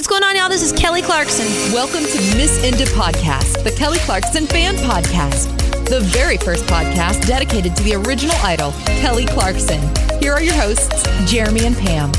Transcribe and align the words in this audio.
what's 0.00 0.08
going 0.08 0.24
on, 0.24 0.34
y'all? 0.34 0.48
This 0.48 0.62
is 0.62 0.72
Kelly 0.72 1.02
Clarkson. 1.02 1.44
Welcome 1.74 2.00
to 2.04 2.18
Miss 2.34 2.64
Indie 2.64 2.88
Podcast, 2.94 3.62
the 3.64 3.70
Kelly 3.70 3.98
Clarkson 3.98 4.46
fan 4.46 4.76
podcast, 4.76 5.54
the 5.90 6.00
very 6.00 6.38
first 6.38 6.64
podcast 6.64 7.26
dedicated 7.26 7.76
to 7.76 7.82
the 7.82 7.96
original 7.96 8.34
idol, 8.36 8.72
Kelly 9.02 9.26
Clarkson. 9.26 9.78
Here 10.18 10.32
are 10.32 10.40
your 10.40 10.54
hosts, 10.54 11.02
Jeremy 11.30 11.66
and 11.66 11.76
Pam. 11.76 12.10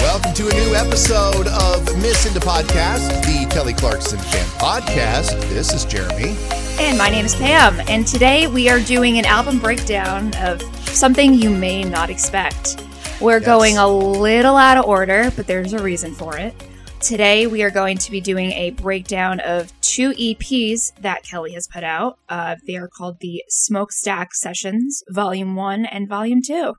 Welcome 0.00 0.32
to 0.32 0.48
a 0.48 0.54
new 0.54 0.74
episode 0.74 1.48
of 1.48 1.84
Miss 2.00 2.26
Indie 2.26 2.40
Podcast, 2.40 3.10
the 3.26 3.46
Kelly 3.54 3.74
Clarkson 3.74 4.18
fan 4.18 4.46
podcast. 4.58 5.38
This 5.50 5.74
is 5.74 5.84
Jeremy. 5.84 6.34
And 6.80 6.96
my 6.96 7.10
name 7.10 7.26
is 7.26 7.34
Pam. 7.34 7.78
And 7.90 8.06
today 8.06 8.46
we 8.46 8.70
are 8.70 8.80
doing 8.80 9.18
an 9.18 9.26
album 9.26 9.58
breakdown 9.58 10.32
of 10.36 10.62
something 10.88 11.34
you 11.34 11.50
may 11.50 11.84
not 11.84 12.08
expect. 12.08 12.82
We're 13.20 13.36
Yes. 13.40 13.44
going 13.44 13.76
a 13.76 13.86
little 13.86 14.56
out 14.56 14.78
of 14.78 14.86
order, 14.86 15.30
but 15.36 15.46
there's 15.46 15.74
a 15.74 15.82
reason 15.82 16.14
for 16.14 16.38
it. 16.38 16.54
Today 17.00 17.46
we 17.46 17.62
are 17.62 17.70
going 17.70 17.96
to 17.98 18.10
be 18.10 18.20
doing 18.20 18.50
a 18.52 18.70
breakdown 18.70 19.38
of 19.40 19.72
two 19.80 20.10
EPs 20.14 20.92
that 20.96 21.22
Kelly 21.22 21.52
has 21.52 21.68
put 21.68 21.84
out. 21.84 22.18
Uh, 22.28 22.56
they 22.66 22.74
are 22.74 22.88
called 22.88 23.18
the 23.20 23.42
Smokestack 23.48 24.34
Sessions, 24.34 25.04
Volume 25.08 25.54
1 25.54 25.86
and 25.86 26.08
Volume 26.08 26.42
2. 26.42 26.74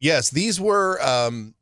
Yes, 0.00 0.30
these 0.30 0.58
were 0.58 0.98
um, 1.02 1.54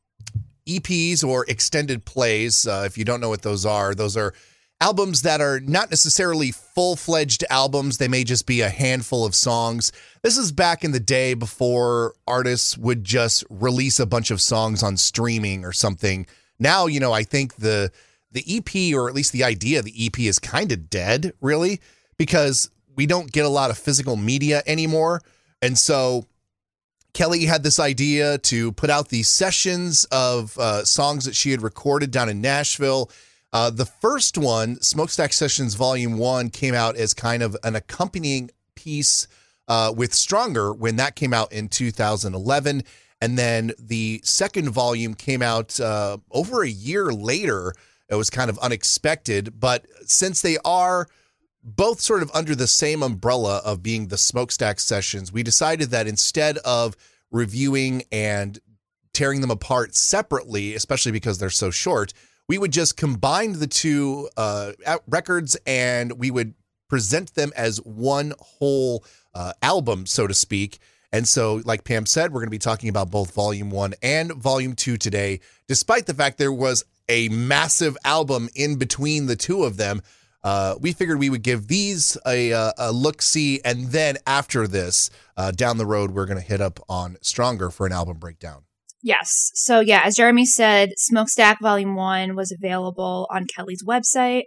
EPs 0.69 1.25
or 1.25 1.47
extended 1.49 2.05
plays. 2.05 2.65
Uh, 2.65 2.85
if 2.87 2.97
you 2.97 3.05
don't 3.05 3.21
know 3.21 3.29
what 3.29 3.43
those 3.43 3.67
are, 3.67 3.93
those 3.93 4.17
are 4.17 4.35
albums 4.81 5.23
that 5.23 5.41
are 5.41 5.59
not 5.59 5.91
necessarily 5.91 6.53
full 6.53 6.95
fledged 6.95 7.45
albums. 7.51 7.99
They 7.99 8.09
may 8.09 8.23
just 8.23 8.47
be 8.47 8.61
a 8.61 8.69
handful 8.69 9.25
of 9.25 9.35
songs. 9.35 9.91
This 10.23 10.39
is 10.39 10.53
back 10.53 10.85
in 10.85 10.93
the 10.93 11.01
day 11.01 11.35
before 11.35 12.15
artists 12.27 12.79
would 12.79 13.03
just 13.03 13.43
release 13.51 13.99
a 13.99 14.07
bunch 14.07 14.31
of 14.31 14.41
songs 14.41 14.85
on 14.85 14.97
streaming 14.97 15.65
or 15.65 15.73
something. 15.73 16.27
Now, 16.59 16.87
you 16.87 17.01
know, 17.01 17.13
I 17.13 17.23
think 17.23 17.57
the 17.57 17.91
the 18.33 18.45
EP 18.49 18.95
or 18.95 19.09
at 19.09 19.15
least 19.15 19.33
the 19.33 19.45
idea 19.45 19.79
of 19.79 19.85
the 19.85 20.07
EP 20.07 20.19
is 20.21 20.39
kind 20.39 20.71
of 20.73 20.91
dead, 20.91 21.33
really, 21.41 21.81
because 22.19 22.71
we 22.95 23.07
don't 23.07 23.33
get 23.33 23.45
a 23.45 23.51
lot 23.51 23.71
of 23.71 23.79
physical 23.79 24.17
media 24.17 24.63
anymore. 24.67 25.23
And 25.63 25.79
so 25.79 26.27
Kelly 27.15 27.47
had 27.47 27.63
this 27.63 27.81
idea 27.81 28.37
to 28.39 28.73
put 28.73 28.91
out 28.91 29.09
these 29.09 29.29
sessions 29.29 30.05
of 30.11 30.59
uh, 30.59 30.85
songs 30.85 31.25
that 31.25 31.35
she 31.35 31.51
had 31.51 31.63
recorded 31.63 32.11
down 32.11 32.29
in 32.29 32.43
Nashville. 32.43 33.11
Uh, 33.55 33.71
the 33.71 33.87
first 33.87 34.37
one, 34.37 34.81
Smokestack 34.83 35.33
Sessions 35.33 35.77
Volume 35.77 36.19
1, 36.19 36.51
came 36.51 36.75
out 36.75 36.95
as 36.97 37.15
kind 37.15 37.43
of 37.43 37.57
an 37.65 37.75
accompanying 37.75 38.51
piece 38.75 39.29
uh, 39.67 39.93
with 39.97 40.13
Stronger 40.13 40.75
when 40.75 40.97
that 40.97 41.17
came 41.17 41.33
out 41.33 41.53
in 41.53 41.69
2011. 41.69 42.83
And 43.21 43.39
then 43.39 43.73
the 43.79 44.21
second 44.25 44.71
volume 44.71 45.15
came 45.15 45.43
out 45.43 45.79
uh, 45.81 46.19
over 46.31 46.63
a 46.63 46.69
year 46.69 47.13
later. 47.13 47.73
It 48.09 48.15
was 48.15 48.31
kind 48.31 48.51
of 48.51 48.59
unexpected. 48.59 49.59
But 49.59 49.87
since 50.05 50.43
they 50.43 50.59
are 50.65 51.09
both 51.63 52.01
sort 52.01 52.23
of 52.23 52.31
under 52.33 52.55
the 52.55 52.67
same 52.67 53.03
umbrella 53.03 53.61
of 53.65 53.83
being 53.83 54.09
the 54.09 54.19
smokestack 54.19 54.79
sessions, 54.79 55.33
we 55.33 55.43
decided 55.43 55.91
that 55.91 56.07
instead 56.07 56.59
of 56.59 56.97
reviewing 57.31 58.05
and 58.13 58.59
tearing 59.13 59.41
them 59.41 59.51
apart 59.51 59.95
separately, 59.95 60.75
especially 60.75 61.13
because 61.13 61.39
they're 61.39 61.51
so 61.51 61.71
short, 61.71 62.13
we 62.49 62.59
would 62.59 62.73
just 62.73 62.97
combine 62.97 63.59
the 63.59 63.67
two 63.67 64.29
uh, 64.37 64.73
records 65.09 65.57
and 65.67 66.13
we 66.19 66.31
would 66.31 66.55
present 66.89 67.35
them 67.35 67.53
as 67.57 67.79
one 67.79 68.35
whole 68.39 69.05
uh, 69.35 69.53
album, 69.63 70.07
so 70.07 70.27
to 70.27 70.35
speak. 70.35 70.79
And 71.17 71.27
so, 71.27 71.63
like 71.65 71.85
Pam 71.85 72.05
said, 72.05 72.31
we're 72.31 72.41
going 72.41 72.49
to 72.49 72.51
be 72.51 72.59
talking 72.59 72.91
about 72.91 73.11
both 73.11 73.33
Volume 73.33 73.71
1 73.71 73.95
and 74.03 74.35
Volume 74.35 74.75
2 74.75 74.99
today, 74.99 75.41
despite 75.67 76.05
the 76.05 76.13
fact 76.13 76.37
there 76.37 76.53
was 76.53 76.85
a 77.09 77.31
massive 77.31 77.97
album 78.05 78.51
in 78.55 78.77
between 78.77 79.25
the 79.25 79.35
two 79.35 79.65
of 79.65 79.79
them. 79.79 80.03
Uh, 80.45 80.75
we 80.79 80.93
figured 80.93 81.19
we 81.19 81.31
would 81.31 81.43
give 81.43 81.69
these 81.69 82.19
a, 82.27 82.53
uh, 82.53 82.73
a 82.77 82.93
look 82.93 83.23
see, 83.23 83.63
and 83.65 83.87
then 83.93 84.19
after 84.27 84.69
this, 84.69 85.09
uh, 85.39 85.53
down 85.53 85.79
the 85.79 85.87
road, 85.87 86.11
we're 86.11 86.27
going 86.27 86.39
to 86.39 86.45
hit 86.45 86.61
up 86.61 86.81
on 86.87 87.17
Stronger 87.23 87.71
for 87.71 87.87
an 87.87 87.93
album 87.93 88.19
breakdown. 88.19 88.65
Yes. 89.03 89.53
So, 89.55 89.81
yeah, 89.81 90.03
as 90.05 90.17
Jeremy 90.17 90.45
said, 90.45 90.91
Smokestack 90.99 91.63
Volume 91.63 91.95
1 91.95 92.37
was 92.37 92.53
available 92.53 93.27
on 93.31 93.47
Kelly's 93.47 93.83
website 93.83 94.43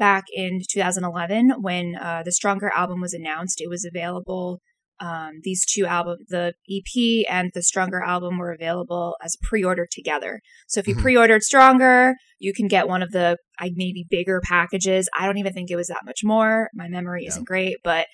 back 0.00 0.24
in 0.34 0.62
2011 0.68 1.52
when 1.60 1.94
uh, 1.94 2.24
the 2.24 2.32
Stronger 2.32 2.72
album 2.74 3.00
was 3.00 3.14
announced. 3.14 3.60
It 3.60 3.68
was 3.68 3.84
available. 3.84 4.58
Um, 5.00 5.40
these 5.42 5.64
two 5.64 5.86
albums, 5.86 6.26
the 6.28 6.54
EP 6.68 7.24
and 7.30 7.50
the 7.54 7.62
Stronger 7.62 8.02
album, 8.02 8.38
were 8.38 8.52
available 8.52 9.16
as 9.22 9.36
pre 9.42 9.62
ordered 9.62 9.90
together. 9.92 10.40
So, 10.66 10.80
if 10.80 10.88
you 10.88 10.94
Mhm. 10.96 11.02
pre 11.02 11.16
ordered 11.16 11.42
Stronger, 11.42 12.14
you 12.38 12.52
can 12.52 12.66
get 12.68 12.88
one 12.88 13.02
of 13.02 13.12
the 13.12 13.38
I 13.60 13.70
maybe 13.74 14.04
bigger 14.10 14.40
packages. 14.42 15.08
I 15.16 15.26
don't 15.26 15.38
even 15.38 15.52
think 15.52 15.70
it 15.70 15.76
was 15.76 15.86
that 15.88 16.04
much 16.04 16.20
more. 16.24 16.68
My 16.74 16.88
memory 16.88 17.22
Yeah. 17.22 17.28
isn't 17.30 17.46
great, 17.46 17.76
but 17.84 18.06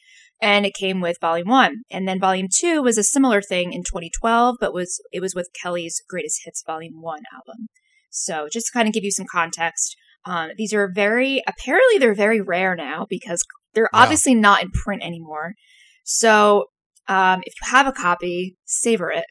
and 0.43 0.67
it 0.67 0.75
came 0.75 1.00
with 1.00 1.17
volume 1.21 1.49
one 1.49 1.83
and 1.93 2.09
then 2.09 2.19
volume 2.19 2.49
two 2.53 2.83
was 2.83 2.99
a 2.99 3.05
similar 3.05 3.41
thing 3.41 3.73
in 3.73 3.84
2012 3.84 4.56
but 4.59 4.75
was 4.75 5.00
it 5.12 5.21
was 5.21 5.33
with 5.33 5.49
kelly's 5.62 6.03
greatest 6.09 6.41
hits 6.44 6.61
volume 6.67 7.00
one 7.00 7.23
album 7.33 7.69
so 8.11 8.49
just 8.53 8.67
to 8.67 8.73
kind 8.73 8.89
of 8.89 8.93
give 8.93 9.05
you 9.05 9.12
some 9.12 9.27
context 9.31 9.97
um, 10.27 10.50
these 10.56 10.75
are 10.75 10.91
very 10.93 11.41
apparently 11.47 11.99
they're 11.99 12.15
very 12.17 12.41
rare 12.41 12.75
now 12.75 13.06
because 13.09 13.44
they're 13.75 13.89
Yeah. 13.94 14.00
obviously 14.03 14.34
not 14.34 14.61
in 14.61 14.71
print 14.73 15.05
anymore 15.05 15.55
so 16.03 16.65
um, 17.09 17.41
if 17.44 17.53
you 17.60 17.70
have 17.70 17.87
a 17.87 17.92
copy 17.92 18.56
savor 18.65 19.10
it 19.10 19.25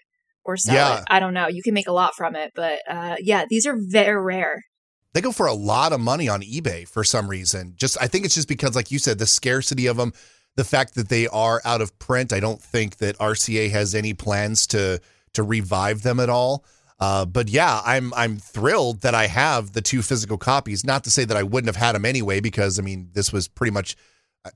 or 0.45 0.57
sell 0.57 0.75
Yeah. 0.75 0.97
it 0.99 1.03
i 1.09 1.19
don't 1.19 1.33
know 1.33 1.47
you 1.47 1.61
can 1.63 1.73
make 1.73 1.87
a 1.87 1.91
lot 1.93 2.15
from 2.15 2.35
it 2.35 2.51
but 2.55 2.79
uh, 2.89 3.15
yeah 3.19 3.45
these 3.49 3.65
are 3.65 3.75
very 3.89 4.21
rare 4.21 4.61
They 5.13 5.21
go 5.21 5.31
for 5.31 5.45
a 5.47 5.53
lot 5.53 5.93
of 5.93 5.99
money 5.99 6.27
on 6.27 6.41
eBay 6.41 6.87
for 6.87 7.03
some 7.03 7.27
reason. 7.29 7.73
Just 7.75 7.97
I 8.01 8.07
think 8.07 8.25
it's 8.25 8.33
just 8.35 8.47
because, 8.47 8.75
like 8.75 8.89
you 8.91 8.97
said, 8.99 9.19
the 9.19 9.27
scarcity 9.27 9.85
of 9.85 9.95
them, 9.97 10.11
the 10.55 10.63
fact 10.63 10.95
that 10.95 11.09
they 11.09 11.27
are 11.27 11.61
out 11.63 11.81
of 11.81 11.97
print. 11.99 12.33
I 12.33 12.39
don't 12.39 12.59
think 12.59 12.97
that 12.97 13.15
RCA 13.19 13.69
has 13.69 13.93
any 13.93 14.13
plans 14.15 14.65
to 14.67 14.99
to 15.33 15.43
revive 15.43 16.01
them 16.01 16.19
at 16.19 16.29
all. 16.29 16.65
Uh, 16.99 17.25
but 17.25 17.47
yeah, 17.47 17.81
I'm 17.85 18.11
I'm 18.15 18.37
thrilled 18.37 19.01
that 19.01 19.13
I 19.13 19.27
have 19.27 19.73
the 19.73 19.81
two 19.81 20.01
physical 20.01 20.37
copies. 20.39 20.83
Not 20.83 21.03
to 21.03 21.11
say 21.11 21.25
that 21.25 21.37
I 21.37 21.43
wouldn't 21.43 21.67
have 21.73 21.83
had 21.85 21.93
them 21.93 22.05
anyway, 22.05 22.39
because 22.39 22.79
I 22.79 22.81
mean 22.81 23.09
this 23.13 23.31
was 23.31 23.47
pretty 23.47 23.71
much. 23.71 23.95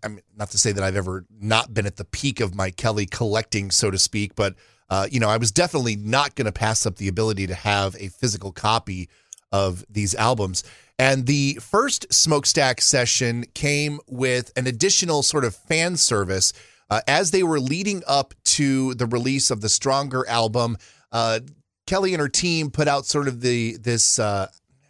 I- 0.03 0.07
mean, 0.07 0.21
not 0.35 0.51
to 0.51 0.57
say 0.57 0.71
that 0.71 0.83
I've 0.83 0.95
ever 0.95 1.25
not 1.39 1.73
been 1.73 1.85
at 1.85 1.95
the 1.95 2.05
peak 2.05 2.39
of 2.39 2.55
my 2.55 2.71
Kelly 2.71 3.05
collecting, 3.05 3.71
so 3.71 3.91
to 3.91 3.97
speak, 3.97 4.35
but 4.35 4.55
uh, 4.89 5.07
you 5.11 5.19
know, 5.19 5.29
I 5.29 5.37
was 5.37 5.51
definitely 5.51 5.95
not 5.97 6.35
going 6.35 6.45
to 6.45 6.51
pass 6.51 6.85
up 6.85 6.95
the 6.95 7.09
ability 7.09 7.47
to 7.47 7.55
have 7.55 7.95
a 7.99 8.07
physical 8.07 8.51
copy 8.51 9.09
of 9.51 9.83
these 9.89 10.15
albums. 10.15 10.63
And 10.97 11.25
the 11.25 11.55
first 11.55 12.11
Smokestack 12.11 12.81
session 12.81 13.45
came 13.53 13.99
with 14.07 14.51
an 14.55 14.65
additional 14.65 15.23
sort 15.23 15.43
of 15.43 15.55
fan 15.55 15.97
service 15.97 16.53
uh, 16.89 17.01
as 17.07 17.31
they 17.31 17.43
were 17.43 17.59
leading 17.59 18.01
up 18.07 18.33
to 18.45 18.93
the 18.95 19.05
release 19.05 19.51
of 19.51 19.61
the 19.61 19.69
Stronger 19.69 20.27
album. 20.27 20.77
Uh, 21.11 21.41
Kelly 21.85 22.13
and 22.13 22.21
her 22.21 22.29
team 22.29 22.71
put 22.71 22.87
out 22.87 23.05
sort 23.05 23.27
of 23.27 23.41
the 23.41 23.77
this. 23.77 24.19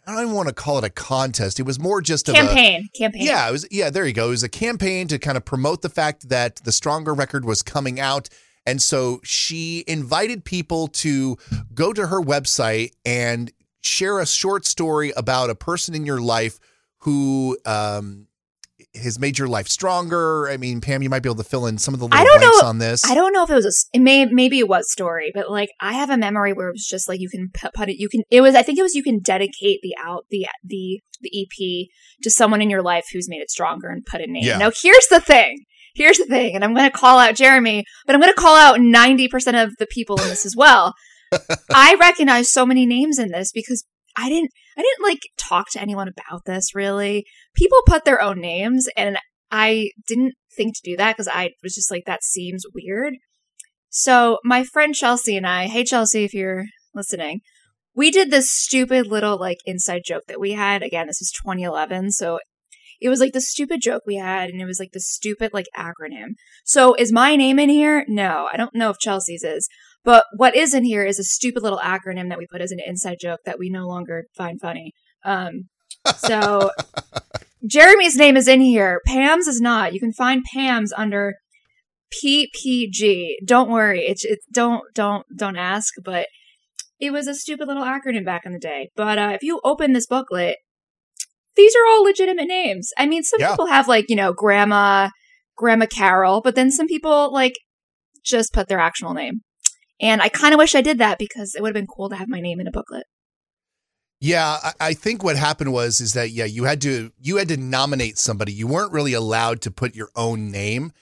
I 0.08 0.12
don't 0.12 0.22
even 0.22 0.34
want 0.34 0.48
to 0.48 0.54
call 0.54 0.78
it 0.78 0.84
a 0.84 0.90
contest. 0.90 1.60
It 1.60 1.64
was 1.64 1.78
more 1.78 2.00
just 2.00 2.30
a, 2.30 2.32
campaign 2.32 2.88
campaign 2.96 3.26
yeah, 3.26 3.46
it 3.46 3.52
was 3.52 3.68
yeah, 3.70 3.90
there 3.90 4.06
you 4.06 4.14
go. 4.14 4.28
It 4.28 4.30
was 4.30 4.42
a 4.42 4.48
campaign 4.48 5.06
to 5.08 5.18
kind 5.18 5.36
of 5.36 5.44
promote 5.44 5.82
the 5.82 5.90
fact 5.90 6.30
that 6.30 6.56
the 6.64 6.72
Stronger 6.72 7.12
record 7.12 7.44
was 7.44 7.60
coming 7.60 8.00
out. 8.00 8.30
And 8.64 8.80
so 8.80 9.20
she 9.22 9.84
invited 9.86 10.46
people 10.46 10.88
to 10.88 11.36
go 11.74 11.92
to 11.92 12.06
her 12.06 12.22
website 12.22 12.92
and 13.04 13.52
share 13.82 14.18
a 14.18 14.26
short 14.26 14.64
story 14.64 15.12
about 15.14 15.50
a 15.50 15.54
person 15.54 15.94
in 15.94 16.06
your 16.06 16.22
life 16.22 16.58
who 17.00 17.58
um 17.66 18.27
has 18.98 19.18
made 19.18 19.38
your 19.38 19.48
life 19.48 19.68
stronger. 19.68 20.48
I 20.48 20.56
mean, 20.56 20.80
Pam, 20.80 21.02
you 21.02 21.10
might 21.10 21.22
be 21.22 21.28
able 21.28 21.42
to 21.42 21.48
fill 21.48 21.66
in 21.66 21.78
some 21.78 21.94
of 21.94 22.00
the 22.00 22.06
little 22.06 22.18
I 22.20 22.24
don't 22.24 22.38
blanks 22.38 22.62
know- 22.62 22.68
on 22.68 22.78
this. 22.78 23.04
I 23.04 23.14
don't 23.14 23.32
know 23.32 23.44
if 23.44 23.50
it 23.50 23.54
was 23.54 23.66
a, 23.92 23.96
it 23.96 24.00
may 24.00 24.26
maybe 24.26 24.58
it 24.58 24.68
was 24.68 24.90
story, 24.90 25.30
but 25.34 25.50
like 25.50 25.70
I 25.80 25.92
have 25.94 26.10
a 26.10 26.16
memory 26.16 26.52
where 26.52 26.68
it 26.68 26.72
was 26.72 26.86
just 26.86 27.08
like 27.08 27.20
you 27.20 27.28
can 27.28 27.50
put, 27.52 27.74
put 27.74 27.88
it, 27.88 27.96
you 27.98 28.08
can 28.08 28.22
it 28.30 28.40
was 28.40 28.54
I 28.54 28.62
think 28.62 28.78
it 28.78 28.82
was 28.82 28.94
you 28.94 29.02
can 29.02 29.20
dedicate 29.20 29.80
the 29.82 29.94
out 30.02 30.24
the 30.30 30.46
the 30.64 31.00
the 31.20 31.30
EP 31.42 31.88
to 32.22 32.30
someone 32.30 32.62
in 32.62 32.70
your 32.70 32.82
life 32.82 33.06
who's 33.12 33.28
made 33.28 33.40
it 33.40 33.50
stronger 33.50 33.88
and 33.88 34.04
put 34.04 34.20
a 34.20 34.26
name. 34.26 34.44
Yeah. 34.44 34.58
Now 34.58 34.70
here's 34.74 35.06
the 35.08 35.20
thing. 35.20 35.64
Here's 35.94 36.18
the 36.18 36.26
thing, 36.26 36.54
and 36.54 36.62
I'm 36.62 36.74
going 36.74 36.88
to 36.88 36.96
call 36.96 37.18
out 37.18 37.34
Jeremy, 37.34 37.84
but 38.06 38.14
I'm 38.14 38.20
going 38.20 38.32
to 38.32 38.40
call 38.40 38.54
out 38.56 38.78
90% 38.78 39.64
of 39.64 39.74
the 39.78 39.86
people 39.86 40.16
in 40.20 40.28
this 40.28 40.46
as 40.46 40.54
well. 40.54 40.94
I 41.74 41.96
recognize 41.98 42.52
so 42.52 42.64
many 42.64 42.86
names 42.86 43.18
in 43.18 43.30
this 43.32 43.50
because 43.50 43.84
I 44.16 44.28
didn't 44.28 44.52
I 44.78 44.82
didn't 44.82 45.02
like 45.02 45.18
talk 45.36 45.70
to 45.72 45.80
anyone 45.80 46.08
about 46.08 46.44
this 46.46 46.74
really. 46.74 47.26
People 47.54 47.78
put 47.86 48.04
their 48.04 48.22
own 48.22 48.40
names 48.40 48.86
and 48.96 49.18
I 49.50 49.90
didn't 50.06 50.34
think 50.56 50.74
to 50.76 50.90
do 50.90 50.96
that 50.96 51.16
because 51.16 51.28
I 51.28 51.50
was 51.62 51.74
just 51.74 51.90
like 51.90 52.04
that 52.06 52.22
seems 52.22 52.64
weird. 52.72 53.14
So 53.90 54.38
my 54.44 54.62
friend 54.62 54.94
Chelsea 54.94 55.36
and 55.36 55.46
I, 55.46 55.66
hey 55.66 55.84
Chelsea 55.84 56.24
if 56.24 56.32
you're 56.32 56.64
listening, 56.94 57.40
we 57.94 58.12
did 58.12 58.30
this 58.30 58.50
stupid 58.50 59.08
little 59.08 59.36
like 59.36 59.58
inside 59.66 60.02
joke 60.04 60.24
that 60.28 60.40
we 60.40 60.52
had. 60.52 60.82
Again, 60.84 61.08
this 61.08 61.20
was 61.20 61.32
2011, 61.42 62.12
so 62.12 62.38
it 63.00 63.08
was 63.08 63.20
like 63.20 63.32
the 63.32 63.40
stupid 63.40 63.80
joke 63.80 64.02
we 64.06 64.16
had 64.16 64.50
and 64.50 64.60
it 64.60 64.66
was 64.66 64.78
like 64.78 64.92
the 64.92 65.00
stupid 65.00 65.52
like 65.52 65.66
acronym. 65.76 66.34
So 66.64 66.94
is 66.94 67.12
my 67.12 67.36
name 67.36 67.58
in 67.58 67.68
here? 67.68 68.04
No, 68.08 68.48
I 68.52 68.56
don't 68.56 68.74
know 68.74 68.90
if 68.90 68.98
Chelsea's 68.98 69.42
is. 69.42 69.68
But 70.08 70.24
what 70.34 70.56
is 70.56 70.72
in 70.72 70.84
here 70.84 71.04
is 71.04 71.18
a 71.18 71.22
stupid 71.22 71.62
little 71.62 71.80
acronym 71.80 72.30
that 72.30 72.38
we 72.38 72.46
put 72.50 72.62
as 72.62 72.72
an 72.72 72.78
inside 72.80 73.18
joke 73.20 73.40
that 73.44 73.58
we 73.58 73.68
no 73.68 73.86
longer 73.86 74.24
find 74.34 74.58
funny. 74.58 74.92
Um, 75.22 75.68
So 76.16 76.70
Jeremy's 77.66 78.16
name 78.16 78.34
is 78.38 78.48
in 78.48 78.62
here. 78.62 79.02
Pam's 79.06 79.46
is 79.46 79.60
not. 79.60 79.92
You 79.92 80.00
can 80.00 80.14
find 80.14 80.42
Pam's 80.54 80.94
under 80.96 81.34
PPG. 82.24 83.34
Don't 83.44 83.68
worry. 83.68 84.00
It's 84.00 84.24
it, 84.24 84.38
don't 84.50 84.82
don't 84.94 85.26
don't 85.36 85.56
ask, 85.58 85.92
but 86.02 86.26
it 86.98 87.10
was 87.12 87.26
a 87.26 87.34
stupid 87.34 87.68
little 87.68 87.84
acronym 87.84 88.24
back 88.24 88.46
in 88.46 88.52
the 88.52 88.58
day. 88.58 88.88
But 88.96 89.18
uh, 89.18 89.32
if 89.34 89.42
you 89.42 89.60
open 89.62 89.92
this 89.92 90.06
booklet, 90.06 90.56
these 91.54 91.74
are 91.76 91.86
all 91.86 92.02
legitimate 92.02 92.48
names. 92.48 92.92
I 92.96 93.04
mean, 93.04 93.24
some 93.24 93.40
Yeah. 93.40 93.50
people 93.50 93.66
have 93.66 93.86
like 93.86 94.06
you 94.08 94.16
know 94.16 94.32
Grandma 94.32 95.10
Grandma 95.58 95.84
Carol, 95.84 96.40
but 96.40 96.54
then 96.54 96.70
some 96.70 96.86
people 96.86 97.30
like 97.30 97.56
just 98.24 98.54
put 98.54 98.68
their 98.68 98.80
actual 98.80 99.12
name. 99.12 99.42
And 100.00 100.22
I 100.22 100.28
kind 100.28 100.54
of 100.54 100.58
wish 100.58 100.74
I 100.74 100.80
did 100.80 100.98
that 100.98 101.18
because 101.18 101.54
it 101.54 101.62
would 101.62 101.68
have 101.68 101.74
been 101.74 101.86
cool 101.86 102.08
to 102.08 102.16
have 102.16 102.28
my 102.28 102.40
name 102.40 102.60
in 102.60 102.66
a 102.66 102.70
booklet. 102.70 103.04
Yeah, 104.20 104.58
I, 104.62 104.72
I 104.80 104.92
think 104.94 105.22
what 105.22 105.36
happened 105.36 105.72
was 105.72 106.00
is 106.00 106.12
that 106.14 106.30
yeah, 106.30 106.44
you 106.44 106.64
had 106.64 106.80
to 106.82 107.12
you 107.20 107.36
had 107.36 107.48
to 107.48 107.56
nominate 107.56 108.18
somebody. 108.18 108.52
You 108.52 108.66
weren't 108.66 108.92
really 108.92 109.12
allowed 109.12 109.60
to 109.62 109.70
put 109.70 109.94
your 109.94 110.10
own 110.16 110.50
name. 110.50 110.92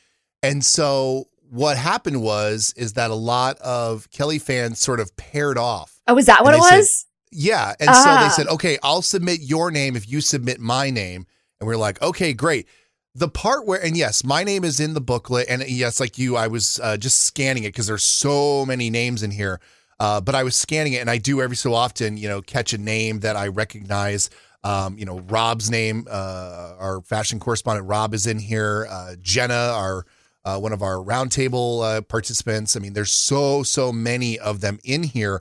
And 0.43 0.65
so 0.65 1.25
what 1.51 1.77
happened 1.79 2.23
was 2.23 2.75
is 2.77 2.93
that 2.95 3.11
a 3.11 3.15
lot 3.15 3.59
of 3.59 4.11
Kelly 4.11 4.39
fans 4.39 4.81
sort 4.81 5.01
of 5.01 5.17
paired 5.17 5.57
off. 5.57 6.01
Oh, 6.07 6.15
was 6.15 6.27
that 6.27 6.45
what 6.45 6.55
it 6.55 6.59
they 6.61 6.69
said- 6.69 6.77
was? 6.79 7.07
Yeah. 7.33 7.75
And 7.81 7.89
so 7.89 8.05
they 8.05 8.27
Ah. 8.27 8.33
said, 8.35 8.47
okay, 8.49 8.79
I'll 8.83 9.03
submit 9.03 9.41
your 9.41 9.71
name 9.71 9.97
if 9.97 10.09
you 10.09 10.21
submit 10.21 10.61
my 10.61 10.91
name. 10.91 11.27
And 11.61 11.67
we're 11.67 11.77
like, 11.77 12.01
okay, 12.01 12.33
great. 12.33 12.67
The 13.19 13.29
part 13.29 13.65
where, 13.65 13.83
and 13.83 13.97
yes, 13.97 14.25
my 14.25 14.45
name 14.45 14.63
is 14.63 14.79
in 14.79 14.93
the 14.93 15.01
booklet. 15.01 15.47
And 15.49 15.67
yes, 15.67 16.01
like 16.01 16.19
you, 16.19 16.37
I 16.37 16.49
was 16.49 16.79
uh, 16.83 16.99
just 16.99 17.25
scanning 17.25 17.65
it 17.65 17.69
because 17.69 17.87
there's 17.87 18.05
so 18.05 18.67
many 18.67 18.91
names 18.91 19.23
in 19.23 19.31
here. 19.31 19.59
Uh, 19.99 20.21
but 20.21 20.35
I 20.35 20.43
was 20.43 20.55
scanning 20.55 20.93
it 20.93 21.01
and 21.01 21.09
I 21.09 21.17
do 21.17 21.41
every 21.41 21.57
so 21.57 21.73
often, 21.73 22.19
you 22.19 22.29
know, 22.29 22.43
catch 22.43 22.75
a 22.75 22.79
name 22.79 23.21
that 23.21 23.35
I 23.35 23.49
recognize. 23.49 24.29
Um, 24.63 24.99
you 24.99 25.07
know, 25.07 25.21
Rob's 25.21 25.71
name, 25.71 26.07
uh, 26.11 26.75
our 26.79 27.01
fashion 27.01 27.41
correspondent 27.41 27.89
Rob 27.89 28.13
is 28.13 28.27
in 28.27 28.39
here. 28.39 28.87
Uh, 28.91 29.15
Jenna, 29.23 29.55
our 29.55 30.05
uh, 30.45 30.59
one 30.59 30.75
of 30.75 30.83
our 30.83 30.97
roundtable 30.97 31.83
uh, 31.83 32.03
participants. 32.03 32.77
I 32.77 32.81
mean, 32.81 32.93
there's 32.93 33.13
so 33.13 33.63
so 33.63 33.93
many 33.93 34.39
of 34.39 34.61
them 34.61 34.79
in 34.85 35.03
here. 35.03 35.41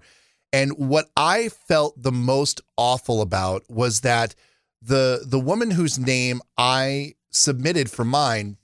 And 0.53 0.71
what 0.77 1.07
I 1.17 1.49
felt 1.49 2.01
the 2.01 2.13
most 2.13 2.61
awful 2.77 3.21
about 3.21 3.63
was 3.69 3.99
that 4.01 4.33
the 4.81 5.25
the 5.25 5.39
woman 5.39 5.71
whose 5.71 5.99
name 5.99 6.41
I 6.57 7.15
submitted 7.35 7.89
for 7.89 8.05
mine 8.05 8.57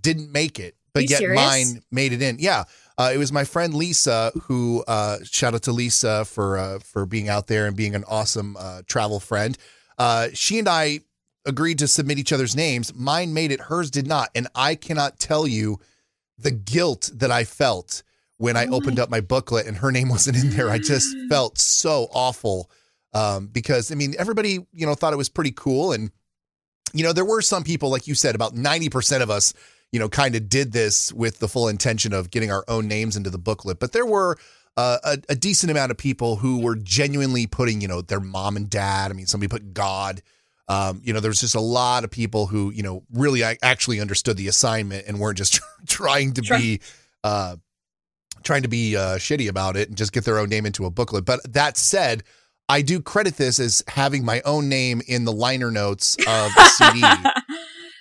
didn't 0.00 0.30
make 0.32 0.58
it, 0.58 0.76
but 0.92 1.08
yet 1.08 1.18
serious? 1.18 1.36
mine 1.36 1.82
made 1.90 2.12
it 2.12 2.22
in. 2.22 2.38
Yeah. 2.38 2.64
Uh, 2.96 3.12
it 3.14 3.18
was 3.18 3.30
my 3.30 3.44
friend 3.44 3.74
Lisa 3.74 4.32
who 4.42 4.84
uh, 4.88 5.18
shout 5.22 5.54
out 5.54 5.62
to 5.62 5.72
Lisa 5.72 6.24
for 6.24 6.58
uh, 6.58 6.78
for 6.80 7.06
being 7.06 7.28
out 7.28 7.46
there 7.46 7.66
and 7.66 7.76
being 7.76 7.94
an 7.94 8.04
awesome 8.08 8.56
uh, 8.58 8.82
travel 8.86 9.20
friend. 9.20 9.56
Uh, 9.98 10.28
she 10.32 10.58
and 10.58 10.68
I 10.68 11.00
agreed 11.46 11.78
to 11.78 11.88
submit 11.88 12.18
each 12.18 12.32
other's 12.32 12.56
names. 12.56 12.94
Mine 12.94 13.32
made 13.32 13.52
it, 13.52 13.60
hers 13.62 13.90
did 13.90 14.06
not, 14.06 14.30
and 14.34 14.48
I 14.54 14.74
cannot 14.74 15.18
tell 15.18 15.46
you 15.46 15.80
the 16.38 16.50
guilt 16.50 17.10
that 17.14 17.30
I 17.30 17.44
felt 17.44 18.02
when 18.36 18.56
I 18.56 18.66
Oh 18.66 18.74
opened 18.76 18.98
up 18.98 19.10
my 19.10 19.20
booklet 19.20 19.66
and 19.66 19.76
her 19.76 19.90
name 19.90 20.08
wasn't 20.08 20.36
in 20.36 20.50
there. 20.50 20.70
I 20.70 20.78
just 20.78 21.08
felt 21.28 21.58
so 21.58 22.08
awful 22.12 22.70
um, 23.12 23.46
because 23.48 23.92
I 23.92 23.94
mean 23.94 24.14
everybody 24.18 24.66
you 24.72 24.86
know 24.86 24.94
thought 24.94 25.12
it 25.12 25.16
was 25.16 25.28
pretty 25.28 25.52
cool 25.52 25.92
and 25.92 26.10
you 26.92 27.02
know 27.02 27.12
there 27.12 27.24
were 27.24 27.42
some 27.42 27.64
people 27.64 27.90
like 27.90 28.06
you 28.06 28.14
said 28.14 28.34
about 28.34 28.54
90% 28.54 29.22
of 29.22 29.30
us 29.30 29.52
you 29.92 29.98
know 29.98 30.08
kind 30.08 30.34
of 30.34 30.48
did 30.48 30.72
this 30.72 31.12
with 31.12 31.38
the 31.38 31.48
full 31.48 31.68
intention 31.68 32.12
of 32.12 32.30
getting 32.30 32.50
our 32.50 32.64
own 32.68 32.88
names 32.88 33.16
into 33.16 33.30
the 33.30 33.38
booklet 33.38 33.78
but 33.78 33.92
there 33.92 34.06
were 34.06 34.36
uh, 34.76 34.98
a, 35.02 35.18
a 35.30 35.34
decent 35.34 35.70
amount 35.70 35.90
of 35.90 35.96
people 35.96 36.36
who 36.36 36.60
were 36.60 36.76
genuinely 36.76 37.46
putting 37.46 37.80
you 37.80 37.88
know 37.88 38.00
their 38.00 38.20
mom 38.20 38.56
and 38.56 38.70
dad 38.70 39.10
i 39.10 39.14
mean 39.14 39.26
somebody 39.26 39.48
put 39.48 39.74
god 39.74 40.22
um, 40.68 41.00
you 41.02 41.14
know 41.14 41.20
there 41.20 41.30
was 41.30 41.40
just 41.40 41.54
a 41.54 41.60
lot 41.60 42.04
of 42.04 42.10
people 42.10 42.46
who 42.46 42.70
you 42.70 42.82
know 42.82 43.02
really 43.12 43.42
actually 43.42 44.00
understood 44.00 44.36
the 44.36 44.48
assignment 44.48 45.06
and 45.06 45.18
weren't 45.18 45.38
just 45.38 45.60
trying 45.86 46.34
to 46.34 46.42
be 46.42 46.80
uh, 47.24 47.56
trying 48.42 48.62
to 48.62 48.68
be 48.68 48.96
uh, 48.96 49.16
shitty 49.16 49.48
about 49.48 49.76
it 49.76 49.88
and 49.88 49.96
just 49.96 50.12
get 50.12 50.24
their 50.24 50.38
own 50.38 50.48
name 50.48 50.66
into 50.66 50.84
a 50.84 50.90
booklet 50.90 51.24
but 51.24 51.40
that 51.52 51.76
said 51.76 52.22
I 52.68 52.82
do 52.82 53.00
credit 53.00 53.36
this 53.36 53.58
as 53.58 53.82
having 53.88 54.24
my 54.24 54.42
own 54.44 54.68
name 54.68 55.00
in 55.06 55.24
the 55.24 55.32
liner 55.32 55.70
notes 55.70 56.16
of 56.16 56.24
the 56.54 56.68
CD. 56.68 57.02
Uh, 57.02 57.30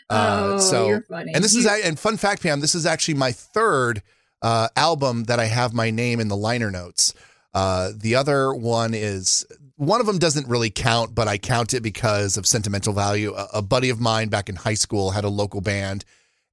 oh, 0.10 0.60
so- 0.60 0.88
you're 0.88 1.02
funny. 1.02 1.34
And 1.34 1.44
this 1.44 1.56
is 1.56 1.66
and 1.66 1.98
fun 2.00 2.18
fact, 2.18 2.44
Pam. 2.44 2.60
This 2.60 2.76
is 2.76 2.86
actually 2.86 3.16
my 3.16 3.32
third 3.32 4.02
uh, 4.42 4.70
album 4.76 5.26
that 5.26 5.40
I 5.40 5.46
have 5.46 5.74
my 5.74 5.90
name 5.90 6.20
in 6.20 6.28
the 6.28 6.38
liner 6.38 6.72
notes. 6.72 7.14
Uh, 7.54 7.92
the 7.96 8.16
other 8.16 8.54
one 8.54 8.94
is 8.94 9.46
one 9.78 10.00
of 10.00 10.08
them 10.08 10.18
doesn't 10.20 10.48
really 10.48 10.70
count, 10.70 11.16
but 11.16 11.28
I 11.28 11.38
count 11.38 11.74
it 11.74 11.82
because 11.82 12.38
of 12.38 12.46
sentimental 12.46 12.94
value. 12.94 13.34
A, 13.34 13.48
a 13.56 13.62
buddy 13.62 13.90
of 13.90 14.00
mine 14.00 14.30
back 14.30 14.50
in 14.50 14.56
high 14.56 14.74
school 14.74 15.12
had 15.12 15.24
a 15.24 15.30
local 15.30 15.62
band, 15.62 16.04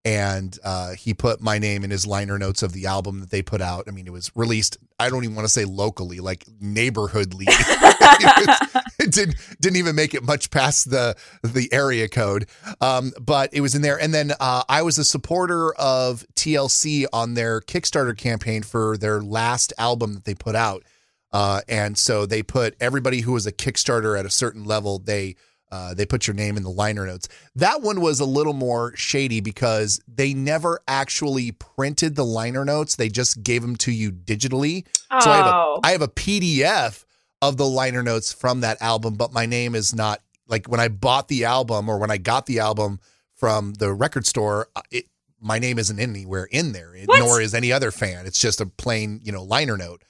and 0.05 0.59
uh, 0.63 0.93
he 0.93 1.15
put 1.15 1.41
my 1.41 1.59
name 1.59 1.83
in 1.83 1.91
his 1.91 2.07
liner 2.07 2.39
notes 2.39 2.63
of 2.63 2.73
the 2.73 2.87
album 2.87 3.21
that 3.21 3.31
they 3.31 3.41
put 3.41 3.63
out. 3.63 3.85
I 3.89 3.91
mean, 3.91 4.07
it 4.07 4.13
was 4.13 4.31
released. 4.35 4.77
I 4.99 5.09
don't 5.09 5.25
even 5.25 5.35
want 5.35 5.47
to 5.47 5.53
say 5.53 5.65
locally, 5.65 6.21
like 6.21 6.45
neighborhoodly. 6.63 7.47
it, 7.49 8.85
it 8.99 9.13
didn't 9.13 9.37
didn't 9.61 9.77
even 9.77 9.97
make 9.97 10.13
it 10.13 10.23
much 10.23 10.51
past 10.51 10.91
the 10.91 11.17
the 11.43 11.73
area 11.73 12.09
code. 12.09 12.47
Um, 12.83 13.13
but 13.19 13.55
it 13.55 13.63
was 13.63 13.75
in 13.75 13.81
there. 13.81 13.99
And 13.99 14.13
then 14.13 14.33
uh, 14.39 14.63
I 14.69 14.83
was 14.83 14.99
a 14.99 15.05
supporter 15.05 15.75
of 15.75 16.27
TLC 16.35 17.07
on 17.13 17.33
their 17.35 17.63
Kickstarter 17.63 18.17
campaign 18.17 18.63
for 18.63 18.99
their 18.99 19.23
last 19.23 19.73
album 19.79 20.15
that 20.15 20.25
they 20.25 20.35
put 20.35 20.55
out. 20.55 20.85
Uh, 21.33 21.63
and 21.67 21.99
so 21.99 22.27
they 22.27 22.43
put 22.43 22.77
everybody 22.79 23.23
who 23.23 23.33
was 23.33 23.47
a 23.47 23.53
Kickstarter 23.53 24.19
at 24.19 24.25
a 24.25 24.31
certain 24.31 24.65
level, 24.65 25.01
they 25.01 25.35
uh, 25.75 25.93
they 25.95 26.07
put 26.07 26.27
your 26.27 26.35
name 26.35 26.57
in 26.57 26.63
the 26.63 26.71
liner 26.71 27.05
notes. 27.07 27.27
That 27.57 27.83
one 27.83 28.01
was 28.01 28.21
a 28.21 28.25
little 28.25 28.53
more 28.53 28.95
shady 28.97 29.41
because 29.41 30.01
they 30.07 30.33
never 30.35 30.81
actually 30.87 31.51
printed 31.53 32.15
the 32.15 32.25
liner 32.25 32.65
notes. 32.65 32.95
They 32.97 33.09
just 33.09 33.43
gave 33.43 33.63
them 33.63 33.75
to 33.77 33.91
you 33.91 34.13
digitally. 34.13 34.87
So 35.21 35.31
I 35.31 35.37
have 35.39 35.47
a 35.47 35.55
Oh. 35.55 35.81
I 35.83 35.91
have 35.93 36.03
a 36.03 36.09
PDF 36.09 37.05
of 37.43 37.57
the 37.57 37.67
liner 37.67 38.03
notes 38.03 38.33
from 38.33 38.61
that 38.61 38.81
album, 38.81 39.15
but 39.15 39.33
my 39.33 39.47
name 39.47 39.75
is 39.75 39.95
not 39.95 40.21
like 40.47 40.67
when 40.67 40.81
I 40.81 40.89
bought 40.89 41.29
the 41.29 41.45
album 41.45 41.89
or 41.89 41.99
when 41.99 42.11
I 42.11 42.19
got 42.19 42.47
the 42.47 42.59
album 42.61 43.01
from 43.35 43.75
the 43.75 43.93
record 43.93 44.27
store. 44.27 44.69
uh, 44.77 44.83
It 44.91 45.07
my 45.41 45.59
name 45.59 45.79
isn't 45.79 45.99
anywhere 46.01 46.45
in 46.51 46.73
there, 46.73 46.95
What? 47.05 47.19
nor 47.19 47.41
is 47.41 47.53
any 47.53 47.71
other 47.73 47.91
fan. 47.91 48.25
It's 48.27 48.39
just 48.39 48.61
a 48.63 48.67
plain 48.67 49.21
you 49.25 49.33
know 49.33 49.43
liner 49.43 49.77
note. 49.77 50.03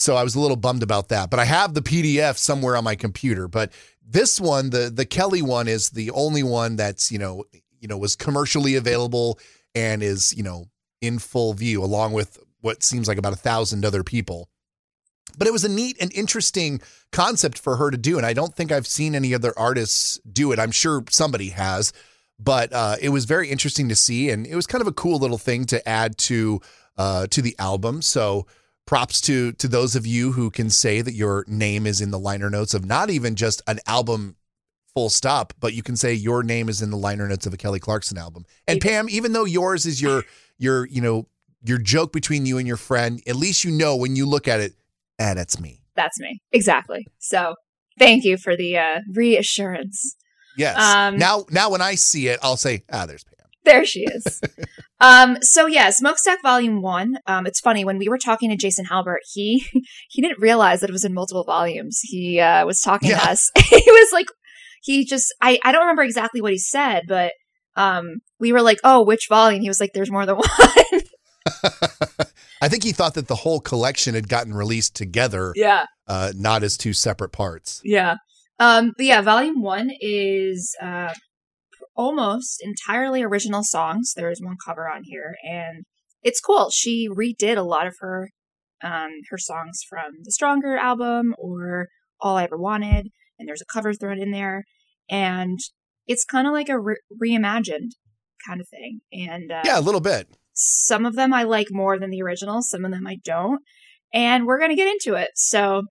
So 0.00 0.16
I 0.16 0.24
was 0.24 0.34
a 0.34 0.40
little 0.40 0.56
bummed 0.56 0.82
about 0.82 1.08
that, 1.08 1.28
but 1.30 1.38
I 1.38 1.44
have 1.44 1.74
the 1.74 1.82
PDF 1.82 2.38
somewhere 2.38 2.74
on 2.74 2.84
my 2.84 2.94
computer. 2.94 3.48
But 3.48 3.70
this 4.02 4.40
one, 4.40 4.70
the 4.70 4.90
the 4.90 5.04
Kelly 5.04 5.42
one, 5.42 5.68
is 5.68 5.90
the 5.90 6.10
only 6.12 6.42
one 6.42 6.76
that's 6.76 7.12
you 7.12 7.18
know 7.18 7.44
you 7.78 7.86
know 7.86 7.98
was 7.98 8.16
commercially 8.16 8.76
available 8.76 9.38
and 9.74 10.02
is 10.02 10.34
you 10.34 10.42
know 10.42 10.64
in 11.02 11.18
full 11.18 11.52
view, 11.52 11.84
along 11.84 12.14
with 12.14 12.38
what 12.62 12.82
seems 12.82 13.08
like 13.08 13.18
about 13.18 13.34
a 13.34 13.36
thousand 13.36 13.84
other 13.84 14.02
people. 14.02 14.48
But 15.38 15.46
it 15.46 15.52
was 15.52 15.64
a 15.64 15.68
neat 15.68 15.96
and 16.00 16.12
interesting 16.12 16.80
concept 17.12 17.58
for 17.58 17.76
her 17.76 17.90
to 17.90 17.98
do, 17.98 18.16
and 18.16 18.26
I 18.26 18.32
don't 18.32 18.54
think 18.54 18.72
I've 18.72 18.86
seen 18.86 19.14
any 19.14 19.34
other 19.34 19.52
artists 19.56 20.18
do 20.30 20.50
it. 20.52 20.58
I'm 20.58 20.72
sure 20.72 21.04
somebody 21.10 21.50
has, 21.50 21.92
but 22.38 22.72
uh, 22.72 22.96
it 23.00 23.10
was 23.10 23.26
very 23.26 23.50
interesting 23.50 23.90
to 23.90 23.96
see, 23.96 24.30
and 24.30 24.46
it 24.46 24.56
was 24.56 24.66
kind 24.66 24.80
of 24.80 24.88
a 24.88 24.92
cool 24.92 25.18
little 25.18 25.38
thing 25.38 25.66
to 25.66 25.86
add 25.86 26.16
to 26.18 26.60
uh, 26.96 27.26
to 27.28 27.42
the 27.42 27.54
album. 27.58 28.00
So 28.00 28.46
props 28.90 29.20
to 29.20 29.52
to 29.52 29.68
those 29.68 29.94
of 29.94 30.04
you 30.04 30.32
who 30.32 30.50
can 30.50 30.68
say 30.68 31.00
that 31.00 31.14
your 31.14 31.44
name 31.46 31.86
is 31.86 32.00
in 32.00 32.10
the 32.10 32.18
liner 32.18 32.50
notes 32.50 32.74
of 32.74 32.84
not 32.84 33.08
even 33.08 33.36
just 33.36 33.62
an 33.68 33.78
album 33.86 34.34
full 34.92 35.08
stop 35.08 35.52
but 35.60 35.72
you 35.72 35.80
can 35.80 35.94
say 35.94 36.12
your 36.12 36.42
name 36.42 36.68
is 36.68 36.82
in 36.82 36.90
the 36.90 36.96
liner 36.96 37.28
notes 37.28 37.46
of 37.46 37.54
a 37.54 37.56
kelly 37.56 37.78
clarkson 37.78 38.18
album 38.18 38.44
and 38.66 38.80
pam 38.80 39.08
even 39.08 39.32
though 39.32 39.44
yours 39.44 39.86
is 39.86 40.02
your 40.02 40.24
your 40.58 40.88
you 40.88 41.00
know 41.00 41.28
your 41.62 41.78
joke 41.78 42.12
between 42.12 42.44
you 42.44 42.58
and 42.58 42.66
your 42.66 42.76
friend 42.76 43.22
at 43.28 43.36
least 43.36 43.62
you 43.62 43.70
know 43.70 43.94
when 43.94 44.16
you 44.16 44.26
look 44.26 44.48
at 44.48 44.58
it 44.58 44.72
ah 45.20 45.34
that's 45.34 45.60
me 45.60 45.80
That's 45.94 46.18
me. 46.18 46.40
Exactly. 46.50 47.06
So 47.18 47.54
thank 47.96 48.24
you 48.24 48.38
for 48.38 48.56
the 48.56 48.76
uh, 48.76 48.98
reassurance. 49.14 50.16
yes 50.56 50.76
Um, 50.76 51.16
now 51.16 51.44
now 51.50 51.70
when 51.70 51.80
i 51.80 51.94
see 51.94 52.26
it 52.26 52.40
i'll 52.42 52.56
say 52.56 52.82
ah 52.92 53.06
there's 53.06 53.22
pam 53.22 53.39
There 53.64 53.84
she 53.84 54.00
is. 54.00 54.40
um, 55.00 55.36
so 55.42 55.66
yeah, 55.66 55.90
Smokestack 55.90 56.42
Volume 56.42 56.80
One. 56.82 57.16
Um, 57.26 57.46
it's 57.46 57.60
funny 57.60 57.84
when 57.84 57.98
we 57.98 58.08
were 58.08 58.18
talking 58.18 58.50
to 58.50 58.56
Jason 58.56 58.86
Halbert, 58.86 59.20
he 59.32 59.64
he 60.08 60.22
didn't 60.22 60.40
realize 60.40 60.80
that 60.80 60.90
it 60.90 60.92
was 60.94 61.04
in 61.04 61.14
multiple 61.14 61.44
volumes. 61.44 62.00
He 62.02 62.40
uh, 62.40 62.64
was 62.66 62.80
talking 62.80 63.10
Yeah. 63.10 63.18
to 63.20 63.30
us. 63.30 63.50
he 63.68 63.82
was 63.86 64.10
like, 64.12 64.26
he 64.82 65.04
just 65.04 65.32
I 65.42 65.58
I 65.64 65.72
don't 65.72 65.82
remember 65.82 66.02
exactly 66.02 66.40
what 66.40 66.52
he 66.52 66.58
said, 66.58 67.02
but 67.06 67.32
um, 67.76 68.16
we 68.38 68.52
were 68.52 68.62
like, 68.62 68.78
oh, 68.82 69.04
which 69.04 69.26
volume? 69.28 69.62
He 69.62 69.68
was 69.68 69.80
like, 69.80 69.90
there's 69.94 70.10
more 70.10 70.26
than 70.26 70.36
one. 70.36 71.00
i 72.62 72.68
think 72.68 72.84
he 72.84 72.92
thought 72.92 73.14
that 73.14 73.26
the 73.28 73.34
whole 73.34 73.60
collection 73.60 74.14
had 74.14 74.28
gotten 74.28 74.52
released 74.52 74.94
together 74.94 75.52
yeah. 75.56 75.86
uh 76.06 76.32
not 76.36 76.62
as 76.62 76.76
two 76.76 76.92
separate 76.92 77.30
parts 77.32 77.80
Yeah. 77.84 78.16
Um, 78.58 78.92
but 78.94 79.06
yeah, 79.06 79.22
volume 79.22 79.62
one 79.62 79.90
is 80.02 80.76
uh, 80.82 81.14
almost 82.04 82.62
entirely 82.70 83.22
original 83.22 83.62
songs. 83.62 84.12
There 84.16 84.30
is 84.30 84.40
one 84.42 84.56
cover 84.66 84.88
on 84.88 85.02
here, 85.04 85.34
and 85.44 85.84
it's 86.22 86.40
cool. 86.40 86.70
She 86.70 87.08
redid 87.08 87.56
a 87.58 87.62
lot 87.74 87.86
of 87.86 87.94
her 88.00 88.18
um, 88.82 89.10
her 89.30 89.38
songs 89.38 89.76
from 89.88 90.08
the 90.24 90.32
Stronger 90.32 90.76
album 90.76 91.34
or 91.38 91.88
All 92.20 92.36
I 92.38 92.44
Ever 92.44 92.56
Wanted, 92.56 93.04
and 93.38 93.46
there's 93.46 93.60
a 93.62 93.72
cover 93.74 93.92
thrown 93.94 94.18
in 94.20 94.30
there. 94.32 94.64
and 95.10 95.58
it's 96.12 96.24
kind 96.24 96.46
of 96.48 96.52
like 96.52 96.68
a 96.70 96.80
re- 96.80 96.96
reimagined 97.22 97.90
kind 98.46 98.60
of 98.60 98.66
thing. 98.68 99.00
And 99.12 99.52
uh, 99.52 99.62
Yeah, 99.64 99.78
a 99.78 99.86
little 99.88 100.00
bit. 100.00 100.26
some 100.54 101.04
of 101.06 101.14
them 101.14 101.32
I 101.32 101.44
like 101.44 101.68
more 101.70 101.98
than 102.00 102.10
the 102.10 102.22
original, 102.22 102.62
some 102.62 102.84
of 102.84 102.90
them 102.90 103.06
I 103.06 103.16
don't. 103.24 103.60
And 104.12 104.44
we're 104.46 104.58
going 104.58 104.70
to 104.74 104.82
get 104.82 104.88
into 104.94 105.14
it. 105.14 105.30
So, 105.36 105.82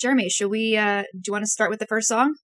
Jeremy, 0.00 0.30
should 0.30 0.50
we, 0.50 0.78
uh, 0.78 1.02
do 1.12 1.24
you 1.26 1.32
want 1.32 1.44
to 1.44 1.50
start 1.56 1.70
with 1.70 1.80
the 1.80 1.86
first 1.94 2.08
song? 2.08 2.36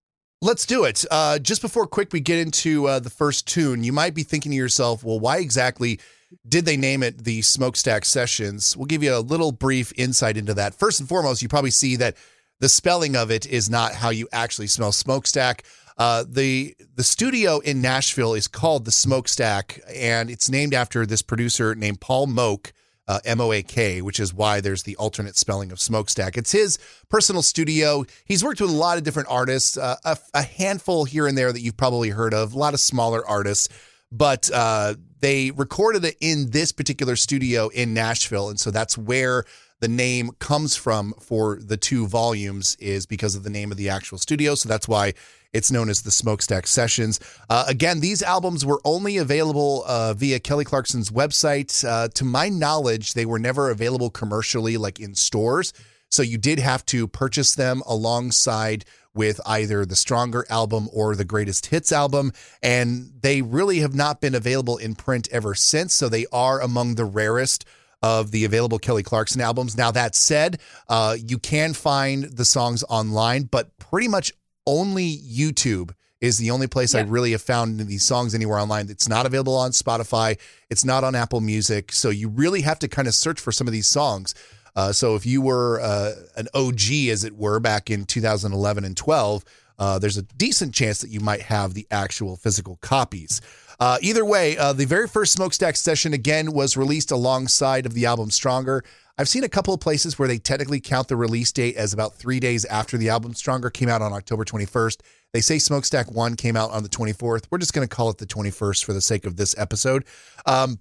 Let's 0.43 0.65
do 0.65 0.85
it. 0.85 1.05
Uh, 1.11 1.39
just 1.39 1.61
before 1.61 1.87
quick 1.87 2.15
we 2.15 2.21
get 2.21 2.39
into 2.39 2.87
uh, 2.87 2.99
the 2.99 3.11
first 3.11 3.47
tune, 3.47 3.85
you 3.85 3.93
might 3.93 4.15
be 4.15 4.23
thinking 4.23 4.53
to 4.53 4.57
yourself, 4.57 5.05
well, 5.05 5.21
why 5.21 5.37
exactly 5.37 6.01
did 6.49 6.65
they 6.65 6.79
name 6.79 7.03
it 7.03 7.25
the 7.25 7.43
Smokestack 7.43 8.07
Sessions? 8.07 8.75
We'll 8.75 8.87
give 8.87 9.03
you 9.03 9.15
a 9.15 9.21
little 9.21 9.53
brief 9.53 9.93
insight 9.99 10.39
into 10.39 10.55
that. 10.55 10.75
First 10.75 10.99
and 10.99 11.07
foremost, 11.07 11.43
you 11.43 11.49
probably 11.49 11.71
see 11.71 11.97
that 11.97 12.17
the 12.59 12.71
spelling 12.71 13.17
of 13.17 13.31
it 13.31 13.45
is 13.45 13.69
not 13.69 13.93
how 13.95 14.09
you 14.09 14.29
actually 14.33 14.69
smell 14.69 14.93
smokestack. 14.93 15.65
Uh, 15.99 16.25
the 16.27 16.75
the 16.95 17.05
studio 17.05 17.59
in 17.59 17.83
Nashville 17.83 18.33
is 18.33 18.49
called 18.49 18.87
the 18.87 18.91
Smokestack, 18.93 19.81
and 19.95 20.31
it's 20.31 20.49
named 20.49 20.73
after 20.73 21.05
this 21.05 21.21
producer 21.21 21.75
named 21.75 22.01
Paul 22.01 22.27
Moak, 22.27 22.73
uh, 23.11 23.19
M 23.25 23.41
O 23.41 23.49
A 23.53 23.63
K, 23.63 24.03
which 24.03 24.21
is 24.21 24.31
why 24.33 24.61
there's 24.61 24.85
the 24.85 24.97
alternate 25.05 25.37
spelling 25.37 25.73
of 25.73 25.81
smokestack. 25.81 26.37
It's 26.37 26.53
his 26.53 26.79
personal 27.09 27.43
studio. 27.43 28.05
He's 28.25 28.43
worked 28.45 28.61
with 28.61 28.71
a 28.71 28.81
lot 28.87 28.99
of 28.99 29.05
different 29.05 29.29
artists, 29.31 29.77
uh, 29.77 29.97
a, 30.05 30.17
a 30.33 30.43
handful 30.43 31.05
here 31.05 31.27
and 31.29 31.37
there 31.37 31.53
that 31.53 31.63
you've 31.63 31.77
probably 31.85 32.11
heard 32.11 32.35
of, 32.35 32.55
a 32.55 32.59
lot 32.59 32.75
of 32.75 32.81
smaller 32.81 33.23
artists, 33.27 33.69
but 34.13 34.51
uh, 34.55 34.95
they 35.21 35.51
recorded 35.51 36.05
it 36.05 36.17
in 36.21 36.51
this 36.51 36.73
particular 36.73 37.17
studio 37.17 37.69
in 37.69 37.95
Nashville, 37.95 38.49
and 38.49 38.61
so 38.61 38.71
that's 38.71 38.97
where 38.97 39.45
the 39.81 39.89
name 39.89 40.31
comes 40.39 40.77
from 40.77 41.15
for 41.21 41.59
the 41.61 41.77
two 41.77 42.07
volumes 42.07 42.77
is 42.81 43.07
because 43.07 43.35
of 43.35 43.43
the 43.43 43.51
name 43.51 43.71
of 43.71 43.79
the 43.79 43.89
actual 43.89 44.19
studio. 44.19 44.55
So 44.55 44.69
that's 44.69 44.87
why 44.87 45.15
it's 45.53 45.73
known 45.73 45.89
as 45.89 46.03
the 46.03 46.11
Smokestack 46.11 46.67
Sessions. 46.67 47.19
Uh, 47.49 47.65
again, 47.67 48.01
these 48.01 48.23
albums 48.23 48.65
were 48.65 48.81
only 48.85 49.17
available 49.17 49.83
uh, 49.87 50.15
via 50.15 50.39
Kelly 50.39 50.65
Clarkson's 50.65 51.11
website. 51.11 51.85
Uh, 51.85 52.09
to 52.15 52.25
my 52.25 52.49
knowledge, 52.49 53.15
they 53.15 53.27
were 53.27 53.39
never 53.39 53.71
available 53.71 54.11
commercially, 54.11 54.77
like 54.77 55.01
in 55.01 55.15
stores. 55.15 55.73
So 56.11 56.23
you 56.23 56.39
did 56.39 56.59
have 56.59 56.85
to 56.87 57.09
purchase 57.09 57.55
them 57.55 57.83
alongside 57.87 58.85
with 59.15 59.41
either 59.45 59.85
the 59.85 59.97
Stronger 59.97 60.47
album 60.51 60.89
or 60.93 61.17
the 61.17 61.25
Greatest 61.25 61.67
Hits 61.67 61.91
album. 61.91 62.33
And 62.63 63.13
they 63.23 63.43
really 63.43 63.81
have 63.81 63.95
not 63.95 64.21
been 64.21 64.35
available 64.35 64.77
in 64.77 64.95
print 64.95 65.29
ever 65.33 65.55
since. 65.55 65.95
So 65.95 66.09
they 66.09 66.27
are 66.33 66.61
among 66.61 66.95
the 66.95 67.05
rarest 67.05 67.65
of 68.03 68.31
the 68.31 68.45
available 68.45 68.79
Kelly 68.79 69.03
Clarkson 69.03 69.41
albums. 69.41 69.77
Now, 69.77 69.91
that 69.91 70.15
said, 70.15 70.61
uh, 70.89 71.17
you 71.19 71.39
can 71.39 71.75
find 71.75 72.25
the 72.25 72.45
songs 72.45 72.83
online, 72.89 73.45
but 73.45 73.77
pretty 73.79 74.09
much 74.09 74.33
only 74.67 75.17
YouTube 75.19 75.93
is 76.21 76.37
the 76.37 76.51
only 76.51 76.67
place 76.67 76.95
I 76.95 77.01
really 77.01 77.33
have 77.33 77.41
found 77.41 77.81
these 77.81 78.03
songs 78.05 78.35
anywhere 78.35 78.59
online. 78.59 78.91
It's 78.91 79.09
not 79.09 79.25
available 79.25 79.57
on 79.57 79.71
Spotify, 79.71 80.39
it's 80.69 80.85
not 80.85 81.03
on 81.03 81.15
Apple 81.15 81.41
Music. 81.41 81.93
So 81.93 82.11
you 82.11 82.29
really 82.29 82.61
have 82.61 82.79
to 82.81 82.89
kind 82.89 83.09
of 83.09 83.15
search 83.15 83.41
for 83.41 83.53
some 83.53 83.67
of 83.67 83.73
these 83.73 83.87
songs. 83.87 84.35
Uh, 84.77 84.93
so 84.93 85.17
if 85.17 85.27
you 85.27 85.41
were 85.41 85.81
uh, 85.81 86.13
an 86.37 86.47
OG, 86.55 87.09
as 87.11 87.25
it 87.25 87.37
were, 87.37 87.59
back 87.59 87.91
in 87.91 88.05
2011 88.05 88.85
and 88.85 88.97
12, 88.97 89.45
uh, 89.79 89.99
there's 89.99 90.19
a 90.19 90.23
decent 90.23 90.75
chance 90.75 90.99
that 90.99 91.11
you 91.11 91.21
might 91.21 91.41
have 91.43 91.73
the 91.75 91.87
actual 91.91 92.37
physical 92.37 92.77
copies. 92.83 93.41
Uh, 93.81 93.97
either 94.03 94.25
way, 94.25 94.59
uh, 94.59 94.75
the 94.75 94.85
very 94.85 95.09
first 95.09 95.33
Smokestack 95.33 95.75
session 95.75 96.13
again 96.13 96.53
was 96.53 96.77
released 96.77 97.11
alongside 97.11 97.87
of 97.87 97.95
the 97.95 98.05
album 98.05 98.31
Stronger. 98.31 98.85
I've 99.17 99.29
seen 99.29 99.43
a 99.43 99.49
couple 99.49 99.73
of 99.73 99.81
places 99.81 100.19
where 100.19 100.29
they 100.29 100.39
technically 100.39 100.81
count 100.81 101.09
the 101.09 101.17
release 101.17 101.51
date 101.51 101.77
as 101.77 101.93
about 101.93 102.15
three 102.15 102.41
days 102.41 102.65
after 102.67 102.97
the 102.97 103.09
album 103.09 103.35
Stronger 103.35 103.71
came 103.71 103.89
out 103.89 104.03
on 104.03 104.13
October 104.13 104.45
21st. 104.45 105.01
They 105.33 105.41
say 105.41 105.59
Smokestack 105.59 106.11
1 106.11 106.37
came 106.37 106.57
out 106.57 106.71
on 106.73 106.83
the 106.83 106.89
24th. 106.89 107.45
We're 107.51 107.59
just 107.59 107.73
going 107.73 107.87
to 107.87 107.95
call 107.95 108.11
it 108.11 108.19
the 108.19 108.27
21st 108.27 108.85
for 108.85 108.93
the 108.93 109.01
sake 109.01 109.25
of 109.25 109.37
this 109.37 109.55
episode. 109.59 110.05
Um, 110.47 110.79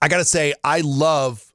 I 0.00 0.08
got 0.08 0.18
to 0.18 0.24
say, 0.24 0.54
I 0.62 0.80
love 0.80 1.52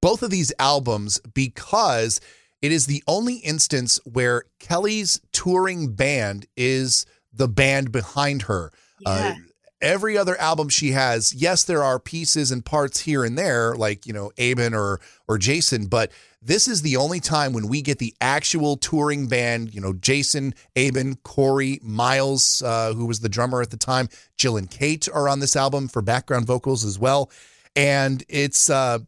both 0.00 0.22
of 0.22 0.30
these 0.30 0.52
albums 0.58 1.20
because 1.34 2.20
it 2.62 2.72
is 2.72 2.86
the 2.86 3.02
only 3.06 3.36
instance 3.36 4.00
where 4.04 4.44
Kelly's 4.58 5.20
touring 5.32 5.92
band 5.94 6.46
is 6.56 7.06
the 7.32 7.48
band 7.48 7.92
behind 7.92 8.42
her. 8.42 8.72
Uh, 9.04 9.34
Yeah. 9.36 9.36
Every 9.84 10.16
other 10.18 10.40
album 10.40 10.68
she 10.68 10.92
has, 10.92 11.32
yes, 11.34 11.62
there 11.62 11.82
are 11.84 12.00
pieces 12.00 12.50
and 12.50 12.64
parts 12.64 13.00
here 13.00 13.22
and 13.24 13.38
there, 13.38 13.74
like 13.76 14.06
you 14.06 14.12
know 14.12 14.32
Aben 14.38 14.74
or 14.74 15.00
or 15.28 15.38
Jason, 15.38 15.86
but 15.86 16.10
this 16.42 16.66
is 16.66 16.82
the 16.82 16.96
only 16.96 17.20
time 17.20 17.52
when 17.52 17.68
we 17.68 17.80
get 17.80 17.98
the 17.98 18.14
actual 18.20 18.76
touring 18.76 19.28
band. 19.28 19.74
You 19.74 19.80
know, 19.80 19.92
Jason, 19.92 20.54
Aben, 20.74 21.16
Corey, 21.16 21.78
Miles, 21.82 22.62
uh, 22.62 22.94
who 22.94 23.06
was 23.06 23.20
the 23.20 23.28
drummer 23.28 23.62
at 23.62 23.70
the 23.70 23.76
time, 23.76 24.08
Jill 24.36 24.56
and 24.56 24.68
Kate 24.70 25.08
are 25.12 25.28
on 25.28 25.40
this 25.40 25.54
album 25.54 25.88
for 25.88 26.02
background 26.02 26.46
vocals 26.46 26.84
as 26.84 26.98
well, 26.98 27.30
and 27.76 28.24
it's. 28.28 28.70
uh 28.70 28.98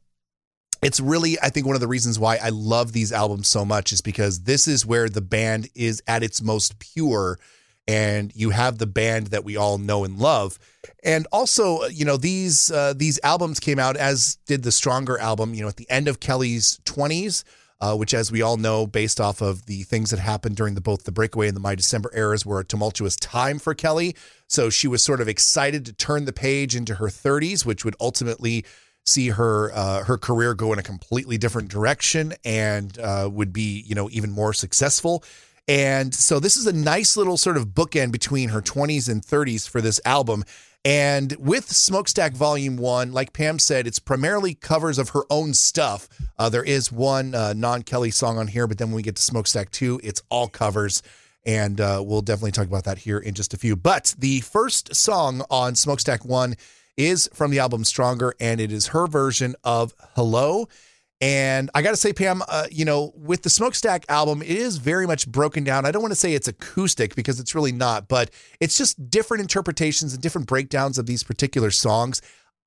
it's 0.82 1.00
really 1.00 1.38
i 1.42 1.48
think 1.48 1.66
one 1.66 1.74
of 1.74 1.80
the 1.80 1.88
reasons 1.88 2.18
why 2.18 2.36
i 2.36 2.50
love 2.50 2.92
these 2.92 3.10
albums 3.10 3.48
so 3.48 3.64
much 3.64 3.92
is 3.92 4.02
because 4.02 4.42
this 4.42 4.68
is 4.68 4.84
where 4.84 5.08
the 5.08 5.22
band 5.22 5.70
is 5.74 6.02
at 6.06 6.22
its 6.22 6.42
most 6.42 6.78
pure 6.78 7.38
and 7.88 8.32
you 8.34 8.50
have 8.50 8.78
the 8.78 8.86
band 8.86 9.28
that 9.28 9.44
we 9.44 9.56
all 9.56 9.78
know 9.78 10.04
and 10.04 10.18
love 10.18 10.58
and 11.04 11.26
also 11.32 11.84
you 11.86 12.04
know 12.04 12.16
these 12.16 12.70
uh, 12.70 12.92
these 12.96 13.18
albums 13.22 13.60
came 13.60 13.78
out 13.78 13.96
as 13.96 14.36
did 14.46 14.62
the 14.62 14.72
stronger 14.72 15.18
album 15.18 15.54
you 15.54 15.62
know 15.62 15.68
at 15.68 15.76
the 15.76 15.88
end 15.90 16.08
of 16.08 16.20
kelly's 16.20 16.80
20s 16.84 17.44
uh, 17.78 17.94
which 17.94 18.14
as 18.14 18.32
we 18.32 18.40
all 18.40 18.56
know 18.56 18.86
based 18.86 19.20
off 19.20 19.42
of 19.42 19.66
the 19.66 19.82
things 19.82 20.10
that 20.10 20.18
happened 20.18 20.56
during 20.56 20.74
the 20.74 20.80
both 20.80 21.04
the 21.04 21.12
breakaway 21.12 21.48
and 21.48 21.56
the 21.56 21.60
my 21.60 21.74
december 21.74 22.10
eras 22.14 22.44
were 22.44 22.60
a 22.60 22.64
tumultuous 22.64 23.16
time 23.16 23.58
for 23.58 23.74
kelly 23.74 24.14
so 24.48 24.70
she 24.70 24.88
was 24.88 25.02
sort 25.02 25.20
of 25.20 25.28
excited 25.28 25.84
to 25.84 25.92
turn 25.92 26.24
the 26.24 26.32
page 26.32 26.74
into 26.74 26.94
her 26.96 27.06
30s 27.06 27.64
which 27.64 27.84
would 27.84 27.96
ultimately 28.00 28.64
see 29.06 29.28
her 29.28 29.72
uh, 29.72 30.04
her 30.04 30.18
career 30.18 30.54
go 30.54 30.72
in 30.72 30.78
a 30.78 30.82
completely 30.82 31.38
different 31.38 31.68
direction 31.68 32.34
and 32.44 32.98
uh, 32.98 33.28
would 33.32 33.52
be 33.52 33.84
you 33.86 33.94
know 33.94 34.10
even 34.10 34.30
more 34.30 34.52
successful. 34.52 35.22
And 35.68 36.14
so 36.14 36.38
this 36.38 36.56
is 36.56 36.66
a 36.66 36.72
nice 36.72 37.16
little 37.16 37.36
sort 37.36 37.56
of 37.56 37.68
bookend 37.68 38.12
between 38.12 38.50
her 38.50 38.62
20s 38.62 39.08
and 39.08 39.22
30s 39.22 39.68
for 39.68 39.80
this 39.80 40.00
album. 40.04 40.44
And 40.84 41.34
with 41.40 41.68
Smokestack 41.68 42.34
Volume 42.34 42.76
One, 42.76 43.12
like 43.12 43.32
Pam 43.32 43.58
said, 43.58 43.88
it's 43.88 43.98
primarily 43.98 44.54
covers 44.54 44.98
of 44.98 45.08
her 45.08 45.24
own 45.30 45.52
stuff. 45.52 46.08
Uh, 46.38 46.48
there 46.48 46.62
is 46.62 46.92
one 46.92 47.34
uh, 47.34 47.54
non 47.54 47.82
Kelly 47.82 48.12
song 48.12 48.38
on 48.38 48.46
here, 48.46 48.68
but 48.68 48.78
then 48.78 48.88
when 48.88 48.96
we 48.96 49.02
get 49.02 49.16
to 49.16 49.22
Smokestack 49.22 49.72
Two, 49.72 50.00
it's 50.04 50.22
all 50.28 50.46
covers. 50.46 51.02
And 51.44 51.80
uh, 51.80 52.02
we'll 52.06 52.22
definitely 52.22 52.52
talk 52.52 52.68
about 52.68 52.84
that 52.84 52.98
here 52.98 53.18
in 53.18 53.34
just 53.34 53.52
a 53.52 53.56
few. 53.56 53.74
But 53.74 54.14
the 54.16 54.40
first 54.40 54.94
song 54.94 55.42
on 55.50 55.74
Smokestack 55.74 56.24
One 56.24 56.54
is 56.96 57.28
from 57.34 57.50
the 57.50 57.58
album 57.58 57.84
Stronger, 57.84 58.34
and 58.38 58.60
it 58.60 58.70
is 58.70 58.88
her 58.88 59.08
version 59.08 59.56
of 59.64 59.92
Hello. 60.14 60.68
And 61.20 61.70
I 61.74 61.80
got 61.80 61.90
to 61.92 61.96
say, 61.96 62.12
Pam, 62.12 62.42
uh, 62.46 62.66
you 62.70 62.84
know, 62.84 63.12
with 63.16 63.42
the 63.42 63.48
Smokestack 63.50 64.04
album, 64.10 64.42
it 64.42 64.50
is 64.50 64.76
very 64.76 65.06
much 65.06 65.26
broken 65.26 65.64
down. 65.64 65.86
I 65.86 65.90
don't 65.90 66.02
want 66.02 66.12
to 66.12 66.16
say 66.18 66.34
it's 66.34 66.48
acoustic 66.48 67.14
because 67.14 67.40
it's 67.40 67.54
really 67.54 67.72
not, 67.72 68.06
but 68.06 68.30
it's 68.60 68.76
just 68.76 69.08
different 69.08 69.40
interpretations 69.40 70.12
and 70.12 70.22
different 70.22 70.46
breakdowns 70.46 70.98
of 70.98 71.06
these 71.06 71.22
particular 71.22 71.70
songs. 71.70 72.20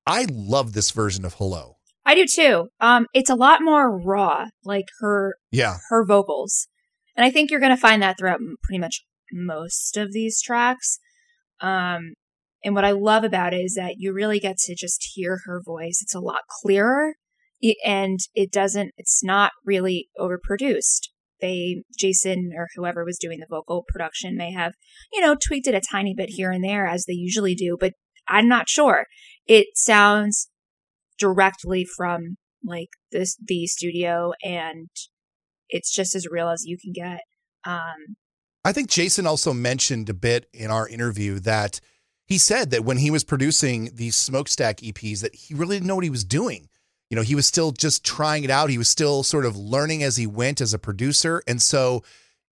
I 0.04 0.26
love 0.32 0.72
this 0.72 0.90
version 0.90 1.24
of 1.24 1.34
Hello. 1.34 1.76
I 2.04 2.14
do 2.16 2.26
too. 2.26 2.68
Um, 2.80 3.06
it's 3.14 3.30
a 3.30 3.36
lot 3.36 3.60
more 3.62 3.96
raw, 4.00 4.46
like 4.64 4.86
her 4.98 5.36
Yeah. 5.52 5.76
her 5.90 6.04
vocals, 6.04 6.66
and 7.14 7.24
I 7.24 7.30
think 7.30 7.50
you're 7.50 7.60
going 7.60 7.70
to 7.76 7.80
find 7.80 8.02
that 8.02 8.18
throughout 8.18 8.40
pretty 8.64 8.80
much 8.80 9.04
most 9.32 9.96
of 9.96 10.12
these 10.12 10.40
tracks. 10.42 10.98
Um, 11.60 12.14
and 12.64 12.74
what 12.74 12.84
I 12.86 12.90
love 12.92 13.22
about 13.22 13.54
it 13.54 13.58
is 13.58 13.74
that 13.74 13.96
you 13.98 14.12
really 14.12 14.40
get 14.40 14.56
to 14.64 14.74
just 14.74 15.10
hear 15.14 15.40
her 15.44 15.60
voice. 15.64 16.00
It's 16.02 16.14
a 16.14 16.20
lot 16.20 16.40
clearer, 16.62 17.14
and 17.84 18.18
it 18.34 18.50
doesn't. 18.50 18.92
It's 18.96 19.22
not 19.22 19.52
really 19.64 20.08
overproduced. 20.18 21.08
They, 21.40 21.82
Jason 21.98 22.50
or 22.54 22.68
whoever 22.74 23.04
was 23.04 23.18
doing 23.18 23.40
the 23.40 23.46
vocal 23.48 23.84
production, 23.88 24.36
may 24.36 24.52
have, 24.52 24.74
you 25.12 25.20
know, 25.20 25.34
tweaked 25.34 25.66
it 25.66 25.74
a 25.74 25.80
tiny 25.80 26.14
bit 26.14 26.30
here 26.30 26.50
and 26.50 26.62
there 26.62 26.86
as 26.86 27.06
they 27.06 27.14
usually 27.14 27.54
do, 27.54 27.76
but 27.80 27.94
I'm 28.28 28.48
not 28.48 28.68
sure. 28.68 29.06
It 29.46 29.68
sounds 29.74 30.50
directly 31.18 31.84
from 31.84 32.36
like 32.64 32.88
this 33.12 33.36
the 33.42 33.66
studio 33.66 34.32
and 34.42 34.88
it's 35.68 35.94
just 35.94 36.14
as 36.14 36.26
real 36.30 36.48
as 36.48 36.64
you 36.66 36.76
can 36.78 36.92
get 36.92 37.20
um 37.64 38.16
I 38.64 38.72
think 38.72 38.90
Jason 38.90 39.26
also 39.26 39.54
mentioned 39.54 40.10
a 40.10 40.14
bit 40.14 40.46
in 40.52 40.70
our 40.70 40.86
interview 40.86 41.38
that 41.40 41.80
he 42.26 42.36
said 42.36 42.70
that 42.70 42.84
when 42.84 42.98
he 42.98 43.10
was 43.10 43.24
producing 43.24 43.90
these 43.94 44.16
smokestack 44.16 44.78
EPs 44.78 45.20
that 45.22 45.34
he 45.34 45.54
really 45.54 45.76
didn't 45.76 45.86
know 45.86 45.94
what 45.94 46.04
he 46.04 46.10
was 46.10 46.24
doing. 46.24 46.68
You 47.10 47.16
know, 47.16 47.22
he 47.22 47.34
was 47.34 47.46
still 47.46 47.72
just 47.72 48.04
trying 48.04 48.44
it 48.44 48.50
out. 48.50 48.70
He 48.70 48.78
was 48.78 48.88
still 48.88 49.22
sort 49.24 49.44
of 49.44 49.56
learning 49.56 50.02
as 50.02 50.16
he 50.16 50.26
went 50.26 50.60
as 50.60 50.72
a 50.72 50.78
producer. 50.78 51.42
And 51.46 51.60
so 51.60 52.02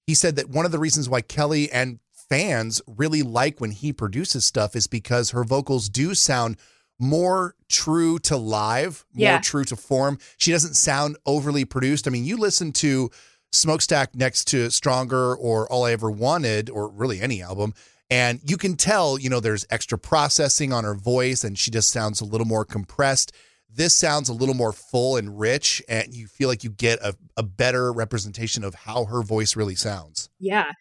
he 0.07 0.15
said 0.15 0.37
that 0.37 0.49
one 0.51 0.67
of 0.67 0.73
the 0.73 0.79
reasons 0.81 1.09
why 1.09 1.21
Kelly 1.21 1.71
and 1.71 2.01
fans 2.29 2.83
really 2.87 3.23
like 3.23 3.61
when 3.61 3.71
he 3.71 3.93
produces 3.93 4.45
stuff 4.45 4.75
is 4.77 4.87
because 4.87 5.31
her 5.31 5.45
vocals 5.45 5.89
do 5.89 6.15
sound 6.15 6.57
more 6.99 7.55
true 7.69 8.19
to 8.19 8.37
live, 8.37 9.05
more 9.15 9.23
Yeah. 9.25 9.41
true 9.41 9.65
to 9.65 9.77
form. 9.77 10.19
She 10.37 10.51
doesn't 10.51 10.75
sound 10.75 11.17
overly 11.25 11.65
produced. 11.65 12.09
I 12.09 12.11
mean, 12.11 12.25
you 12.25 12.37
listen 12.37 12.73
to 12.73 13.11
Smokestack 13.53 14.15
next 14.15 14.47
to 14.49 14.71
Stronger 14.71 15.35
or 15.35 15.71
All 15.73 15.85
I 15.85 15.93
Ever 15.93 16.11
Wanted, 16.11 16.69
or 16.69 16.89
really 16.89 17.21
any 17.21 17.41
album. 17.41 17.73
And 18.11 18.41
you 18.45 18.57
can 18.57 18.77
tell, 18.77 19.19
you 19.19 19.31
know, 19.31 19.41
there's 19.41 19.65
extra 19.71 19.97
processing 19.99 20.73
on 20.73 20.85
her 20.85 20.95
voice 20.95 21.45
and 21.45 21.57
she 21.59 21.71
just 21.71 21.91
sounds 21.91 22.21
a 22.21 22.25
little 22.27 22.47
more 22.47 22.65
compressed. 22.65 23.33
This 23.69 23.95
sounds 23.95 24.29
a 24.29 24.33
little 24.33 24.55
more 24.55 24.73
full 24.73 25.17
and 25.17 25.39
rich, 25.39 25.83
and 25.89 26.15
you 26.15 26.27
feel 26.27 26.49
like 26.49 26.65
you 26.65 26.71
get 26.71 26.99
a, 27.01 27.15
a 27.37 27.43
better 27.43 27.93
representation 27.93 28.65
of 28.65 28.75
how 28.75 29.05
her 29.05 29.23
voice 29.23 29.57
really 29.57 29.75
sounds. 29.75 30.29
Yeah. 30.41 30.73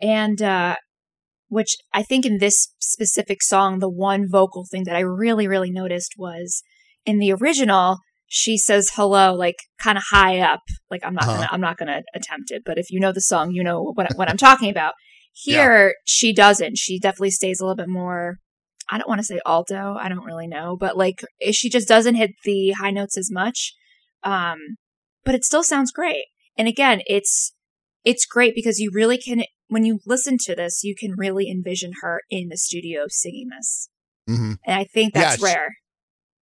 And 0.00 0.40
uh 0.42 0.76
which 1.48 1.76
I 1.92 2.02
think 2.02 2.26
in 2.26 2.38
this 2.38 2.68
specific 2.80 3.40
song, 3.42 3.78
the 3.78 3.88
one 3.88 4.28
vocal 4.28 4.64
thing 4.68 4.82
that 4.84 4.96
I 4.96 5.00
really, 5.00 5.46
really 5.46 5.70
noticed 5.70 6.14
was 6.18 6.62
in 7.04 7.18
the 7.20 7.32
original, 7.32 7.98
she 8.26 8.58
says 8.58 8.90
hello 8.94 9.32
like 9.34 9.54
kind 9.80 9.96
of 9.96 10.04
high 10.10 10.40
up. 10.40 10.60
Like 10.90 11.02
I'm 11.04 11.14
not 11.14 11.24
Uh-huh. 11.24 11.34
gonna 11.36 11.48
I'm 11.52 11.60
not 11.60 11.76
gonna 11.78 12.02
attempt 12.14 12.50
it, 12.50 12.62
but 12.66 12.78
if 12.78 12.90
you 12.90 12.98
know 13.00 13.12
the 13.12 13.20
song, 13.20 13.52
you 13.52 13.62
know 13.64 13.82
what 13.94 14.16
what 14.16 14.28
I'm 14.30 14.36
talking 14.36 14.70
about. 14.70 14.94
Here 15.38 15.94
she 16.06 16.32
doesn't. 16.32 16.78
She 16.78 16.98
definitely 16.98 17.30
stays 17.30 17.60
a 17.60 17.64
little 17.64 17.76
bit 17.76 17.88
more 17.88 18.38
I 18.88 18.98
don't 18.98 19.08
want 19.08 19.18
to 19.20 19.24
say 19.24 19.40
alto, 19.46 19.96
I 19.98 20.08
don't 20.08 20.24
really 20.24 20.46
know, 20.46 20.76
but 20.78 20.96
like 20.96 21.24
she 21.52 21.68
just 21.68 21.88
doesn't 21.88 22.14
hit 22.14 22.30
the 22.44 22.70
high 22.72 22.90
notes 22.90 23.16
as 23.18 23.30
much. 23.30 23.74
Um 24.22 24.58
but 25.24 25.34
it 25.34 25.44
still 25.44 25.62
sounds 25.64 25.90
great. 25.90 26.24
And 26.56 26.68
again, 26.68 27.00
it's 27.06 27.52
it's 28.04 28.24
great 28.26 28.54
because 28.54 28.78
you 28.78 28.90
really 28.92 29.18
can 29.18 29.44
when 29.68 29.84
you 29.84 29.98
listen 30.06 30.36
to 30.42 30.54
this, 30.54 30.84
you 30.84 30.94
can 30.94 31.14
really 31.16 31.50
envision 31.50 31.92
her 32.02 32.22
in 32.30 32.48
the 32.48 32.56
studio 32.56 33.06
singing 33.08 33.48
this. 33.56 33.88
Mm-hmm. 34.28 34.52
And 34.64 34.80
I 34.80 34.84
think 34.84 35.14
that's 35.14 35.40
Yeah, 35.40 35.48
she- 35.48 35.54
rare. 35.54 35.68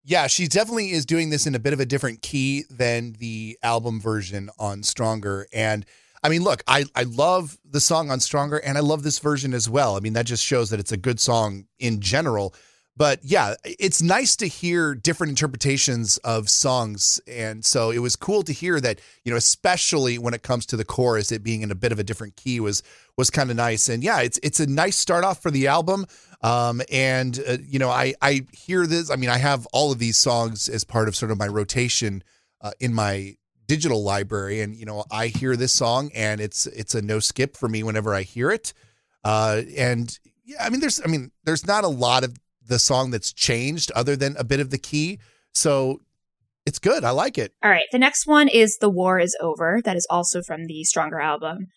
Yeah, 0.04 0.26
she 0.26 0.48
definitely 0.48 0.90
is 0.92 1.06
doing 1.06 1.30
this 1.30 1.46
in 1.46 1.54
a 1.54 1.60
bit 1.60 1.74
of 1.74 1.80
a 1.80 1.86
different 1.86 2.24
key 2.24 2.64
than 2.72 3.14
the 3.20 3.60
album 3.62 4.02
version 4.02 4.50
on 4.58 4.82
Stronger. 4.82 5.46
And 5.54 5.86
I 6.24 6.30
mean, 6.30 6.44
look, 6.44 6.64
I, 6.68 6.86
I 6.96 7.04
love 7.04 7.58
the 7.66 7.82
song 7.82 8.12
on 8.12 8.20
Stronger 8.20 8.58
and 8.58 8.78
I 8.78 8.82
love 8.82 9.04
this 9.04 9.20
version 9.20 9.54
as 9.54 9.70
well. 9.70 9.96
I 9.96 10.00
mean, 10.00 10.14
that 10.14 10.26
just 10.26 10.44
shows 10.44 10.70
that 10.70 10.80
it's 10.80 10.92
a 10.92 10.98
good 10.98 11.20
song 11.20 11.66
in 11.80 12.00
general. 12.00 12.54
But 12.98 13.20
yeah, 13.24 13.56
it's 13.64 14.02
nice 14.02 14.36
to 14.36 14.48
hear 14.48 14.94
different 14.94 15.32
interpretations 15.32 16.18
of 16.20 16.50
songs. 16.50 17.22
And 17.26 17.64
so 17.66 17.90
it 17.90 18.00
was 18.00 18.16
cool 18.16 18.44
to 18.44 18.54
hear 18.54 18.80
that, 18.82 19.00
you 19.24 19.32
know, 19.32 19.38
especially 19.38 20.18
when 20.18 20.34
it 20.34 20.44
comes 20.44 20.66
to 20.68 20.78
the 20.78 20.86
chorus, 20.86 21.32
it 21.32 21.42
being 21.42 21.62
in 21.62 21.72
a 21.72 21.76
bit 21.76 21.92
of 21.92 22.00
a 22.00 22.04
different 22.04 22.36
key 22.36 22.60
was 22.60 22.84
was 23.18 23.30
kind 23.30 23.50
of 23.50 23.56
nice. 23.56 23.88
And 23.88 24.04
yeah, 24.04 24.20
it's 24.22 24.40
it's 24.44 24.60
a 24.60 24.68
nice 24.68 24.98
start 24.98 25.24
off 25.24 25.42
for 25.42 25.50
the 25.50 25.68
album. 25.68 26.06
Um, 26.42 26.82
and 26.92 27.40
uh, 27.48 27.58
you 27.66 27.80
know, 27.80 27.90
I 27.90 28.14
I 28.22 28.46
hear 28.52 28.86
this. 28.86 29.10
I 29.10 29.16
mean, 29.16 29.30
I 29.30 29.38
have 29.38 29.66
all 29.72 29.92
of 29.92 29.98
these 29.98 30.18
songs 30.18 30.68
as 30.68 30.84
part 30.84 31.08
of 31.08 31.16
sort 31.16 31.32
of 31.32 31.40
my 31.40 31.48
rotation 31.48 32.24
uh, 32.60 32.72
in 32.80 32.94
my 32.94 33.38
digital 33.76 34.04
library, 34.04 34.60
and 34.62 34.76
you 34.76 34.86
know, 34.86 35.06
I 35.10 35.28
hear 35.28 35.56
this 35.56 35.72
song, 35.72 36.12
and 36.14 36.42
it's 36.42 36.68
it's 36.68 36.94
a 36.94 37.02
no 37.02 37.20
skip 37.20 37.56
for 37.56 37.70
me 37.70 37.84
whenever 37.84 38.14
I 38.14 38.24
hear 38.24 38.52
it. 38.52 38.74
Uh, 39.24 39.62
and 39.78 40.18
yeah, 40.44 40.58
I 40.66 40.70
mean, 40.70 40.82
there's 40.82 41.00
I 41.06 41.08
mean, 41.08 41.32
there's 41.46 41.66
not 41.66 41.84
a 41.86 41.88
lot 42.08 42.24
of 42.26 42.36
the 42.68 42.80
song 42.80 43.12
that's 43.12 43.32
changed 43.32 43.90
other 43.96 44.16
than 44.18 44.36
a 44.38 44.44
bit 44.44 44.60
of 44.60 44.70
the 44.72 44.78
key, 44.78 45.20
so 45.54 46.02
it's 46.66 46.80
good. 46.80 47.04
I 47.04 47.12
like 47.12 47.38
it. 47.38 47.54
All 47.64 47.72
right. 47.72 47.88
The 47.92 47.98
next 48.00 48.28
one 48.28 48.48
is 48.48 48.78
The 48.80 48.90
War 48.90 49.20
is 49.20 49.36
Over. 49.42 49.82
That 49.84 49.96
is 49.96 50.06
also 50.10 50.42
from 50.46 50.68
the 50.68 50.84
Stronger 50.84 51.20
album. 51.20 51.68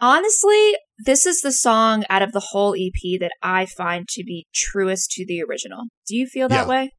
Honestly, 0.00 0.74
this 1.04 1.26
is 1.26 1.40
the 1.40 1.52
song 1.52 2.04
out 2.08 2.22
of 2.22 2.32
the 2.32 2.46
whole 2.50 2.74
EP 2.74 3.18
that 3.20 3.32
I 3.42 3.66
find 3.66 4.06
to 4.08 4.24
be 4.24 4.46
truest 4.54 5.10
to 5.12 5.26
the 5.26 5.42
original. 5.42 5.84
Do 6.08 6.16
you 6.16 6.26
feel 6.26 6.48
that 6.48 6.64
Yeah. 6.64 6.68
way? 6.68 6.90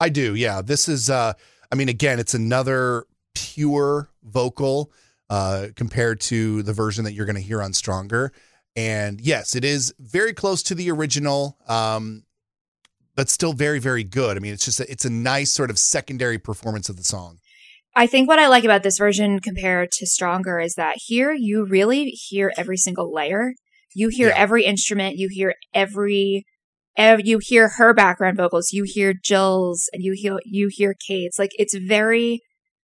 I 0.00 0.08
do, 0.10 0.34
yeah. 0.34 0.60
This 0.62 0.88
is 0.88 1.08
uh 1.10 1.32
I 1.70 1.74
mean 1.74 1.88
again, 1.88 2.18
it's 2.18 2.34
another 2.34 3.04
pure 3.36 4.10
vocal 4.24 4.90
uh 5.30 5.68
compared 5.76 6.20
to 6.20 6.62
the 6.62 6.72
version 6.72 7.04
that 7.04 7.12
you're 7.12 7.26
going 7.26 7.36
to 7.36 7.42
hear 7.42 7.62
on 7.62 7.72
Stronger. 7.72 8.32
And 8.74 9.20
yes, 9.20 9.54
it 9.54 9.64
is 9.64 9.94
very 9.98 10.32
close 10.32 10.62
to 10.64 10.74
the 10.74 10.90
original 10.90 11.56
um 11.68 12.24
but 13.14 13.28
still 13.30 13.52
very 13.52 13.78
very 13.78 14.04
good. 14.04 14.36
I 14.36 14.40
mean, 14.40 14.52
it's 14.52 14.64
just 14.64 14.80
a, 14.80 14.90
it's 14.90 15.04
a 15.04 15.10
nice 15.10 15.50
sort 15.52 15.70
of 15.70 15.78
secondary 15.78 16.38
performance 16.38 16.88
of 16.88 16.96
the 16.96 17.04
song. 17.04 17.38
I 17.94 18.06
think 18.06 18.28
what 18.28 18.38
I 18.38 18.46
like 18.48 18.64
about 18.64 18.82
this 18.82 18.98
version 18.98 19.40
compared 19.40 19.90
to 19.92 20.06
Stronger 20.06 20.58
is 20.60 20.74
that 20.74 20.96
here 21.06 21.32
you 21.32 21.64
really 21.64 22.10
hear 22.10 22.52
every 22.56 22.76
single 22.76 23.12
layer. 23.12 23.54
You 23.94 24.08
hear 24.08 24.28
Yeah. 24.28 24.34
every 24.36 24.64
instrument. 24.66 25.16
You 25.16 25.28
hear 25.30 25.54
every, 25.72 26.44
ev- 26.98 27.24
you 27.24 27.38
hear 27.40 27.70
her 27.78 27.94
background 27.94 28.36
vocals. 28.36 28.70
You 28.70 28.84
hear 28.86 29.14
Jill's, 29.14 29.88
and 29.94 30.02
you 30.04 30.12
hear 30.14 30.38
you 30.44 30.68
hear 30.70 30.94
Kate's. 31.08 31.38
Like 31.38 31.52
it's 31.54 31.74
very 31.74 32.42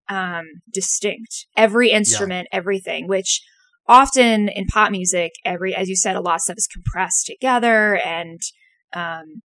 um 0.09 0.45
distinct. 0.71 1.45
Every 1.55 1.91
instrument, 1.91 2.47
everything. 2.51 3.07
Which 3.07 3.41
often 3.87 4.49
in 4.49 4.65
pop 4.67 4.91
music, 4.91 5.31
every 5.45 5.75
as 5.75 5.89
you 5.89 5.95
said, 5.95 6.15
a 6.15 6.21
lot 6.21 6.35
of 6.35 6.41
stuff 6.41 6.57
is 6.57 6.67
compressed 6.67 7.25
together, 7.27 7.95
and 7.97 8.39
um 8.93 9.41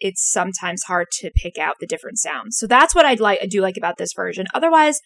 it's 0.00 0.28
sometimes 0.28 0.82
hard 0.84 1.06
to 1.12 1.30
pick 1.36 1.58
out 1.58 1.76
the 1.80 1.86
different 1.86 2.18
sounds. 2.18 2.56
So 2.58 2.66
that's 2.66 2.94
what 2.94 3.06
I'd 3.06 3.20
like 3.20 3.38
I 3.42 3.46
do 3.46 3.60
like 3.60 3.76
about 3.76 3.98
this 3.98 4.12
version. 4.14 4.46
Otherwise, 4.54 5.00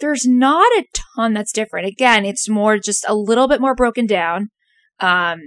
there's 0.00 0.26
not 0.26 0.66
a 0.78 0.84
ton 1.16 1.32
that's 1.32 1.52
different. 1.52 1.86
Again, 1.86 2.26
it's 2.26 2.48
more 2.48 2.78
just 2.78 3.04
a 3.08 3.14
little 3.14 3.48
bit 3.48 3.60
more 3.60 3.74
broken 3.74 4.06
down. 4.06 4.48
Um 5.00 5.40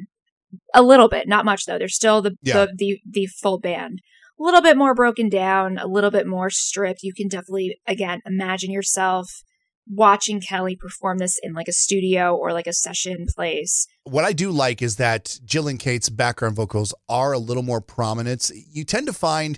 a 0.74 0.82
little 0.82 1.08
bit, 1.10 1.28
not 1.28 1.46
much 1.46 1.66
though. 1.66 1.78
There's 1.78 1.96
still 1.96 2.22
the 2.24 2.36
Yeah. 2.42 2.66
the, 2.66 2.74
the 2.76 3.00
the 3.08 3.28
full 3.28 3.60
band. 3.60 4.00
A 4.40 4.44
little 4.44 4.62
bit 4.62 4.78
more 4.78 4.96
broken 4.96 5.30
down, 5.30 5.78
a 5.78 5.88
little 5.88 6.12
bit 6.12 6.26
more 6.26 6.50
stripped. 6.50 7.04
You 7.04 7.14
can 7.14 7.28
definitely 7.28 7.80
again 7.88 8.22
imagine 8.26 8.72
yourself 8.72 9.44
watching 9.90 10.40
Kelly 10.40 10.76
perform 10.76 11.18
this 11.18 11.40
in 11.42 11.54
like 11.54 11.68
a 11.68 11.74
studio 11.74 12.36
or 12.36 12.54
like 12.54 12.68
a 12.68 12.74
session 12.74 13.26
place. 13.36 13.88
What 14.04 14.24
I 14.24 14.34
do 14.34 14.52
like 14.52 14.82
is 14.82 14.98
that 14.98 15.40
Jill 15.44 15.68
and 15.68 15.80
Kate's 15.80 16.10
background 16.10 16.56
vocals 16.56 16.94
are 17.10 17.34
a 17.34 17.40
little 17.40 17.64
more 17.64 17.82
prominent. 17.82 18.52
You 18.72 18.84
tend 18.84 19.08
to 19.08 19.14
find 19.14 19.58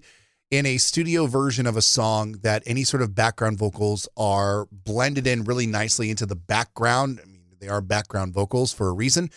in 0.50 0.66
a 0.66 0.78
studio 0.78 1.26
version 1.28 1.68
of 1.68 1.78
a 1.78 1.82
song 1.82 2.38
that 2.44 2.64
any 2.66 2.84
sort 2.84 3.04
of 3.04 3.14
background 3.14 3.58
vocals 3.58 4.08
are 4.18 4.68
blended 4.72 5.28
in 5.28 5.44
really 5.44 5.68
nicely 5.68 6.10
into 6.10 6.26
the 6.26 6.36
background. 6.36 7.20
I 7.22 7.26
mean, 7.28 7.42
they 7.60 7.68
are 7.68 7.82
background 7.82 8.34
vocals 8.34 8.74
for 8.74 8.88
a 8.88 8.94
reason. 8.94 9.30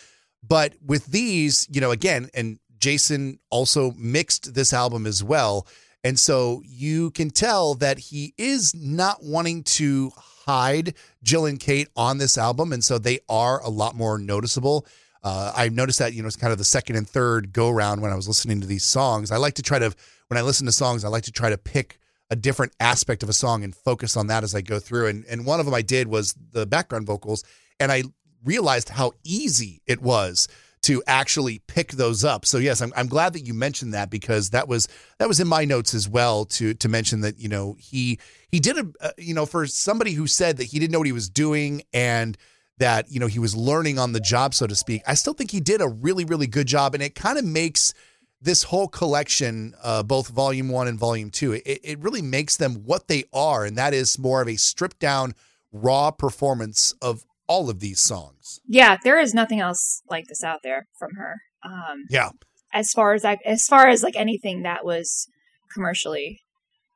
But 0.47 0.75
with 0.85 1.07
these, 1.07 1.67
you 1.71 1.81
know, 1.81 1.91
again, 1.91 2.29
and 2.33 2.59
Jason 2.85 3.39
also 3.49 3.93
mixed 3.97 4.53
this 4.53 4.71
album 4.71 5.07
as 5.07 5.23
well. 5.23 5.65
And 6.03 6.19
so 6.19 6.61
you 6.63 7.09
can 7.09 7.31
tell 7.31 7.73
that 7.73 7.97
he 7.97 8.35
is 8.37 8.75
not 8.75 9.23
wanting 9.23 9.63
to 9.63 10.11
hide 10.45 10.93
Jill 11.23 11.47
and 11.47 11.59
Kate 11.59 11.87
on 11.95 12.19
this 12.19 12.37
album. 12.37 12.71
And 12.71 12.83
so 12.83 12.99
they 12.99 13.21
are 13.27 13.59
a 13.63 13.69
lot 13.69 13.95
more 13.95 14.19
noticeable. 14.19 14.85
Uh, 15.23 15.51
I 15.55 15.69
noticed 15.69 15.97
that, 15.97 16.13
you 16.13 16.21
know, 16.21 16.27
it's 16.27 16.35
kind 16.35 16.51
of 16.51 16.59
the 16.59 16.63
second 16.63 16.95
and 16.95 17.09
third 17.09 17.51
go 17.51 17.71
round 17.71 18.03
when 18.03 18.11
I 18.11 18.15
was 18.15 18.27
listening 18.27 18.61
to 18.61 18.67
these 18.67 18.83
songs. 18.83 19.31
I 19.31 19.37
like 19.37 19.55
to 19.55 19.63
try 19.63 19.79
to, 19.79 19.91
when 20.27 20.37
I 20.37 20.43
listen 20.43 20.67
to 20.67 20.71
songs, 20.71 21.03
I 21.03 21.07
like 21.07 21.23
to 21.23 21.31
try 21.31 21.49
to 21.49 21.57
pick 21.57 21.97
a 22.29 22.35
different 22.35 22.73
aspect 22.79 23.23
of 23.23 23.29
a 23.29 23.33
song 23.33 23.63
and 23.63 23.75
focus 23.75 24.15
on 24.15 24.27
that 24.27 24.43
as 24.43 24.53
I 24.53 24.61
go 24.61 24.77
through. 24.77 25.07
And, 25.07 25.25
and 25.25 25.43
one 25.43 25.59
of 25.59 25.65
them 25.65 25.73
I 25.73 25.81
did 25.81 26.07
was 26.07 26.35
the 26.51 26.67
background 26.67 27.07
vocals. 27.07 27.43
And 27.79 27.91
I 27.91 28.03
realized 28.43 28.89
how 28.89 29.13
easy 29.23 29.81
it 29.87 30.03
was 30.03 30.47
to 30.85 31.01
actually 31.07 31.59
pick 31.65 31.93
those 31.93 32.23
up. 32.23 32.45
So 32.45 32.59
yes, 32.59 32.79
I'm, 32.79 32.93
I'm 32.95 33.07
glad 33.07 33.33
that 33.33 33.41
you 33.41 33.55
mentioned 33.55 33.95
that 33.95 34.11
because 34.11 34.51
that 34.51 34.67
was 34.67 34.87
that 35.17 35.27
was 35.27 35.39
in 35.39 35.47
my 35.47 35.65
notes 35.65 35.95
as 35.95 36.07
well 36.07 36.45
to 36.45 36.75
to 36.75 36.87
mention 36.87 37.21
that 37.21 37.39
you 37.39 37.49
know 37.49 37.75
he 37.79 38.19
he 38.51 38.59
did 38.59 38.77
a 38.77 38.85
uh, 39.01 39.09
you 39.17 39.33
know 39.33 39.47
for 39.47 39.65
somebody 39.65 40.11
who 40.11 40.27
said 40.27 40.57
that 40.57 40.65
he 40.65 40.77
didn't 40.77 40.91
know 40.91 40.99
what 40.99 41.07
he 41.07 41.11
was 41.11 41.27
doing 41.27 41.81
and 41.91 42.37
that 42.77 43.11
you 43.11 43.19
know 43.19 43.25
he 43.25 43.39
was 43.39 43.55
learning 43.55 43.97
on 43.97 44.11
the 44.11 44.19
job 44.19 44.53
so 44.53 44.67
to 44.67 44.75
speak. 44.75 45.01
I 45.07 45.15
still 45.15 45.33
think 45.33 45.49
he 45.49 45.59
did 45.59 45.81
a 45.81 45.87
really 45.87 46.23
really 46.23 46.47
good 46.47 46.67
job 46.67 46.93
and 46.93 47.01
it 47.01 47.15
kind 47.15 47.39
of 47.39 47.45
makes 47.45 47.91
this 48.39 48.61
whole 48.61 48.87
collection 48.87 49.73
uh, 49.81 50.03
both 50.03 50.27
volume 50.27 50.69
1 50.69 50.87
and 50.87 50.99
volume 50.99 51.31
2 51.31 51.53
it, 51.53 51.63
it 51.65 51.99
really 51.99 52.21
makes 52.21 52.57
them 52.57 52.83
what 52.85 53.07
they 53.07 53.23
are 53.33 53.65
and 53.65 53.75
that 53.75 53.93
is 53.95 54.19
more 54.19 54.41
of 54.41 54.47
a 54.47 54.55
stripped 54.55 54.99
down 54.99 55.33
raw 55.71 56.11
performance 56.11 56.93
of 57.01 57.25
all 57.47 57.69
of 57.69 57.79
these 57.79 57.99
songs. 58.01 58.59
Yeah, 58.67 58.97
there 59.03 59.19
is 59.19 59.33
nothing 59.33 59.59
else 59.59 60.01
like 60.09 60.25
this 60.27 60.43
out 60.43 60.59
there 60.63 60.87
from 60.97 61.11
her. 61.17 61.35
Um, 61.63 62.03
Yeah. 62.09 62.29
as 62.73 62.91
far 62.91 63.13
as 63.13 63.23
I, 63.25 63.37
as 63.45 63.65
far 63.65 63.87
as 63.87 64.03
like 64.03 64.15
anything 64.15 64.63
that 64.63 64.83
was 64.85 65.27
commercially 65.73 66.41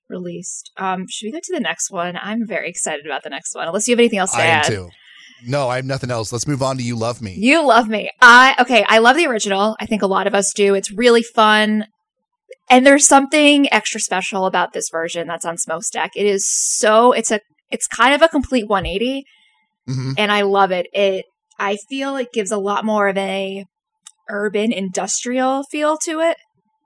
released. 0.10 0.72
Um, 0.78 1.06
should 1.10 1.28
we 1.28 1.32
go 1.32 1.40
to 1.42 1.54
the 1.54 1.60
next 1.60 1.92
one? 1.92 2.18
I'm 2.22 2.46
very 2.48 2.70
excited 2.70 3.06
about 3.06 3.24
the 3.24 3.30
next 3.30 3.54
one. 3.56 3.68
Unless 3.68 3.88
you 3.88 3.94
have 3.94 4.00
anything 4.00 4.20
else 4.20 4.32
to 4.32 4.40
I 4.40 4.46
am 4.46 4.60
add. 4.62 4.66
too. 4.66 4.90
No, 5.46 5.70
I 5.70 5.78
have 5.78 5.86
nothing 5.86 6.12
else. 6.12 6.34
Let's 6.34 6.48
move 6.48 6.62
on 6.62 6.78
to 6.78 6.84
You 6.84 6.96
Love 6.98 7.22
Me. 7.22 7.34
You 7.38 7.66
love 7.66 7.88
me. 7.88 8.10
I 8.22 8.56
okay. 8.60 8.84
I 8.90 8.98
love 8.98 9.16
the 9.16 9.26
original. 9.28 9.78
I 9.80 9.86
think 9.86 10.02
a 10.02 10.08
lot 10.08 10.28
of 10.28 10.36
us 10.36 10.52
do. 10.54 10.74
It's 10.76 10.92
really 10.92 11.24
fun, 11.24 11.86
and 12.70 12.86
there's 12.86 13.08
something 13.08 13.72
extra 13.72 14.02
special 14.02 14.46
about 14.46 14.74
this 14.74 14.90
version 14.90 15.28
that's 15.28 15.46
on 15.46 15.58
Smokestack. 15.58 16.12
It 16.16 16.26
is 16.26 16.46
so. 16.50 17.14
It's 17.14 17.32
a. 17.32 17.40
It's 17.72 17.88
kind 17.88 18.14
of 18.14 18.22
a 18.22 18.28
complete 18.28 18.68
180, 18.68 19.24
Mhm. 19.90 20.16
and 20.18 20.32
I 20.32 20.42
love 20.44 20.72
it. 20.72 20.88
It. 20.94 21.26
I 21.58 21.78
feel 21.90 22.16
it 22.16 22.32
gives 22.34 22.52
a 22.52 22.58
lot 22.58 22.86
more 22.86 23.08
of 23.10 23.18
a 23.18 23.66
urban 24.30 24.72
industrial 24.72 25.64
feel 25.72 25.98
to 26.06 26.20
it. 26.22 26.38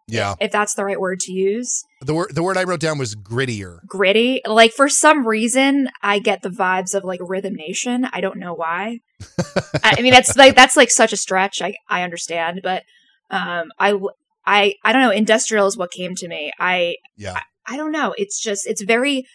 Yeah. 0.07 0.35
if 0.41 0.51
that's 0.51 0.75
the 0.75 0.83
right 0.83 0.99
word 0.99 1.21
to 1.21 1.31
use. 1.31 1.81
The 2.01 2.13
word 2.13 2.35
the 2.35 2.43
word 2.43 2.57
I 2.57 2.65
wrote 2.65 2.81
down 2.81 2.97
was 2.97 3.15
grittier. 3.15 3.77
Gritty. 3.87 4.41
Like 4.45 4.73
for 4.73 4.89
some 4.89 5.25
reason, 5.25 5.89
I 6.01 6.19
get 6.19 6.41
the 6.41 6.49
vibes 6.49 6.93
of 6.93 7.03
like 7.05 7.21
Rhythm 7.23 7.55
Nation. 7.55 8.05
I 8.11 8.19
don't 8.19 8.37
know 8.37 8.53
why. 8.53 8.99
I, 9.81 9.95
I 9.97 10.01
mean, 10.01 10.11
that's 10.11 10.35
like 10.35 10.55
that's 10.55 10.75
like 10.75 10.91
such 10.91 11.13
a 11.13 11.17
stretch. 11.17 11.61
I 11.61 11.75
I 11.89 12.03
understand, 12.03 12.59
but 12.63 12.83
um, 13.31 13.71
I 13.79 13.97
I 14.45 14.73
I 14.83 14.91
don't 14.91 15.01
know. 15.01 15.11
Industrial 15.11 15.65
is 15.67 15.77
what 15.77 15.91
came 15.91 16.15
to 16.15 16.27
me. 16.27 16.51
I 16.59 16.97
Yeah. 17.15 17.39
I 17.65 17.77
don't 17.77 17.93
know. 17.93 18.13
It's 18.17 18.41
just 18.43 18.67
it's 18.67 18.83
very 18.83 19.25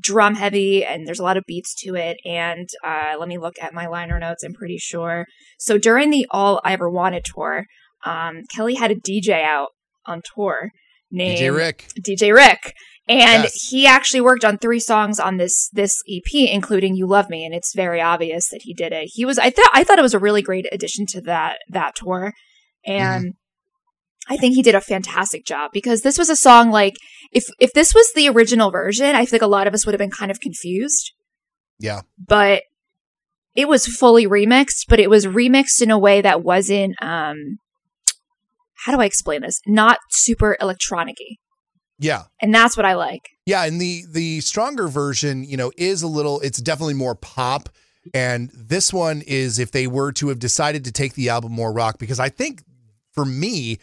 drum 0.00 0.34
heavy 0.34 0.84
and 0.84 1.06
there's 1.06 1.20
a 1.20 1.24
lot 1.24 1.36
of 1.36 1.44
beats 1.46 1.74
to 1.82 1.94
it. 1.94 2.16
And 2.24 2.68
uh, 2.84 3.14
let 3.18 3.28
me 3.28 3.38
look 3.38 3.54
at 3.60 3.74
my 3.74 3.86
liner 3.86 4.18
notes. 4.18 4.42
I'm 4.42 4.54
pretty 4.54 4.78
sure. 4.78 5.26
So 5.58 5.78
during 5.78 6.10
the 6.10 6.26
All 6.30 6.60
I 6.64 6.72
Ever 6.72 6.90
Wanted 6.90 7.24
tour, 7.24 7.66
um, 8.04 8.42
Kelly 8.54 8.74
had 8.74 8.90
a 8.90 8.96
DJ 8.96 9.42
out 9.44 9.68
on 10.06 10.22
tour 10.34 10.70
named 11.10 11.38
DJ 11.38 11.56
Rick. 11.56 11.88
DJ 12.00 12.34
Rick. 12.34 12.74
And 13.06 13.42
Yes. 13.44 13.68
he 13.68 13.86
actually 13.86 14.22
worked 14.22 14.46
on 14.46 14.56
three 14.56 14.80
songs 14.80 15.20
on 15.20 15.36
this 15.36 15.68
this 15.74 16.02
EP, 16.08 16.48
including 16.50 16.96
"You 16.96 17.06
Love 17.06 17.28
Me," 17.28 17.44
and 17.44 17.54
it's 17.54 17.74
very 17.74 18.00
obvious 18.00 18.48
that 18.48 18.62
he 18.62 18.72
did 18.72 18.92
it. 18.94 19.10
He 19.12 19.26
was 19.26 19.38
I 19.38 19.50
thought 19.50 19.68
I 19.74 19.84
thought 19.84 19.98
it 19.98 20.02
was 20.02 20.14
a 20.14 20.18
really 20.18 20.40
great 20.40 20.66
addition 20.72 21.04
to 21.08 21.20
that 21.22 21.58
that 21.68 21.94
tour, 21.96 22.32
and 22.86 23.34
I 24.28 24.36
think 24.36 24.54
he 24.54 24.62
did 24.62 24.74
a 24.74 24.80
fantastic 24.80 25.44
job 25.44 25.70
because 25.72 26.00
this 26.02 26.16
was 26.18 26.30
a 26.30 26.36
song 26.36 26.70
like 26.70 26.94
if 27.32 27.44
if 27.58 27.72
this 27.72 27.94
was 27.94 28.10
the 28.14 28.28
original 28.28 28.70
version, 28.70 29.14
I 29.14 29.24
think 29.26 29.42
a 29.42 29.46
lot 29.46 29.66
of 29.66 29.74
us 29.74 29.84
would 29.84 29.92
have 29.92 29.98
been 29.98 30.10
kind 30.10 30.30
of 30.30 30.40
confused, 30.40 31.12
Yeah. 31.78 32.02
but 32.18 32.62
it 33.54 33.68
was 33.68 33.86
fully 33.86 34.26
remixed, 34.26 34.86
but 34.88 34.98
it 34.98 35.08
was 35.10 35.26
remixed 35.26 35.80
in 35.82 35.90
a 35.90 35.98
way 35.98 36.20
that 36.20 36.42
wasn't 36.42 36.94
um 37.02 37.58
how 38.84 38.94
do 38.94 39.00
I 39.00 39.04
explain 39.06 39.40
this? 39.42 39.60
Not 39.66 39.98
super 40.10 40.56
electronic-y. 40.60 41.36
Yeah. 41.98 42.24
And 42.42 42.54
that's 42.54 42.76
what 42.76 42.84
I 42.84 42.94
like. 42.94 43.22
Yeah, 43.46 43.64
and 43.64 43.80
the 43.80 44.02
the 44.10 44.40
stronger 44.40 44.88
version, 44.88 45.44
you 45.44 45.56
know, 45.56 45.70
is 45.76 46.02
a 46.02 46.08
little 46.08 46.40
it's 46.40 46.60
definitely 46.60 46.94
more 46.94 47.14
pop 47.14 47.68
and 48.12 48.50
this 48.54 48.92
one 48.92 49.22
is 49.26 49.58
if 49.58 49.70
they 49.72 49.86
were 49.86 50.12
to 50.12 50.28
have 50.28 50.38
decided 50.38 50.84
to 50.84 50.92
take 50.92 51.14
the 51.14 51.30
album 51.30 51.52
more 51.52 51.72
rock 51.72 51.98
because 51.98 52.20
I 52.20 52.28
think 52.28 52.62
for 53.12 53.24
me 53.24 53.78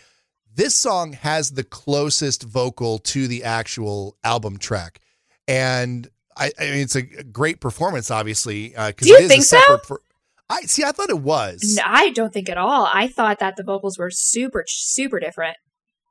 this 0.53 0.75
song 0.75 1.13
has 1.13 1.51
the 1.51 1.63
closest 1.63 2.43
vocal 2.43 2.97
to 2.99 3.27
the 3.27 3.43
actual 3.43 4.17
album 4.23 4.57
track. 4.57 4.99
And 5.47 6.09
I, 6.37 6.51
I 6.59 6.63
mean 6.65 6.79
it's 6.79 6.95
a 6.95 7.01
great 7.01 7.59
performance 7.59 8.09
obviously 8.11 8.75
uh 8.75 8.91
Do 8.95 9.09
you 9.09 9.15
it 9.17 9.21
is 9.23 9.27
think 9.29 9.41
a 9.41 9.43
so? 9.43 9.77
per- 9.79 10.01
I 10.49 10.61
see 10.63 10.83
I 10.83 10.91
thought 10.91 11.09
it 11.09 11.19
was. 11.19 11.75
No, 11.77 11.83
I 11.85 12.09
don't 12.11 12.33
think 12.33 12.49
at 12.49 12.57
all. 12.57 12.87
I 12.91 13.07
thought 13.07 13.39
that 13.39 13.55
the 13.55 13.63
vocals 13.63 13.97
were 13.97 14.11
super, 14.11 14.63
super 14.67 15.19
different. 15.19 15.55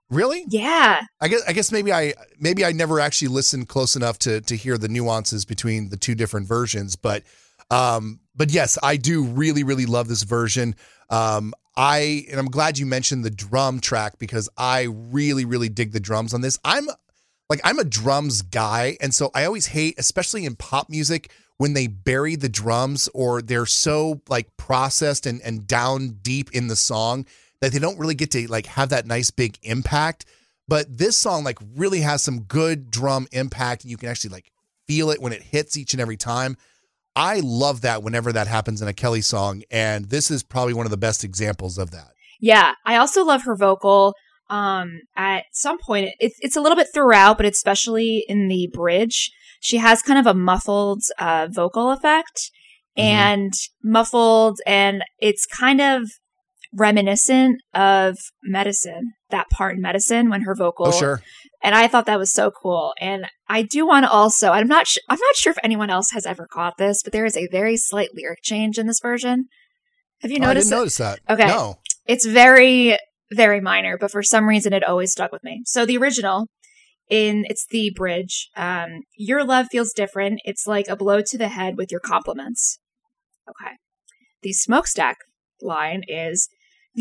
Really? 0.08 0.44
Yeah. 0.48 1.02
I 1.20 1.28
guess 1.28 1.42
I 1.46 1.52
guess 1.52 1.70
maybe 1.70 1.92
I 1.92 2.14
maybe 2.38 2.64
I 2.64 2.72
never 2.72 2.98
actually 3.00 3.28
listened 3.28 3.68
close 3.68 3.94
enough 3.96 4.18
to 4.20 4.40
to 4.40 4.56
hear 4.56 4.76
the 4.78 4.88
nuances 4.88 5.44
between 5.44 5.90
the 5.90 5.96
two 5.96 6.14
different 6.14 6.48
versions, 6.48 6.96
but 6.96 7.22
um 7.70 8.20
but 8.34 8.50
yes, 8.50 8.78
I 8.82 8.96
do 8.96 9.24
really 9.24 9.62
really 9.62 9.86
love 9.86 10.08
this 10.08 10.22
version. 10.24 10.74
Um 11.10 11.54
I 11.80 12.26
and 12.30 12.38
I'm 12.38 12.50
glad 12.50 12.76
you 12.76 12.84
mentioned 12.84 13.24
the 13.24 13.30
drum 13.30 13.80
track 13.80 14.18
because 14.18 14.50
I 14.58 14.82
really 14.82 15.46
really 15.46 15.70
dig 15.70 15.92
the 15.92 16.00
drums 16.00 16.34
on 16.34 16.42
this. 16.42 16.58
I'm 16.62 16.86
like 17.48 17.62
I'm 17.64 17.78
a 17.78 17.84
drums 17.84 18.42
guy 18.42 18.98
and 19.00 19.14
so 19.14 19.30
I 19.34 19.46
always 19.46 19.68
hate 19.68 19.94
especially 19.96 20.44
in 20.44 20.56
pop 20.56 20.90
music 20.90 21.32
when 21.56 21.72
they 21.72 21.86
bury 21.86 22.36
the 22.36 22.50
drums 22.50 23.08
or 23.14 23.40
they're 23.40 23.64
so 23.64 24.20
like 24.28 24.54
processed 24.58 25.24
and 25.24 25.40
and 25.40 25.66
down 25.66 26.18
deep 26.20 26.50
in 26.52 26.68
the 26.68 26.76
song 26.76 27.24
that 27.62 27.72
they 27.72 27.78
don't 27.78 27.98
really 27.98 28.14
get 28.14 28.30
to 28.32 28.46
like 28.48 28.66
have 28.66 28.90
that 28.90 29.06
nice 29.06 29.30
big 29.30 29.56
impact. 29.62 30.26
But 30.68 30.98
this 30.98 31.16
song 31.16 31.44
like 31.44 31.58
really 31.76 32.00
has 32.00 32.22
some 32.22 32.42
good 32.42 32.90
drum 32.90 33.26
impact 33.32 33.84
and 33.84 33.90
you 33.90 33.96
can 33.96 34.10
actually 34.10 34.30
like 34.30 34.52
feel 34.86 35.08
it 35.08 35.22
when 35.22 35.32
it 35.32 35.42
hits 35.42 35.78
each 35.78 35.94
and 35.94 36.00
every 36.02 36.18
time. 36.18 36.58
I 37.16 37.40
love 37.42 37.80
that 37.82 38.02
whenever 38.02 38.32
that 38.32 38.46
happens 38.46 38.80
in 38.82 38.88
a 38.88 38.92
Kelly 38.92 39.20
song 39.20 39.62
and 39.70 40.06
this 40.06 40.30
is 40.30 40.42
probably 40.42 40.74
one 40.74 40.86
of 40.86 40.90
the 40.90 40.96
best 40.96 41.24
examples 41.24 41.76
of 41.78 41.90
that. 41.90 42.08
Yeah. 42.40 42.74
I 42.86 42.96
also 42.96 43.24
love 43.24 43.42
her 43.44 43.56
vocal. 43.56 44.14
Um, 44.48 45.00
at 45.16 45.44
some 45.52 45.78
point, 45.78 46.10
it's 46.18 46.36
it's 46.40 46.56
a 46.56 46.60
little 46.60 46.76
bit 46.76 46.88
throughout, 46.92 47.36
but 47.36 47.46
especially 47.46 48.24
in 48.28 48.48
the 48.48 48.68
bridge, 48.72 49.30
she 49.60 49.76
has 49.76 50.02
kind 50.02 50.18
of 50.18 50.26
a 50.26 50.34
muffled 50.34 51.02
uh, 51.18 51.46
vocal 51.50 51.90
effect, 51.92 52.50
Mhm. 52.98 53.02
and 53.04 53.52
muffled, 53.84 54.58
and 54.66 55.04
it's 55.18 55.46
kind 55.46 55.80
of 55.80 56.02
reminiscent 56.74 57.60
of 57.74 58.16
medicine. 58.42 59.12
That 59.30 59.48
part 59.50 59.74
in 59.76 59.82
medicine 59.82 60.28
when 60.30 60.42
her 60.42 60.54
vocal 60.54 60.88
Oh 60.88 60.92
sure. 60.92 61.22
and 61.62 61.74
I 61.74 61.88
thought 61.88 62.06
that 62.06 62.18
was 62.18 62.32
so 62.32 62.50
cool. 62.50 62.94
And 63.00 63.26
I 63.48 63.62
do 63.62 63.86
want 63.86 64.04
to 64.04 64.10
also, 64.10 64.50
I'm 64.50 64.68
not, 64.68 64.86
sh- 64.86 64.98
I'm 65.08 65.18
not 65.18 65.36
sure 65.36 65.50
if 65.52 65.58
anyone 65.62 65.90
else 65.90 66.10
has 66.12 66.26
ever 66.26 66.46
caught 66.46 66.76
this, 66.78 67.02
but 67.02 67.12
there 67.12 67.24
is 67.24 67.36
a 67.36 67.48
very 67.48 67.76
slight 67.76 68.10
lyric 68.14 68.40
change 68.42 68.78
in 68.78 68.86
this 68.86 69.00
version. 69.00 69.46
Have 70.22 70.30
you 70.30 70.38
Oh, 70.40 70.44
I 70.44 70.46
noticed 70.48 70.68
didn't 70.68 70.76
it? 70.76 70.80
notice 70.80 70.96
that. 70.98 71.20
Okay. 71.28 71.46
No. 71.46 71.78
It's 72.06 72.26
very, 72.26 72.96
very 73.32 73.60
minor, 73.60 73.96
but 73.98 74.10
for 74.10 74.22
some 74.22 74.48
reason 74.48 74.72
it 74.72 74.84
always 74.84 75.12
stuck 75.12 75.32
with 75.32 75.44
me. 75.44 75.62
So 75.64 75.86
the 75.86 75.96
original, 75.96 76.48
in 77.08 77.44
it's 77.48 77.66
the 77.70 77.90
bridge. 77.94 78.48
Um, 78.56 79.02
your 79.16 79.44
love 79.44 79.66
feels 79.70 79.92
different. 79.92 80.40
It's 80.44 80.66
like 80.66 80.88
a 80.88 80.96
blow 80.96 81.20
to 81.22 81.38
the 81.38 81.48
head 81.48 81.76
with 81.76 81.90
your 81.90 82.00
compliments. 82.00 82.78
Okay. 83.48 83.74
The 84.42 84.52
smokestack 84.52 85.16
line 85.60 86.02
is 86.08 86.48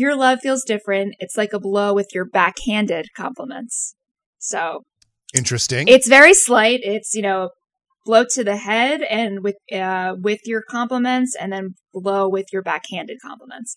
your 0.00 0.16
love 0.16 0.40
feels 0.42 0.64
different. 0.64 1.14
It's 1.18 1.36
like 1.36 1.52
a 1.52 1.60
blow 1.60 1.94
with 1.94 2.08
your 2.14 2.24
backhanded 2.24 3.06
compliments. 3.16 3.94
So 4.38 4.82
Interesting. 5.34 5.86
it's 5.88 6.08
very 6.08 6.34
slight. 6.34 6.80
It's 6.82 7.14
you 7.14 7.22
know 7.22 7.50
blow 8.04 8.24
to 8.30 8.42
the 8.42 8.56
head 8.56 9.02
and 9.02 9.44
with 9.44 9.56
uh 9.72 10.14
with 10.20 10.40
your 10.44 10.62
compliments, 10.68 11.36
and 11.38 11.52
then 11.52 11.74
blow 11.92 12.28
with 12.28 12.46
your 12.52 12.62
backhanded 12.62 13.18
compliments. 13.22 13.74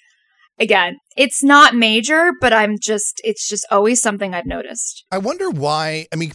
Again, 0.60 0.98
it's 1.18 1.44
not 1.44 1.76
major, 1.76 2.32
but 2.40 2.54
I'm 2.54 2.78
just 2.80 3.22
it's 3.24 3.48
just 3.48 3.66
always 3.72 4.02
something 4.02 4.34
I've 4.34 4.46
noticed. 4.46 5.06
I 5.12 5.18
wonder 5.18 5.50
why. 5.50 6.08
I 6.12 6.16
mean, 6.16 6.34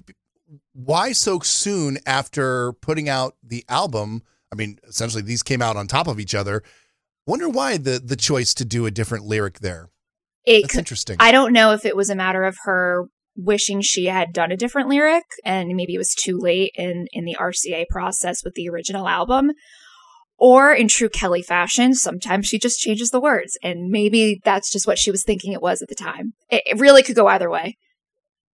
why 0.72 1.12
so 1.12 1.40
soon 1.40 1.98
after 2.06 2.72
putting 2.74 3.08
out 3.08 3.36
the 3.42 3.64
album? 3.68 4.22
I 4.52 4.56
mean, 4.56 4.78
essentially 4.88 5.22
these 5.22 5.42
came 5.42 5.62
out 5.62 5.76
on 5.76 5.86
top 5.86 6.08
of 6.08 6.18
each 6.18 6.34
other. 6.34 6.62
Wonder 7.28 7.48
why 7.50 7.76
the 7.76 8.00
the 8.02 8.16
choice 8.16 8.54
to 8.54 8.64
do 8.64 8.86
a 8.86 8.90
different 8.90 9.26
lyric 9.26 9.58
there. 9.58 9.90
It 10.46 10.62
That's 10.62 10.78
interesting. 10.78 11.18
I 11.20 11.30
don't 11.30 11.52
know 11.52 11.72
if 11.72 11.84
it 11.84 11.94
was 11.94 12.08
a 12.08 12.16
matter 12.16 12.44
of 12.44 12.56
her 12.62 13.08
wishing 13.36 13.82
she 13.82 14.06
had 14.06 14.32
done 14.32 14.50
a 14.50 14.56
different 14.56 14.88
lyric 14.88 15.24
and 15.44 15.68
maybe 15.74 15.94
it 15.94 15.98
was 15.98 16.14
too 16.14 16.38
late 16.38 16.72
in 16.74 17.06
in 17.12 17.26
the 17.26 17.36
RCA 17.38 17.86
process 17.90 18.42
with 18.42 18.54
the 18.54 18.66
original 18.66 19.06
album 19.06 19.50
or 20.38 20.72
in 20.72 20.88
true 20.88 21.10
Kelly 21.10 21.42
fashion 21.42 21.94
sometimes 21.94 22.46
she 22.46 22.58
just 22.58 22.80
changes 22.80 23.10
the 23.10 23.20
words 23.20 23.58
and 23.62 23.90
maybe 23.90 24.40
that's 24.42 24.72
just 24.72 24.86
what 24.86 24.98
she 24.98 25.10
was 25.10 25.22
thinking 25.22 25.52
it 25.52 25.60
was 25.62 25.82
at 25.82 25.88
the 25.88 25.94
time 25.94 26.32
it, 26.48 26.62
it 26.64 26.80
really 26.80 27.02
could 27.02 27.14
go 27.14 27.28
either 27.28 27.50
way 27.50 27.76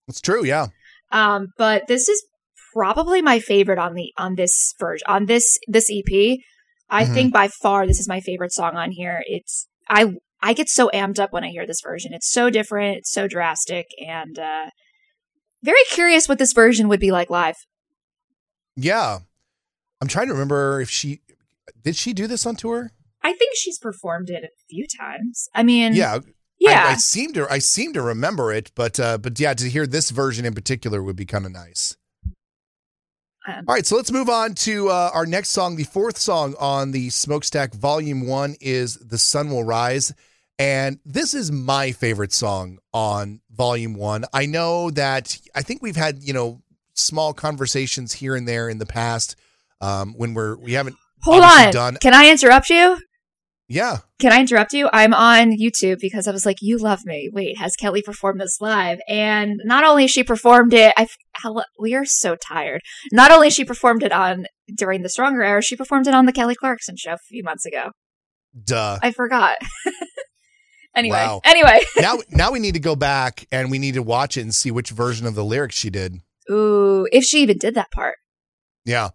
It's 0.08 0.20
true. 0.20 0.44
Yeah. 0.44 0.66
um 1.12 1.46
but 1.56 1.87
this 1.87 2.08
is 2.08 2.26
probably 2.74 3.22
my 3.22 3.38
favorite 3.38 3.78
on 3.78 3.94
the 3.94 4.12
on 4.18 4.34
this 4.34 4.74
version 4.80 5.04
on 5.06 5.26
this 5.26 5.58
this 5.68 5.88
EP 5.90 6.40
I 6.90 7.05
Mhm. 7.05 7.14
think 7.14 7.33
by 7.33 7.49
far 7.49 7.87
this 7.87 7.99
is 7.99 8.09
my 8.09 8.20
favorite 8.20 8.53
song 8.53 8.77
on 8.77 8.90
here 8.92 9.23
it's 9.27 9.66
I 9.88 10.14
I 10.40 10.53
get 10.53 10.68
so 10.68 10.90
amped 10.92 11.18
up 11.18 11.33
when 11.33 11.42
I 11.44 11.49
hear 11.49 11.66
this 11.66 11.81
version. 11.83 12.12
It's 12.12 12.31
so 12.31 12.51
different, 12.51 12.99
it's 12.99 13.11
so 13.12 13.27
drastic, 13.27 13.87
and 14.07 14.38
uh, 14.38 14.66
very 15.62 15.83
curious 15.90 16.29
what 16.29 16.38
this 16.38 16.53
version 16.53 16.87
would 16.88 17.01
be 17.01 17.11
like 17.11 17.31
live. 17.31 17.57
Yeah. 18.77 19.20
I'm 20.01 20.09
trying 20.09 20.27
to 20.27 20.33
remember 20.35 20.81
if 20.83 20.90
she 20.90 21.23
did 21.83 21.97
she 21.97 22.12
do 22.12 22.27
this 22.27 22.44
on 22.44 22.57
tour. 22.57 22.92
I 23.23 23.33
think 23.33 23.53
she's 23.57 23.79
performed 23.79 24.29
it 24.29 24.44
a 24.44 24.49
few 24.68 24.87
times. 25.01 25.49
I 25.55 25.62
mean, 25.62 25.94
Yeah. 25.94 26.18
yeah, 26.59 26.85
I, 26.88 26.90
I 26.92 26.94
seem 26.97 27.33
to 27.35 27.51
I 27.51 27.59
seem 27.59 27.94
to 27.94 28.03
remember 28.03 28.53
it, 28.53 28.70
but 28.75 29.01
uh, 29.01 29.16
but 29.18 29.40
yeah, 29.40 29.55
to 29.55 29.68
hear 29.70 29.87
this 29.87 30.11
version 30.11 30.44
in 30.44 30.53
particular 30.55 31.03
would 31.03 31.16
be 31.16 31.25
kind 31.25 31.47
of 31.47 31.53
nice. 31.53 31.97
Um, 33.46 33.64
All 33.68 33.74
right, 33.74 33.85
so 33.85 33.96
let's 33.96 34.11
move 34.11 34.28
on 34.30 34.54
to 34.54 34.88
uh, 34.88 35.11
our 35.12 35.26
next 35.26 35.50
song. 35.50 35.76
The 35.76 35.85
fourth 35.85 36.16
song 36.18 36.54
on 36.59 36.92
the 36.92 37.11
Smokestack 37.11 37.74
Volume 37.74 38.26
One 38.26 38.57
is 38.61 38.96
"The 38.96 39.18
Sun 39.18 39.50
Will 39.50 39.64
Rise," 39.64 40.14
and 40.59 40.98
this 41.04 41.35
is 41.35 41.52
my 41.52 41.92
favorite 41.92 42.33
song 42.33 42.78
on 42.94 43.40
Volume 43.50 43.94
One. 43.94 44.24
I 44.33 44.46
know 44.46 44.90
that 44.92 45.37
I 45.54 45.61
think 45.62 45.83
we've 45.83 45.96
had 45.96 46.22
you 46.22 46.33
know 46.33 46.62
small 46.94 47.35
conversations 47.35 48.14
here 48.14 48.35
and 48.35 48.48
there 48.48 48.68
in 48.70 48.78
the 48.78 48.87
past 48.87 49.37
um, 49.83 50.14
when 50.16 50.33
we're 50.33 50.57
we 50.57 50.72
haven't. 50.72 50.96
hold 51.22 51.42
on. 51.42 51.70
done- 51.72 51.98
Can 52.00 52.14
I 52.14 52.30
interrupt 52.30 52.70
you? 52.70 52.96
Yeah, 53.66 53.98
Can 54.20 54.31
I 54.31 54.40
interrupt 54.40 54.74
you? 54.74 54.90
I'm 54.92 55.14
on 55.14 55.53
YouTube 55.53 55.98
because 55.98 56.29
I 56.29 56.33
was 56.33 56.44
like, 56.44 56.59
"You 56.61 56.77
love 56.77 57.00
me." 57.07 57.31
Wait, 57.33 57.57
has 57.59 57.77
Kelly 57.77 58.03
performed 58.03 58.38
this 58.40 58.61
live? 58.61 58.98
And 59.09 59.59
not 59.64 59.85
only 59.85 60.07
she 60.07 60.22
performed 60.22 60.74
it, 60.74 60.92
I 60.98 61.07
we 61.79 61.94
are 61.94 62.05
so 62.05 62.37
tired. 62.37 62.83
Not 63.11 63.33
only 63.33 63.48
she 63.48 63.64
performed 63.64 64.03
it 64.03 64.12
on 64.12 64.44
during 64.77 65.00
the 65.03 65.09
Stronger 65.09 65.42
era, 65.42 65.62
she 65.62 65.77
performed 65.77 66.07
it 66.07 66.14
on 66.14 66.27
the 66.27 66.33
Kelly 66.33 66.55
Clarkson 66.55 66.96
show 66.98 67.12
a 67.14 67.18
few 67.18 67.42
months 67.42 67.64
ago. 67.64 67.90
duh. 68.64 68.98
I 69.03 69.11
forgot. 69.12 69.57
Anyway, 70.96 71.16
Wow. 71.16 71.40
anyway. 71.44 71.81
now, 72.00 72.18
now 72.31 72.53
we 72.53 72.61
need 72.61 72.74
to 72.74 72.81
go 72.81 72.94
back 72.94 73.46
and 73.50 73.68
we 73.68 73.81
need 73.81 73.94
to 73.94 74.03
watch 74.03 74.37
it 74.37 74.42
and 74.42 74.55
see 74.55 74.70
which 74.70 74.90
version 74.90 75.27
of 75.27 75.35
the 75.35 75.44
lyrics 75.44 75.74
she 75.74 75.90
did. 75.90 76.20
Ooh, 76.48 77.09
if 77.11 77.24
she 77.24 77.38
even 77.42 77.59
did 77.59 77.74
that 77.74 77.90
part. 77.90 78.14
Yeah. 78.85 79.09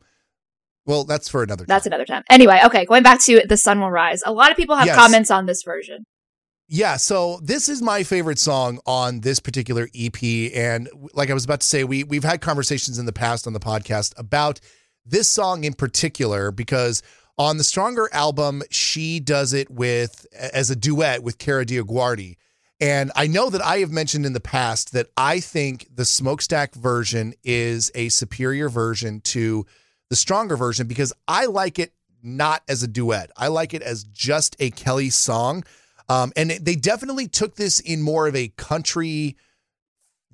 Well, 0.89 1.03
that's 1.03 1.29
for 1.29 1.43
another. 1.43 1.65
Time. 1.65 1.67
That's 1.67 1.85
another 1.85 2.05
time. 2.05 2.23
Anyway, 2.31 2.59
okay, 2.65 2.83
going 2.83 3.03
back 3.03 3.21
to 3.25 3.43
The 3.47 3.57
Sun 3.57 3.79
Will 3.79 3.91
Rise. 3.91 4.23
A 4.25 4.33
lot 4.33 4.49
of 4.49 4.57
people 4.57 4.75
have 4.75 4.87
Yes. 4.87 4.95
comments 4.97 5.29
on 5.29 5.45
this 5.45 5.61
version. 5.61 6.03
Yeah, 6.67 6.97
so 6.97 7.39
this 7.43 7.69
is 7.69 7.79
my 7.79 8.01
favorite 8.01 8.39
song 8.39 8.79
on 8.87 9.19
this 9.21 9.39
particular 9.39 9.87
EP, 9.93 10.51
and 10.51 10.89
like 11.13 11.29
I 11.29 11.35
was 11.35 11.45
about 11.45 11.61
to 11.61 11.67
say, 11.67 11.83
we 11.83 12.03
we've 12.03 12.23
had 12.23 12.41
conversations 12.41 12.97
in 12.97 13.05
the 13.05 13.13
past 13.13 13.45
on 13.45 13.53
the 13.53 13.59
podcast 13.59 14.13
about 14.17 14.59
this 15.05 15.27
song 15.27 15.63
in 15.63 15.73
particular 15.73 16.49
because 16.51 17.03
on 17.37 17.57
the 17.57 17.63
Stronger 17.63 18.09
album, 18.11 18.63
she 18.71 19.19
does 19.19 19.53
it 19.53 19.69
with 19.69 20.25
as 20.33 20.71
a 20.71 20.75
duet 20.75 21.21
with 21.21 21.37
Kara 21.37 21.65
DioGuardi, 21.67 22.35
and 22.79 23.11
I 23.15 23.27
know 23.27 23.51
that 23.51 23.63
I 23.63 23.77
have 23.77 23.91
mentioned 23.91 24.25
in 24.25 24.33
the 24.33 24.39
past 24.39 24.91
that 24.93 25.07
I 25.15 25.39
think 25.39 25.87
the 25.93 26.05
Smokestack 26.05 26.73
version 26.73 27.35
is 27.43 27.91
a 27.93 28.09
superior 28.09 28.69
version 28.69 29.21
to 29.21 29.65
the 30.09 30.15
Stronger 30.15 30.57
version 30.57 30.87
because 30.87 31.13
I 31.27 31.45
like 31.45 31.79
it 31.79 31.93
not 32.21 32.63
as 32.67 32.83
a 32.83 32.87
duet. 32.87 33.31
I 33.37 33.47
like 33.47 33.73
it 33.73 33.81
as 33.81 34.03
just 34.03 34.55
a 34.59 34.71
Kelly 34.71 35.09
song. 35.09 35.63
Um, 36.09 36.33
and 36.35 36.51
they 36.51 36.75
definitely 36.75 37.27
took 37.27 37.55
this 37.55 37.79
in 37.79 38.01
more 38.01 38.27
of 38.27 38.35
a 38.35 38.49
country 38.49 39.37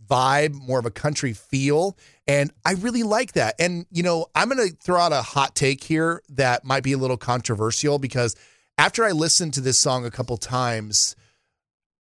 vibe, 0.10 0.54
more 0.54 0.80
of 0.80 0.86
a 0.86 0.92
country 0.92 1.34
feel. 1.34 1.98
And 2.28 2.52
I 2.64 2.74
really 2.74 3.04
like 3.04 3.34
that. 3.34 3.56
And, 3.60 3.86
you 3.92 4.04
know, 4.04 4.28
I'm 4.34 4.50
going 4.50 4.70
to 4.70 4.76
throw 4.76 5.00
out 5.00 5.12
a 5.12 5.22
hot 5.22 5.56
take 5.56 5.84
here 5.84 6.22
that 6.30 6.64
might 6.64 6.84
be 6.84 6.94
a 6.94 6.98
little 6.98 7.18
controversial 7.18 8.00
because 8.00 8.36
after 8.78 9.04
I 9.04 9.12
listened 9.12 9.54
to 9.56 9.62
this 9.62 9.78
song 9.78 10.06
a 10.06 10.12
couple 10.12 10.38
times, 10.38 11.16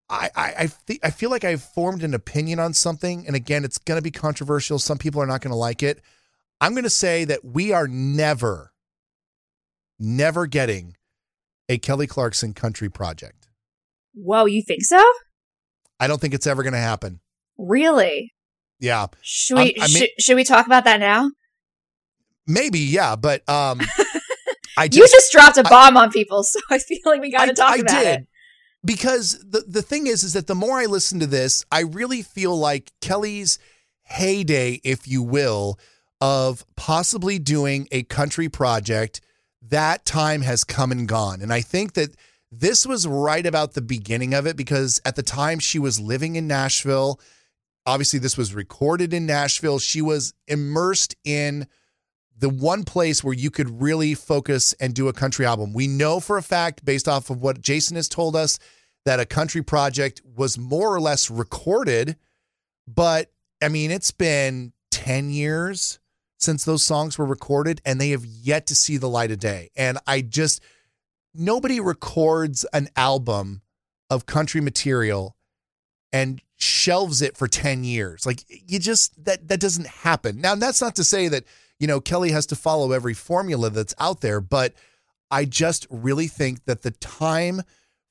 I, 0.09 0.29
I, 0.35 0.53
I, 0.59 0.69
th- 0.87 0.99
I 1.03 1.09
feel 1.09 1.29
like 1.29 1.43
I've 1.43 1.63
formed 1.63 2.03
an 2.03 2.13
opinion 2.13 2.59
on 2.59 2.73
something. 2.73 3.25
And 3.25 3.35
again, 3.35 3.63
it's 3.63 3.77
going 3.77 3.97
to 3.97 4.03
be 4.03 4.11
controversial. 4.11 4.79
Some 4.79 4.97
people 4.97 5.21
are 5.21 5.27
not 5.27 5.41
going 5.41 5.51
to 5.51 5.57
like 5.57 5.81
it. 5.81 6.01
I'm 6.63 6.71
going 6.73 6.83
to 6.85 6.89
say 6.89 7.25
that 7.25 7.43
we 7.43 7.73
are 7.73 7.87
never, 7.89 8.71
never 9.99 10.47
getting 10.47 10.95
a 11.67 11.77
Kelly 11.77 12.07
Clarkson 12.07 12.53
country 12.53 12.89
project. 12.89 13.47
Whoa, 14.15 14.45
you 14.45 14.61
think 14.61 14.83
so? 14.83 15.01
I 15.99 16.07
don't 16.07 16.21
think 16.21 16.33
it's 16.33 16.47
ever 16.47 16.63
going 16.63 16.73
to 16.73 16.79
happen. 16.79 17.19
Really? 17.57 18.33
Yeah, 18.79 19.07
Should 19.21 19.57
we 19.57 19.75
Um, 19.75 19.81
I 19.83 19.87
mean- 19.87 19.97
should, 19.97 20.09
should 20.19 20.35
we 20.35 20.43
talk 20.43 20.65
about 20.65 20.85
that 20.85 20.99
now? 20.99 21.29
maybe. 22.47 22.79
Yeah, 22.79 23.15
but 23.15 23.47
um, 23.49 23.79
I 24.77 24.85
you 24.85 24.89
just 25.07 25.31
dropped 25.31 25.57
a 25.57 25.63
bomb 25.63 25.95
on 25.97 26.11
people, 26.11 26.43
so 26.43 26.59
I 26.69 26.79
feel 26.79 26.99
like 27.05 27.21
we 27.21 27.31
got 27.31 27.45
to 27.45 27.51
I, 27.51 27.53
talk 27.53 27.71
I 27.71 27.75
about 27.77 27.87
did 28.03 28.19
it. 28.21 28.27
because 28.83 29.39
the 29.49 29.63
the 29.67 29.81
thing 29.81 30.07
is, 30.07 30.23
is 30.23 30.33
that 30.33 30.47
the 30.47 30.55
more 30.55 30.79
I 30.79 30.85
listen 30.85 31.19
to 31.21 31.27
this, 31.27 31.63
I 31.71 31.81
really 31.81 32.21
feel 32.21 32.57
like 32.57 32.91
Kelly's 33.01 33.59
heyday, 34.03 34.81
if 34.83 35.07
you 35.07 35.23
will, 35.23 35.79
of 36.23 36.65
possibly 36.77 37.37
doing 37.37 37.85
a 37.91 38.01
country 38.03 38.47
project. 38.47 39.19
That 39.61 40.05
time 40.05 40.41
has 40.41 40.63
come 40.63 40.89
and 40.89 41.05
gone, 41.05 41.41
and 41.41 41.51
I 41.51 41.59
think 41.59 41.95
that 41.95 42.15
this 42.49 42.85
was 42.85 43.05
right 43.05 43.45
about 43.45 43.73
the 43.73 43.81
beginning 43.81 44.33
of 44.33 44.47
it 44.47 44.55
because 44.55 45.01
at 45.03 45.17
the 45.17 45.21
time 45.21 45.59
she 45.59 45.79
was 45.79 45.99
living 45.99 46.37
in 46.37 46.47
Nashville. 46.47 47.19
Obviously, 47.85 48.19
this 48.19 48.37
was 48.37 48.55
recorded 48.55 49.13
in 49.13 49.25
Nashville. 49.25 49.79
She 49.79 50.01
was 50.01 50.33
immersed 50.47 51.13
in 51.25 51.67
the 52.37 52.47
one 52.47 52.83
place 52.83 53.21
where 53.21 53.33
you 53.33 53.51
could 53.51 53.81
really 53.81 54.13
focus 54.13 54.71
and 54.79 54.93
do 54.93 55.09
a 55.09 55.13
country 55.13 55.45
album. 55.45 55.73
We 55.73 55.87
know 55.87 56.21
for 56.21 56.37
a 56.37 56.43
fact, 56.43 56.85
based 56.85 57.09
off 57.09 57.29
of 57.29 57.41
what 57.41 57.59
Jason 57.59 57.97
has 57.97 58.07
told 58.07 58.37
us, 58.37 58.59
that 59.03 59.19
a 59.19 59.25
country 59.25 59.61
project 59.61 60.21
was 60.23 60.57
more 60.57 60.95
or 60.95 61.01
less 61.01 61.29
recorded. 61.29 62.15
But 62.87 63.29
I 63.61 63.67
mean, 63.67 63.91
it's 63.91 64.11
been 64.11 64.71
10 64.91 65.29
years 65.29 65.99
since 66.43 66.65
those 66.65 66.83
songs 66.83 67.17
were 67.17 67.25
recorded, 67.25 67.81
and 67.85 67.99
they 67.99 68.09
have 68.09 68.25
yet 68.25 68.67
to 68.67 68.75
see 68.75 68.97
the 68.97 69.09
light 69.09 69.31
of 69.31 69.39
day. 69.39 69.71
And 69.75 69.97
I 70.05 70.21
just, 70.21 70.61
nobody 71.33 71.79
records 71.79 72.65
an 72.73 72.89
album 72.95 73.61
of 74.09 74.25
country 74.25 74.61
material 74.61 75.35
and 76.11 76.41
shelves 76.57 77.21
it 77.21 77.35
for 77.35 77.47
10 77.47 77.83
years. 77.83 78.25
Like 78.25 78.43
you 78.47 78.79
just 78.79 79.25
that 79.25 79.47
that 79.47 79.59
doesn't 79.59 79.87
happen. 79.87 80.39
Now 80.39 80.55
that's 80.55 80.81
not 80.81 80.95
to 80.97 81.03
say 81.03 81.27
that, 81.27 81.43
you 81.79 81.87
know, 81.87 81.99
Kelly 81.99 82.31
has 82.31 82.45
to 82.47 82.55
follow 82.55 82.91
every 82.91 83.13
formula 83.13 83.69
that's 83.69 83.95
out 83.99 84.21
there, 84.21 84.39
but 84.39 84.73
I 85.31 85.45
just 85.45 85.87
really 85.89 86.27
think 86.27 86.65
that 86.65 86.83
the 86.83 86.91
time 86.91 87.63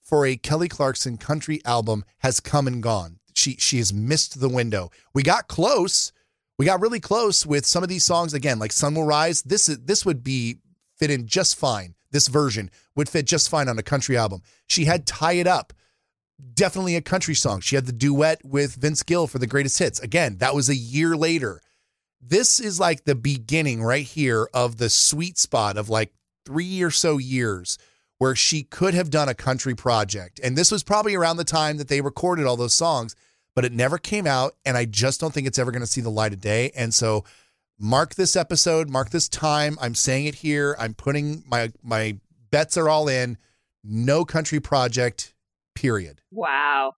for 0.02 0.26
a 0.26 0.36
Kelly 0.36 0.68
Clarkson 0.68 1.16
country 1.16 1.62
album 1.64 2.04
has 2.18 2.40
come 2.40 2.66
and 2.66 2.82
gone. 2.82 3.20
She 3.34 3.52
she 3.54 3.78
has 3.78 3.92
missed 3.92 4.40
the 4.40 4.48
window. 4.48 4.90
We 5.14 5.22
got 5.22 5.48
close. 5.48 6.12
We 6.62 6.66
got 6.66 6.80
really 6.80 7.00
close 7.00 7.44
with 7.44 7.66
some 7.66 7.82
of 7.82 7.88
these 7.88 8.04
songs 8.04 8.34
again, 8.34 8.60
like 8.60 8.70
Sun 8.70 8.94
Will 8.94 9.02
Rise. 9.02 9.42
This 9.42 9.68
is 9.68 9.80
this 9.80 10.06
would 10.06 10.22
be 10.22 10.58
fit 10.96 11.10
in 11.10 11.26
just 11.26 11.58
fine. 11.58 11.96
This 12.12 12.28
version 12.28 12.70
would 12.94 13.08
fit 13.08 13.26
just 13.26 13.50
fine 13.50 13.68
on 13.68 13.76
a 13.80 13.82
country 13.82 14.16
album. 14.16 14.42
She 14.68 14.84
had 14.84 15.04
Tie 15.04 15.32
It 15.32 15.48
Up 15.48 15.72
definitely 16.54 16.94
a 16.94 17.02
country 17.02 17.34
song. 17.34 17.62
She 17.62 17.74
had 17.74 17.86
the 17.86 17.92
duet 17.92 18.44
with 18.44 18.76
Vince 18.76 19.02
Gill 19.02 19.26
for 19.26 19.40
the 19.40 19.46
greatest 19.48 19.76
hits. 19.80 19.98
Again, 19.98 20.36
that 20.38 20.54
was 20.54 20.68
a 20.68 20.76
year 20.76 21.16
later. 21.16 21.60
This 22.20 22.60
is 22.60 22.78
like 22.78 23.06
the 23.06 23.16
beginning 23.16 23.82
right 23.82 24.06
here 24.06 24.48
of 24.54 24.76
the 24.76 24.88
sweet 24.88 25.38
spot 25.38 25.76
of 25.76 25.88
like 25.88 26.12
three 26.46 26.80
or 26.80 26.92
so 26.92 27.18
years 27.18 27.76
where 28.18 28.36
she 28.36 28.62
could 28.62 28.94
have 28.94 29.10
done 29.10 29.28
a 29.28 29.34
country 29.34 29.74
project. 29.74 30.38
And 30.44 30.56
this 30.56 30.70
was 30.70 30.84
probably 30.84 31.16
around 31.16 31.38
the 31.38 31.44
time 31.44 31.78
that 31.78 31.88
they 31.88 32.00
recorded 32.00 32.46
all 32.46 32.56
those 32.56 32.72
songs, 32.72 33.16
but 33.54 33.64
it 33.64 33.72
never 33.72 33.98
came 33.98 34.26
out. 34.26 34.54
And 34.64 34.76
I 34.76 34.84
just 34.84 35.20
don't 35.20 35.32
think 35.32 35.46
it's 35.46 35.58
ever 35.58 35.70
going 35.70 35.82
to 35.82 35.86
see 35.86 36.00
the 36.00 36.10
light 36.10 36.32
of 36.32 36.40
day. 36.40 36.70
And 36.74 36.92
so 36.92 37.24
mark 37.78 38.14
this 38.14 38.36
episode, 38.36 38.88
mark 38.88 39.10
this 39.10 39.28
time. 39.28 39.76
I'm 39.80 39.94
saying 39.94 40.26
it 40.26 40.36
here. 40.36 40.76
I'm 40.78 40.94
putting 40.94 41.42
my 41.46 41.72
my 41.82 42.18
bets 42.50 42.76
are 42.76 42.88
all 42.88 43.08
in. 43.08 43.38
No 43.84 44.24
country 44.24 44.60
project, 44.60 45.34
period. 45.74 46.20
Wow. 46.30 46.92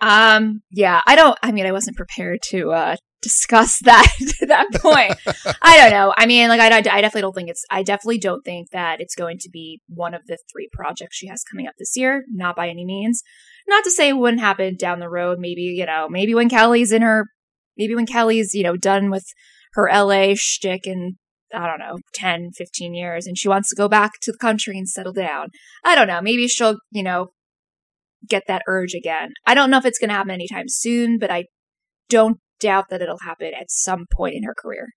Um. 0.00 0.62
Yeah. 0.70 1.00
I 1.06 1.16
don't. 1.16 1.38
I 1.42 1.52
mean, 1.52 1.66
I 1.66 1.72
wasn't 1.72 1.96
prepared 1.96 2.40
to 2.50 2.72
uh 2.72 2.96
discuss 3.22 3.78
that 3.84 4.06
to 4.38 4.46
that 4.46 4.68
point. 4.76 5.14
I 5.60 5.76
don't 5.76 5.90
know. 5.90 6.14
I 6.16 6.26
mean, 6.26 6.48
like, 6.48 6.60
I, 6.60 6.68
I, 6.68 6.78
I 6.78 7.00
definitely 7.00 7.22
don't 7.22 7.34
think 7.34 7.50
it's. 7.50 7.64
I 7.70 7.82
definitely 7.82 8.18
don't 8.18 8.42
think 8.42 8.70
that 8.70 9.00
it's 9.00 9.14
going 9.14 9.38
to 9.40 9.50
be 9.50 9.80
one 9.88 10.14
of 10.14 10.22
the 10.26 10.38
three 10.52 10.68
projects 10.72 11.16
she 11.16 11.26
has 11.26 11.42
coming 11.44 11.66
up 11.66 11.74
this 11.78 11.96
year. 11.96 12.24
Not 12.30 12.56
by 12.56 12.68
any 12.68 12.84
means. 12.84 13.22
Not 13.70 13.84
to 13.84 13.90
say 13.90 14.08
it 14.10 14.18
wouldn't 14.18 14.42
happen 14.42 14.76
down 14.76 14.98
the 14.98 15.08
road. 15.08 15.38
Maybe 15.38 15.62
you 15.62 15.86
know. 15.86 16.08
Maybe 16.10 16.34
when 16.34 16.50
Kelly's 16.50 16.92
in 16.92 17.02
her. 17.02 17.28
Maybe 17.78 17.94
when 17.94 18.04
Kelly's 18.06 18.52
you 18.52 18.64
know 18.64 18.76
done 18.76 19.10
with 19.10 19.24
her 19.74 19.88
LA 19.90 20.34
shtick 20.34 20.86
and 20.86 21.14
I 21.54 21.66
don't 21.66 21.78
know, 21.78 21.98
10, 22.14 22.52
15 22.52 22.94
years, 22.94 23.26
and 23.26 23.36
she 23.36 23.48
wants 23.48 23.70
to 23.70 23.76
go 23.76 23.88
back 23.88 24.12
to 24.22 24.32
the 24.32 24.38
country 24.38 24.78
and 24.78 24.88
settle 24.88 25.12
down. 25.12 25.48
I 25.84 25.94
don't 25.94 26.06
know. 26.06 26.20
Maybe 26.20 26.46
she'll, 26.46 26.76
you 26.90 27.02
know, 27.02 27.32
get 28.28 28.44
that 28.46 28.62
urge 28.68 28.94
again. 28.94 29.32
I 29.46 29.54
don't 29.54 29.70
know 29.70 29.78
if 29.78 29.84
it's 29.84 29.98
going 29.98 30.10
to 30.10 30.14
happen 30.14 30.30
anytime 30.30 30.68
soon, 30.68 31.18
but 31.18 31.30
I 31.30 31.46
don't 32.08 32.38
doubt 32.60 32.86
that 32.90 33.02
it'll 33.02 33.18
happen 33.18 33.52
at 33.58 33.70
some 33.70 34.06
point 34.12 34.36
in 34.36 34.44
her 34.44 34.54
career. 34.56 34.90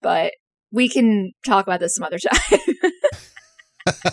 But 0.00 0.34
we 0.70 0.88
can 0.88 1.32
talk 1.44 1.66
about 1.66 1.80
this 1.80 1.94
some 1.94 2.04
other 2.04 2.18
time. 3.94 4.12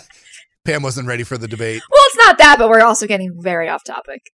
Pam 0.66 0.82
wasn't 0.82 1.08
ready 1.08 1.22
for 1.22 1.38
the 1.38 1.48
debate. 1.48 1.82
well, 1.90 2.02
it's 2.06 2.16
not 2.16 2.38
that, 2.38 2.58
but 2.58 2.68
we're 2.68 2.82
also 2.82 3.06
getting 3.06 3.32
very 3.40 3.68
off 3.68 3.84
topic. 3.84 4.30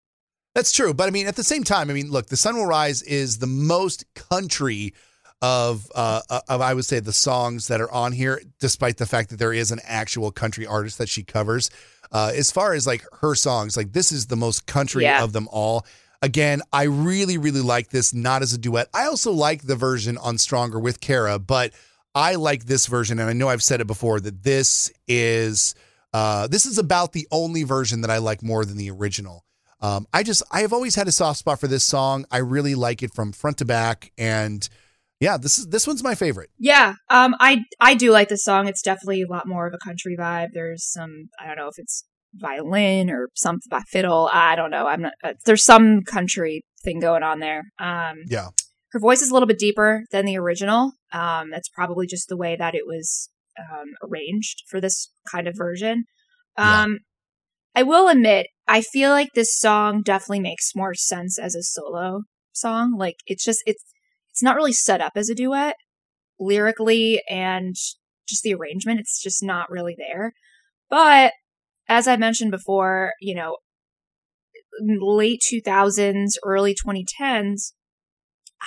That's 0.55 0.71
true. 0.71 0.93
But 0.93 1.07
I 1.07 1.11
mean, 1.11 1.27
at 1.27 1.35
the 1.35 1.43
same 1.43 1.63
time, 1.63 1.89
I 1.89 1.93
mean, 1.93 2.09
look, 2.09 2.27
The 2.27 2.37
Sun 2.37 2.55
Will 2.55 2.65
Rise 2.65 3.01
is 3.03 3.37
the 3.37 3.47
most 3.47 4.03
country 4.15 4.93
of, 5.41 5.87
uh, 5.95 6.21
of 6.49 6.61
I 6.61 6.73
would 6.73 6.85
say, 6.85 6.99
the 6.99 7.13
songs 7.13 7.67
that 7.67 7.81
are 7.81 7.91
on 7.91 8.11
here, 8.11 8.41
despite 8.59 8.97
the 8.97 9.05
fact 9.05 9.29
that 9.29 9.37
there 9.37 9.53
is 9.53 9.71
an 9.71 9.79
actual 9.85 10.31
country 10.31 10.65
artist 10.67 10.97
that 10.97 11.09
she 11.09 11.23
covers. 11.23 11.69
Uh, 12.11 12.31
as 12.35 12.51
far 12.51 12.73
as 12.73 12.85
like 12.85 13.03
her 13.21 13.33
songs, 13.35 13.77
like 13.77 13.93
this 13.93 14.11
is 14.11 14.27
the 14.27 14.35
most 14.35 14.65
country 14.67 15.03
Yeah. 15.03 15.23
of 15.23 15.31
them 15.33 15.47
all. 15.51 15.85
Again, 16.21 16.61
I 16.71 16.83
really, 16.83 17.37
really 17.39 17.61
like 17.61 17.89
this, 17.89 18.13
not 18.13 18.41
as 18.43 18.53
a 18.53 18.57
duet. 18.57 18.87
I 18.93 19.05
also 19.05 19.31
like 19.31 19.63
the 19.63 19.75
version 19.75 20.17
on 20.19 20.37
Stronger 20.37 20.79
with 20.79 20.99
Kara, 20.99 21.39
but 21.39 21.71
I 22.13 22.35
like 22.35 22.65
this 22.65 22.85
version, 22.85 23.17
and 23.19 23.29
I 23.29 23.33
know 23.33 23.47
I've 23.49 23.63
said 23.63 23.81
it 23.81 23.87
before 23.87 24.19
that 24.19 24.43
this 24.43 24.91
is 25.07 25.73
uh, 26.13 26.47
this 26.47 26.65
is 26.65 26.77
about 26.77 27.13
the 27.13 27.27
only 27.31 27.63
version 27.63 28.01
that 28.01 28.11
I 28.11 28.17
like 28.17 28.43
more 28.43 28.65
than 28.65 28.77
the 28.77 28.91
original. 28.91 29.45
Um, 29.81 30.07
I 30.13 30.23
just 30.23 30.43
I 30.51 30.61
have 30.61 30.73
always 30.73 30.95
had 30.95 31.07
a 31.07 31.11
soft 31.11 31.39
spot 31.39 31.59
for 31.59 31.67
this 31.67 31.83
song. 31.83 32.25
I 32.31 32.37
really 32.37 32.75
like 32.75 33.01
it 33.01 33.13
from 33.13 33.31
front 33.31 33.57
to 33.59 33.65
back, 33.65 34.11
and 34.17 34.67
yeah, 35.19 35.37
this 35.37 35.57
is 35.57 35.67
this 35.67 35.87
one's 35.87 36.03
my 36.03 36.13
favorite. 36.15 36.51
Yeah, 36.59 36.95
um, 37.09 37.35
I 37.39 37.63
I 37.79 37.95
do 37.95 38.11
like 38.11 38.29
this 38.29 38.43
song. 38.43 38.67
It's 38.67 38.81
definitely 38.83 39.23
a 39.23 39.31
lot 39.31 39.47
more 39.47 39.67
of 39.67 39.73
a 39.73 39.83
country 39.83 40.15
vibe. 40.19 40.49
There's 40.53 40.85
some 40.85 41.29
I 41.39 41.47
don't 41.47 41.57
know 41.57 41.67
if 41.67 41.79
it's 41.79 42.05
violin 42.35 43.09
or 43.09 43.29
something 43.35 43.67
by 43.69 43.81
fiddle. 43.89 44.29
I 44.31 44.55
don't 44.55 44.69
know. 44.69 44.85
I'm 44.85 45.01
not. 45.01 45.13
Uh, 45.23 45.33
there's 45.45 45.63
some 45.65 46.01
country 46.01 46.61
thing 46.83 46.99
going 46.99 47.23
on 47.23 47.39
there. 47.39 47.63
Um, 47.79 48.17
Yeah, 48.27 48.49
her 48.91 48.99
voice 48.99 49.21
is 49.21 49.31
a 49.31 49.33
little 49.33 49.47
bit 49.47 49.57
deeper 49.57 50.03
than 50.11 50.25
the 50.25 50.37
original. 50.37 50.91
Um, 51.11 51.49
that's 51.49 51.69
probably 51.69 52.05
just 52.05 52.27
the 52.29 52.37
way 52.37 52.55
that 52.55 52.75
it 52.75 52.83
was 52.85 53.29
um, 53.59 53.93
arranged 54.03 54.63
for 54.69 54.79
this 54.81 55.11
kind 55.29 55.47
of 55.47 55.55
version. 55.57 56.05
Yeah. 56.57 56.83
Um, 56.83 56.99
I 57.75 57.83
will 57.83 58.09
admit, 58.09 58.47
I 58.67 58.81
feel 58.81 59.11
like 59.11 59.29
this 59.33 59.57
song 59.57 60.01
definitely 60.01 60.41
makes 60.41 60.75
more 60.75 60.93
sense 60.93 61.39
as 61.39 61.55
a 61.55 61.63
solo 61.63 62.23
song. 62.51 62.97
Like 62.97 63.17
it's 63.25 63.43
just 63.43 63.63
it's 63.65 63.83
it's 64.31 64.43
not 64.43 64.55
really 64.55 64.73
set 64.73 65.01
up 65.01 65.13
as 65.15 65.29
a 65.29 65.35
duet 65.35 65.75
lyrically 66.39 67.21
and 67.29 67.75
just 68.27 68.43
the 68.43 68.53
arrangement. 68.53 68.99
It's 68.99 69.21
just 69.21 69.43
not 69.43 69.69
really 69.69 69.95
there. 69.97 70.33
But 70.89 71.33
as 71.87 72.07
I 72.07 72.17
mentioned 72.17 72.51
before, 72.51 73.13
you 73.21 73.35
know, 73.35 73.57
late 74.81 75.41
2000s, 75.51 76.31
early 76.43 76.73
2010s, 76.75 77.73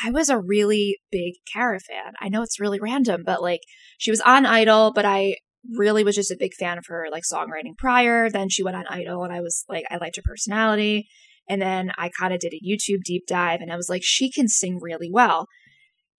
I 0.02 0.11
was 0.11 0.28
a 0.28 0.38
really 0.38 0.98
big 1.11 1.35
Kara 1.52 1.78
fan. 1.78 2.14
I 2.20 2.28
know 2.28 2.42
it's 2.42 2.61
really 2.61 2.80
random, 2.80 3.22
but 3.24 3.42
like 3.42 3.61
she 3.98 4.11
was 4.11 4.20
on 4.20 4.46
Idol, 4.46 4.92
but 4.94 5.04
I 5.04 5.37
really 5.76 6.04
was 6.04 6.16
just 6.16 6.30
a 6.30 6.37
big 6.38 6.54
fan 6.54 6.78
of 6.78 6.87
her 6.88 7.07
like 7.11 7.22
songwriting 7.22 7.76
prior. 7.78 8.28
Then 8.28 8.48
she 8.48 8.62
went 8.62 8.76
on 8.76 8.87
Idol 8.88 9.24
and 9.24 9.33
I 9.33 9.40
was 9.40 9.64
like, 9.68 9.85
I 9.90 9.96
liked 9.96 10.16
her 10.16 10.22
personality. 10.24 11.07
And 11.48 11.61
then 11.61 11.92
I 11.96 12.11
kind 12.18 12.33
of 12.33 12.40
did 12.40 12.54
a 12.54 12.66
YouTube 12.66 13.02
deep 13.04 13.26
dive 13.26 13.61
and 13.61 13.72
I 13.72 13.76
was 13.76 13.88
like, 13.88 14.02
she 14.02 14.30
can 14.30 14.48
sing 14.48 14.78
really 14.80 15.11
well. 15.11 15.46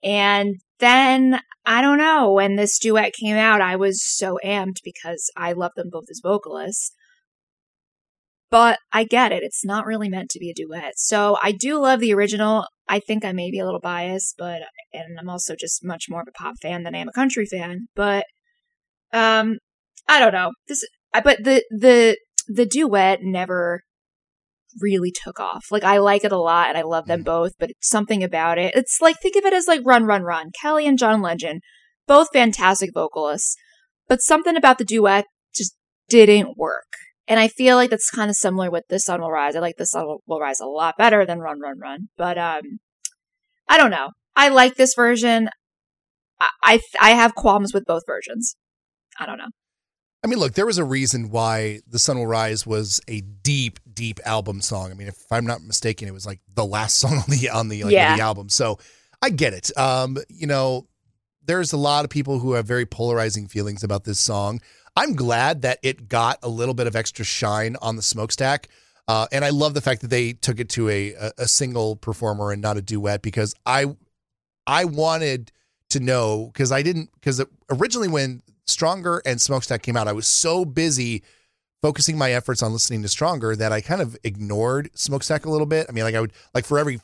And 0.04 0.58
then 0.80 1.40
I 1.66 1.82
don't 1.82 1.98
know, 1.98 2.32
when 2.32 2.56
this 2.56 2.78
duet 2.78 3.14
came 3.14 3.38
out, 3.38 3.62
I 3.62 3.76
was 3.76 4.04
so 4.04 4.38
amped 4.46 4.82
because 4.84 5.32
I 5.36 5.54
love 5.54 5.72
them 5.76 5.90
both 5.92 6.06
as 6.10 6.22
vocalists. 6.24 6.94
But 8.52 8.80
I 8.94 9.04
get 9.04 9.32
it. 9.32 9.44
It's 9.44 9.66
not 9.66 9.86
really 9.86 10.08
meant 10.08 10.30
to 10.32 10.40
be 10.40 10.50
a 10.50 10.54
duet. 10.54 10.94
So 10.98 11.38
I 11.42 11.52
do 11.52 11.80
love 11.80 12.00
the 12.00 12.14
original. 12.14 12.68
I 12.88 13.00
think 13.00 13.26
I 13.26 13.32
may 13.32 13.50
be 13.52 13.60
a 13.60 13.66
little 13.66 13.80
biased, 13.80 14.36
but 14.38 14.62
and 14.94 15.20
I'm 15.20 15.30
also 15.30 15.56
just 15.56 15.84
much 15.84 16.06
more 16.10 16.22
of 16.22 16.28
a 16.28 16.32
pop 16.32 16.56
fan 16.62 16.84
than 16.84 16.96
I 16.96 17.00
am 17.00 17.10
a 17.10 17.14
country 17.14 17.46
fan. 17.46 17.88
But 17.96 18.26
um 19.14 19.58
I 20.08 20.20
don't 20.20 20.34
know. 20.34 20.52
This 20.68 20.86
but 21.24 21.44
the 21.44 21.64
the 21.72 22.18
the 22.48 22.66
duet 22.66 23.20
never 23.22 23.82
really 24.80 25.12
took 25.12 25.40
off. 25.40 25.66
Like 25.72 25.84
I 25.84 25.98
like 25.98 26.24
it 26.24 26.32
a 26.32 26.38
lot 26.38 26.70
and 26.70 26.78
I 26.78 26.82
love 26.82 27.08
them 27.08 27.22
mm. 27.22 27.26
both, 27.26 27.54
but 27.60 27.70
it's 27.70 27.88
something 27.88 28.24
about 28.24 28.58
it. 28.58 28.76
It's 28.76 29.00
like 29.02 29.18
think 29.20 29.36
of 29.36 29.46
it 29.46 29.54
as 29.54 29.68
like 29.68 29.82
Run 29.86 30.04
Run 30.04 30.24
Run. 30.24 30.52
Kelly 30.60 30.86
and 30.88 30.98
John 30.98 31.22
Legend, 31.22 31.62
both 32.08 32.28
fantastic 32.34 32.92
vocalists, 32.94 33.56
but 34.08 34.22
something 34.22 34.56
about 34.56 34.78
the 34.78 34.86
duet 34.86 35.26
just 35.56 35.76
didn't 36.10 36.58
work. 36.58 36.86
And 37.28 37.40
I 37.40 37.48
feel 37.48 37.76
like 37.76 37.90
that's 37.90 38.12
kind 38.12 38.30
of 38.30 38.36
similar 38.36 38.70
with 38.70 38.84
This 38.88 39.06
Sun 39.06 39.22
Will 39.22 39.32
Rise. 39.32 39.56
I 39.56 39.60
like 39.60 39.78
This 39.78 39.92
Sun 39.92 40.06
Will 40.28 40.40
Rise 40.40 40.60
a 40.60 40.66
lot 40.66 40.96
better 40.98 41.26
than 41.26 41.40
Run 41.40 41.60
Run 41.60 41.80
Run, 41.80 42.10
but 42.18 42.38
um 42.38 42.80
I 43.68 43.78
don't 43.78 43.92
know. 43.92 44.10
I 44.36 44.50
like 44.50 44.76
this 44.76 44.94
version. 44.96 45.50
I 46.40 46.50
I, 46.64 46.80
I 47.00 47.12
have 47.12 47.36
qualms 47.36 47.74
with 47.74 47.86
both 47.86 48.04
versions. 48.06 48.56
I 49.20 49.26
don't 49.26 49.38
know. 49.38 49.50
I 50.26 50.28
mean, 50.28 50.40
look, 50.40 50.54
there 50.54 50.66
was 50.66 50.80
a 50.80 50.84
reason 50.84 51.30
why 51.30 51.82
The 51.88 52.00
Sun 52.00 52.18
Will 52.18 52.26
Rise 52.26 52.66
was 52.66 53.00
a 53.08 53.22
deep, 53.22 53.80
deep 53.94 54.20
album 54.26 54.60
song. 54.60 54.90
I 54.90 54.96
mean, 54.96 55.08
if 55.08 55.18
I'm 55.30 55.46
not 55.46 55.62
mistaken, 55.62 56.08
it 56.08 56.16
was 56.16 56.26
like 56.26 56.40
the 56.52 56.66
last 56.66 56.98
song 57.00 57.18
on 57.18 57.26
the 57.28 57.50
on 57.50 57.68
the, 57.70 57.84
like, 57.84 57.94
yeah. 57.94 58.16
the 58.16 58.24
album. 58.24 58.50
So 58.50 58.80
I 59.22 59.30
get 59.30 59.54
it. 59.54 59.76
Um, 59.78 60.18
you 60.28 60.48
know, 60.48 60.88
there's 61.46 61.74
a 61.74 61.78
lot 61.78 62.06
of 62.06 62.10
people 62.10 62.40
who 62.40 62.54
have 62.54 62.66
very 62.66 62.88
polarizing 62.88 63.48
feelings 63.48 63.84
about 63.84 64.04
this 64.04 64.20
song. 64.20 64.62
I'm 64.96 65.14
glad 65.14 65.62
that 65.64 65.80
it 65.84 66.08
got 66.08 66.40
a 66.42 66.50
little 66.50 66.74
bit 66.74 66.88
of 66.88 66.96
extra 66.96 67.26
shine 67.26 67.76
on 67.82 67.96
the 67.96 68.02
smoakstack. 68.02 68.66
Uh, 69.08 69.28
and 69.32 69.46
I 69.46 69.50
love 69.50 69.74
the 69.74 69.82
fact 69.82 70.02
that 70.02 70.10
they 70.10 70.34
took 70.34 70.60
it 70.60 70.70
to 70.70 70.90
a, 70.90 71.14
a, 71.14 71.32
a 71.40 71.48
single 71.48 71.96
performer 71.96 72.52
and 72.52 72.62
not 72.62 72.78
a 72.78 72.82
duet 72.82 73.22
because 73.22 73.54
I 73.66 73.96
I 74.66 74.86
wanted 74.86 75.52
to 75.92 76.00
know 76.00 76.50
because 76.52 76.72
I 76.72 76.82
didn't 76.82 77.12
because 77.14 77.44
originally 77.70 78.08
when 78.08 78.42
Stronger 78.66 79.22
and 79.26 79.40
Smoakstack 79.40 79.84
came 79.84 79.96
out, 79.96 80.08
I 80.08 80.14
was 80.14 80.26
so 80.26 80.66
busy 80.66 81.24
focusing 81.84 82.18
my 82.18 82.32
efforts 82.32 82.64
on 82.64 82.74
listening 82.74 83.04
to 83.04 83.08
Stronger 83.08 83.56
that 83.56 83.72
I 83.72 83.82
kind 83.82 84.02
of 84.02 84.18
ignored 84.24 84.92
Smoakstack 84.96 85.46
a 85.46 85.52
little 85.52 85.68
bit. 85.68 85.86
I 85.88 85.92
mean, 85.92 86.04
like 86.04 86.16
I 86.16 86.22
would 86.22 86.34
like 86.56 86.66
for 86.66 86.80
every 86.80 87.00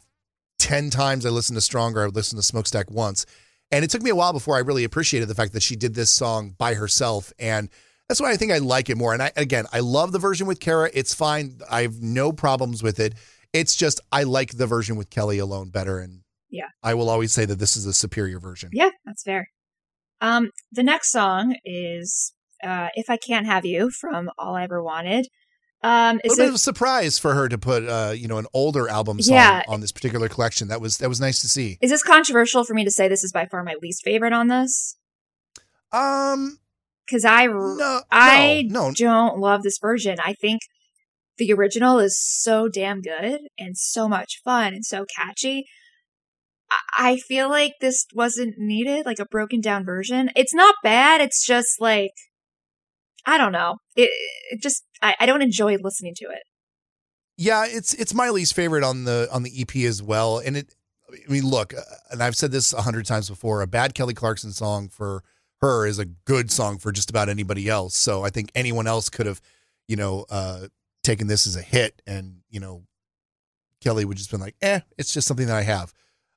10 0.58 0.90
times 0.90 1.26
I 1.26 1.30
listened 1.30 1.58
to 1.58 1.62
Stronger, 1.62 2.02
I 2.02 2.06
would 2.06 2.16
listen 2.16 2.40
to 2.40 2.44
Smoakstack 2.44 2.90
once. 2.90 3.28
And 3.72 3.86
it 3.86 3.90
took 3.90 4.02
me 4.02 4.10
a 4.10 4.16
while 4.16 4.34
before 4.34 4.58
I 4.58 4.60
really 4.60 4.84
appreciated 4.84 5.28
the 5.28 5.36
fact 5.36 5.54
that 5.54 5.64
she 5.64 5.76
did 5.76 5.96
this 5.96 6.10
song 6.10 6.56
by 6.58 6.74
herself. 6.74 7.32
And 7.40 7.70
that's 8.08 8.20
why 8.20 8.32
I 8.32 8.36
think 8.36 8.52
I 8.52 8.58
like 8.58 8.90
it 8.90 8.98
more. 8.98 9.14
And 9.14 9.24
I, 9.24 9.32
again, 9.38 9.66
I 9.72 9.80
love 9.80 10.12
the 10.12 10.20
version 10.20 10.46
with 10.46 10.60
Kara. 10.60 10.90
It's 10.94 11.14
fine. 11.14 11.60
I 11.70 11.84
have 11.84 12.02
no 12.02 12.34
problems 12.34 12.84
with 12.84 13.00
it. 13.00 13.16
It's 13.54 13.76
just 13.76 14.02
I 14.12 14.24
like 14.24 14.58
the 14.58 14.68
version 14.68 14.98
with 14.98 15.10
Kelly 15.10 15.40
alone 15.40 15.70
better. 15.70 16.00
And 16.00 16.22
yeah, 16.50 16.68
I 16.84 16.94
will 16.94 17.10
always 17.10 17.32
say 17.32 17.46
that 17.46 17.60
this 17.60 17.78
is 17.78 17.86
a 17.86 17.94
superior 17.94 18.40
version. 18.40 18.70
Yeah, 18.74 18.90
that's 19.06 19.24
fair. 19.24 19.48
Um, 20.20 20.52
the 20.72 20.84
next 20.84 21.12
song 21.12 21.56
is 21.64 22.34
uh, 22.64 22.90
"If 22.96 23.10
I 23.10 23.18
Can't 23.18 23.46
Have 23.46 23.66
You" 23.66 23.90
from 23.90 24.30
All 24.38 24.56
I 24.56 24.64
Ever 24.64 24.84
Wanted. 24.84 25.28
Um, 25.84 26.20
a 26.24 26.28
little 26.28 26.38
bit 26.38 26.50
of 26.50 26.56
a 26.56 26.60
surprise 26.60 27.18
for 27.18 27.34
her 27.34 27.50
to 27.50 27.58
put, 27.58 27.84
uh, 27.88 28.14
you 28.16 28.28
know, 28.28 28.38
an 28.38 28.46
older 28.54 28.88
album 28.88 29.20
song 29.22 29.34
yeah. 29.36 29.64
on 29.68 29.82
this 29.82 29.92
particular 29.92 30.30
collection. 30.30 30.68
That 30.68 30.80
was 30.80 31.00
that 31.00 31.10
was 31.10 31.20
nice 31.20 31.42
to 31.42 31.50
see. 31.50 31.80
Is 31.82 31.90
this 31.90 32.04
controversial 32.04 32.64
for 32.64 32.74
me 32.74 32.84
to 32.84 32.92
say 32.92 33.08
this 33.08 33.24
is 33.24 33.32
by 33.32 33.48
far 33.48 33.64
my 33.64 33.76
least 33.82 34.04
favorite 34.04 34.34
on 34.34 34.48
this? 34.48 34.98
Um, 35.92 36.60
because 37.06 37.26
I 37.26 37.48
no, 37.48 38.02
I 38.12 38.64
no, 38.68 38.90
no. 38.90 38.94
don't 38.94 39.40
love 39.40 39.64
this 39.64 39.80
version. 39.80 40.18
I 40.24 40.34
think 40.34 40.62
the 41.38 41.52
original 41.52 42.00
is 42.00 42.22
so 42.22 42.68
damn 42.68 43.02
good 43.02 43.42
and 43.58 43.76
so 43.76 44.08
much 44.08 44.42
fun 44.44 44.74
and 44.74 44.86
so 44.86 45.06
catchy. 45.18 45.66
I 46.98 47.18
feel 47.18 47.50
like 47.50 47.74
this 47.82 48.06
wasn't 48.14 48.56
needed, 48.58 49.06
like 49.06 49.20
a 49.20 49.26
broken 49.26 49.60
down 49.60 49.84
version. 49.84 50.30
It's 50.36 50.54
not 50.54 50.76
bad. 50.84 51.20
It's 51.20 51.46
just 51.46 51.82
like, 51.82 52.12
I 53.26 53.38
don't 53.38 53.52
know. 53.52 53.78
It, 53.96 54.10
it 54.52 54.62
just, 54.62 54.84
I, 55.02 55.16
I 55.20 55.26
don't 55.26 55.42
enjoy 55.42 55.78
listening 55.78 56.14
to 56.18 56.26
it. 56.26 56.44
Yeah, 57.38 57.66
it's 57.66 57.94
it's 57.96 58.14
my 58.14 58.30
least 58.30 58.54
favorite 58.54 58.84
on 58.84 59.06
the 59.06 59.28
on 59.32 59.42
the 59.42 59.52
EP 59.62 59.76
as 59.78 60.04
well. 60.04 60.38
And 60.38 60.58
it, 60.58 60.76
I 61.10 61.32
mean, 61.32 61.44
look, 61.44 61.74
uh, 61.74 61.82
and 62.12 62.22
I've 62.22 62.36
said 62.36 62.52
this 62.52 62.72
a 62.72 62.82
hundred 62.84 63.06
times 63.06 63.30
before. 63.30 63.62
A 63.62 63.68
bad 63.68 63.96
Kelly 63.96 64.14
Clarkson 64.14 64.52
song 64.52 64.90
for 64.90 65.24
her 65.60 65.88
is 65.88 65.98
a 65.98 66.06
good 66.06 66.52
song 66.52 66.78
for 66.78 66.92
just 66.92 67.10
about 67.10 67.30
anybody 67.30 67.68
else. 67.68 67.96
So 67.96 68.24
I 68.24 68.30
think 68.30 68.52
anyone 68.54 68.86
else 68.86 69.10
could 69.10 69.26
have, 69.26 69.42
you 69.88 69.96
know, 69.96 70.26
uh, 70.30 70.68
taken 71.04 71.28
this 71.28 71.48
as 71.48 71.56
a 71.56 71.62
hit, 71.62 72.02
and 72.06 72.42
you 72.50 72.60
know, 72.60 72.84
Kelly 73.82 74.06
would 74.06 74.18
just 74.18 74.32
been 74.32 74.40
like, 74.40 74.56
eh, 74.62 74.82
it's 74.98 75.14
just 75.14 75.28
something 75.28 75.48
that 75.48 75.58
I 75.58 75.64
have. 75.64 75.94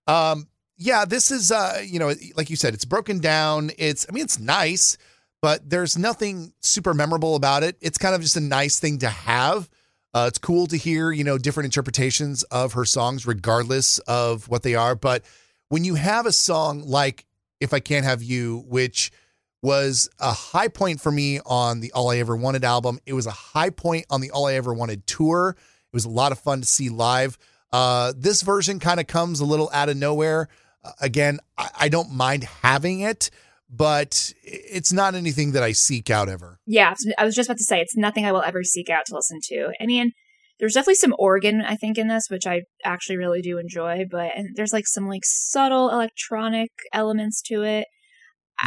Um, 0.07 0.49
yeah, 0.77 1.05
this 1.05 1.31
is 1.31 1.53
uh, 1.53 1.83
you 1.85 1.99
know, 1.99 2.12
like 2.37 2.51
you 2.51 2.57
said, 2.57 2.75
it's 2.75 2.85
broken 2.85 3.18
down. 3.18 3.70
It's 3.79 4.07
I 4.09 4.12
mean, 4.12 4.25
it's 4.25 4.38
nice, 4.38 4.97
but 5.44 5.68
there's 5.68 5.98
nothing 5.98 6.54
super 6.62 6.94
memorable 6.94 7.37
about 7.37 7.62
it. 7.62 7.76
It's 7.83 7.98
kind 7.98 8.14
of 8.14 8.22
just 8.22 8.35
a 8.38 8.40
nice 8.40 8.80
thing 8.80 9.00
to 9.00 9.11
have. 9.11 9.68
Uh, 10.14 10.24
it's 10.26 10.38
cool 10.38 10.66
to 10.68 10.78
hear, 10.78 11.12
you 11.12 11.22
know, 11.22 11.37
different 11.37 11.66
interpretations 11.66 12.44
of 12.44 12.72
her 12.72 12.87
songs, 12.87 13.26
regardless 13.26 13.98
of 13.98 14.48
what 14.48 14.62
they 14.62 14.74
are. 14.74 14.94
But 14.94 15.22
when 15.68 15.85
you 15.85 15.96
have 15.96 16.24
a 16.24 16.33
song 16.33 16.80
like 16.87 17.26
"If 17.61 17.74
I 17.74 17.80
Can't 17.80 18.07
Have 18.07 18.22
You," 18.22 18.64
which 18.68 19.12
was 19.61 20.09
a 20.18 20.33
high 20.33 20.68
point 20.68 21.02
for 21.02 21.12
me 21.12 21.40
on 21.44 21.80
the 21.80 21.92
All 21.92 22.11
I 22.11 22.16
Ever 22.16 22.37
Wanted 22.37 22.64
album, 22.64 22.98
it 23.04 23.12
was 23.12 23.26
a 23.26 23.30
high 23.30 23.68
point 23.68 24.07
on 24.09 24.22
the 24.22 24.30
All 24.30 24.46
I 24.46 24.54
Ever 24.54 24.72
Wanted 24.72 25.07
tour. 25.07 25.57
It 25.59 25.92
was 25.94 26.07
a 26.07 26.09
lot 26.09 26.33
of 26.33 26.38
fun 26.38 26.62
to 26.62 26.66
see 26.66 26.88
live. 26.88 27.37
Uh, 27.70 28.14
this 28.16 28.40
version 28.40 28.78
kind 28.78 28.98
of 28.98 29.07
comes 29.09 29.40
a 29.40 29.44
little 29.44 29.68
out 29.74 29.90
of 29.90 29.98
nowhere. 29.98 30.48
Uh, 30.83 30.92
again, 31.02 31.38
I, 31.59 31.68
I, 31.80 31.88
don't 31.90 32.12
mind 32.12 32.44
having 32.44 33.00
it, 33.00 33.30
but 33.68 34.33
it's 34.42 34.92
not 34.92 35.14
anything 35.14 35.53
that 35.53 35.62
I 35.62 35.72
seek 35.72 36.11
out 36.11 36.29
ever. 36.29 36.59
Yeah, 36.66 36.94
I 37.18 37.24
was 37.24 37.35
just 37.35 37.48
about 37.48 37.59
to 37.59 37.64
say 37.64 37.81
it's 37.81 37.96
nothing 37.96 38.24
I 38.24 38.33
will 38.33 38.42
ever 38.42 38.62
seek 38.62 38.90
out 38.90 39.07
to 39.07 39.14
listen 39.14 39.40
to. 39.44 39.72
I 39.81 39.87
mean, 39.87 40.12
there's 40.61 40.74
definitely 40.74 40.94
some 40.96 41.14
organ 41.18 41.62
I 41.62 41.77
think 41.77 41.98
in 41.98 42.09
this, 42.09 42.27
which 42.29 42.46
I 42.46 42.62
actually 42.85 43.16
really 43.16 43.42
do 43.42 43.59
enjoy, 43.59 44.05
but 44.11 44.33
and 44.37 44.50
there's 44.55 44.72
like 44.72 44.87
some 44.87 45.09
like 45.09 45.24
subtle 45.24 45.90
electronic 45.90 46.70
elements 46.92 47.42
to 47.42 47.62
it. 47.62 47.87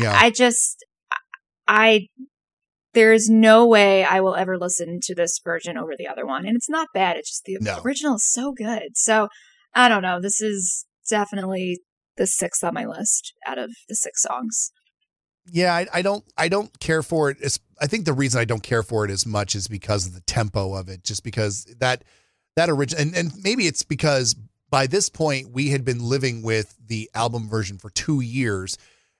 Yeah. 0.01 0.12
I, 0.13 0.25
I 0.25 0.29
just 0.29 0.83
I 1.67 2.07
there 2.93 3.13
is 3.13 3.29
no 3.29 3.65
way 3.65 4.03
I 4.03 4.21
will 4.21 4.36
ever 4.36 4.57
listen 4.57 4.99
to 5.03 5.13
this 5.13 5.39
version 5.43 5.77
over 5.77 5.93
the 5.95 6.07
other 6.07 6.25
one. 6.25 6.47
And 6.47 6.55
it's 6.55 6.69
not 6.69 6.88
bad. 6.93 7.15
It's 7.15 7.29
just 7.29 7.43
the 7.45 7.57
no. 7.62 7.79
original 7.86 8.15
is 8.15 8.27
so 8.29 8.51
good. 8.51 8.95
So 8.95 9.27
I 9.75 9.88
don't 9.88 10.01
know. 10.01 10.19
This 10.19 10.41
is 10.41 10.86
definitely 11.07 11.81
the 12.17 12.25
sixth 12.25 12.63
on 12.63 12.73
my 12.73 12.86
list 12.86 13.33
out 13.45 13.60
of 13.60 13.71
the 13.88 13.95
six 13.95 14.23
songs. 14.23 14.71
Yeah, 15.51 15.73
I, 15.73 15.88
I 15.93 16.01
don't 16.01 16.23
I 16.38 16.49
don't 16.49 16.77
care 16.79 17.03
for 17.03 17.30
it. 17.30 17.38
It's, 17.41 17.59
I 17.82 17.88
think 17.88 18.05
the 18.05 18.13
reason 18.13 18.41
I 18.41 18.45
don't 18.45 18.63
care 18.63 18.84
for 18.84 19.05
it 19.05 19.11
as 19.11 19.26
much 19.26 19.55
is 19.55 19.67
because 19.67 20.07
of 20.07 20.13
the 20.13 20.22
tempo 20.22 20.74
of 20.74 20.89
it. 20.89 21.03
Just 21.03 21.24
because 21.24 21.65
that 21.80 22.03
that 22.55 22.69
original 22.69 23.01
and, 23.01 23.15
and 23.15 23.32
maybe 23.43 23.67
it's 23.67 23.84
because 23.84 24.36
by 24.69 24.88
this 24.88 25.09
point 25.09 25.51
we 25.51 25.69
had 25.69 25.86
been 25.86 25.99
living 25.99 26.43
with 26.43 26.76
the 26.86 27.09
album 27.13 27.47
version 27.47 27.78
for 27.78 27.89
two 27.89 28.22
years 28.22 28.78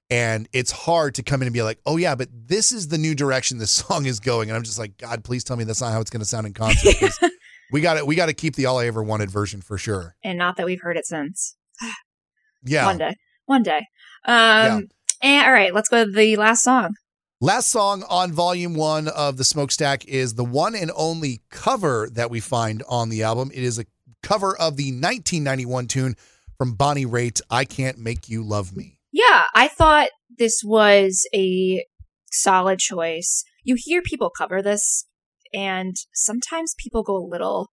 and 0.10 0.48
it's 0.54 0.72
hard 0.72 1.16
to 1.16 1.24
come 1.24 1.42
in 1.42 1.48
and 1.48 1.54
be 1.54 1.62
like, 1.62 1.80
oh 1.86 1.98
yeah, 1.98 2.16
but 2.16 2.30
this 2.32 2.72
is 2.72 2.88
the 2.88 2.98
new 2.98 3.14
direction 3.14 3.58
this 3.58 3.72
song 3.88 4.06
is 4.06 4.20
going, 4.20 4.50
and 4.50 4.56
I'm 4.56 4.64
just 4.64 4.80
like, 4.80 4.98
God, 4.98 5.24
please 5.24 5.44
tell 5.44 5.58
me 5.58 5.64
that's 5.64 5.82
not 5.82 5.92
how 5.92 6.02
it's 6.02 6.10
going 6.10 6.22
to 6.22 6.26
sound 6.26 6.48
in 6.48 6.54
concert. 6.54 7.12
we 7.72 7.82
got 7.82 7.96
to 7.96 8.06
we 8.06 8.16
got 8.16 8.28
to 8.28 8.34
keep 8.34 8.56
the 8.56 8.66
all 8.66 8.80
I 8.80 8.88
ever 8.88 9.04
wanted 9.04 9.32
version 9.32 9.62
for 9.62 9.78
sure, 9.78 10.16
and 10.24 10.38
not 10.38 10.58
that 10.58 10.66
we've 10.66 10.82
heard 10.82 10.98
it 10.98 11.06
since. 11.06 11.56
yeah, 12.64 12.86
one 12.86 12.98
day, 12.98 13.16
one 13.46 13.64
day. 13.64 13.86
Um, 14.26 14.34
yeah. 14.36 14.80
And 15.22 15.46
all 15.46 15.52
right, 15.52 15.74
let's 15.74 15.90
go 15.90 16.06
to 16.06 16.12
the 16.12 16.36
last 16.36 16.64
song. 16.64 16.96
Last 17.40 17.70
song 17.70 18.04
on 18.10 18.32
volume 18.32 18.74
one 18.74 19.08
of 19.08 19.38
the 19.38 19.44
Smoakstack 19.44 20.06
is 20.06 20.34
the 20.34 20.44
one 20.44 20.74
and 20.74 20.92
only 20.96 21.42
cover 21.52 22.10
that 22.14 22.32
we 22.32 22.40
find 22.40 22.84
on 22.90 23.10
the 23.10 23.22
album. 23.22 23.52
It 23.54 23.64
is 23.64 23.78
a 23.78 23.86
cover 24.24 24.58
of 24.58 24.76
the 24.76 24.92
1991 24.92 25.88
tune 25.88 26.16
from 26.58 26.74
Bonnie 26.74 27.06
Raitt, 27.06 27.42
I 27.50 27.64
Can't 27.64 28.00
Make 28.00 28.28
You 28.28 28.44
Love 28.44 28.76
Me. 28.76 29.00
Yeah, 29.12 29.44
I 29.54 29.68
thought 29.68 30.10
this 30.38 30.62
was 30.66 31.28
a 31.34 31.86
solid 32.32 32.80
choice. 32.80 33.44
You 33.64 33.76
hear 33.78 34.02
people 34.02 34.32
cover 34.36 34.62
this, 34.62 35.06
and 35.54 35.96
sometimes 36.14 36.76
people 36.78 37.04
go 37.04 37.16
a 37.18 37.30
little 37.30 37.70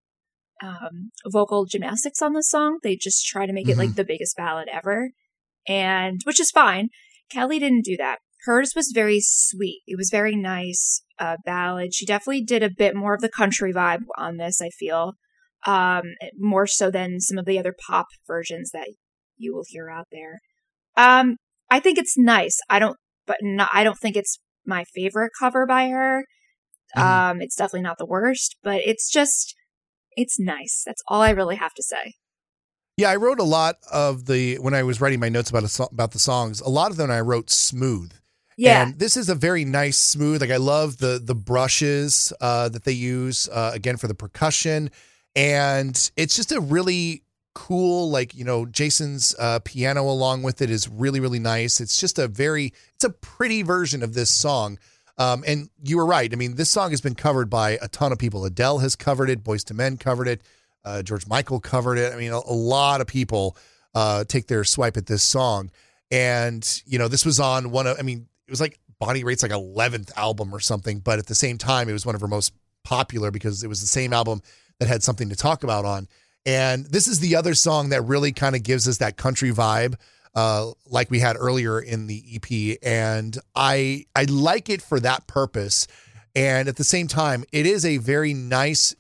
um, 0.63 1.11
vocal 1.27 1.65
gymnastics 1.65 2.21
on 2.23 2.35
the 2.35 2.43
song. 2.43 2.79
They 2.83 2.97
just 2.97 3.27
try 3.27 3.47
to 3.47 3.53
make 3.53 3.69
it 3.69 3.79
like 3.79 3.95
the 3.95 4.05
biggest 4.05 4.37
ballad 4.37 4.69
ever, 4.71 5.11
and 5.67 6.21
which 6.25 6.41
is 6.41 6.51
fine. 6.51 6.91
Kelly 7.31 7.59
didn't 7.59 7.85
do 7.85 7.97
that. 7.97 8.19
Hers 8.45 8.73
was 8.77 8.93
very 8.95 9.21
sweet. 9.21 9.83
It 9.87 9.97
was 9.97 10.11
very 10.11 10.37
nice 10.37 11.03
uh, 11.19 11.37
ballad. 11.45 11.95
She 11.95 12.05
definitely 12.05 12.43
did 12.43 12.63
a 12.63 12.71
bit 12.71 12.95
more 12.95 13.15
of 13.15 13.21
the 13.21 13.29
country 13.29 13.73
vibe 13.73 14.03
on 14.19 14.37
this. 14.37 14.61
I 14.61 14.69
feel 14.69 15.15
um, 15.67 16.03
more 16.39 16.67
so 16.67 16.91
than 16.91 17.21
some 17.21 17.39
of 17.39 17.47
the 17.47 17.59
other 17.59 17.75
pop 17.87 18.07
versions 18.27 18.71
that 18.73 18.89
you 19.37 19.55
will 19.55 19.65
hear 19.67 19.89
out 19.89 20.09
there. 20.13 20.41
Um, 20.97 21.37
I 21.71 21.81
think 21.81 21.99
it's 21.99 22.19
nice. 22.19 22.59
I 22.69 22.79
don't, 22.79 22.97
but 23.27 23.39
not, 23.41 23.71
I 23.73 23.83
don't 23.83 23.99
think 23.99 24.17
it's 24.17 24.39
my 24.67 24.85
favorite 24.95 25.33
cover 25.39 25.67
by 25.67 25.89
her. 25.89 26.27
Mhm. 26.97 27.03
Um, 27.03 27.41
it's 27.41 27.57
definitely 27.57 27.83
not 27.83 27.99
the 27.99 28.07
worst, 28.07 28.57
but 28.63 28.83
it's 28.85 29.11
just, 29.11 29.55
it's 30.17 30.39
nice. 30.39 30.83
That's 30.87 31.03
all 31.09 31.23
I 31.23 31.31
really 31.31 31.57
have 31.57 31.75
to 31.75 31.83
say. 31.83 32.15
Yeah, 32.97 33.11
I 33.11 33.17
wrote 33.17 33.41
a 33.41 33.45
lot 33.45 33.79
of 33.93 34.27
the 34.27 34.57
when 34.57 34.75
I 34.75 34.85
was 34.85 35.01
writing 35.01 35.21
my 35.21 35.29
notes 35.29 35.51
about 35.51 35.65
a 35.65 35.83
about 35.93 36.13
the 36.13 36.19
songs. 36.19 36.61
A 36.61 36.69
lot 36.69 36.91
of 36.91 36.97
them 36.97 37.11
I 37.11 37.21
wrote 37.21 37.51
smooth. 37.51 38.13
Yeah. 38.57 38.87
And 38.87 38.99
this 38.99 39.17
is 39.17 39.29
a 39.29 39.35
very 39.35 39.65
nice 39.65 39.99
smooth. 39.99 40.41
Like 40.41 40.51
I 40.51 40.59
love 40.59 40.99
the 40.99 41.21
the 41.23 41.35
brushes 41.35 42.33
uh, 42.41 42.69
that 42.69 42.85
they 42.85 42.93
use 42.93 43.49
uh, 43.49 43.73
again 43.75 43.97
for 43.97 44.07
the 44.07 44.15
percussion, 44.15 44.91
and 45.35 46.11
it's 46.17 46.37
just 46.37 46.53
a 46.53 46.61
really 46.61 47.23
cool 47.55 48.11
like 48.11 48.35
you 48.35 48.45
know 48.45 48.67
Jason's 48.67 49.35
uh, 49.39 49.61
piano 49.65 50.03
along 50.03 50.43
with 50.43 50.63
it 50.63 50.71
is 50.71 50.89
really 50.89 51.19
really 51.19 51.41
nice. 51.41 51.81
It's 51.81 51.99
just 51.99 52.19
a 52.19 52.29
very 52.29 52.73
it's 52.95 53.05
a 53.05 53.11
pretty 53.11 53.63
version 53.63 54.03
of 54.03 54.15
this 54.15 54.31
song. 54.31 54.79
Um, 55.17 55.45
and 55.47 55.71
you 55.83 55.97
were 55.97 56.07
right. 56.07 56.33
I 56.33 56.37
mean, 56.37 56.57
this 56.57 56.71
song 56.71 56.91
has 56.91 57.01
been 57.01 57.15
covered 57.15 57.49
by 57.49 57.79
a 57.81 57.87
ton 57.87 58.11
of 58.11 58.19
people. 58.19 58.45
Adele 58.45 58.79
has 58.79 58.97
covered 58.97 59.31
it. 59.31 59.45
Boyz 59.45 59.71
II 59.71 59.77
Men 59.77 59.97
covered 59.97 60.27
it. 60.27 60.43
Uh, 60.85 61.03
George 61.03 61.27
Michael 61.27 61.61
covered 61.61 61.99
it. 61.99 62.13
I 62.13 62.17
mean, 62.17 62.33
a, 62.33 62.39
a 62.39 62.53
lot 62.53 63.01
of 63.01 63.07
people 63.07 63.57
uh, 63.95 64.25
take 64.25 64.47
their 64.47 64.65
swipe 64.65 64.97
at 64.97 65.07
this 65.07 65.23
song. 65.23 65.71
And 66.11 66.83
you 66.87 66.99
know, 66.99 67.09
this 67.09 67.25
was 67.25 67.41
on 67.41 67.71
one 67.71 67.87
of. 67.87 67.99
I 67.99 68.03
mean, 68.03 68.27
it 68.47 68.51
was 68.51 68.61
like 68.61 68.79
Bonnie 68.99 69.25
Raitt's 69.25 69.43
like 69.43 69.53
eleventh 69.53 70.13
album 70.17 70.55
or 70.55 70.61
something, 70.61 71.01
but 71.01 71.19
at 71.19 71.27
the 71.27 71.35
same 71.35 71.59
time, 71.59 71.89
it 71.89 71.93
was 71.93 72.07
one 72.07 72.15
of 72.15 72.21
her 72.21 72.29
most 72.29 72.53
popular 72.85 73.31
because 73.31 73.65
it 73.65 73.69
was 73.69 73.81
the 73.81 73.87
same 73.87 74.13
album 74.13 74.43
that 74.79 74.89
had 74.89 75.03
something 75.03 75.31
to 75.31 75.37
talk 75.37 75.65
about 75.65 75.85
on. 75.85 76.09
And 76.47 76.85
this 76.87 77.09
is 77.09 77.21
the 77.21 77.37
other 77.37 77.55
song 77.55 77.89
that 77.89 78.03
really 78.03 78.33
kind 78.33 78.55
of 78.55 78.63
gives 78.63 78.87
us 78.87 78.99
that 78.99 79.17
country 79.17 79.51
vibe, 79.51 79.95
uh, 80.35 80.73
like 80.87 81.11
we 81.11 81.21
had 81.21 81.37
earlier 81.39 81.81
in 81.81 82.07
the 82.07 82.23
EP. 82.35 82.79
And 82.83 83.37
I 83.55 84.07
I 84.15 84.25
like 84.25 84.69
it 84.69 84.83
for 84.83 85.01
that 85.01 85.27
purpose. 85.27 85.87
And 86.37 86.69
at 86.69 86.77
the 86.77 86.85
same 86.85 87.07
time, 87.07 87.45
it 87.53 87.65
is 87.65 87.85
a 87.85 87.97
very 87.99 88.35
nice 88.35 88.95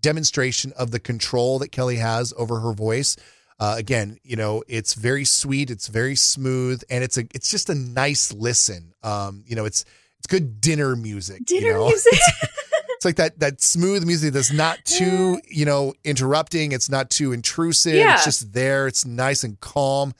demonstration 0.00 0.72
of 0.76 0.90
the 0.90 1.00
control 1.00 1.58
that 1.60 1.72
Kelly 1.72 1.96
has 1.96 2.32
over 2.36 2.60
her 2.60 2.72
voice. 2.72 3.16
Uh, 3.58 3.74
again, 3.76 4.18
you 4.22 4.36
know, 4.36 4.62
it's 4.68 4.94
very 4.94 5.24
sweet, 5.24 5.70
it's 5.70 5.88
very 5.88 6.16
smooth, 6.16 6.82
and 6.88 7.04
it's 7.04 7.18
a 7.18 7.26
it's 7.34 7.50
just 7.50 7.68
a 7.68 7.74
nice 7.74 8.32
listen. 8.32 8.94
Um, 9.02 9.44
you 9.46 9.54
know, 9.54 9.66
it's 9.66 9.84
it's 10.18 10.26
good 10.26 10.60
dinner 10.60 10.96
music. 10.96 11.40
you 11.50 11.60
Dinner 11.60 11.74
know? 11.74 11.86
music. 11.88 12.18
It's 12.96 13.06
like 13.06 13.16
that 13.16 13.38
that 13.40 13.62
smooth 13.62 14.04
music 14.04 14.34
that's 14.34 14.52
not 14.52 14.78
too, 14.84 15.40
you 15.48 15.64
know, 15.64 15.94
interrupting. 16.04 16.72
It's 16.72 16.90
not 16.90 17.08
too 17.08 17.32
intrusive. 17.32 17.94
Yeah. 17.94 18.12
It's 18.12 18.26
just 18.26 18.52
there. 18.52 18.86
It's 18.86 19.06
nice 19.06 19.42
and 19.42 19.58
calm. 19.58 20.12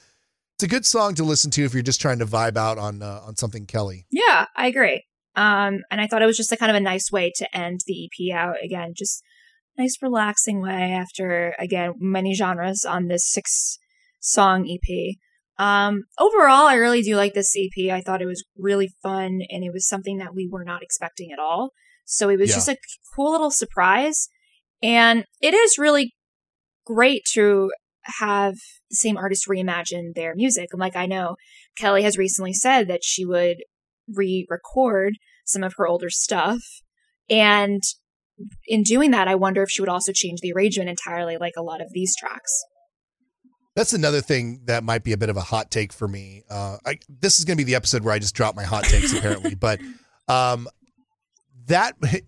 It's 0.57 0.63
a 0.65 0.67
good 0.69 0.87
song 0.87 1.15
to 1.17 1.23
listen 1.23 1.51
to 1.51 1.65
if 1.65 1.75
you're 1.75 1.83
just 1.83 2.01
trying 2.01 2.21
to 2.21 2.25
vibe 2.25 2.57
out 2.57 2.79
on 2.79 3.03
uh, 3.03 3.21
on 3.27 3.37
something 3.37 3.67
Kelly. 3.67 4.07
Yeah, 4.11 4.47
I 4.57 4.69
agree. 4.69 5.05
Um, 5.37 5.81
and 5.91 6.01
I 6.01 6.07
thought 6.07 6.23
it 6.23 6.27
was 6.27 6.39
just 6.39 6.53
a 6.53 6.57
kind 6.57 6.71
of 6.71 6.77
a 6.77 6.81
nice 6.81 7.13
way 7.13 7.31
to 7.37 7.55
end 7.55 7.81
the 7.87 8.07
EP 8.07 8.35
out. 8.35 8.57
Again, 8.65 8.95
just 8.97 9.23
nice, 9.81 9.97
relaxing 10.03 10.61
way 10.61 10.93
after 10.93 11.55
again 11.59 11.95
many 11.99 12.35
genres 12.35 12.85
on 12.85 13.09
this 13.09 13.31
six 13.31 13.79
song 14.21 14.69
EP. 14.69 15.17
Um, 15.59 16.05
overall, 16.19 16.67
I 16.67 16.75
really 16.75 17.03
do 17.03 17.17
like 17.17 17.35
this 17.35 17.55
EP. 17.57 17.91
I 17.93 18.01
thought 18.01 18.23
it 18.23 18.27
was 18.27 18.45
really 18.57 18.91
fun, 19.03 19.41
and 19.51 19.65
it 19.65 19.73
was 19.73 19.89
something 19.89 20.19
that 20.19 20.35
we 20.35 20.49
were 20.51 20.65
not 20.65 20.83
expecting 20.83 21.33
at 21.33 21.39
all. 21.39 21.71
So 22.05 22.29
it 22.29 22.39
was 22.39 22.51
Yeah. 22.51 22.57
just 22.57 22.69
a 22.69 22.77
cool 23.15 23.31
little 23.33 23.51
surprise, 23.51 24.29
and 24.83 25.25
it 25.41 25.55
is 25.55 25.79
really 25.79 26.15
great 26.87 27.23
to 27.33 27.71
have 28.19 28.55
the 28.89 28.97
same 28.97 29.17
artist 29.19 29.47
reimagine 29.47 30.15
their 30.15 30.35
music. 30.35 30.69
And 30.73 30.81
like 30.81 30.97
I 30.97 31.07
know 31.07 31.37
Kelly 31.77 32.03
has 32.03 32.17
recently 32.19 32.55
said 32.55 32.89
that 32.89 33.05
she 33.05 33.25
would 33.27 33.59
re-record 34.09 35.15
some 35.45 35.63
of 35.63 35.75
her 35.77 35.87
older 35.87 36.11
stuff, 36.11 36.63
and 37.29 37.83
in 38.67 38.83
doing 38.83 39.11
that, 39.13 39.29
I 39.29 39.35
wonder 39.35 39.63
if 39.63 39.71
she 39.71 39.83
would 39.83 39.89
also 39.89 40.13
change 40.13 40.41
the 40.41 40.53
arrangement 40.53 40.91
entirely, 40.91 41.37
like 41.39 41.55
a 41.57 41.63
lot 41.63 41.81
of 41.81 41.89
these 41.93 42.15
tracks. 42.17 42.65
That's 43.77 43.93
another 43.93 44.21
thing 44.21 44.63
that 44.65 44.83
might 44.83 45.05
be 45.05 45.13
a 45.13 45.17
bit 45.17 45.29
of 45.29 45.37
a 45.37 45.43
hot 45.43 45.71
take 45.71 45.93
for 45.93 46.09
me. 46.09 46.43
Uh, 46.51 46.79
I, 46.85 46.99
this 47.09 47.39
is 47.39 47.45
going 47.45 47.57
to 47.57 47.61
be 47.61 47.67
the 47.67 47.77
episode 47.77 48.03
where 48.03 48.13
I 48.13 48.19
just 48.19 48.35
drop 48.35 48.57
my 48.57 48.65
hot 48.65 48.85
takes, 48.85 49.13
apparently. 49.13 49.55
But 49.55 49.81
um, 50.29 50.69
that 51.67 51.95
th- 52.03 52.25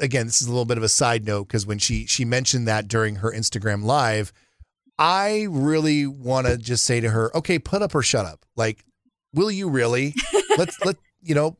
again, 0.00 0.26
this 0.26 0.42
is 0.42 0.48
a 0.48 0.50
little 0.50 0.64
bit 0.64 0.78
of 0.78 0.82
a 0.82 0.88
side 0.88 1.24
note 1.24 1.48
because 1.48 1.66
when 1.66 1.78
she 1.78 2.06
she 2.06 2.24
mentioned 2.24 2.66
that 2.68 2.88
during 2.88 3.16
her 3.16 3.32
Instagram 3.32 3.84
live, 3.84 4.32
I 4.98 5.46
really 5.48 6.06
want 6.06 6.46
to 6.46 6.56
just 6.56 6.84
say 6.84 7.00
to 7.00 7.10
her, 7.10 7.34
okay, 7.36 7.58
put 7.58 7.82
up 7.82 7.94
or 7.94 8.02
shut 8.02 8.26
up. 8.26 8.44
Like, 8.56 8.84
will 9.32 9.50
you 9.50 9.68
really? 9.68 10.14
Let's 10.58 10.78
let 10.84 10.96
you 11.22 11.34
know. 11.34 11.56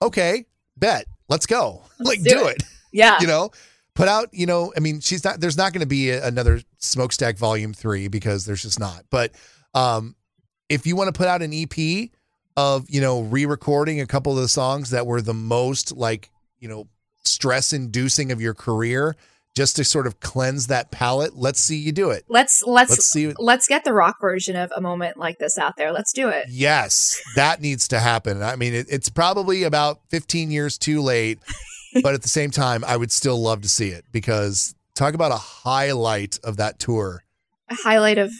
Okay, 0.00 0.46
bet. 0.76 1.04
Let's 1.28 1.46
go. 1.46 1.82
like, 2.00 2.22
do 2.22 2.30
do 2.30 2.46
it. 2.46 2.56
it 2.56 2.64
Yeah. 2.92 3.20
you 3.20 3.26
know 3.26 3.50
put 3.94 4.08
out 4.08 4.28
you 4.32 4.46
know 4.46 4.72
i 4.76 4.80
mean 4.80 5.00
she's 5.00 5.24
not 5.24 5.40
there's 5.40 5.56
not 5.56 5.72
going 5.72 5.80
to 5.80 5.86
be 5.86 6.10
a, 6.10 6.26
another 6.26 6.60
smoakstack 6.80 7.38
volume 7.38 7.72
three 7.72 8.08
because 8.08 8.44
there's 8.44 8.62
just 8.62 8.80
not 8.80 9.04
but 9.10 9.32
um 9.74 10.14
if 10.68 10.86
you 10.86 10.96
want 10.96 11.08
to 11.08 11.16
put 11.16 11.26
out 11.28 11.42
an 11.42 11.52
ep 11.52 12.10
of 12.56 12.86
you 12.88 13.00
know 13.00 13.22
re-recording 13.22 14.00
a 14.00 14.06
couple 14.06 14.32
of 14.32 14.38
the 14.38 14.48
songs 14.48 14.90
that 14.90 15.06
were 15.06 15.20
the 15.20 15.34
most 15.34 15.96
like 15.96 16.30
you 16.58 16.68
know 16.68 16.86
stress 17.24 17.72
inducing 17.72 18.32
of 18.32 18.40
your 18.40 18.54
career 18.54 19.16
just 19.54 19.76
to 19.76 19.84
sort 19.84 20.06
of 20.06 20.18
cleanse 20.20 20.66
that 20.68 20.90
palette 20.90 21.36
let's 21.36 21.60
see 21.60 21.76
you 21.76 21.92
do 21.92 22.10
it 22.10 22.24
Let's 22.28 22.62
let's 22.66 22.90
let's 22.90 23.06
see 23.06 23.32
let's 23.38 23.68
get 23.68 23.84
the 23.84 23.92
rock 23.92 24.16
version 24.20 24.56
of 24.56 24.72
a 24.74 24.80
moment 24.80 25.16
like 25.18 25.38
this 25.38 25.58
out 25.58 25.76
there. 25.76 25.92
Let's 25.92 26.12
do 26.12 26.28
it. 26.28 26.46
Yes, 26.48 27.20
that 27.36 27.60
needs 27.60 27.88
to 27.88 28.00
happen. 28.00 28.42
I 28.42 28.56
mean, 28.56 28.74
it, 28.74 28.86
it's 28.88 29.10
probably 29.10 29.64
about 29.64 30.00
15 30.08 30.50
years 30.50 30.78
too 30.78 31.02
late, 31.02 31.38
but 32.02 32.14
at 32.14 32.22
the 32.22 32.28
same 32.28 32.50
time, 32.50 32.84
I 32.84 32.96
would 32.96 33.12
still 33.12 33.40
love 33.40 33.60
to 33.62 33.68
see 33.68 33.88
it 33.88 34.04
because 34.12 34.74
talk 34.94 35.14
about 35.14 35.32
a 35.32 35.36
highlight 35.36 36.38
of 36.44 36.56
that 36.56 36.78
tour. 36.78 37.24
A 37.70 37.74
highlight 37.74 38.18
of 38.18 38.30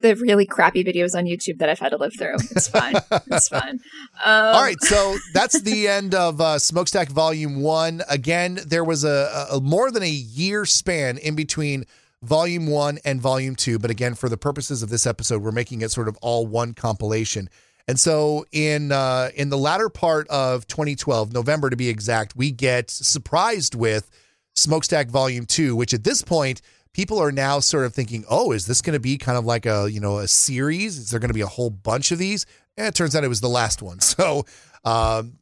the 0.00 0.14
really 0.16 0.46
crappy 0.46 0.84
videos 0.84 1.14
on 1.16 1.24
YouTube 1.24 1.58
that 1.58 1.68
I've 1.68 1.78
had 1.78 1.90
to 1.90 1.96
live 1.96 2.12
through. 2.16 2.36
It's 2.50 2.68
fine. 2.68 2.94
it's 3.10 3.48
fine. 3.48 3.80
Um, 4.24 4.54
All 4.54 4.62
right, 4.62 4.80
so 4.80 5.16
that's 5.34 5.60
the 5.60 5.88
end 5.88 6.14
of 6.14 6.40
uh, 6.40 6.56
Smoakstack 6.56 7.08
Volume 7.08 7.62
One. 7.62 8.02
Again, 8.08 8.60
there 8.66 8.84
was 8.84 9.04
a, 9.04 9.46
a 9.50 9.60
more 9.60 9.90
than 9.90 10.02
a 10.02 10.08
year 10.08 10.64
span 10.64 11.18
in 11.18 11.34
between 11.34 11.84
Volume 12.22 12.66
One 12.66 12.98
and 13.04 13.20
Volume 13.20 13.56
Two, 13.56 13.78
but 13.78 13.90
again, 13.90 14.14
for 14.14 14.28
the 14.28 14.36
purposes 14.36 14.82
of 14.82 14.90
this 14.90 15.06
episode, 15.06 15.42
we're 15.42 15.52
making 15.52 15.82
it 15.82 15.90
sort 15.90 16.08
of 16.08 16.16
all 16.22 16.46
one 16.46 16.74
compilation. 16.74 17.48
And 17.88 17.98
so, 17.98 18.44
in 18.52 18.92
uh, 18.92 19.30
in 19.34 19.48
the 19.48 19.56
latter 19.56 19.88
part 19.88 20.28
of 20.28 20.66
2012, 20.68 21.32
November 21.32 21.70
to 21.70 21.76
be 21.76 21.88
exact, 21.88 22.36
we 22.36 22.50
get 22.50 22.90
surprised 22.90 23.74
with 23.74 24.10
Smoakstack 24.54 25.08
Volume 25.08 25.46
Two, 25.46 25.74
which 25.74 25.94
at 25.94 26.04
this 26.04 26.20
point 26.20 26.60
people 26.92 27.18
are 27.18 27.32
now 27.32 27.60
sort 27.60 27.86
of 27.86 27.94
thinking, 27.94 28.26
oh, 28.28 28.52
is 28.52 28.66
this 28.66 28.82
going 28.82 28.92
to 28.92 29.00
be 29.00 29.16
kind 29.16 29.38
of 29.38 29.46
like 29.46 29.64
a 29.64 29.88
you 29.90 30.00
know 30.00 30.18
a 30.18 30.28
series? 30.28 30.98
Is 30.98 31.10
there 31.10 31.18
going 31.18 31.30
to 31.30 31.34
be 31.34 31.40
a 31.40 31.46
whole 31.46 31.70
bunch 31.70 32.12
of 32.12 32.18
these? 32.18 32.44
And 32.76 32.86
it 32.86 32.94
turns 32.94 33.16
out 33.16 33.24
it 33.24 33.28
was 33.28 33.40
the 33.40 33.48
last 33.48 33.80
one. 33.82 33.98
So, 34.08 34.44
um, 34.84 35.38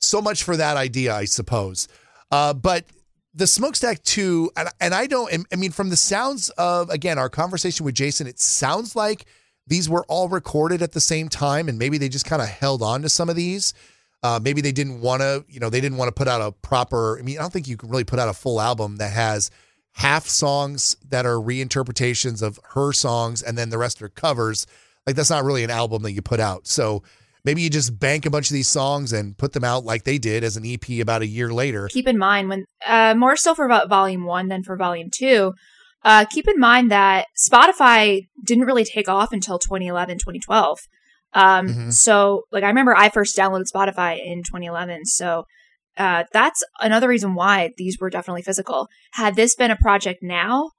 so 0.00 0.20
much 0.20 0.42
for 0.42 0.56
that 0.56 0.76
idea, 0.76 1.14
I 1.14 1.26
suppose. 1.26 1.88
Uh, 2.30 2.54
but 2.54 2.86
the 3.34 3.44
smoakstack 3.44 4.02
two, 4.02 4.50
and, 4.56 4.68
and 4.80 4.94
I 4.94 5.06
don't. 5.06 5.46
I 5.52 5.56
mean, 5.56 5.70
from 5.70 5.90
the 5.90 5.96
sounds 5.96 6.48
of 6.50 6.90
again 6.90 7.18
our 7.18 7.28
conversation 7.28 7.86
with 7.86 7.94
Jason, 7.94 8.26
it 8.26 8.40
sounds 8.40 8.96
like 8.96 9.26
these 9.70 9.88
were 9.88 10.04
all 10.08 10.28
recorded 10.28 10.82
at 10.82 10.92
the 10.92 11.00
same 11.00 11.28
time, 11.28 11.68
and 11.68 11.78
maybe 11.78 11.96
they 11.96 12.08
just 12.08 12.26
kind 12.26 12.42
of 12.42 12.48
held 12.48 12.82
on 12.82 13.02
to 13.02 13.08
some 13.08 13.30
of 13.30 13.36
these. 13.36 13.72
Uh, 14.22 14.38
maybe 14.42 14.60
they 14.60 14.72
didn't 14.72 15.00
want 15.00 15.22
to, 15.22 15.44
you 15.48 15.60
know, 15.60 15.70
they 15.70 15.80
didn't 15.80 15.96
want 15.96 16.08
to 16.08 16.12
put 16.12 16.28
out 16.28 16.42
a 16.42 16.52
proper. 16.52 17.18
I 17.18 17.22
mean, 17.22 17.38
I 17.38 17.40
don't 17.40 17.52
think 17.52 17.68
you 17.68 17.78
can 17.78 17.88
really 17.88 18.04
put 18.04 18.18
out 18.18 18.28
a 18.28 18.34
full 18.34 18.60
album 18.60 18.96
that 18.96 19.12
has 19.12 19.50
half 19.92 20.26
songs 20.26 20.96
that 21.08 21.24
are 21.24 21.36
reinterpretations 21.36 22.42
of 22.42 22.58
her 22.74 22.92
songs 22.92 23.42
and 23.42 23.56
then 23.56 23.70
the 23.70 23.78
rest 23.78 24.02
are 24.02 24.08
covers. 24.08 24.66
Like 25.06 25.16
that's 25.16 25.30
not 25.30 25.44
really 25.44 25.64
an 25.64 25.70
album 25.70 26.02
that 26.02 26.12
you 26.12 26.22
put 26.22 26.40
out. 26.40 26.66
So 26.66 27.02
maybe 27.44 27.62
you 27.62 27.70
just 27.70 27.98
bank 27.98 28.26
a 28.26 28.30
bunch 28.30 28.50
of 28.50 28.54
these 28.54 28.68
songs 28.68 29.12
and 29.12 29.36
put 29.36 29.52
them 29.52 29.64
out 29.64 29.84
like 29.84 30.04
they 30.04 30.18
did 30.18 30.44
as 30.44 30.56
an 30.56 30.64
EP 30.66 31.00
about 31.00 31.22
a 31.22 31.26
year 31.26 31.52
later. 31.52 31.88
Keep 31.88 32.08
in 32.08 32.18
mind 32.18 32.48
when 32.48 32.64
uh, 32.86 33.14
more 33.14 33.36
so 33.36 33.54
for 33.54 33.68
vo- 33.68 33.86
volume 33.86 34.24
one 34.24 34.48
than 34.48 34.62
for 34.62 34.76
volume 34.76 35.10
two. 35.12 35.54
Uh, 36.02 36.24
keep 36.30 36.48
in 36.48 36.58
mind 36.58 36.90
that 36.90 37.26
Spotify 37.36 38.22
didn't 38.44 38.64
really 38.64 38.84
take 38.84 39.08
off 39.08 39.32
until 39.32 39.58
2011, 39.58 40.18
2012. 40.18 40.78
Um, 41.32 41.68
Mhm. 41.68 41.92
so 41.92 42.44
like 42.50 42.64
I 42.64 42.68
remember 42.68 42.96
I 42.96 43.08
first 43.08 43.36
downloaded 43.36 43.66
Spotify 43.72 44.18
in 44.24 44.42
2011. 44.42 45.04
So, 45.06 45.44
uh, 45.96 46.24
that's 46.32 46.62
another 46.80 47.08
reason 47.08 47.34
why 47.34 47.70
these 47.76 47.98
were 48.00 48.10
definitely 48.10 48.42
physical. 48.42 48.88
Had 49.12 49.36
this 49.36 49.54
been 49.54 49.70
a 49.70 49.76
project 49.76 50.20
now, 50.22 50.70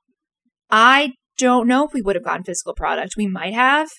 I 0.69 1.13
don't 1.37 1.67
know 1.67 1.85
if 1.85 1.93
we 1.93 2.01
would 2.01 2.15
have 2.15 2.25
gotten 2.25 2.43
physical 2.43 2.73
product. 2.73 3.13
We 3.17 3.27
might 3.27 3.53
have, 3.53 3.89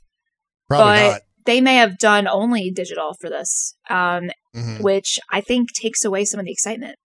Probably 0.69 0.93
but 0.93 1.11
not. 1.13 1.21
they 1.47 1.61
may 1.61 1.77
have 1.77 1.99
done 1.99 2.27
only 2.29 2.71
digital 2.71 3.15
for 3.21 3.31
this. 3.31 3.75
Um, 3.89 4.31
Mhm. 4.55 4.81
which 4.83 5.19
I 5.31 5.41
think 5.41 5.73
takes 5.73 6.05
away 6.05 6.25
some 6.25 6.39
of 6.41 6.47
the 6.47 6.53
excitement. 6.53 6.97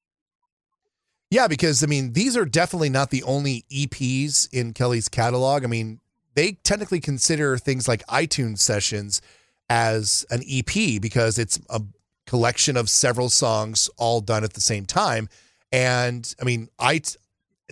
Yeah, 1.30 1.48
because 1.48 1.84
I 1.84 1.88
mean, 1.88 2.14
these 2.14 2.38
are 2.38 2.46
definitely 2.46 2.90
not 2.90 3.10
the 3.10 3.24
only 3.24 3.66
EPs 3.72 4.48
in 4.54 4.74
Kelly's 4.74 5.10
catalog. 5.10 5.64
I 5.64 5.68
mean, 5.68 6.00
they 6.36 6.54
technically 6.64 7.00
consider 7.00 7.58
things 7.58 7.88
like 7.88 8.06
iTunes 8.08 8.60
sessions 8.60 9.22
as 9.70 10.26
an 10.30 10.42
EP 10.50 11.02
because 11.02 11.38
it's 11.38 11.60
a 11.70 11.82
collection 12.26 12.78
of 12.78 12.90
several 12.90 13.30
songs 13.30 13.90
all 13.98 14.22
done 14.22 14.44
at 14.44 14.54
the 14.54 14.62
same 14.62 14.86
time. 14.86 15.28
And 15.72 16.34
I 16.42 16.46
mean, 16.46 16.70
I 16.80 17.02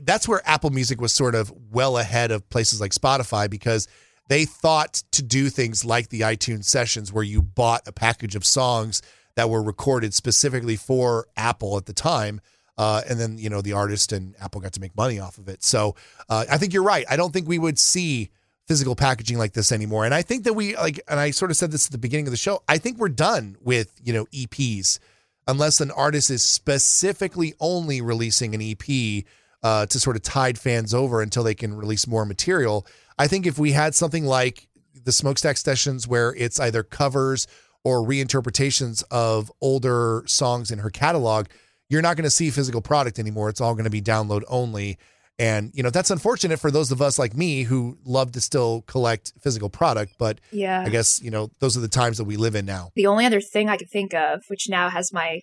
that's 0.01 0.28
where 0.28 0.41
Apple 0.45 0.72
Music 0.72 0.99
was 0.99 1.14
sort 1.14 1.36
of 1.36 1.53
well 1.72 1.97
ahead 1.97 2.32
of 2.32 2.49
places 2.49 2.82
like 2.82 2.91
Spotify 2.91 3.49
because 3.49 3.88
they 4.28 4.43
thought 4.45 5.03
to 5.12 5.22
do 5.22 5.49
things 5.49 5.86
like 5.86 6.10
the 6.10 6.22
iTunes 6.22 6.66
sessions 6.66 7.14
where 7.14 7.24
you 7.24 7.41
bought 7.41 7.88
a 7.88 7.91
package 7.93 8.36
of 8.36 8.45
songs 8.45 9.01
that 9.36 9.49
were 9.49 9.62
recorded 9.62 10.14
specifically 10.14 10.76
for 10.76 11.28
Apple 11.38 11.78
at 11.78 11.86
the 11.86 11.93
time. 11.93 12.41
Uh, 12.78 13.02
and 13.10 13.20
then, 13.20 13.38
you 13.38 13.50
know, 13.50 13.62
the 13.62 13.74
artist 13.74 14.12
and 14.12 14.36
Apple 14.40 14.62
got 14.62 14.74
to 14.74 14.82
make 14.82 14.96
money 14.96 15.20
off 15.20 15.38
of 15.38 15.48
it. 15.48 15.64
So 15.64 15.96
uh, 16.30 16.46
I 16.50 16.58
think 16.58 16.74
you're 16.74 16.84
right. 16.84 17.06
I 17.10 17.16
don't 17.16 17.32
think 17.32 17.48
we 17.48 17.58
would 17.58 17.80
see 17.80 18.32
physical 18.68 18.96
packaging 18.96 19.38
like 19.38 19.54
this 19.54 19.72
anymore. 19.72 20.06
And 20.06 20.14
I 20.14 20.22
think 20.22 20.44
that 20.44 20.54
we, 20.54 20.76
like, 20.76 21.00
and 21.08 21.20
I 21.20 21.32
sort 21.32 21.52
of 21.52 21.58
said 21.58 21.72
this 21.72 21.86
at 21.86 21.92
the 21.92 21.98
beginning 21.98 22.28
of 22.28 22.32
the 22.32 22.38
show, 22.38 22.64
I 22.68 22.78
think 22.78 22.98
we're 22.98 23.10
done 23.10 23.58
with, 23.62 23.94
you 24.04 24.12
know, 24.12 24.26
EPs 24.26 25.00
unless 25.48 25.80
an 25.80 25.92
artist 25.92 26.30
is 26.30 26.44
specifically 26.44 27.54
only 27.60 28.02
releasing 28.02 28.56
an 28.56 28.62
EP 28.62 29.24
uh, 29.64 29.86
to 29.86 30.00
sort 30.00 30.16
of 30.16 30.24
tide 30.24 30.58
fans 30.58 30.94
over 30.94 31.22
until 31.22 31.44
they 31.44 31.56
can 31.56 31.76
release 31.76 32.08
more 32.08 32.26
material. 32.26 32.86
I 33.18 33.28
think 33.28 33.46
if 33.46 33.58
we 33.58 33.72
had 33.72 33.96
something 33.96 34.26
like 34.26 34.68
the 35.04 35.12
Smoakstack 35.12 35.58
Sessions 35.58 36.08
where 36.08 36.34
it's 36.36 36.60
either 36.60 36.84
covers 36.84 37.48
or 37.84 38.02
reinterpretations 38.02 39.04
of 39.12 39.52
older 39.62 40.24
songs 40.26 40.72
in 40.72 40.80
her 40.80 40.90
catalog, 40.90 41.48
you're 41.90 42.02
not 42.02 42.16
going 42.16 42.24
to 42.24 42.30
see 42.30 42.50
physical 42.50 42.82
product 42.82 43.20
anymore. 43.20 43.50
It's 43.50 43.62
all 43.62 43.74
going 43.74 43.86
to 43.86 43.90
be 43.90 44.02
download 44.02 44.44
only. 44.48 44.98
And, 45.38 45.72
you 45.74 45.84
know, 45.84 45.90
that's 45.90 46.12
unfortunate 46.12 46.60
for 46.60 46.72
those 46.72 46.92
of 46.92 47.02
us 47.02 47.20
like 47.20 47.36
me 47.36 47.64
who 47.64 47.98
love 48.06 48.32
to 48.34 48.42
still 48.42 48.84
collect 48.88 49.34
physical 49.42 49.70
product. 49.70 50.14
But 50.18 50.40
Yeah. 50.52 50.82
I 50.82 50.90
guess, 50.90 51.22
you 51.22 51.30
know, 51.30 51.50
those 51.60 51.76
are 51.76 51.82
the 51.82 51.90
times 51.90 52.18
that 52.18 52.24
we 52.24 52.38
live 52.38 52.56
in 52.56 52.66
now. 52.66 52.92
The 52.96 53.08
only 53.08 53.26
other 53.26 53.42
thing 53.42 53.70
I 53.70 53.76
could 53.78 53.90
think 53.90 54.14
of, 54.14 54.44
which 54.48 54.68
now 54.70 54.90
has 54.90 55.12
my 55.12 55.42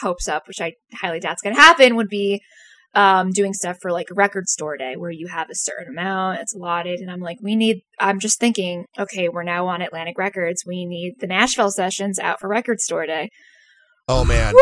hopes 0.00 0.28
up, 0.28 0.48
which 0.48 0.60
I 0.60 0.72
highly 0.94 1.20
doubt's 1.20 1.42
going 1.42 1.54
to 1.54 1.60
happen, 1.60 1.94
would 1.96 2.08
be 2.08 2.40
um, 2.94 3.30
doing 3.30 3.52
stuff 3.52 3.76
for 3.82 3.92
like 3.92 4.08
record 4.14 4.48
store 4.48 4.78
day 4.78 4.96
where 4.96 5.10
you 5.10 5.26
have 5.26 5.50
a 5.50 5.54
certain 5.54 5.88
amount, 5.92 6.40
it's 6.40 6.54
allotted. 6.54 7.00
And 7.00 7.10
I'm 7.10 7.20
like, 7.20 7.36
we 7.42 7.54
need, 7.54 7.82
I'm 8.00 8.18
just 8.18 8.40
thinking, 8.40 8.86
okay, 8.98 9.28
we're 9.28 9.42
now 9.42 9.66
on 9.66 9.82
Atlantic 9.82 10.16
Records. 10.16 10.64
We 10.66 10.86
need 10.86 11.16
the 11.20 11.26
Nashville 11.26 11.70
sessions 11.70 12.18
out 12.18 12.40
for 12.40 12.48
record 12.48 12.80
store 12.80 13.04
day. 13.04 13.28
Oh 14.10 14.24
man, 14.24 14.54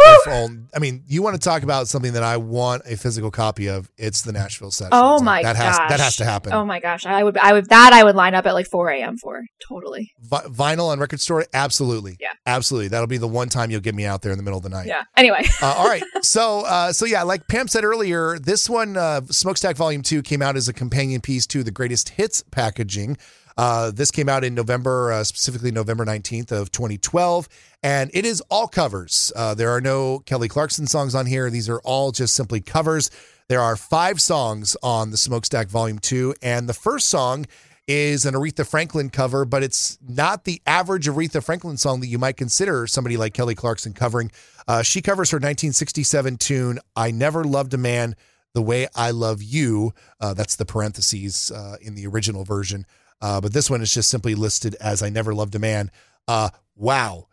I 0.75 0.79
mean, 0.81 1.05
you 1.07 1.23
want 1.23 1.35
to 1.35 1.41
talk 1.41 1.63
about 1.63 1.87
something 1.89 2.15
that 2.15 2.23
I 2.23 2.37
want 2.37 2.83
a 2.85 2.97
physical 2.97 3.31
copy 3.31 3.69
of? 3.69 3.91
It's 3.97 4.23
the 4.23 4.33
Nashville 4.33 4.71
session. 4.71 4.91
Oh 4.93 5.21
my 5.23 5.43
that 5.43 5.57
has 5.57 5.79
gosh. 5.79 5.89
that 5.91 6.01
has 6.01 6.17
to 6.17 6.25
happen. 6.25 6.53
Oh 6.53 6.65
my 6.65 6.81
gosh. 6.81 7.07
I 7.07 7.23
would, 7.23 7.39
I 7.39 7.53
would, 7.53 7.69
that 7.69 7.93
I 7.93 8.03
would 8.05 8.17
line 8.17 8.35
up 8.35 8.45
at 8.47 8.53
like 8.55 8.67
4 8.67 8.91
a.m. 8.91 9.17
for. 9.17 9.43
Totally. 9.69 10.13
Vi- 10.21 10.43
vinyl 10.49 10.89
on 10.89 10.99
record 10.99 11.21
store, 11.21 11.47
absolutely, 11.55 12.17
Yeah. 12.21 12.29
absolutely. 12.45 12.89
That'll 12.89 13.07
be 13.07 13.19
the 13.19 13.29
one 13.29 13.49
time 13.49 13.71
you'll 13.71 13.81
get 13.81 13.95
me 13.95 14.05
out 14.05 14.23
there 14.23 14.33
in 14.33 14.39
the 14.39 14.45
middle 14.45 14.59
of 14.59 14.63
the 14.65 14.69
night. 14.69 14.87
Yeah. 14.87 15.05
Anyway. 15.17 15.45
uh, 15.63 15.75
all 15.79 15.87
right. 15.89 16.03
So, 16.23 16.63
uh, 16.67 16.93
so 16.93 17.05
yeah, 17.07 17.23
like 17.23 17.47
Pam 17.47 17.69
said 17.69 17.85
earlier, 17.85 18.37
this 18.39 18.69
one, 18.69 18.97
uh, 18.97 19.21
Smoakstack 19.27 19.77
Volume 19.77 20.03
Two, 20.03 20.23
came 20.23 20.43
out 20.43 20.57
as 20.57 20.67
a 20.67 20.73
companion 20.73 21.21
piece 21.21 21.47
to 21.49 21.63
the 21.63 21.71
Greatest 21.71 22.09
Hits 22.11 22.43
packaging. 22.51 23.17
Uh, 23.57 23.91
this 23.91 24.11
came 24.11 24.29
out 24.29 24.45
in 24.45 24.55
November, 24.55 25.13
uh, 25.13 25.25
specifically 25.25 25.71
November 25.71 26.05
nineteenth 26.05 26.53
of 26.53 26.71
2012, 26.71 27.49
and 27.83 28.11
it 28.13 28.27
is 28.27 28.41
all 28.51 28.69
covers. 28.69 29.33
Uh, 29.35 29.55
there 29.55 29.71
are 29.71 29.81
no 29.81 30.21
Kelly 30.21 30.49
Clarkson 30.49 30.87
songs 30.87 31.15
on 31.15 31.27
here. 31.27 31.49
These 31.51 31.69
are 31.69 31.81
all 31.81 32.13
just 32.13 32.35
simply 32.35 32.61
covers. 32.61 33.11
There 33.49 33.61
are 33.61 33.77
five 33.77 34.21
songs 34.21 34.77
on 34.83 35.11
the 35.11 35.17
Smoakstack 35.17 35.69
Volume 35.69 35.99
Two, 35.99 36.35
and 36.43 36.69
the 36.69 36.75
first 36.75 37.09
song 37.09 37.47
is 37.87 38.27
an 38.27 38.35
Aretha 38.35 38.67
Franklin 38.67 39.11
cover, 39.11 39.45
but 39.45 39.63
it's 39.63 39.99
not 40.07 40.45
the 40.45 40.61
average 40.67 41.07
Aretha 41.07 41.43
Franklin 41.43 41.77
song 41.77 42.01
that 42.01 42.09
you 42.09 42.19
might 42.19 42.37
consider 42.37 42.87
somebody 42.87 43.17
like 43.17 43.33
Kelly 43.33 43.55
Clarkson 43.55 43.93
covering. 43.93 44.33
Uh, 44.67 44.83
she 44.83 45.01
covers 45.01 45.31
her 45.31 45.37
1967 45.37 46.37
tune, 46.39 46.81
I 46.97 47.13
Never 47.13 47.45
Loved 47.45 47.75
a 47.75 47.79
Man 47.79 48.17
the 48.55 48.63
Way 48.63 48.89
I 48.97 49.11
Love 49.11 49.43
You. 49.43 49.93
Uh, 50.19 50.35
that's 50.35 50.57
the 50.57 50.65
parentheses 50.65 51.53
uh, 51.53 51.77
in 51.81 51.95
the 51.95 52.07
original 52.07 52.45
version. 52.45 52.87
Uh, 53.21 53.41
but 53.41 53.53
this 53.53 53.71
one 53.71 53.81
is 53.81 53.93
just 53.93 54.11
simply 54.11 54.35
listed 54.35 54.75
as 54.81 55.03
I 55.03 55.09
Never 55.09 55.35
Loved 55.35 55.55
a 55.55 55.59
Man. 55.59 55.91
Uh, 56.29 56.51
wow. 56.75 57.29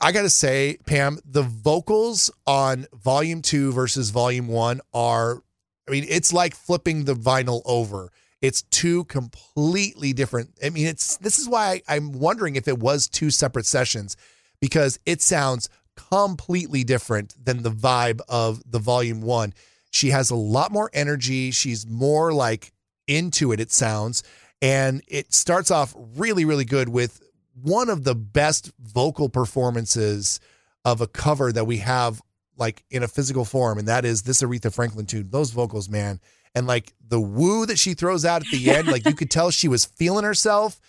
I 0.00 0.12
got 0.12 0.22
to 0.22 0.30
say, 0.30 0.78
Pam, 0.86 1.18
the 1.24 1.42
vocals 1.42 2.30
on 2.46 2.86
volume 2.92 3.42
two 3.42 3.72
versus 3.72 4.10
volume 4.10 4.48
one 4.48 4.80
are, 4.94 5.42
I 5.86 5.90
mean, 5.90 6.06
it's 6.08 6.32
like 6.32 6.54
flipping 6.54 7.04
the 7.04 7.14
vinyl 7.14 7.62
over. 7.64 8.10
It's 8.40 8.62
two 8.62 9.04
completely 9.04 10.14
different. 10.14 10.58
I 10.64 10.70
mean, 10.70 10.86
it's 10.86 11.18
this 11.18 11.38
is 11.38 11.46
why 11.46 11.82
I, 11.86 11.96
I'm 11.96 12.12
wondering 12.12 12.56
if 12.56 12.66
it 12.68 12.78
was 12.78 13.08
two 13.08 13.30
separate 13.30 13.66
sessions 13.66 14.16
because 14.60 14.98
it 15.04 15.20
sounds 15.20 15.68
completely 15.96 16.82
different 16.82 17.34
than 17.42 17.62
the 17.62 17.70
vibe 17.70 18.20
of 18.28 18.62
the 18.70 18.78
volume 18.78 19.20
one. 19.20 19.52
She 19.90 20.10
has 20.10 20.30
a 20.30 20.36
lot 20.36 20.72
more 20.72 20.90
energy. 20.94 21.50
She's 21.50 21.86
more 21.86 22.32
like 22.32 22.72
into 23.06 23.52
it, 23.52 23.60
it 23.60 23.72
sounds. 23.72 24.22
And 24.62 25.02
it 25.08 25.32
starts 25.32 25.70
off 25.70 25.94
really, 26.16 26.44
really 26.44 26.64
good 26.64 26.88
with 26.88 27.22
one 27.54 27.88
of 27.88 28.04
the 28.04 28.14
best 28.14 28.72
vocal 28.80 29.28
performances 29.28 30.40
of 30.84 31.00
a 31.00 31.06
cover 31.06 31.52
that 31.52 31.66
we 31.66 31.78
have 31.78 32.20
like 32.56 32.84
in 32.90 33.02
a 33.02 33.08
physical 33.08 33.44
form. 33.44 33.78
And 33.78 33.88
that 33.88 34.04
is 34.04 34.22
this 34.22 34.42
Aretha 34.42 34.72
Franklin 34.72 35.06
tune. 35.06 35.30
Those 35.30 35.50
vocals, 35.50 35.88
man. 35.88 36.20
And 36.54 36.66
like 36.66 36.92
the 37.06 37.20
woo 37.20 37.64
that 37.66 37.78
she 37.78 37.94
throws 37.94 38.24
out 38.24 38.42
at 38.42 38.50
the 38.50 38.70
end, 38.70 38.88
like 38.88 39.06
you 39.06 39.14
could 39.14 39.30
tell 39.30 39.50
she 39.50 39.68
was 39.68 39.84
feeling 39.84 40.24
herself. 40.24 40.80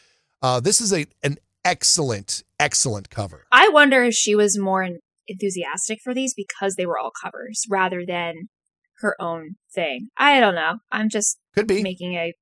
Uh, 0.41 0.59
this 0.59 0.81
is 0.81 0.91
a 0.91 1.05
an 1.23 1.37
excellent, 1.63 2.43
excellent 2.59 3.09
cover. 3.09 3.45
I 3.51 3.69
wonder 3.69 4.03
if 4.03 4.13
she 4.13 4.35
was 4.35 4.57
more 4.57 4.87
enthusiastic 5.27 5.99
for 6.03 6.13
these 6.13 6.33
because 6.33 6.75
they 6.75 6.85
were 6.85 6.97
all 6.97 7.11
covers 7.11 7.65
rather 7.69 8.03
than 8.05 8.49
her 8.97 9.15
own 9.19 9.55
thing. 9.73 10.09
I 10.17 10.39
don't 10.39 10.55
know. 10.55 10.79
I'm 10.91 11.09
just 11.09 11.37
Could 11.53 11.67
be. 11.67 11.83
making 11.83 12.15
a 12.15 12.33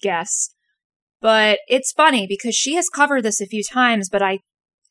guess. 0.00 0.50
But 1.20 1.60
it's 1.68 1.92
funny 1.92 2.26
because 2.26 2.54
she 2.54 2.74
has 2.74 2.88
covered 2.88 3.22
this 3.22 3.40
a 3.40 3.46
few 3.46 3.62
times, 3.62 4.08
but 4.10 4.22
I 4.22 4.40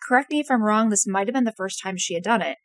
correct 0.08 0.32
me 0.32 0.40
if 0.40 0.50
I'm 0.50 0.64
wrong, 0.64 0.90
this 0.90 1.08
might 1.08 1.28
have 1.28 1.34
been 1.34 1.44
the 1.44 1.54
first 1.56 1.80
time 1.82 1.96
she 1.98 2.14
had 2.16 2.24
done 2.24 2.42
it. 2.42 2.58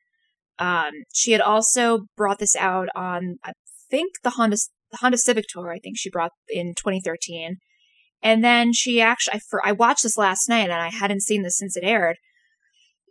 Um, 0.58 0.90
she 1.12 1.32
had 1.32 1.40
also 1.40 2.06
brought 2.16 2.38
this 2.38 2.56
out 2.56 2.88
on 2.96 3.36
I 3.44 3.52
think 3.90 4.12
the 4.22 4.30
Honda 4.30 4.56
the 4.90 4.98
Honda 4.98 5.18
Civic 5.18 5.44
tour, 5.48 5.70
I 5.72 5.78
think 5.78 5.98
she 5.98 6.10
brought 6.10 6.32
in 6.48 6.74
2013. 6.74 7.56
And 8.22 8.42
then 8.42 8.72
she 8.72 9.00
actually 9.00 9.34
I, 9.34 9.40
for, 9.50 9.64
I 9.66 9.72
watched 9.72 10.02
this 10.02 10.16
last 10.16 10.48
night 10.48 10.70
and 10.70 10.72
I 10.72 10.88
hadn't 10.90 11.22
seen 11.22 11.42
this 11.42 11.58
since 11.58 11.76
it 11.76 11.84
aired. 11.84 12.16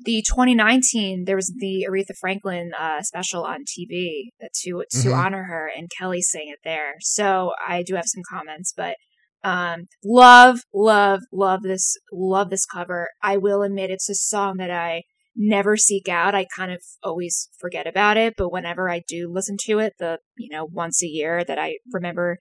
The 0.04 0.24
2019 0.28 1.26
there 1.26 1.36
was 1.36 1.54
the 1.58 1.88
Aretha 1.90 2.16
Franklin 2.20 2.72
uh, 2.78 3.02
special 3.02 3.44
on 3.46 3.60
TV 3.62 4.30
to 4.64 4.84
to 4.90 5.10
Mhm. 5.10 5.18
honor 5.18 5.44
her 5.44 5.72
and 5.76 5.90
Kelly 5.98 6.22
sang 6.22 6.50
it 6.50 6.60
there. 6.64 6.96
So 7.00 7.54
I 7.66 7.84
do 7.84 7.96
have 7.96 8.06
some 8.08 8.24
comments, 8.30 8.74
but 8.76 8.98
um 9.44 9.86
love 10.04 10.62
love 10.74 11.22
love 11.32 11.64
this 11.64 11.98
love 12.12 12.50
this 12.50 12.66
cover. 12.66 13.10
I 13.22 13.38
will 13.38 13.62
admit 13.62 13.92
it's 13.92 14.10
a 14.10 14.16
song 14.16 14.58
that 14.58 14.72
I 14.72 15.04
never 15.36 15.78
seek 15.78 16.10
out. 16.10 16.36
I 16.36 16.46
kind 16.56 16.72
of 16.72 16.82
always 17.04 17.50
forget 17.60 17.88
about 17.88 18.18
it, 18.18 18.34
but 18.38 18.52
whenever 18.52 18.90
I 18.90 19.04
do 19.08 19.32
listen 19.32 19.58
to 19.66 19.80
it, 19.80 19.94
the 20.00 20.20
you 20.38 20.50
know 20.50 20.66
once 20.66 21.04
a 21.04 21.08
year 21.08 21.44
that 21.44 21.60
I 21.60 21.78
remember 21.94 22.38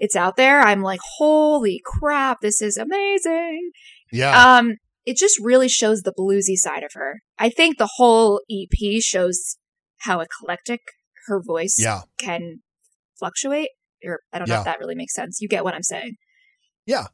it's 0.00 0.16
out 0.16 0.36
there, 0.36 0.60
I'm 0.60 0.80
like, 0.80 1.00
holy 1.18 1.80
crap, 1.84 2.38
this 2.40 2.62
is 2.62 2.78
amazing. 2.78 3.70
Yeah. 4.10 4.56
Um, 4.56 4.76
it 5.04 5.18
just 5.18 5.38
really 5.38 5.68
shows 5.68 6.02
the 6.02 6.14
bluesy 6.18 6.56
side 6.56 6.82
of 6.82 6.92
her. 6.94 7.20
I 7.38 7.50
think 7.50 7.76
the 7.76 7.90
whole 7.96 8.40
EP 8.50 9.02
shows 9.02 9.56
how 9.98 10.20
eclectic 10.20 10.80
her 11.26 11.40
voice 11.46 11.76
yeah. 11.78 12.00
can 12.18 12.60
fluctuate. 13.18 13.68
Or 14.04 14.20
I 14.32 14.38
don't 14.38 14.48
know 14.48 14.58
if 14.58 14.64
that 14.64 14.80
really 14.80 14.94
makes 14.94 15.14
sense. 15.14 15.40
You 15.40 15.48
get 15.48 15.64
what 15.64 15.74
I'm 15.74 15.82
saying. 15.82 16.16
Yeah. 16.86 17.06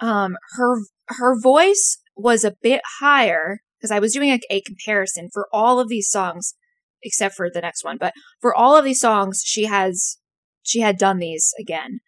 Um, 0.00 0.36
her 0.56 0.78
her 1.08 1.40
voice 1.40 1.98
was 2.16 2.44
a 2.44 2.54
bit 2.62 2.80
higher 3.00 3.60
because 3.78 3.90
I 3.90 3.98
was 3.98 4.12
doing 4.12 4.30
a, 4.30 4.40
a 4.50 4.60
comparison 4.62 5.28
for 5.32 5.48
all 5.52 5.78
of 5.78 5.88
these 5.88 6.08
songs, 6.08 6.54
except 7.02 7.34
for 7.34 7.50
the 7.50 7.60
next 7.60 7.84
one. 7.84 7.96
But 7.98 8.12
for 8.40 8.54
all 8.54 8.76
of 8.76 8.84
these 8.84 9.00
songs, 9.00 9.42
she 9.44 9.64
has 9.64 10.18
she 10.62 10.80
had 10.80 10.98
done 10.98 11.18
these 11.18 11.52
again 11.60 12.00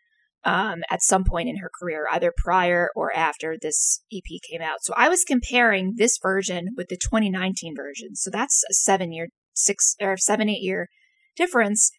um, 0.45 0.83
at 0.91 1.03
some 1.03 1.25
point 1.25 1.49
in 1.49 1.59
her 1.59 1.71
career, 1.79 2.07
either 2.11 2.33
prior 2.37 2.91
or 2.95 3.15
after 3.15 3.57
this 3.61 4.03
EP 4.13 4.23
came 4.51 4.63
out. 4.63 4.79
So 4.83 4.95
I 4.97 5.09
was 5.09 5.25
comparing 5.25 5.95
this 5.97 6.19
version 6.21 6.69
with 6.77 6.89
the 6.89 6.97
2019 6.97 7.75
version. 7.77 8.15
So 8.15 8.31
that's 8.31 8.65
a 8.71 8.75
seven 8.75 9.13
year, 9.13 9.29
six 9.55 9.95
or 10.01 10.17
seven, 10.17 10.49
eight 10.49 10.63
year 10.63 10.89
difference. 11.37 11.91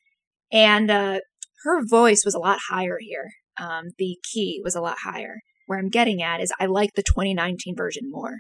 And 0.51 0.89
uh, 0.89 1.19
her 1.63 1.85
voice 1.85 2.23
was 2.25 2.33
a 2.33 2.39
lot 2.39 2.59
higher 2.69 2.97
here. 2.99 3.29
Um, 3.59 3.89
the 3.97 4.17
key 4.31 4.61
was 4.63 4.75
a 4.75 4.81
lot 4.81 4.97
higher. 5.03 5.39
Where 5.67 5.77
I'm 5.77 5.89
getting 5.89 6.21
at 6.21 6.41
is 6.41 6.51
I 6.59 6.65
like 6.65 6.91
the 6.95 7.03
2019 7.03 7.75
version 7.75 8.09
more, 8.09 8.39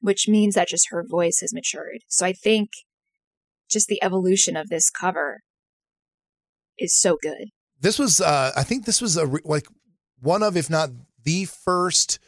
which 0.00 0.26
means 0.26 0.54
that 0.54 0.68
just 0.68 0.88
her 0.90 1.04
voice 1.08 1.38
has 1.40 1.54
matured. 1.54 2.00
So 2.08 2.26
I 2.26 2.32
think 2.32 2.70
just 3.70 3.86
the 3.86 4.02
evolution 4.02 4.56
of 4.56 4.68
this 4.68 4.90
cover 4.90 5.40
is 6.78 6.98
so 6.98 7.16
good. 7.22 7.48
This 7.80 7.98
was, 7.98 8.20
uh, 8.20 8.50
I 8.56 8.64
think, 8.64 8.86
this 8.86 9.00
was 9.00 9.16
a 9.16 9.26
re- 9.26 9.40
like 9.44 9.66
one 10.20 10.42
of, 10.42 10.56
if 10.56 10.68
not 10.68 10.90
the 11.22 11.44
first 11.44 12.18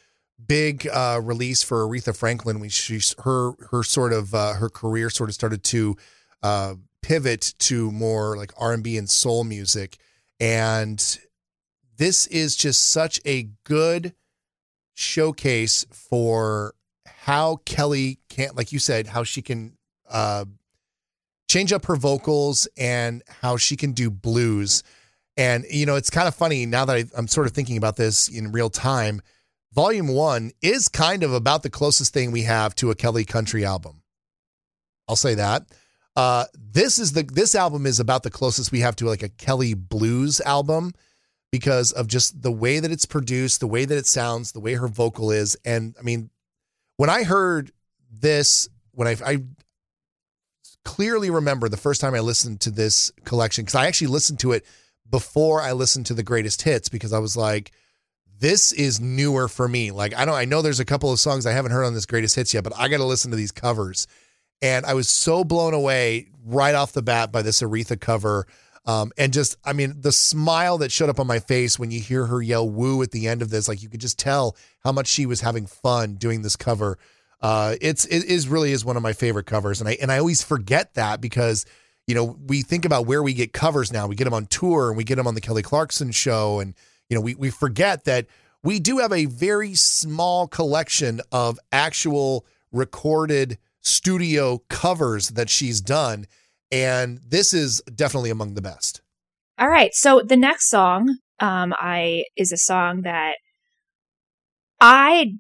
big 0.47 0.87
uh, 0.89 1.21
release 1.23 1.63
for 1.63 1.87
Aretha 1.87 2.17
Franklin. 2.17 2.61
We 2.61 2.69
she's 2.69 3.15
her 3.25 3.53
her 3.71 3.83
sort 3.83 4.13
of 4.13 4.35
uh, 4.35 4.55
her 4.55 4.69
career 4.69 5.11
sort 5.11 5.29
of 5.31 5.35
started 5.35 5.65
to 5.65 5.97
uh, 6.43 6.75
pivot 7.03 7.55
to 7.61 7.91
more 7.91 8.37
like 8.37 8.53
R 8.57 8.73
and 8.73 8.83
B 8.83 8.97
and 8.97 9.09
soul 9.09 9.45
music, 9.45 9.99
and 10.39 11.19
this 12.01 12.27
is 12.29 12.57
just 12.57 12.89
such 12.89 13.21
a 13.27 13.51
good 13.65 14.15
showcase 14.95 15.85
for 15.93 16.75
how 17.07 17.57
Kelly 17.67 18.21
can, 18.31 18.53
like 18.55 18.73
you 18.73 18.79
said, 18.79 19.07
how 19.07 19.23
she 19.23 19.43
can 19.43 19.77
uh, 20.09 20.47
change 21.47 21.75
up 21.75 21.85
her 21.85 21.97
vocals 21.97 22.67
and 22.79 23.23
how 23.43 23.59
she 23.59 23.77
can 23.77 23.93
do 23.93 24.11
blues. 24.11 24.83
And, 25.37 25.67
you 25.71 25.85
know, 25.85 25.97
it's 25.97 26.09
kind 26.09 26.27
of 26.27 26.35
funny 26.35 26.65
now 26.65 26.87
that 26.87 26.97
I, 26.97 27.05
I'm 27.15 27.29
sort 27.29 27.47
of 27.47 27.53
thinking 27.53 27.77
about 27.77 27.97
this 27.97 28.29
in 28.29 28.51
real 28.51 28.71
time. 28.71 29.21
Volume 29.75 30.09
one 30.09 30.53
is 30.63 30.89
kind 30.89 31.23
of 31.23 31.35
about 31.35 31.63
the 31.63 31.71
closest 31.71 32.15
thing 32.15 32.33
we 32.33 32.45
have 32.45 32.75
to 32.77 32.91
a 32.91 32.95
Kelly 32.95 33.27
country 33.27 33.63
album. 33.63 34.01
I'll 35.07 35.17
say 35.17 35.35
that. 35.35 35.67
Uh, 36.17 36.47
this 36.55 36.99
is 36.99 37.13
the 37.13 37.25
this 37.25 37.55
album 37.55 37.85
is 37.85 38.01
about 38.01 38.23
the 38.23 38.31
closest 38.31 38.73
we 38.73 38.81
have 38.81 38.97
to 38.97 39.07
like 39.07 39.23
a 39.23 39.29
Kelly 39.29 39.75
blues 39.75 40.41
album 40.41 40.95
because 41.51 41.93
of 41.93 42.07
just 42.07 42.43
the 42.43 42.53
way 42.53 42.79
that 42.79 42.91
it's 42.91 43.07
produced, 43.07 43.61
the 43.61 43.67
way 43.67 43.85
that 43.85 43.99
it 43.99 44.07
sounds, 44.07 44.53
the 44.53 44.61
way 44.61 44.75
her 44.75 44.89
vocal 44.89 45.31
is. 45.31 45.57
And 45.65 45.95
I 45.99 46.03
mean, 46.03 46.31
when 46.97 47.11
I 47.11 47.25
heard 47.25 47.73
this, 48.11 48.69
when 48.93 49.09
I, 49.09 49.17
I 49.25 49.39
clearly 50.85 51.31
remember 51.31 51.69
the 51.69 51.77
first 51.77 52.01
time 52.01 52.15
I 52.15 52.21
listened 52.21 52.61
to 52.63 52.71
this 52.71 53.11
collection, 53.25 53.65
because 53.65 53.75
I 53.75 53.87
actually 53.87 54.09
listened 54.09 54.39
to 54.41 54.53
it 54.53 54.65
before 55.09 55.61
I 55.61 55.73
listened 55.73 56.07
to 56.07 56.15
the 56.15 56.23
greatest 56.23 56.63
hits, 56.63 56.89
because 56.89 57.13
I 57.13 57.19
was 57.19 57.37
like, 57.37 57.73
this 58.39 58.73
is 58.73 59.01
newer 59.01 59.49
for 59.49 59.69
me. 59.69 59.91
Like, 59.91 60.17
I 60.17 60.25
don't, 60.25 60.35
I 60.35 60.45
know 60.45 60.63
there's 60.63 60.81
a 60.81 60.85
couple 60.85 61.13
of 61.13 61.21
songs 61.21 61.47
I 61.47 61.53
haven't 61.53 61.73
heard 61.73 61.85
on 61.85 61.95
this 61.95 62.07
greatest 62.07 62.37
hits 62.37 62.55
yet, 62.55 62.65
but 62.65 62.73
I 62.77 62.89
got 62.89 62.99
to 62.99 63.05
listen 63.05 63.31
to 63.33 63.37
these 63.37 63.53
covers. 63.53 64.07
And 64.63 64.87
I 64.87 64.95
was 64.95 65.09
so 65.09 65.43
blown 65.43 65.75
away 65.75 66.29
right 66.45 66.75
off 66.75 66.93
the 66.93 67.03
bat 67.03 67.33
by 67.33 67.43
this 67.43 67.61
Aretha 67.61 68.01
cover 68.01 68.47
um, 68.87 69.13
and 69.19 69.33
just, 69.33 69.57
I 69.65 69.73
mean, 69.73 69.95
the 70.01 70.13
smile 70.13 70.79
that 70.79 70.91
showed 70.91 71.11
up 71.11 71.21
on 71.21 71.27
my 71.27 71.39
face 71.39 71.79
when 71.79 71.91
you 71.91 72.01
hear 72.01 72.27
her 72.27 72.41
yell 72.41 72.69
woo 72.69 73.03
at 73.03 73.11
the 73.11 73.29
end 73.29 73.43
of 73.43 73.51
this, 73.51 73.69
like 73.69 73.83
you 73.83 73.89
could 73.89 74.01
just 74.01 74.19
tell 74.19 74.57
how 74.83 74.93
much 74.93 75.07
she 75.07 75.27
was 75.27 75.41
having 75.43 75.67
fun 75.67 76.15
doing 76.15 76.43
this 76.43 76.57
cover. 76.57 76.99
Uh, 77.43 77.77
it's, 77.81 78.05
it 78.07 78.25
is 78.25 78.49
really 78.49 78.73
is 78.73 78.85
one 78.85 78.97
of 78.97 79.03
my 79.03 79.13
favorite 79.13 79.47
covers. 79.47 79.81
And 79.81 79.89
I, 79.89 79.99
and 80.01 80.11
I 80.11 80.19
always 80.19 80.43
forget 80.43 80.95
that 80.95 81.21
because, 81.21 81.67
you 82.07 82.15
know, 82.15 82.37
we 82.47 82.63
think 82.63 82.85
about 82.85 83.07
where 83.07 83.23
we 83.23 83.35
get 83.35 83.53
covers 83.53 83.93
now. 83.93 84.07
We 84.07 84.17
get 84.17 84.25
them 84.25 84.35
on 84.35 84.47
tour 84.47 84.89
and 84.89 84.97
we 84.97 85.05
get 85.05 85.17
them 85.17 85.27
on 85.27 85.35
the 85.35 85.41
Kelly 85.41 85.63
Clarkson 85.63 86.11
show. 86.11 86.61
And, 86.61 86.75
you 87.09 87.15
know, 87.15 87.21
we, 87.21 87.35
we 87.35 87.51
forget 87.51 88.05
that 88.05 88.27
we 88.63 88.79
do 88.79 88.99
have 88.99 89.13
a 89.13 89.27
very 89.27 89.75
small 89.75 90.49
collection 90.49 91.21
of 91.33 91.59
actual 91.71 92.47
recorded 92.73 93.59
studio 93.81 94.59
covers 94.69 95.31
that 95.31 95.49
she's 95.49 95.81
done 95.81 96.27
and 96.71 97.21
this 97.27 97.53
is 97.53 97.83
definitely 97.95 98.31
among 98.31 98.55
the 98.55 98.63
best. 98.63 99.01
All 99.59 99.69
right, 99.69 99.93
so 99.93 100.23
the 100.27 100.37
next 100.37 100.71
song, 100.71 101.19
um, 101.39 101.75
I 101.77 102.25
is 102.37 102.53
a 102.53 102.57
song 102.57 103.03
that 103.03 103.35
I 104.81 105.33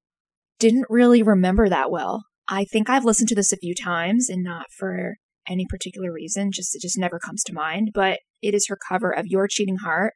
didn't 0.58 0.86
really 0.88 1.22
remember 1.22 1.68
that 1.68 1.90
well. 1.90 2.24
I 2.48 2.64
think 2.64 2.90
I've 2.90 3.04
listened 3.04 3.28
to 3.28 3.34
this 3.34 3.52
a 3.52 3.56
few 3.56 3.74
times, 3.74 4.28
and 4.28 4.42
not 4.42 4.66
for 4.76 5.16
any 5.48 5.66
particular 5.68 6.12
reason. 6.12 6.50
Just 6.52 6.74
it 6.74 6.82
just 6.82 6.98
never 6.98 7.18
comes 7.18 7.42
to 7.44 7.54
mind. 7.54 7.90
But 7.94 8.18
it 8.42 8.54
is 8.54 8.66
her 8.68 8.78
cover 8.88 9.10
of 9.10 9.26
"Your 9.26 9.48
Cheating 9.48 9.78
Heart" 9.78 10.14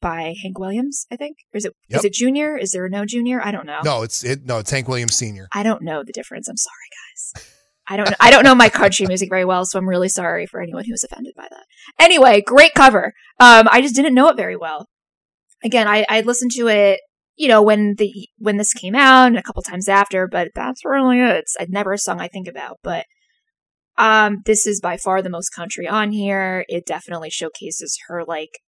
by 0.00 0.34
Hank 0.42 0.58
Williams. 0.58 1.06
I 1.10 1.16
think, 1.16 1.36
or 1.52 1.58
is 1.58 1.64
it 1.64 1.74
yep. 1.88 2.00
is 2.00 2.04
it 2.04 2.12
Junior? 2.12 2.56
Is 2.56 2.72
there 2.72 2.88
no 2.88 3.04
Junior? 3.04 3.40
I 3.42 3.52
don't 3.52 3.66
know. 3.66 3.80
No, 3.84 4.02
it's 4.02 4.24
it. 4.24 4.44
No, 4.44 4.58
it's 4.58 4.70
Hank 4.70 4.88
Williams 4.88 5.14
Senior. 5.14 5.48
I 5.52 5.62
don't 5.62 5.82
know 5.82 6.02
the 6.04 6.12
difference. 6.12 6.48
I'm 6.48 6.56
sorry, 6.56 7.36
guys. 7.36 7.53
I 7.86 7.96
don't 7.96 8.14
I 8.20 8.30
don't 8.30 8.44
know 8.44 8.54
my 8.54 8.68
country 8.68 9.06
music 9.06 9.28
very 9.28 9.44
well, 9.44 9.64
so 9.64 9.78
I'm 9.78 9.88
really 9.88 10.08
sorry 10.08 10.46
for 10.46 10.60
anyone 10.60 10.84
who 10.84 10.92
was 10.92 11.04
offended 11.04 11.34
by 11.36 11.46
that. 11.50 11.64
Anyway, 11.98 12.40
great 12.40 12.74
cover. 12.74 13.12
Um, 13.40 13.68
I 13.70 13.80
just 13.82 13.94
didn't 13.94 14.14
know 14.14 14.28
it 14.28 14.36
very 14.36 14.56
well. 14.56 14.86
Again, 15.62 15.86
I 15.86 16.06
I 16.08 16.22
listened 16.22 16.52
to 16.52 16.68
it, 16.68 17.00
you 17.36 17.48
know, 17.48 17.62
when 17.62 17.94
the 17.96 18.28
when 18.38 18.56
this 18.56 18.72
came 18.72 18.94
out 18.94 19.26
and 19.26 19.36
a 19.36 19.42
couple 19.42 19.62
times 19.62 19.88
after, 19.88 20.26
but 20.26 20.48
that's 20.54 20.84
really 20.84 21.20
it. 21.20 21.36
It's 21.36 21.56
never 21.68 21.92
a 21.92 21.98
song 21.98 22.20
I 22.20 22.28
think 22.28 22.48
about, 22.48 22.78
but 22.82 23.04
um, 23.96 24.42
this 24.44 24.66
is 24.66 24.80
by 24.80 24.96
far 24.96 25.22
the 25.22 25.30
most 25.30 25.50
country 25.50 25.86
on 25.86 26.10
here. 26.10 26.64
It 26.68 26.86
definitely 26.86 27.30
showcases 27.30 27.98
her 28.08 28.24
like 28.24 28.60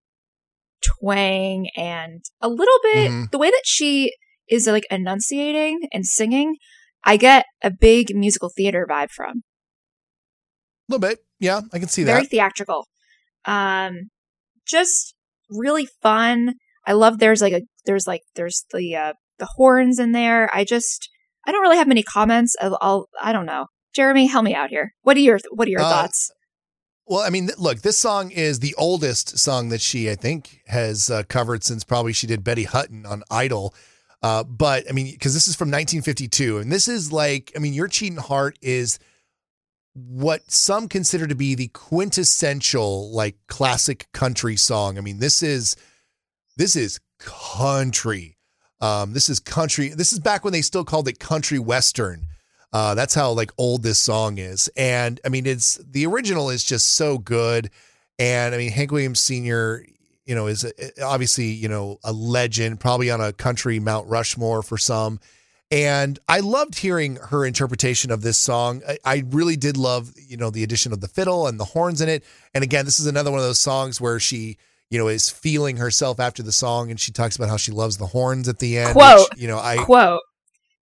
twang 0.82 1.68
and 1.76 2.22
a 2.40 2.48
little 2.48 2.78
bit 2.82 3.10
mm-hmm. 3.10 3.24
the 3.32 3.38
way 3.38 3.50
that 3.50 3.62
she 3.64 4.12
is 4.48 4.66
like 4.66 4.86
enunciating 4.90 5.88
and 5.92 6.06
singing 6.06 6.56
I 7.06 7.16
get 7.16 7.46
a 7.62 7.70
big 7.70 8.14
musical 8.14 8.50
theater 8.54 8.86
vibe 8.88 9.10
from. 9.10 9.42
A 10.88 10.92
little 10.92 11.08
bit. 11.08 11.20
Yeah, 11.38 11.60
I 11.72 11.78
can 11.78 11.88
see 11.88 12.02
Very 12.02 12.14
that. 12.14 12.18
Very 12.18 12.26
theatrical. 12.28 12.86
Um, 13.44 14.10
just 14.66 15.14
really 15.48 15.88
fun. 16.02 16.54
I 16.86 16.92
love 16.92 17.18
there's 17.18 17.40
like 17.40 17.52
a 17.52 17.62
there's 17.84 18.06
like 18.06 18.22
there's 18.34 18.64
the 18.72 18.96
uh 18.96 19.12
the 19.38 19.48
horns 19.56 19.98
in 19.98 20.12
there. 20.12 20.50
I 20.52 20.64
just 20.64 21.08
I 21.46 21.52
don't 21.52 21.62
really 21.62 21.76
have 21.76 21.88
many 21.88 22.02
comments. 22.02 22.56
I'll, 22.60 22.78
I'll 22.80 23.08
I 23.22 23.32
don't 23.32 23.46
know. 23.46 23.66
Jeremy, 23.94 24.26
help 24.26 24.44
me 24.44 24.54
out 24.54 24.70
here. 24.70 24.92
What 25.02 25.16
are 25.16 25.20
your 25.20 25.38
what 25.50 25.68
are 25.68 25.70
your 25.70 25.80
uh, 25.80 25.90
thoughts? 25.90 26.30
Well, 27.06 27.20
I 27.20 27.30
mean, 27.30 27.50
look, 27.56 27.82
this 27.82 27.96
song 27.96 28.32
is 28.32 28.58
the 28.58 28.74
oldest 28.76 29.38
song 29.38 29.68
that 29.68 29.80
she 29.80 30.10
I 30.10 30.16
think 30.16 30.60
has 30.66 31.08
uh, 31.08 31.22
covered 31.28 31.62
since 31.62 31.84
probably 31.84 32.12
she 32.12 32.26
did 32.26 32.42
Betty 32.42 32.64
Hutton 32.64 33.06
on 33.06 33.22
Idol. 33.30 33.74
Uh, 34.22 34.44
but 34.44 34.84
I 34.88 34.92
mean, 34.92 35.10
because 35.12 35.34
this 35.34 35.46
is 35.48 35.56
from 35.56 35.68
1952, 35.68 36.58
and 36.58 36.72
this 36.72 36.88
is 36.88 37.12
like, 37.12 37.52
I 37.54 37.58
mean, 37.58 37.74
Your 37.74 37.88
Cheating 37.88 38.18
Heart 38.18 38.58
is 38.62 38.98
what 39.94 40.50
some 40.50 40.88
consider 40.88 41.26
to 41.26 41.34
be 41.34 41.54
the 41.54 41.68
quintessential 41.68 43.10
like 43.12 43.36
classic 43.46 44.06
country 44.12 44.56
song. 44.56 44.98
I 44.98 45.00
mean, 45.00 45.18
this 45.18 45.42
is 45.42 45.76
this 46.56 46.76
is 46.76 47.00
country. 47.18 48.36
Um, 48.80 49.14
this 49.14 49.30
is 49.30 49.40
country. 49.40 49.88
This 49.88 50.12
is 50.12 50.18
back 50.18 50.44
when 50.44 50.52
they 50.52 50.62
still 50.62 50.84
called 50.84 51.08
it 51.08 51.18
country 51.18 51.58
western. 51.58 52.26
Uh, 52.72 52.94
that's 52.94 53.14
how 53.14 53.30
like 53.30 53.52
old 53.56 53.82
this 53.82 53.98
song 53.98 54.38
is. 54.38 54.68
And 54.76 55.18
I 55.24 55.30
mean, 55.30 55.46
it's 55.46 55.76
the 55.76 56.06
original 56.06 56.50
is 56.50 56.62
just 56.62 56.94
so 56.94 57.16
good. 57.16 57.70
And 58.18 58.54
I 58.54 58.58
mean, 58.58 58.72
Hank 58.72 58.92
Williams 58.92 59.20
Sr 59.20 59.84
you 60.26 60.34
know, 60.34 60.46
is 60.48 60.64
eh, 60.64 60.70
eh, 60.78 60.90
obviously, 61.02 61.46
you 61.46 61.68
know, 61.68 61.98
a 62.04 62.12
legend, 62.12 62.80
probably 62.80 63.10
on 63.10 63.20
a 63.20 63.32
country 63.32 63.80
Mount 63.80 64.08
Rushmore 64.08 64.62
for 64.62 64.76
some. 64.76 65.20
And 65.70 66.18
I 66.28 66.40
loved 66.40 66.78
hearing 66.78 67.16
her 67.16 67.44
interpretation 67.44 68.10
of 68.10 68.22
this 68.22 68.38
song. 68.38 68.82
I, 68.88 68.98
I, 69.04 69.24
really 69.30 69.56
did 69.56 69.76
love, 69.76 70.12
you 70.16 70.36
know, 70.36 70.50
the 70.50 70.62
addition 70.62 70.92
of 70.92 71.00
the 71.00 71.08
fiddle 71.08 71.48
and 71.48 71.58
the 71.58 71.64
horns 71.64 72.00
in 72.00 72.08
it. 72.08 72.22
And 72.54 72.62
again, 72.62 72.84
this 72.84 73.00
is 73.00 73.06
another 73.06 73.32
one 73.32 73.40
of 73.40 73.44
those 73.44 73.58
songs 73.58 74.00
where 74.00 74.20
she, 74.20 74.58
you 74.90 74.98
know, 74.98 75.08
is 75.08 75.28
feeling 75.28 75.78
herself 75.78 76.20
after 76.20 76.42
the 76.44 76.52
song 76.52 76.90
and 76.90 77.00
she 77.00 77.10
talks 77.10 77.34
about 77.34 77.48
how 77.48 77.56
she 77.56 77.72
loves 77.72 77.96
the 77.96 78.06
horns 78.06 78.48
at 78.48 78.60
the 78.60 78.78
end. 78.78 78.92
Quote, 78.92 79.28
which, 79.30 79.40
you 79.40 79.48
know, 79.48 79.58
I 79.58 79.78
quote, 79.78 80.20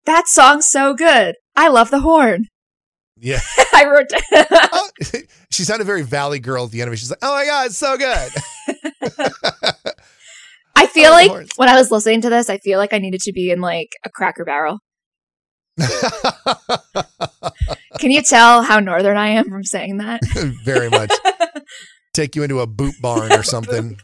that 0.05 0.29
song's 0.29 0.69
so 0.69 0.93
good. 0.93 1.37
I 1.57 1.69
love 1.69 1.91
the 1.91 2.01
horn. 2.01 2.49
Yeah. 3.17 3.41
I 3.75 3.87
wrote 3.87 4.09
down. 4.11 4.47
oh, 4.73 4.91
she 5.51 5.65
sounded 5.65 5.85
very 5.85 6.03
Valley 6.03 6.41
Girl 6.41 6.65
at 6.65 6.73
the 6.73 6.83
end 6.83 6.89
of 6.89 6.95
it. 6.95 6.99
She's 6.99 7.11
like, 7.11 7.21
oh 7.23 7.35
my 7.35 7.47
God, 7.47 7.67
it's 7.67 7.79
so 7.79 7.97
good. 7.97 8.33
I 10.77 10.87
feel 10.87 11.11
oh, 11.11 11.15
like 11.15 11.31
when 11.57 11.69
I 11.69 11.75
was 11.77 11.91
listening 11.91 12.21
to 12.23 12.31
this, 12.31 12.51
I 12.51 12.59
feel 12.59 12.79
like 12.79 12.93
I 12.93 12.99
needed 12.99 13.21
to 13.21 13.33
be 13.33 13.51
in 13.51 13.61
like 13.61 13.91
a 14.05 14.11
cracker 14.11 14.45
barrel. 14.45 14.81
Can 17.99 18.11
you 18.11 18.23
tell 18.23 18.63
how 18.63 18.81
northern 18.81 19.17
I 19.17 19.29
am 19.29 19.49
from 19.49 19.65
saying 19.65 19.99
that? 19.99 20.21
very 20.65 20.91
much. 20.91 21.13
Take 22.13 22.37
you 22.37 22.43
into 22.43 22.61
a 22.61 22.67
boot 22.67 22.95
barn 23.01 23.33
or 23.33 23.43
something. 23.43 23.99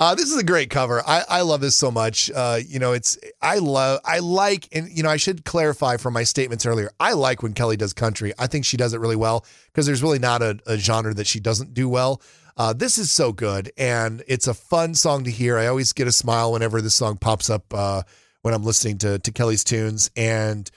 Uh, 0.00 0.14
this 0.14 0.32
is 0.32 0.38
a 0.38 0.42
great 0.42 0.70
cover. 0.70 1.02
I, 1.06 1.24
I 1.28 1.40
love 1.42 1.60
this 1.60 1.76
so 1.76 1.90
much. 1.90 2.30
Uh, 2.34 2.58
you 2.66 2.78
know, 2.78 2.94
it's 2.94 3.18
I 3.42 3.58
love 3.58 4.00
I 4.02 4.20
like 4.20 4.66
and 4.72 4.90
you 4.90 5.02
know 5.02 5.10
I 5.10 5.18
should 5.18 5.44
clarify 5.44 5.98
from 5.98 6.14
my 6.14 6.22
statements 6.22 6.64
earlier. 6.64 6.90
I 6.98 7.12
like 7.12 7.42
when 7.42 7.52
Kelly 7.52 7.76
does 7.76 7.92
country. 7.92 8.32
I 8.38 8.46
think 8.46 8.64
she 8.64 8.78
does 8.78 8.94
it 8.94 8.98
really 9.00 9.14
well 9.14 9.44
because 9.66 9.84
there's 9.84 10.02
really 10.02 10.18
not 10.18 10.40
a, 10.40 10.58
a, 10.66 10.78
genre 10.78 11.12
that 11.12 11.26
she 11.26 11.38
doesn't 11.38 11.74
do 11.74 11.86
well. 11.86 12.22
Uh, 12.56 12.72
this 12.72 12.98
is 12.98 13.10
so 13.10 13.32
good 13.32 13.72
and 13.76 14.22
it's 14.26 14.46
a 14.46 14.54
fun 14.54 14.94
song 14.94 15.24
to 15.24 15.30
hear. 15.30 15.58
I 15.58 15.66
always 15.66 15.92
get 15.92 16.06
a 16.06 16.12
smile 16.12 16.52
whenever 16.52 16.80
this 16.80 16.94
song 16.94 17.16
pops 17.16 17.50
up 17.50 17.72
uh, 17.72 18.02
when 18.42 18.54
I'm 18.54 18.64
listening 18.64 18.98
to 18.98 19.18
to 19.18 19.32
Kelly's 19.32 19.64
tunes 19.64 20.10
and. 20.16 20.70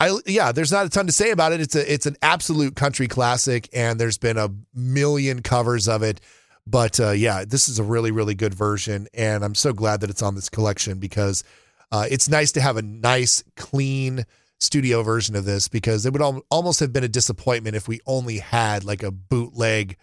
I 0.00 0.16
yeah, 0.26 0.52
there's 0.52 0.70
not 0.70 0.86
a 0.86 0.88
ton 0.88 1.06
to 1.08 1.12
say 1.12 1.32
about 1.32 1.52
it. 1.52 1.60
It's 1.60 1.74
a 1.74 1.92
it's 1.92 2.06
an 2.06 2.14
absolute 2.22 2.76
country 2.76 3.08
classic, 3.08 3.68
and 3.72 3.98
there's 3.98 4.16
been 4.16 4.38
a 4.38 4.48
million 4.72 5.42
covers 5.42 5.88
of 5.88 6.04
it. 6.04 6.20
But 6.68 7.00
uh, 7.00 7.10
yeah, 7.12 7.44
this 7.46 7.68
is 7.68 7.78
a 7.78 7.82
really, 7.82 8.10
really 8.10 8.34
good 8.34 8.54
version. 8.54 9.08
And 9.14 9.42
I'm 9.42 9.54
so 9.54 9.72
glad 9.72 10.00
that 10.02 10.10
it's 10.10 10.22
on 10.22 10.34
this 10.34 10.50
collection 10.50 10.98
because 10.98 11.42
uh, 11.90 12.06
it's 12.10 12.28
nice 12.28 12.52
to 12.52 12.60
have 12.60 12.76
a 12.76 12.82
nice, 12.82 13.42
clean 13.56 14.24
studio 14.60 15.02
version 15.02 15.34
of 15.34 15.46
this 15.46 15.68
because 15.68 16.04
it 16.04 16.12
would 16.12 16.20
al- 16.20 16.44
almost 16.50 16.80
have 16.80 16.92
been 16.92 17.04
a 17.04 17.08
disappointment 17.08 17.74
if 17.74 17.88
we 17.88 18.00
only 18.06 18.38
had 18.38 18.84
like 18.84 19.02
a 19.02 19.10
bootleg 19.10 19.96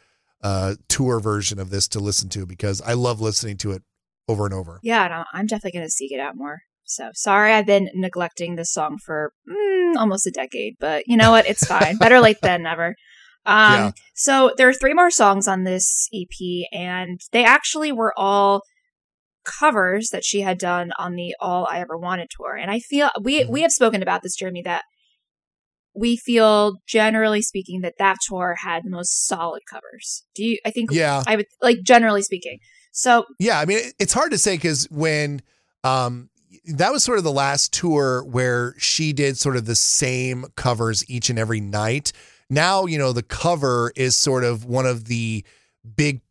uh, 0.45 0.75
tour 0.87 1.19
version 1.19 1.57
of 1.57 1.71
this 1.71 1.87
to 1.87 1.99
listen 1.99 2.29
to 2.29 2.45
because 2.45 2.79
I 2.79 2.93
love 2.93 3.19
listening 3.19 3.57
to 3.57 3.71
it 3.71 3.81
over 4.27 4.45
and 4.45 4.53
over. 4.53 4.79
Yeah, 4.83 5.07
no, 5.07 5.23
I'm 5.33 5.47
definitely 5.47 5.79
going 5.79 5.87
to 5.87 5.91
seek 5.91 6.11
it 6.11 6.19
out 6.19 6.35
more. 6.35 6.59
So 6.83 7.09
sorry, 7.15 7.51
I've 7.51 7.65
been 7.65 7.89
neglecting 7.95 8.55
this 8.55 8.71
song 8.71 8.99
for 9.03 9.33
mm, 9.49 9.95
almost 9.95 10.27
a 10.27 10.31
decade, 10.31 10.75
but 10.79 11.03
you 11.07 11.17
know 11.17 11.31
what? 11.31 11.47
It's 11.47 11.65
fine. 11.67 11.97
Better 11.97 12.19
late 12.19 12.37
than 12.43 12.61
never. 12.61 12.89
Um, 13.47 13.73
yeah. 13.73 13.91
So 14.13 14.53
there 14.55 14.69
are 14.69 14.73
three 14.73 14.93
more 14.93 15.09
songs 15.09 15.47
on 15.47 15.63
this 15.63 16.07
EP, 16.13 16.67
and 16.71 17.19
they 17.31 17.43
actually 17.43 17.91
were 17.91 18.13
all 18.15 18.61
covers 19.45 20.09
that 20.09 20.23
she 20.23 20.41
had 20.41 20.59
done 20.59 20.91
on 20.99 21.15
the 21.15 21.35
All 21.39 21.67
I 21.67 21.79
Ever 21.79 21.97
Wanted 21.97 22.27
tour. 22.29 22.55
And 22.55 22.69
I 22.69 22.77
feel 22.77 23.09
we 23.19 23.41
mm-hmm. 23.41 23.51
we 23.51 23.61
have 23.63 23.71
spoken 23.71 24.03
about 24.03 24.21
this, 24.21 24.35
Jeremy, 24.35 24.61
that 24.61 24.83
we 25.95 26.17
feel 26.17 26.75
generally 26.85 27.41
speaking 27.41 27.81
that 27.81 27.95
that 27.99 28.17
tour 28.27 28.55
had 28.61 28.83
the 28.83 28.89
most 28.89 29.27
solid 29.27 29.63
covers. 29.69 30.23
Do 30.35 30.43
you? 30.43 30.57
I 30.65 30.71
think. 30.71 30.91
Yeah. 30.91 31.23
I 31.25 31.37
would 31.37 31.47
like 31.61 31.81
generally 31.83 32.21
speaking. 32.21 32.59
So 32.91 33.25
yeah, 33.39 33.59
I 33.59 33.65
mean, 33.65 33.79
it's 33.99 34.13
hard 34.13 34.31
to 34.31 34.37
say 34.37 34.55
because 34.55 34.89
when 34.89 35.41
um 35.83 36.29
that 36.67 36.91
was 36.91 37.03
sort 37.03 37.17
of 37.17 37.23
the 37.23 37.31
last 37.31 37.73
tour 37.73 38.23
where 38.23 38.75
she 38.77 39.13
did 39.13 39.37
sort 39.37 39.55
of 39.55 39.65
the 39.65 39.75
same 39.75 40.45
covers 40.55 41.07
each 41.09 41.29
and 41.29 41.37
every 41.37 41.59
night 41.59 42.11
now 42.49 42.85
you 42.85 42.97
know 42.97 43.11
the 43.11 43.23
cover 43.23 43.91
is 43.95 44.15
sort 44.15 44.43
of 44.43 44.65
one 44.65 44.85
of 44.85 45.05
the 45.05 45.43
big 45.95 46.21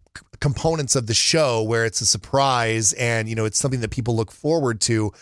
components 0.41 0.97
of 0.97 1.07
the 1.07 1.15
show 1.15 1.63
where 1.63 1.85
it's 1.85 2.01
a 2.01 2.07
surprise 2.07 2.93
and 2.95 3.29
you 3.29 3.35
know 3.35 3.45
it's 3.45 3.59
something 3.59 3.81
that 3.81 3.91
people 3.91 4.17
look 4.17 4.31
forward 4.31 4.81
to 4.81 5.13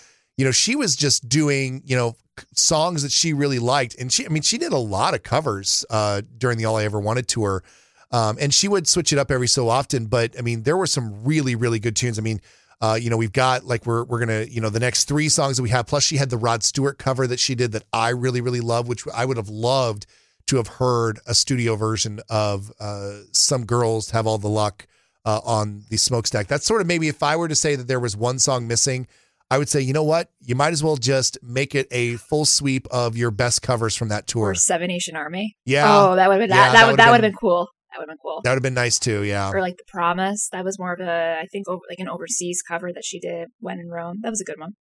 you 0.43 0.47
know 0.49 0.51
she 0.51 0.74
was 0.74 0.97
just 0.97 1.28
doing 1.28 1.82
you 1.84 1.95
know 1.95 2.16
songs 2.53 3.05
that 3.05 3.12
she 3.12 3.32
really 3.32 3.61
liked 3.61 3.95
and 4.01 4.12
she 4.12 4.26
i 4.26 4.28
mean 4.28 4.43
she 4.43 4.59
did 4.59 4.72
a 4.72 4.76
lot 4.76 5.14
of 5.14 5.22
covers 5.22 5.84
uh 5.88 6.20
during 6.36 6.59
the 6.59 6.64
all 6.64 6.74
i 6.74 6.82
ever 6.82 6.99
wanted 6.99 7.28
tour 7.28 7.62
um 8.11 8.36
and 8.40 8.53
she 8.53 8.66
would 8.66 8.88
switch 8.88 9.12
it 9.12 9.20
up 9.20 9.30
every 9.30 9.47
so 9.47 9.68
often 9.68 10.07
but 10.07 10.34
i 10.36 10.43
mean 10.43 10.64
there 10.64 10.76
were 10.76 10.86
some 10.88 11.22
really 11.22 11.55
really 11.55 11.78
good 11.78 11.95
tunes 11.95 12.18
i 12.18 12.22
mean 12.22 12.40
uh, 12.80 12.97
you 12.97 13.09
know, 13.11 13.16
we've 13.16 13.32
got 13.32 13.64
like 13.64 13.86
we're 13.86 14.03
we're 14.03 14.18
gonna, 14.18 14.43
you 14.43 14.61
know, 14.61 14.68
the 14.68 14.80
next 14.80 15.05
three 15.05 15.28
songs 15.28 15.57
that 15.57 15.62
we 15.62 15.68
have. 15.68 15.86
Plus, 15.86 16.03
she 16.03 16.16
had 16.16 16.30
the 16.30 16.36
Rod 16.36 16.64
Stewart 16.64 16.99
cover 16.99 17.28
that 17.28 17.38
she 17.38 17.55
did 17.55 17.70
that 17.70 17.84
I 17.93 18.09
really 18.09 18.40
really 18.40 18.61
love, 18.61 18.88
which 18.88 19.07
I 19.14 19.24
would 19.24 19.36
have 19.36 19.49
loved 19.49 20.05
to 20.49 20.57
have 20.57 20.66
heard 20.66 21.20
a 21.24 21.32
studio 21.32 21.76
version 21.76 22.18
of 22.28 22.72
uh, 22.80 23.18
"Some 23.30 23.66
Girls 23.66 24.11
Have 24.11 24.26
All 24.26 24.36
the 24.36 24.49
Luck" 24.49 24.88
uh, 25.24 25.40
on 25.45 25.84
the 25.90 25.97
Smoakstack. 25.97 26.49
That's 26.49 26.66
sort 26.66 26.80
of 26.80 26.88
maybe 26.88 27.07
if 27.07 27.22
I 27.22 27.36
were 27.36 27.47
to 27.47 27.55
say 27.55 27.76
that 27.76 27.86
there 27.86 28.01
was 28.01 28.16
one 28.16 28.40
song 28.40 28.66
missing, 28.66 29.07
I 29.53 29.59
would 29.59 29.68
say, 29.68 29.82
you 29.82 29.92
know 29.92 30.03
what, 30.03 30.30
you 30.40 30.55
might 30.55 30.72
as 30.72 30.82
well 30.82 30.96
just 30.96 31.36
make 31.42 31.74
it 31.74 31.86
a 31.90 32.16
full 32.16 32.46
sweep 32.46 32.88
of 32.90 33.18
your 33.18 33.30
best 33.30 33.61
covers 33.61 33.94
from 33.94 34.09
that 34.09 34.26
tour. 34.26 34.48
Or 34.48 34.55
Seven 34.55 34.88
Nation 34.88 35.14
Army. 35.14 35.59
Yeah. 35.66 35.84
Oh, 35.86 36.16
that 36.16 36.30
would 36.30 36.40
have 36.40 36.48
been 36.48 36.57
yeah, 36.57 36.68
that. 36.68 36.72
That 36.72 36.86
would 36.86 36.98
that 36.98 37.11
would 37.11 37.22
have 37.22 37.32
been 37.32 37.36
cool. 37.38 37.68
That 37.90 37.98
would 37.98 38.05
have 38.05 38.09
been 38.09 38.22
cool. 38.22 38.40
That 38.42 38.50
would 38.53 38.57
have 38.57 38.62
been 38.62 38.72
nice 38.72 38.98
too. 38.98 39.24
Yeah. 39.24 39.50
Or 39.50 39.61
like 39.61 39.76
the 39.76 39.84
Promise. 39.86 40.48
That 40.53 40.64
was 40.64 40.78
more 40.78 40.94
of 40.94 41.00
a 41.00 41.38
I 41.38 41.46
think 41.53 41.68
over, 41.68 41.82
like 41.86 41.98
an 41.98 42.09
overseas 42.09 42.62
cover 42.66 42.94
that 42.94 43.05
she 43.05 43.20
did 43.20 43.48
when 43.61 43.78
in 43.78 43.90
Rome. 43.90 44.20
That 44.22 44.30
was 44.30 44.40
a 44.40 44.44
good 44.44 44.59
one. 44.59 44.72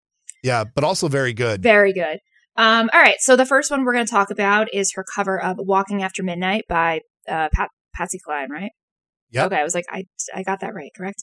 Yeah, 0.42 0.64
but 0.64 0.86
also 0.86 1.10
very 1.10 1.34
good. 1.34 1.62
Very 1.62 1.92
good. 1.92 2.20
Um, 2.56 2.90
all 2.94 3.02
right, 3.02 3.20
so 3.20 3.36
the 3.36 3.46
first 3.46 3.72
one 3.72 3.84
we're 3.84 3.94
going 3.94 4.06
to 4.06 4.12
talk 4.12 4.32
about 4.32 4.74
is 4.74 4.94
her 4.94 5.04
cover 5.04 5.42
of 5.42 5.58
"Walking 5.60 6.02
After 6.02 6.24
Midnight" 6.24 6.64
by 6.70 7.02
uh, 7.28 7.50
Pat- 7.54 7.72
Patsy 7.94 8.20
Cline, 8.20 8.50
right? 8.50 8.72
Yeah. 9.32 9.48
Okay, 9.48 9.58
I 9.58 9.64
was 9.64 9.76
like, 9.76 9.86
I 9.90 10.06
I 10.34 10.44
got 10.44 10.62
that 10.62 10.74
right, 10.74 10.92
correct? 10.96 11.22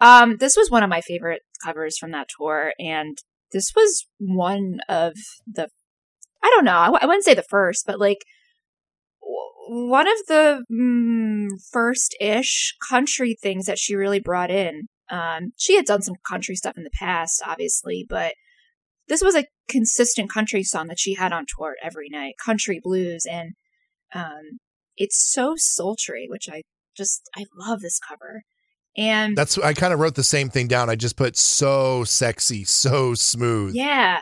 Um, 0.00 0.36
this 0.38 0.56
was 0.56 0.70
one 0.70 0.82
of 0.82 0.90
my 0.90 1.00
favorite 1.00 1.42
covers 1.64 1.98
from 1.98 2.12
that 2.12 2.28
tour, 2.36 2.72
and 2.78 3.18
this 3.52 3.72
was 3.74 4.06
one 4.18 4.78
of 4.88 5.14
the, 5.46 5.68
I 6.42 6.52
don't 6.54 6.64
know, 6.64 6.76
I 6.76 6.86
w- 6.86 7.00
I 7.02 7.06
wouldn't 7.06 7.24
say 7.24 7.34
the 7.34 7.42
first, 7.42 7.84
but 7.86 7.98
like 7.98 8.24
w- 9.20 9.90
one 9.90 10.06
of 10.06 10.18
the 10.28 10.64
mm, 10.70 11.48
first-ish 11.72 12.76
country 12.88 13.36
things 13.40 13.66
that 13.66 13.78
she 13.78 13.94
really 13.94 14.20
brought 14.20 14.50
in. 14.50 14.88
Um, 15.10 15.52
she 15.56 15.74
had 15.74 15.86
done 15.86 16.02
some 16.02 16.16
country 16.28 16.54
stuff 16.54 16.76
in 16.76 16.84
the 16.84 16.90
past, 16.90 17.42
obviously, 17.44 18.06
but 18.08 18.34
this 19.08 19.22
was 19.22 19.34
a 19.34 19.46
consistent 19.68 20.30
country 20.30 20.62
song 20.62 20.86
that 20.88 21.00
she 21.00 21.14
had 21.14 21.32
on 21.32 21.46
tour 21.48 21.76
every 21.82 22.08
night, 22.10 22.34
country 22.44 22.78
blues, 22.82 23.24
and 23.28 23.52
um, 24.14 24.58
it's 24.96 25.18
so 25.32 25.54
sultry, 25.56 26.26
which 26.28 26.48
I 26.50 26.62
just 26.96 27.22
I 27.34 27.46
love 27.56 27.80
this 27.80 27.98
cover. 27.98 28.42
And 28.98 29.38
that's 29.38 29.56
I 29.58 29.74
kind 29.74 29.94
of 29.94 30.00
wrote 30.00 30.16
the 30.16 30.24
same 30.24 30.50
thing 30.50 30.66
down. 30.66 30.90
I 30.90 30.96
just 30.96 31.16
put 31.16 31.36
so 31.36 32.02
sexy, 32.02 32.64
so 32.64 33.14
smooth. 33.14 33.74
Yeah. 33.74 34.18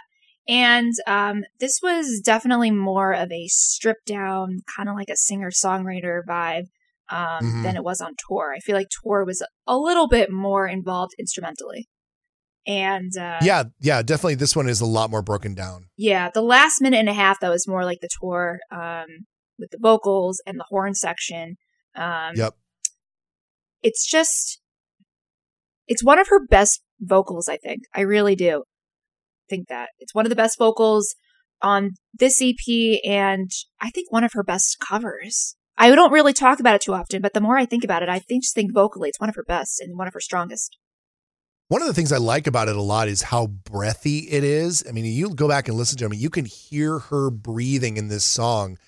And 0.47 0.93
um, 1.07 1.45
this 1.59 1.81
was 1.83 2.21
definitely 2.23 2.71
more 2.71 3.13
of 3.13 3.33
a 3.33 3.49
stripped 3.49 4.07
down, 4.07 4.59
kind 4.77 4.89
of 4.89 4.95
like 4.95 5.09
a 5.09 5.17
singer 5.17 5.51
songwriter 5.51 6.21
vibe 6.29 6.67
um, 7.09 7.43
mm-hmm. 7.43 7.63
than 7.63 7.75
it 7.75 7.83
was 7.83 8.01
on 8.03 8.13
tour. 8.29 8.55
I 8.55 8.61
feel 8.61 8.77
like 8.77 8.89
tour 9.03 9.25
was 9.25 9.43
a 9.67 9.79
little 9.79 10.09
bit 10.09 10.31
more 10.31 10.69
involved 10.69 11.15
instrumentally. 11.19 11.89
And 12.67 13.17
uh, 13.17 13.39
yeah, 13.43 13.65
yeah, 13.81 14.03
definitely. 14.03 14.35
This 14.35 14.55
one 14.55 14.69
is 14.69 14.81
a 14.81 14.87
lot 14.87 15.09
more 15.09 15.23
broken 15.23 15.55
down. 15.55 15.87
Yeah, 15.97 16.31
the 16.33 16.43
last 16.43 16.83
minute 16.83 16.99
and 16.99 17.09
a 17.09 17.15
half 17.15 17.41
that 17.41 17.51
was 17.51 17.67
more 17.67 17.85
like 17.85 18.01
the 18.03 18.11
tour 18.21 18.59
um, 18.71 19.07
with 19.59 19.71
the 19.71 19.79
vocals 19.81 20.43
and 20.47 20.59
the 20.59 20.67
horn 20.69 20.95
section. 20.95 21.57
Um, 21.97 22.35
yep. 22.35 22.55
It's 23.83 24.05
just, 24.05 24.61
it's 25.87 26.05
one 26.05 26.19
of 26.19 26.29
her 26.29 26.45
best 26.47 26.83
vocals. 27.01 27.49
I 27.49 27.57
think 27.57 27.83
I 27.95 28.01
really 28.03 28.37
do 28.37 28.65
think 29.49 29.69
that 29.69 29.91
it's 29.99 30.15
one 30.15 30.27
of 30.27 30.31
the 30.31 30.37
best 30.37 30.59
vocals 30.59 31.15
on 31.63 31.93
this 32.13 32.43
EP, 32.43 33.01
and 33.05 33.51
I 33.81 33.91
think 33.91 34.11
one 34.11 34.25
of 34.25 34.33
her 34.35 34.43
best 34.43 34.77
covers. 34.87 35.57
I 35.79 35.95
don't 35.95 36.13
really 36.13 36.33
talk 36.33 36.59
about 36.59 36.75
it 36.75 36.81
too 36.81 36.95
often, 36.95 37.21
but 37.21 37.35
the 37.35 37.41
more 37.41 37.59
I 37.59 37.67
think 37.67 37.85
about 37.85 38.03
it, 38.03 38.09
I 38.09 38.19
think 38.19 38.43
just 38.43 38.55
think 38.55 38.73
vocally, 38.75 39.09
it's 39.09 39.21
one 39.21 39.29
of 39.29 39.37
her 39.37 39.45
best 39.45 39.81
and 39.81 39.97
one 39.97 40.09
of 40.09 40.15
her 40.15 40.21
strongest. 40.21 40.77
One 41.69 41.83
of 41.83 41.89
the 41.89 41.95
things 41.95 42.13
I 42.13 42.19
like 42.19 42.47
about 42.47 42.69
it 42.69 42.77
a 42.77 42.83
lot 42.83 43.09
is 43.09 43.23
how 43.23 43.49
breathy 43.49 44.21
it 44.31 44.45
is. 44.45 44.85
I 44.89 44.93
mean, 44.93 45.05
you 45.05 45.35
go 45.35 45.49
back 45.49 45.69
and 45.69 45.77
listen 45.77 45.99
to 45.99 46.05
it, 46.05 46.09
I 46.09 46.11
mean, 46.11 46.21
you 46.21 46.31
can 46.31 46.45
hear 46.45 46.99
her 46.99 47.31
breathing 47.31 47.97
in 47.97 48.09
this 48.09 48.25
song. 48.25 48.79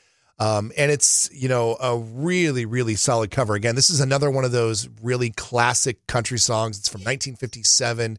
Um, 0.41 0.70
and 0.76 0.91
it's, 0.91 1.28
you 1.32 1.49
know, 1.49 1.76
a 1.80 1.99
really, 1.99 2.64
really 2.64 2.95
solid 2.95 3.30
cover. 3.30 3.55
Again, 3.55 3.74
this 3.74 3.91
is 3.91 4.01
another 4.01 4.30
one 4.30 4.45
of 4.45 4.53
those 4.53 4.89
really 5.03 5.30
classic 5.30 6.07
country 6.07 6.39
songs. 6.39 6.78
It's 6.78 6.89
from 6.89 7.01
1957 7.01 8.18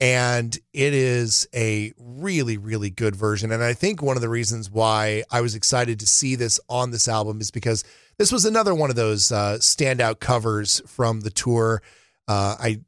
and 0.00 0.58
it 0.72 0.92
is 0.92 1.48
a 1.54 1.92
really, 1.98 2.58
really 2.58 2.90
good 2.90 3.14
version. 3.14 3.52
And 3.52 3.62
I 3.62 3.72
think 3.72 4.02
one 4.02 4.16
of 4.16 4.22
the 4.22 4.28
reasons 4.28 4.70
why 4.70 5.22
I 5.30 5.40
was 5.40 5.54
excited 5.54 6.00
to 6.00 6.06
see 6.06 6.34
this 6.34 6.58
on 6.68 6.90
this 6.90 7.08
album 7.08 7.40
is 7.40 7.50
because 7.50 7.84
this 8.18 8.32
was 8.32 8.44
another 8.44 8.74
one 8.74 8.90
of 8.90 8.96
those 8.96 9.30
uh, 9.32 9.58
standout 9.60 10.20
covers 10.20 10.82
from 10.86 11.20
the 11.20 11.30
tour. 11.30 11.80
Uh, 12.28 12.56
I 12.58 12.80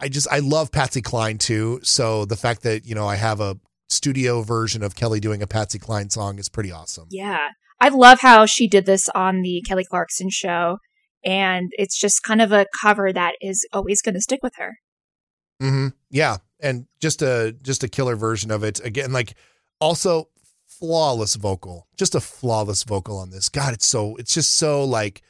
I 0.00 0.08
just 0.08 0.28
I 0.30 0.40
love 0.40 0.70
Patsy 0.70 1.02
Cline 1.02 1.38
too. 1.38 1.80
So 1.82 2.24
the 2.24 2.36
fact 2.36 2.62
that 2.62 2.86
you 2.86 2.94
know 2.94 3.06
I 3.06 3.16
have 3.16 3.40
a 3.40 3.58
studio 3.88 4.42
version 4.42 4.82
of 4.82 4.94
Kelly 4.94 5.20
doing 5.20 5.42
a 5.42 5.46
Patsy 5.46 5.78
Cline 5.78 6.10
song 6.10 6.38
is 6.38 6.48
pretty 6.48 6.70
awesome. 6.70 7.08
Yeah, 7.10 7.48
I 7.80 7.88
love 7.88 8.20
how 8.20 8.46
she 8.46 8.68
did 8.68 8.86
this 8.86 9.08
on 9.10 9.42
the 9.42 9.62
Kelly 9.66 9.84
Clarkson 9.84 10.30
show, 10.30 10.78
and 11.24 11.70
it's 11.78 11.98
just 11.98 12.22
kind 12.22 12.42
of 12.42 12.52
a 12.52 12.66
cover 12.80 13.12
that 13.12 13.34
is 13.40 13.66
always 13.72 14.02
going 14.02 14.14
to 14.14 14.20
stick 14.20 14.40
with 14.42 14.54
her. 14.56 14.78
Hmm. 15.60 15.88
Yeah, 16.10 16.38
and 16.60 16.86
just 17.00 17.22
a 17.22 17.56
just 17.62 17.84
a 17.84 17.88
killer 17.88 18.16
version 18.16 18.50
of 18.50 18.62
it 18.62 18.84
again. 18.84 19.12
Like 19.12 19.34
also 19.80 20.28
flawless 20.66 21.34
vocal, 21.34 21.86
just 21.96 22.14
a 22.14 22.20
flawless 22.20 22.84
vocal 22.84 23.18
on 23.18 23.30
this. 23.30 23.48
God, 23.48 23.74
it's 23.74 23.86
so 23.86 24.16
it's 24.16 24.34
just 24.34 24.54
so 24.54 24.84
like 24.84 25.22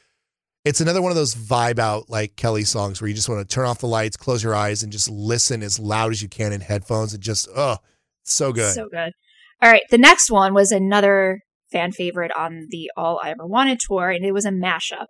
it's 0.64 0.80
another 0.80 1.00
one 1.00 1.10
of 1.10 1.16
those 1.16 1.34
vibe 1.34 1.78
out 1.78 2.10
like 2.10 2.36
Kelly 2.36 2.64
songs 2.64 3.00
where 3.00 3.08
you 3.08 3.14
just 3.14 3.28
want 3.28 3.46
to 3.46 3.54
turn 3.54 3.66
off 3.66 3.78
the 3.78 3.86
lights, 3.86 4.16
close 4.16 4.42
your 4.42 4.54
eyes, 4.54 4.82
and 4.82 4.92
just 4.92 5.08
listen 5.10 5.62
as 5.62 5.78
loud 5.78 6.12
as 6.12 6.22
you 6.22 6.28
can 6.28 6.52
in 6.52 6.60
headphones 6.60 7.14
and 7.14 7.22
just 7.22 7.48
oh, 7.56 7.78
so 8.24 8.52
good. 8.52 8.74
So 8.74 8.88
good. 8.88 9.12
All 9.62 9.70
right, 9.70 9.82
the 9.90 9.98
next 9.98 10.30
one 10.30 10.54
was 10.54 10.70
another 10.70 11.42
fan 11.70 11.92
favorite 11.92 12.32
on 12.36 12.66
the 12.70 12.90
All 12.96 13.20
I 13.22 13.30
Ever 13.30 13.46
Wanted 13.46 13.80
tour, 13.80 14.10
and 14.10 14.24
it 14.24 14.32
was 14.32 14.44
a 14.44 14.50
mashup. 14.50 15.06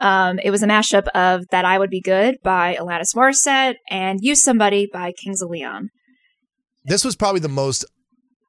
Um, 0.00 0.38
it 0.42 0.50
was 0.50 0.62
a 0.62 0.66
mashup 0.66 1.06
of 1.08 1.44
That 1.50 1.64
I 1.64 1.78
Would 1.78 1.90
Be 1.90 2.00
Good 2.00 2.38
by 2.42 2.76
Alanis 2.76 3.14
Morissette 3.14 3.76
and 3.88 4.18
Use 4.22 4.42
Somebody 4.42 4.88
by 4.92 5.12
Kings 5.12 5.40
of 5.40 5.50
Leon. 5.50 5.90
This 6.84 7.04
was 7.04 7.16
probably 7.16 7.40
the 7.40 7.48
most 7.48 7.84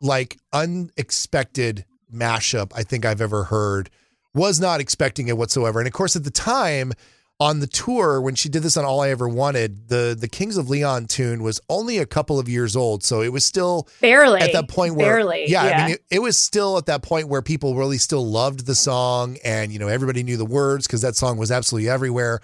like 0.01 0.37
unexpected 0.51 1.85
mashup 2.13 2.71
I 2.75 2.83
think 2.83 3.05
I've 3.05 3.21
ever 3.21 3.45
heard. 3.45 3.89
Was 4.33 4.59
not 4.59 4.81
expecting 4.81 5.29
it 5.29 5.37
whatsoever. 5.37 5.79
And 5.79 5.87
of 5.87 5.93
course, 5.93 6.15
at 6.15 6.25
the 6.25 6.31
time 6.31 6.91
on 7.39 7.59
the 7.59 7.67
tour, 7.67 8.21
when 8.21 8.35
she 8.35 8.47
did 8.47 8.63
this 8.63 8.77
on 8.77 8.85
All 8.85 9.01
I 9.01 9.09
Ever 9.09 9.27
Wanted, 9.27 9.89
the 9.89 10.15
the 10.17 10.27
Kings 10.27 10.55
of 10.57 10.69
Leon 10.69 11.07
tune 11.07 11.43
was 11.43 11.59
only 11.69 11.97
a 11.97 12.05
couple 12.05 12.39
of 12.39 12.47
years 12.47 12.75
old. 12.75 13.03
So 13.03 13.21
it 13.21 13.33
was 13.33 13.45
still 13.45 13.87
barely 13.99 14.39
at 14.39 14.53
that 14.53 14.69
point 14.69 14.95
where 14.95 15.17
barely. 15.17 15.49
Yeah, 15.49 15.65
yeah. 15.65 15.77
I 15.77 15.85
mean 15.85 15.95
it, 15.95 16.03
it 16.09 16.19
was 16.19 16.37
still 16.37 16.77
at 16.77 16.85
that 16.85 17.03
point 17.03 17.27
where 17.27 17.41
people 17.41 17.75
really 17.75 17.97
still 17.97 18.25
loved 18.25 18.65
the 18.65 18.75
song 18.75 19.37
and 19.43 19.73
you 19.73 19.79
know 19.79 19.87
everybody 19.87 20.23
knew 20.23 20.37
the 20.37 20.45
words 20.45 20.87
because 20.87 21.01
that 21.01 21.15
song 21.15 21.37
was 21.37 21.51
absolutely 21.51 21.89
everywhere. 21.89 22.39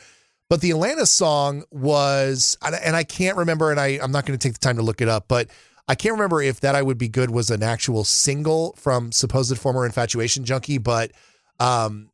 But 0.49 0.59
the 0.59 0.71
Alanis 0.71 1.07
song 1.07 1.63
was, 1.71 2.57
and 2.61 2.93
I 2.93 3.05
can't 3.05 3.37
remember, 3.37 3.71
and 3.71 3.79
I, 3.79 3.99
I'm 4.03 4.11
not 4.11 4.25
going 4.25 4.37
to 4.37 4.47
take 4.47 4.51
the 4.51 4.59
time 4.59 4.75
to 4.75 4.81
look 4.81 4.99
it 4.99 5.07
up, 5.07 5.29
but 5.29 5.47
I 5.87 5.95
can't 5.95 6.11
remember 6.11 6.41
if 6.41 6.59
that 6.59 6.75
I 6.75 6.81
would 6.81 6.97
be 6.97 7.07
good 7.07 7.31
was 7.31 7.49
an 7.49 7.63
actual 7.63 8.03
single 8.03 8.73
from 8.73 9.13
supposed 9.13 9.57
former 9.57 9.85
infatuation 9.85 10.43
junkie, 10.43 10.77
but 10.77 11.13
um, 11.61 12.11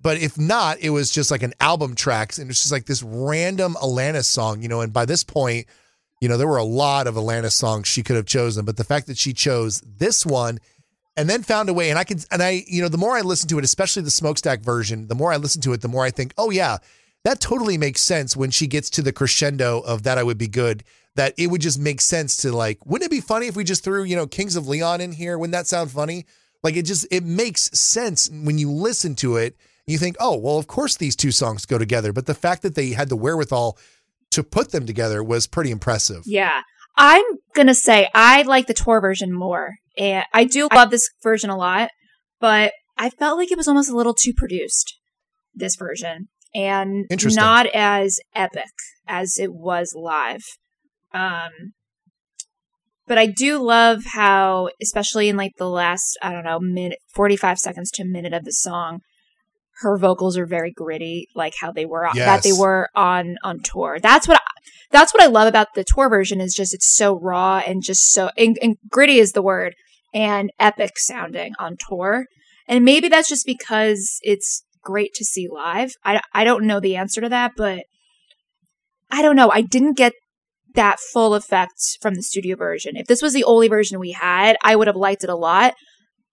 but 0.00 0.18
if 0.18 0.38
not, 0.38 0.78
it 0.80 0.90
was 0.90 1.10
just 1.10 1.30
like 1.30 1.42
an 1.42 1.54
album 1.60 1.94
tracks, 1.94 2.38
and 2.38 2.50
it's 2.50 2.60
just 2.60 2.72
like 2.72 2.86
this 2.86 3.02
random 3.02 3.74
Alanis 3.82 4.24
song, 4.24 4.62
you 4.62 4.68
know. 4.68 4.80
And 4.80 4.92
by 4.92 5.04
this 5.04 5.24
point, 5.24 5.66
you 6.20 6.28
know, 6.28 6.36
there 6.36 6.46
were 6.46 6.56
a 6.56 6.64
lot 6.64 7.06
of 7.06 7.14
Alanis 7.14 7.52
songs 7.52 7.88
she 7.88 8.02
could 8.02 8.16
have 8.16 8.26
chosen, 8.26 8.64
but 8.64 8.76
the 8.76 8.84
fact 8.84 9.06
that 9.06 9.18
she 9.18 9.32
chose 9.32 9.80
this 9.80 10.24
one 10.24 10.58
and 11.16 11.28
then 11.28 11.42
found 11.42 11.68
a 11.68 11.74
way, 11.74 11.90
and 11.90 11.98
I 11.98 12.04
can, 12.04 12.20
and 12.30 12.42
I, 12.42 12.64
you 12.68 12.80
know, 12.80 12.88
the 12.88 12.98
more 12.98 13.16
I 13.16 13.22
listen 13.22 13.48
to 13.48 13.58
it, 13.58 13.64
especially 13.64 14.02
the 14.02 14.08
smoakstack 14.08 14.60
version, 14.60 15.08
the 15.08 15.16
more 15.16 15.32
I 15.32 15.36
listen 15.36 15.60
to 15.62 15.72
it, 15.72 15.80
the 15.80 15.88
more 15.88 16.04
I 16.04 16.10
think, 16.10 16.32
oh 16.38 16.50
yeah, 16.50 16.78
that 17.24 17.40
totally 17.40 17.76
makes 17.76 18.00
sense 18.00 18.36
when 18.36 18.50
she 18.50 18.66
gets 18.68 18.88
to 18.90 19.02
the 19.02 19.12
crescendo 19.12 19.80
of 19.80 20.04
that 20.04 20.18
I 20.18 20.22
would 20.22 20.38
be 20.38 20.48
good. 20.48 20.84
That 21.16 21.34
it 21.36 21.48
would 21.48 21.60
just 21.60 21.80
make 21.80 22.00
sense 22.00 22.36
to 22.38 22.52
like, 22.52 22.86
wouldn't 22.86 23.10
it 23.10 23.10
be 23.10 23.20
funny 23.20 23.48
if 23.48 23.56
we 23.56 23.64
just 23.64 23.82
threw, 23.82 24.04
you 24.04 24.14
know, 24.14 24.28
Kings 24.28 24.54
of 24.54 24.68
Leon 24.68 25.00
in 25.00 25.10
here? 25.10 25.36
Wouldn't 25.36 25.52
that 25.52 25.66
sound 25.66 25.90
funny? 25.90 26.26
Like 26.62 26.76
it 26.76 26.84
just 26.84 27.06
it 27.10 27.24
makes 27.24 27.62
sense 27.76 28.30
when 28.30 28.58
you 28.58 28.70
listen 28.70 29.16
to 29.16 29.36
it. 29.36 29.56
You 29.88 29.98
think, 29.98 30.16
oh, 30.20 30.36
well, 30.36 30.58
of 30.58 30.66
course 30.66 30.96
these 30.96 31.16
two 31.16 31.32
songs 31.32 31.64
go 31.64 31.78
together. 31.78 32.12
But 32.12 32.26
the 32.26 32.34
fact 32.34 32.62
that 32.62 32.74
they 32.74 32.90
had 32.90 33.08
the 33.08 33.16
wherewithal 33.16 33.78
to 34.30 34.42
put 34.42 34.70
them 34.70 34.86
together 34.86 35.24
was 35.24 35.46
pretty 35.46 35.70
impressive. 35.70 36.22
Yeah. 36.26 36.60
I'm 36.96 37.24
going 37.54 37.68
to 37.68 37.74
say 37.74 38.08
I 38.14 38.42
like 38.42 38.66
the 38.66 38.74
tour 38.74 39.00
version 39.00 39.32
more. 39.32 39.76
And 39.96 40.24
I 40.34 40.44
do 40.44 40.68
love 40.72 40.90
this 40.90 41.08
version 41.22 41.48
a 41.48 41.56
lot, 41.56 41.90
but 42.38 42.72
I 42.96 43.10
felt 43.10 43.38
like 43.38 43.50
it 43.50 43.56
was 43.56 43.66
almost 43.66 43.90
a 43.90 43.96
little 43.96 44.14
too 44.14 44.32
produced, 44.36 44.98
this 45.54 45.76
version, 45.76 46.28
and 46.54 47.06
not 47.10 47.66
as 47.74 48.18
epic 48.34 48.70
as 49.06 49.38
it 49.38 49.52
was 49.54 49.94
live. 49.96 50.42
Um, 51.12 51.72
but 53.06 53.18
I 53.18 53.26
do 53.26 53.58
love 53.58 54.04
how, 54.12 54.68
especially 54.82 55.28
in 55.28 55.36
like 55.36 55.52
the 55.56 55.68
last, 55.68 56.18
I 56.22 56.32
don't 56.32 56.44
know, 56.44 56.60
minute, 56.60 56.98
45 57.14 57.58
seconds 57.58 57.90
to 57.92 58.02
a 58.02 58.06
minute 58.06 58.34
of 58.34 58.44
the 58.44 58.52
song, 58.52 59.00
her 59.80 59.96
vocals 59.96 60.36
are 60.36 60.46
very 60.46 60.72
gritty, 60.72 61.28
like 61.34 61.54
how 61.60 61.70
they 61.70 61.86
were, 61.86 62.08
yes. 62.14 62.16
that 62.16 62.42
they 62.42 62.52
were 62.52 62.88
on, 62.96 63.36
on 63.44 63.60
tour. 63.60 63.98
That's 64.02 64.26
what, 64.26 64.38
I, 64.38 64.44
that's 64.90 65.14
what 65.14 65.22
I 65.22 65.26
love 65.26 65.46
about 65.46 65.74
the 65.74 65.84
tour 65.84 66.08
version 66.08 66.40
is 66.40 66.54
just, 66.54 66.74
it's 66.74 66.92
so 66.92 67.18
raw 67.18 67.62
and 67.64 67.82
just 67.82 68.12
so, 68.12 68.30
and, 68.36 68.58
and 68.60 68.76
gritty 68.90 69.18
is 69.18 69.32
the 69.32 69.42
word 69.42 69.74
and 70.12 70.50
epic 70.58 70.98
sounding 70.98 71.52
on 71.60 71.76
tour. 71.88 72.26
And 72.66 72.84
maybe 72.84 73.08
that's 73.08 73.28
just 73.28 73.46
because 73.46 74.18
it's 74.22 74.64
great 74.82 75.14
to 75.14 75.24
see 75.24 75.46
live. 75.48 75.92
I, 76.04 76.20
I 76.34 76.42
don't 76.42 76.64
know 76.64 76.80
the 76.80 76.96
answer 76.96 77.20
to 77.20 77.28
that, 77.28 77.52
but 77.56 77.84
I 79.10 79.22
don't 79.22 79.36
know. 79.36 79.50
I 79.50 79.60
didn't 79.60 79.96
get 79.96 80.12
that 80.74 80.98
full 80.98 81.34
effect 81.34 81.98
from 82.00 82.14
the 82.14 82.22
studio 82.22 82.56
version. 82.56 82.96
If 82.96 83.06
this 83.06 83.22
was 83.22 83.32
the 83.32 83.44
only 83.44 83.68
version 83.68 84.00
we 84.00 84.12
had, 84.12 84.56
I 84.62 84.74
would 84.74 84.86
have 84.88 84.96
liked 84.96 85.22
it 85.22 85.30
a 85.30 85.36
lot. 85.36 85.74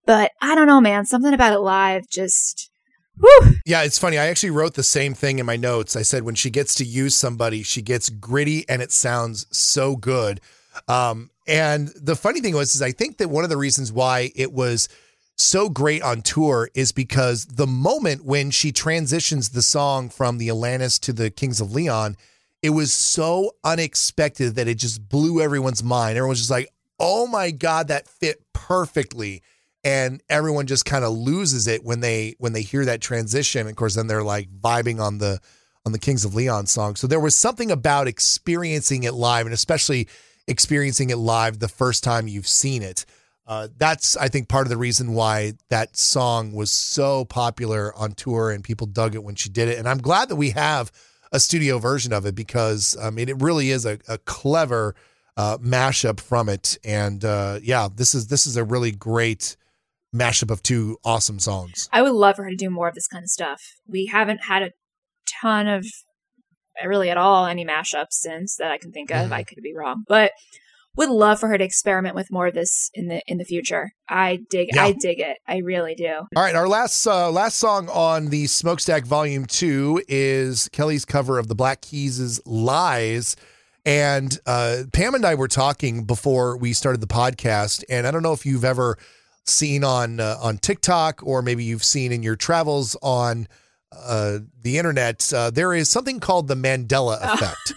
But 0.06 0.32
I 0.42 0.56
don't 0.56 0.68
know, 0.68 0.82
man. 0.82 1.06
Something 1.06 1.34
about 1.34 1.54
it 1.54 1.60
live 1.60 2.04
just. 2.12 2.72
Whew. 3.20 3.56
Yeah, 3.66 3.84
it's 3.84 4.00
funny. 4.00 4.18
I 4.18 4.28
actually 4.28 4.52
wrote 4.52 4.76
the 4.76 4.84
same 4.84 5.14
thing 5.14 5.40
in 5.40 5.46
my 5.46 5.56
notes. 5.56 5.96
I 5.96 6.02
said 6.02 6.24
when 6.24 6.36
she 6.36 6.50
gets 6.50 6.76
to 6.76 6.86
use 6.86 7.16
somebody, 7.16 7.64
she 7.64 7.82
gets 7.82 8.10
gritty 8.10 8.68
and 8.68 8.82
it 8.82 8.92
sounds 8.92 9.48
so 9.56 9.96
good. 9.96 10.42
Um, 10.88 11.30
and 11.48 11.90
the 11.90 12.16
funny 12.16 12.42
thing 12.42 12.56
was, 12.56 12.76
is 12.76 12.82
I 12.82 12.92
think 12.92 13.18
that 13.18 13.30
one 13.30 13.44
of 13.44 13.50
the 13.50 13.58
reasons 13.58 13.92
why 13.92 14.32
it 14.36 14.52
was 14.52 14.90
so 15.38 15.70
great 15.70 16.02
on 16.02 16.22
tour 16.22 16.70
is 16.74 16.92
because 16.92 17.46
the 17.46 17.68
moment 17.68 18.26
when 18.26 18.52
she 18.52 18.72
transitions 18.72 19.50
the 19.50 19.62
song 19.62 20.10
from 20.10 20.38
the 20.38 20.48
Alanis 20.48 21.00
to 21.02 21.14
the 21.14 21.30
Kings 21.30 21.60
of 21.60 21.74
Leon, 21.74 22.16
it 22.62 22.70
was 22.70 22.94
so 22.94 23.52
unexpected 23.64 24.56
that 24.56 24.68
it 24.68 24.76
just 24.76 25.08
blew 25.08 25.42
everyone's 25.42 25.84
mind. 25.84 26.18
Everyone's 26.18 26.40
just 26.40 26.52
like, 26.52 26.70
oh 27.00 27.28
my 27.28 27.52
God, 27.52 27.90
that 27.90 28.08
fit 28.08 28.42
perfectly. 28.54 29.44
And 29.86 30.22
everyone 30.30 30.66
just 30.66 30.84
kind 30.84 31.06
of 31.06 31.14
loses 31.14 31.68
it 31.68 31.86
when 31.86 32.02
they 32.02 32.36
when 32.40 32.52
they 32.52 32.64
hear 32.64 32.84
that 32.86 33.02
transition. 33.02 33.68
Of 33.68 33.76
course, 33.76 33.96
then 33.96 34.08
they're 34.08 34.24
like 34.24 34.50
vibing 34.50 35.00
on 35.00 35.20
the 35.20 35.40
on 35.86 35.92
the 35.92 36.00
Kings 36.00 36.26
of 36.26 36.36
Leon 36.36 36.66
song. 36.66 36.96
So 36.96 37.08
there 37.08 37.20
was 37.20 37.36
something 37.36 37.72
about 37.72 38.08
experiencing 38.08 39.04
it 39.04 39.14
live, 39.14 39.46
and 39.46 39.54
especially 39.54 40.10
experiencing 40.48 41.12
it 41.12 41.18
live 41.18 41.60
the 41.60 41.68
first 41.68 42.04
time 42.04 42.28
you've 42.28 42.48
seen 42.48 42.82
it. 42.82 43.06
Uh, 43.48 43.68
that's 43.78 44.18
I 44.18 44.28
think 44.28 44.50
part 44.50 44.66
of 44.66 44.70
the 44.70 44.78
reason 44.78 45.14
why 45.14 45.54
that 45.70 45.96
song 45.96 46.54
was 46.54 46.72
so 46.72 47.26
popular 47.26 47.94
on 47.96 48.14
tour 48.14 48.50
and 48.50 48.64
people 48.64 48.88
dug 48.88 49.14
it 49.14 49.24
when 49.24 49.36
she 49.36 49.50
did 49.50 49.70
it. 49.70 49.78
And 49.78 49.88
I'm 49.88 50.00
glad 50.00 50.30
that 50.30 50.36
we 50.36 50.50
have 50.52 50.92
a 51.32 51.40
studio 51.40 51.78
version 51.78 52.12
of 52.12 52.26
it 52.26 52.34
because 52.34 52.98
I 53.00 53.12
mean 53.12 53.30
it 53.30 53.40
really 53.40 53.70
is 53.70 53.86
a, 53.86 54.00
a 54.08 54.18
clever 54.18 54.96
uh, 55.38 55.60
mashup 55.60 56.20
from 56.20 56.50
it. 56.50 56.78
And 56.84 57.24
uh, 57.24 57.60
yeah, 57.62 57.88
this 57.94 58.16
is 58.16 58.28
this 58.28 58.48
is 58.48 58.58
a 58.58 58.64
really 58.64 58.92
great 58.92 59.56
mashup 60.16 60.52
of 60.52 60.64
two 60.64 60.98
awesome 61.04 61.40
songs. 61.40 61.90
I 61.92 62.02
would 62.02 62.14
love 62.14 62.38
for 62.38 62.44
her 62.44 62.50
to 62.50 62.56
do 62.56 62.70
more 62.70 62.88
of 62.88 62.96
this 62.96 63.08
kind 63.08 63.24
of 63.24 63.30
stuff. 63.30 63.62
We 63.88 64.08
haven't 64.08 64.46
had 64.48 64.64
a 64.64 64.72
ton 65.42 65.68
of 65.68 65.86
really 66.84 67.10
at 67.10 67.18
all 67.18 67.46
any 67.46 67.66
mashups 67.66 68.12
since 68.12 68.56
that 68.58 68.72
I 68.72 68.78
can 68.78 68.92
think 68.92 69.12
of. 69.12 69.26
Mm-hmm. 69.26 69.34
I 69.34 69.44
could 69.44 69.62
be 69.62 69.74
wrong, 69.76 70.04
but 70.08 70.32
would 70.98 71.10
love 71.10 71.40
for 71.40 71.50
her 71.50 71.58
to 71.58 71.64
experiment 71.64 72.16
with 72.16 72.32
more 72.32 72.48
of 72.48 72.54
this 72.54 72.90
in 72.94 73.08
the 73.08 73.22
in 73.28 73.38
the 73.38 73.46
future. 73.46 73.92
I 74.10 74.40
dig 74.50 74.70
yeah. 74.74 74.84
I 74.84 74.92
dig 74.94 75.20
it. 75.20 75.38
I 75.48 75.58
really 75.58 75.96
do. 75.96 76.14
All 76.36 76.44
right, 76.44 76.56
our 76.56 76.68
last 76.68 77.06
uh, 77.06 77.30
last 77.32 77.58
song 77.58 77.90
on 77.90 78.28
the 78.30 78.46
Smoakstack 78.46 79.06
Volume 79.06 79.46
2 79.46 80.04
is 80.08 80.70
Kelly's 80.72 81.06
cover 81.06 81.38
of 81.38 81.48
the 81.48 81.56
Black 81.56 81.82
Keys' 81.82 82.40
Lies. 82.46 83.36
And 83.88 84.40
uh, 84.48 84.84
Pam 84.94 85.14
and 85.14 85.26
I 85.26 85.36
were 85.36 85.48
talking 85.48 86.06
before 86.06 86.58
we 86.58 86.74
started 86.74 87.02
the 87.02 87.08
podcast, 87.08 87.84
and 87.88 88.08
I 88.08 88.12
don't 88.12 88.24
know 88.24 88.34
if 88.34 88.44
you've 88.44 88.66
ever 88.66 88.98
seen 89.46 89.84
on 89.84 90.20
uh, 90.20 90.38
on 90.42 90.58
TikTok 90.58 91.22
or 91.24 91.42
maybe 91.42 91.64
you've 91.64 91.84
seen 91.84 92.12
in 92.12 92.24
your 92.24 92.36
travels 92.36 92.96
on 93.02 93.48
uh, 93.92 94.40
the 94.62 94.78
internet. 94.78 95.32
Uh, 95.34 95.50
there 95.50 95.74
is 95.74 95.90
something 95.90 96.20
called 96.20 96.48
the 96.48 96.56
Mandela 96.56 97.18
oh. 97.24 97.34
effect. 97.34 97.74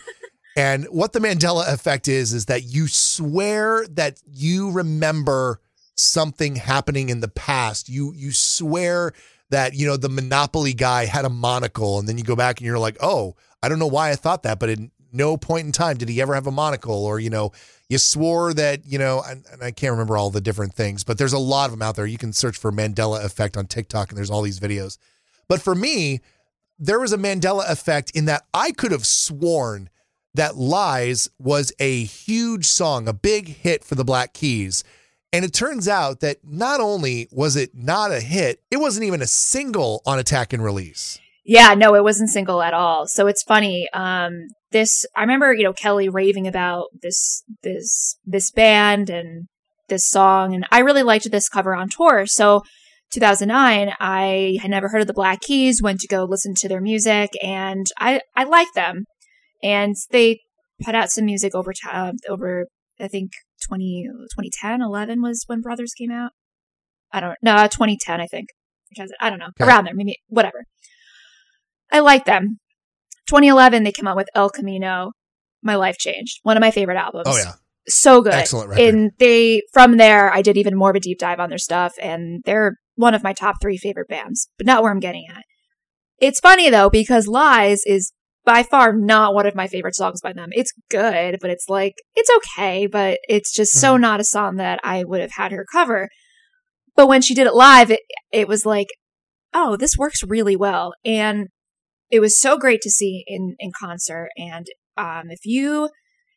And 0.56 0.86
what 0.86 1.12
the 1.12 1.20
Mandela 1.20 1.72
effect 1.72 2.08
is, 2.08 2.32
is 2.32 2.46
that 2.46 2.64
you 2.64 2.88
swear 2.88 3.86
that 3.90 4.20
you 4.26 4.72
remember 4.72 5.60
something 5.94 6.56
happening 6.56 7.10
in 7.10 7.20
the 7.20 7.28
past. 7.28 7.88
You 7.88 8.12
you 8.14 8.32
swear 8.32 9.12
that 9.50 9.74
you 9.74 9.86
know 9.86 9.96
the 9.96 10.08
Monopoly 10.08 10.74
guy 10.74 11.04
had 11.04 11.24
a 11.24 11.30
monocle, 11.30 12.00
and 12.00 12.08
then 12.08 12.18
you 12.18 12.24
go 12.24 12.34
back 12.34 12.58
and 12.58 12.66
you're 12.66 12.78
like, 12.78 12.96
oh, 13.00 13.36
I 13.62 13.68
don't 13.68 13.78
know 13.78 13.86
why 13.86 14.10
I 14.10 14.16
thought 14.16 14.42
that, 14.42 14.58
but 14.58 14.68
at 14.68 14.78
no 15.12 15.36
point 15.36 15.66
in 15.66 15.72
time 15.72 15.96
did 15.96 16.08
he 16.08 16.20
ever 16.20 16.34
have 16.34 16.48
a 16.48 16.52
monocle, 16.52 17.04
or 17.04 17.20
you 17.20 17.30
know, 17.30 17.52
you 17.89 17.99
swore 17.99 18.53
that 18.55 18.86
you 18.86 18.99
know, 18.99 19.22
and, 19.26 19.45
and 19.53 19.62
I 19.62 19.70
can't 19.70 19.93
remember 19.93 20.16
all 20.16 20.30
the 20.30 20.41
different 20.41 20.74
things, 20.74 21.05
but 21.05 21.18
there's 21.18 21.32
a 21.32 21.39
lot 21.39 21.66
of 21.66 21.70
them 21.72 21.82
out 21.82 21.97
there. 21.97 22.07
You 22.07 22.18
can 22.18 22.32
search 22.32 22.57
for 22.57 22.70
Mandela 22.70 23.24
effect 23.24 23.57
on 23.57 23.66
TikTok, 23.66 24.11
and 24.11 24.18
there's 24.18 24.30
all 24.30 24.43
these 24.43 24.61
videos. 24.61 24.99
But 25.49 25.62
for 25.62 25.74
me, 25.74 26.20
there 26.78 27.01
was 27.01 27.12
a 27.12 27.18
Mandela 27.18 27.68
effect 27.70 28.11
in 28.12 28.26
that 28.26 28.45
I 28.53 28.70
could 28.72 28.93
have 28.93 29.07
sworn 29.07 29.89
that 30.34 30.57
Lies 30.57 31.28
was 31.39 31.72
a 31.78 32.05
huge 32.05 32.66
song, 32.66 33.09
a 33.09 33.12
big 33.12 33.49
hit 33.49 33.82
for 33.82 33.95
the 33.95 34.05
Black 34.05 34.34
Keys. 34.34 34.84
And 35.32 35.45
it 35.45 35.53
turns 35.53 35.89
out 35.89 36.20
that 36.20 36.39
not 36.45 36.80
only 36.80 37.28
was 37.30 37.57
it 37.57 37.74
not 37.74 38.12
a 38.12 38.20
hit, 38.20 38.62
it 38.70 38.76
wasn't 38.78 39.07
even 39.07 39.20
a 39.20 39.26
single 39.26 40.03
on 40.07 40.18
Attack 40.18 40.53
and 40.53 40.62
Release. 40.62 41.18
Yeah, 41.49 41.72
no, 41.72 41.94
it 41.94 42.05
wasn't 42.05 42.28
single 42.28 42.61
at 42.61 42.74
all. 42.74 43.07
So 43.07 43.26
it's 43.26 43.42
funny. 43.42 43.88
Um, 43.94 44.49
this 44.70 45.07
I 45.16 45.22
remember, 45.22 45.55
you 45.55 45.64
know, 45.64 45.72
Kelly 45.72 46.11
raving 46.11 46.46
about 46.46 46.88
this 47.03 47.42
this 47.62 48.18
this 48.22 48.51
band 48.51 49.09
and 49.09 49.46
this 49.88 50.07
song, 50.07 50.55
and 50.55 50.66
I 50.70 50.80
really 50.80 51.03
liked 51.03 51.30
this 51.30 51.49
cover 51.49 51.74
on 51.74 51.88
tour. 51.88 52.26
So 52.26 52.64
2009, 53.12 53.94
I 53.99 54.59
had 54.61 54.70
never 54.70 54.88
heard 54.88 55.01
of 55.01 55.07
the 55.07 55.14
Black 55.14 55.40
Keys, 55.40 55.80
went 55.82 56.01
to 56.01 56.07
go 56.07 56.24
listen 56.24 56.55
to 56.57 56.68
their 56.68 56.82
music, 56.82 57.30
and 57.42 57.86
I 57.99 58.20
I 58.36 58.44
liked 58.44 58.74
them 58.74 59.05
and 59.62 59.96
they 60.11 60.40
put 60.84 60.94
out 60.94 61.11
some 61.11 61.24
music 61.24 61.55
over 61.55 61.72
time 61.72 62.16
over 62.28 62.66
I 63.01 63.09
think 63.09 63.30
20, 63.68 64.07
2010, 64.07 64.82
11 64.82 65.22
was 65.22 65.44
when 65.46 65.61
Brothers 65.61 65.92
came 65.96 66.11
out. 66.11 66.32
I 67.11 67.20
don't 67.20 67.36
know, 67.42 67.57
2010 67.62 68.20
I 68.20 68.26
think. 68.26 68.49
I 69.20 69.30
don't 69.30 69.38
know, 69.38 69.49
okay. 69.61 69.64
around 69.64 69.84
there, 69.84 69.94
maybe 69.94 70.16
whatever. 70.28 70.64
I 71.91 72.01
like 72.01 72.24
them. 72.24 72.59
2011, 73.28 73.82
they 73.84 73.93
came 73.93 74.07
out 74.09 74.16
with 74.16 74.28
El 74.34 74.51
Camino. 74.51 75.12
My 75.62 75.74
life 75.74 75.99
changed. 75.99 76.39
One 76.43 76.57
of 76.57 76.61
my 76.61 76.70
favorite 76.70 76.97
albums. 76.97 77.26
Oh 77.26 77.36
yeah, 77.36 77.55
so 77.89 78.22
good. 78.22 78.34
Excellent 78.34 78.70
record. 78.70 78.95
And 78.95 79.11
they 79.18 79.62
from 79.72 79.97
there, 79.97 80.32
I 80.32 80.43
did 80.43 80.57
even 80.57 80.76
more 80.76 80.91
of 80.91 80.97
a 80.97 81.01
deep 81.01 81.18
dive 81.18 81.41
on 81.41 81.49
their 81.49 81.59
stuff, 81.59 81.95
and 82.01 82.43
they're 82.45 82.76
one 82.95 83.14
of 83.14 83.22
my 83.22 83.32
top 83.32 83.57
three 83.61 83.76
favorite 83.76 84.09
bands, 84.09 84.49
but 84.57 84.66
not 84.66 84.82
where 84.82 84.93
I'm 84.93 85.01
getting 85.01 85.26
at. 85.30 85.43
It's 86.18 86.41
funny 86.41 86.70
though 86.70 86.91
because 86.91 87.26
Lies 87.26 87.82
is 87.86 88.12
by 88.45 88.62
far 88.62 88.93
not 88.97 89.34
one 89.34 89.47
of 89.47 89.55
my 89.55 89.66
favorite 89.66 89.95
songs 89.95 90.20
by 90.20 90.32
them. 90.32 90.49
It's 90.53 90.72
good, 90.91 91.39
but 91.41 91.51
it's 91.51 91.68
like 91.68 91.95
it's 92.14 92.30
okay, 92.39 92.86
but 92.86 93.18
it's 93.28 93.55
just 93.55 93.72
so 93.72 93.97
Mhm. 93.97 94.01
not 94.01 94.20
a 94.20 94.24
song 94.24 94.57
that 94.57 94.80
I 94.82 95.05
would 95.05 95.20
have 95.20 95.32
had 95.36 95.53
her 95.53 95.66
cover. 95.70 96.09
But 96.97 97.09
when 97.09 97.20
she 97.20 97.34
did 97.34 97.47
it 97.47 97.55
live, 97.55 97.91
it 97.91 98.01
it 98.32 98.49
was 98.49 98.64
like, 98.64 98.89
oh, 99.53 99.76
this 99.76 99.97
works 99.99 100.22
really 100.22 100.57
well, 100.57 100.95
and 101.05 101.49
it 102.11 102.20
was 102.20 102.38
so 102.38 102.56
great 102.56 102.80
to 102.82 102.90
see 102.90 103.24
in 103.26 103.54
in 103.59 103.70
concert. 103.78 104.28
And 104.36 104.66
um, 104.96 105.30
if 105.30 105.44
you 105.44 105.90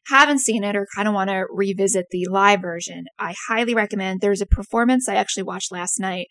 haven't 0.07 0.39
seen 0.39 0.63
it 0.63 0.75
or 0.75 0.87
kind 0.95 1.07
of 1.07 1.13
want 1.13 1.29
to 1.29 1.45
revisit 1.51 2.07
the 2.11 2.27
live 2.29 2.61
version, 2.61 3.05
I 3.19 3.35
highly 3.47 3.73
recommend. 3.73 4.21
There's 4.21 4.41
a 4.41 4.47
performance 4.47 5.07
I 5.07 5.15
actually 5.15 5.43
watched 5.43 5.71
last 5.71 5.99
night 5.99 6.27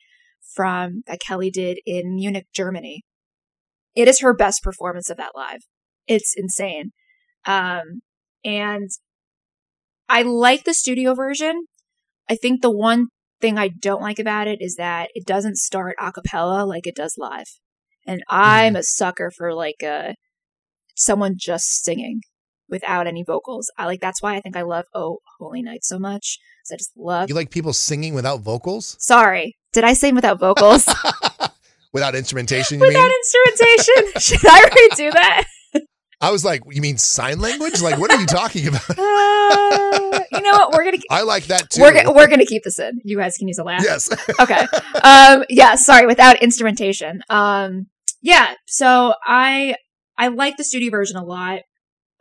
from 0.55 1.03
that 1.07 1.21
Kelly 1.21 1.51
did 1.51 1.79
in 1.87 2.15
Munich, 2.17 2.47
Germany. 2.55 3.03
It 3.95 4.09
is 4.09 4.21
her 4.21 4.35
best 4.35 4.63
performance 4.63 5.11
of 5.11 5.17
that 5.17 5.33
live. 5.35 5.61
It's 6.07 6.35
insane. 6.37 6.93
Um, 7.47 8.03
and 8.45 8.91
I 10.09 10.23
like 10.23 10.65
the 10.65 10.75
studio 10.75 11.15
version. 11.15 11.67
I 12.29 12.37
think 12.37 12.63
the 12.63 12.71
one 12.71 13.09
thing 13.41 13.59
I 13.59 13.69
don't 13.69 14.03
like 14.03 14.19
about 14.19 14.49
it 14.49 14.59
is 14.61 14.77
that 14.77 15.09
it 15.15 15.27
doesn't 15.27 15.57
start 15.57 15.97
a 16.01 16.13
cappella 16.13 16.65
like 16.65 16.87
it 16.87 16.97
does 16.97 17.15
live. 17.17 17.47
And 18.07 18.23
I'm 18.29 18.77
a 18.77 18.83
sucker 18.83 19.31
for 19.37 19.55
like 19.55 19.83
uh 19.83 20.15
someone 20.97 21.35
just 21.39 21.83
singing 21.85 22.21
without 22.69 23.07
any 23.07 23.23
vocals. 23.23 23.71
I 23.79 23.87
like 23.87 24.01
that's 24.01 24.23
why 24.23 24.37
I 24.37 24.41
think 24.41 24.57
I 24.57 24.63
love 24.63 24.85
Oh 24.95 25.19
Holy 25.39 25.63
Night 25.63 25.85
so 25.85 25.99
much. 25.99 26.39
'cause 26.63 26.75
I 26.75 26.77
just 26.77 26.93
love 26.97 27.29
you 27.29 27.35
like 27.35 27.51
people 27.51 27.73
singing 27.73 28.15
without 28.15 28.41
vocals, 28.41 28.97
Sorry. 29.01 29.57
Did 29.73 29.85
I 29.85 29.95
sing 29.95 30.15
without 30.15 30.39
vocals? 30.41 30.87
without 31.93 32.15
instrumentation. 32.15 32.81
You 32.81 32.87
without 32.87 33.09
mean? 33.09 33.13
instrumentation? 33.21 34.21
Should 34.21 34.47
I 34.49 34.69
redo 34.71 35.13
that? 35.13 35.45
I 36.21 36.31
was 36.31 36.45
like, 36.45 36.63
you 36.71 36.83
mean 36.83 36.99
sign 36.99 37.39
language? 37.39 37.81
Like, 37.81 37.99
what 37.99 38.13
are 38.13 38.21
you 38.21 38.27
talking 38.27 38.69
about? 38.69 38.83
Uh, 39.53 40.21
you 40.33 40.41
know 40.43 40.53
what? 40.53 40.73
We're 40.73 40.85
gonna 40.85 40.97
Keep, 40.97 41.11
I 41.11 41.23
like 41.23 41.45
that 41.47 41.71
too. 41.71 41.83
we're 41.83 41.93
go- 42.05 42.13
we're 42.13 42.29
gonna 42.29 42.47
keep 42.47 42.63
this 42.63 42.79
in. 42.79 43.01
You 43.05 43.17
guys 43.17 43.37
can 43.37 43.49
use 43.49 43.59
a 43.59 43.65
laugh. 43.65 43.83
yes. 43.83 44.09
okay. 44.41 44.67
Um 45.03 45.45
yeah, 45.49 45.75
sorry, 45.75 46.07
without 46.07 46.41
instrumentation. 46.43 47.23
Um 47.29 47.87
yeah, 48.23 48.55
so 48.67 49.15
I 49.27 49.75
I 50.17 50.29
like 50.29 50.57
the 50.57 50.65
studio 50.65 50.91
version 50.91 51.17
a 51.17 51.25
lot. 51.25 51.61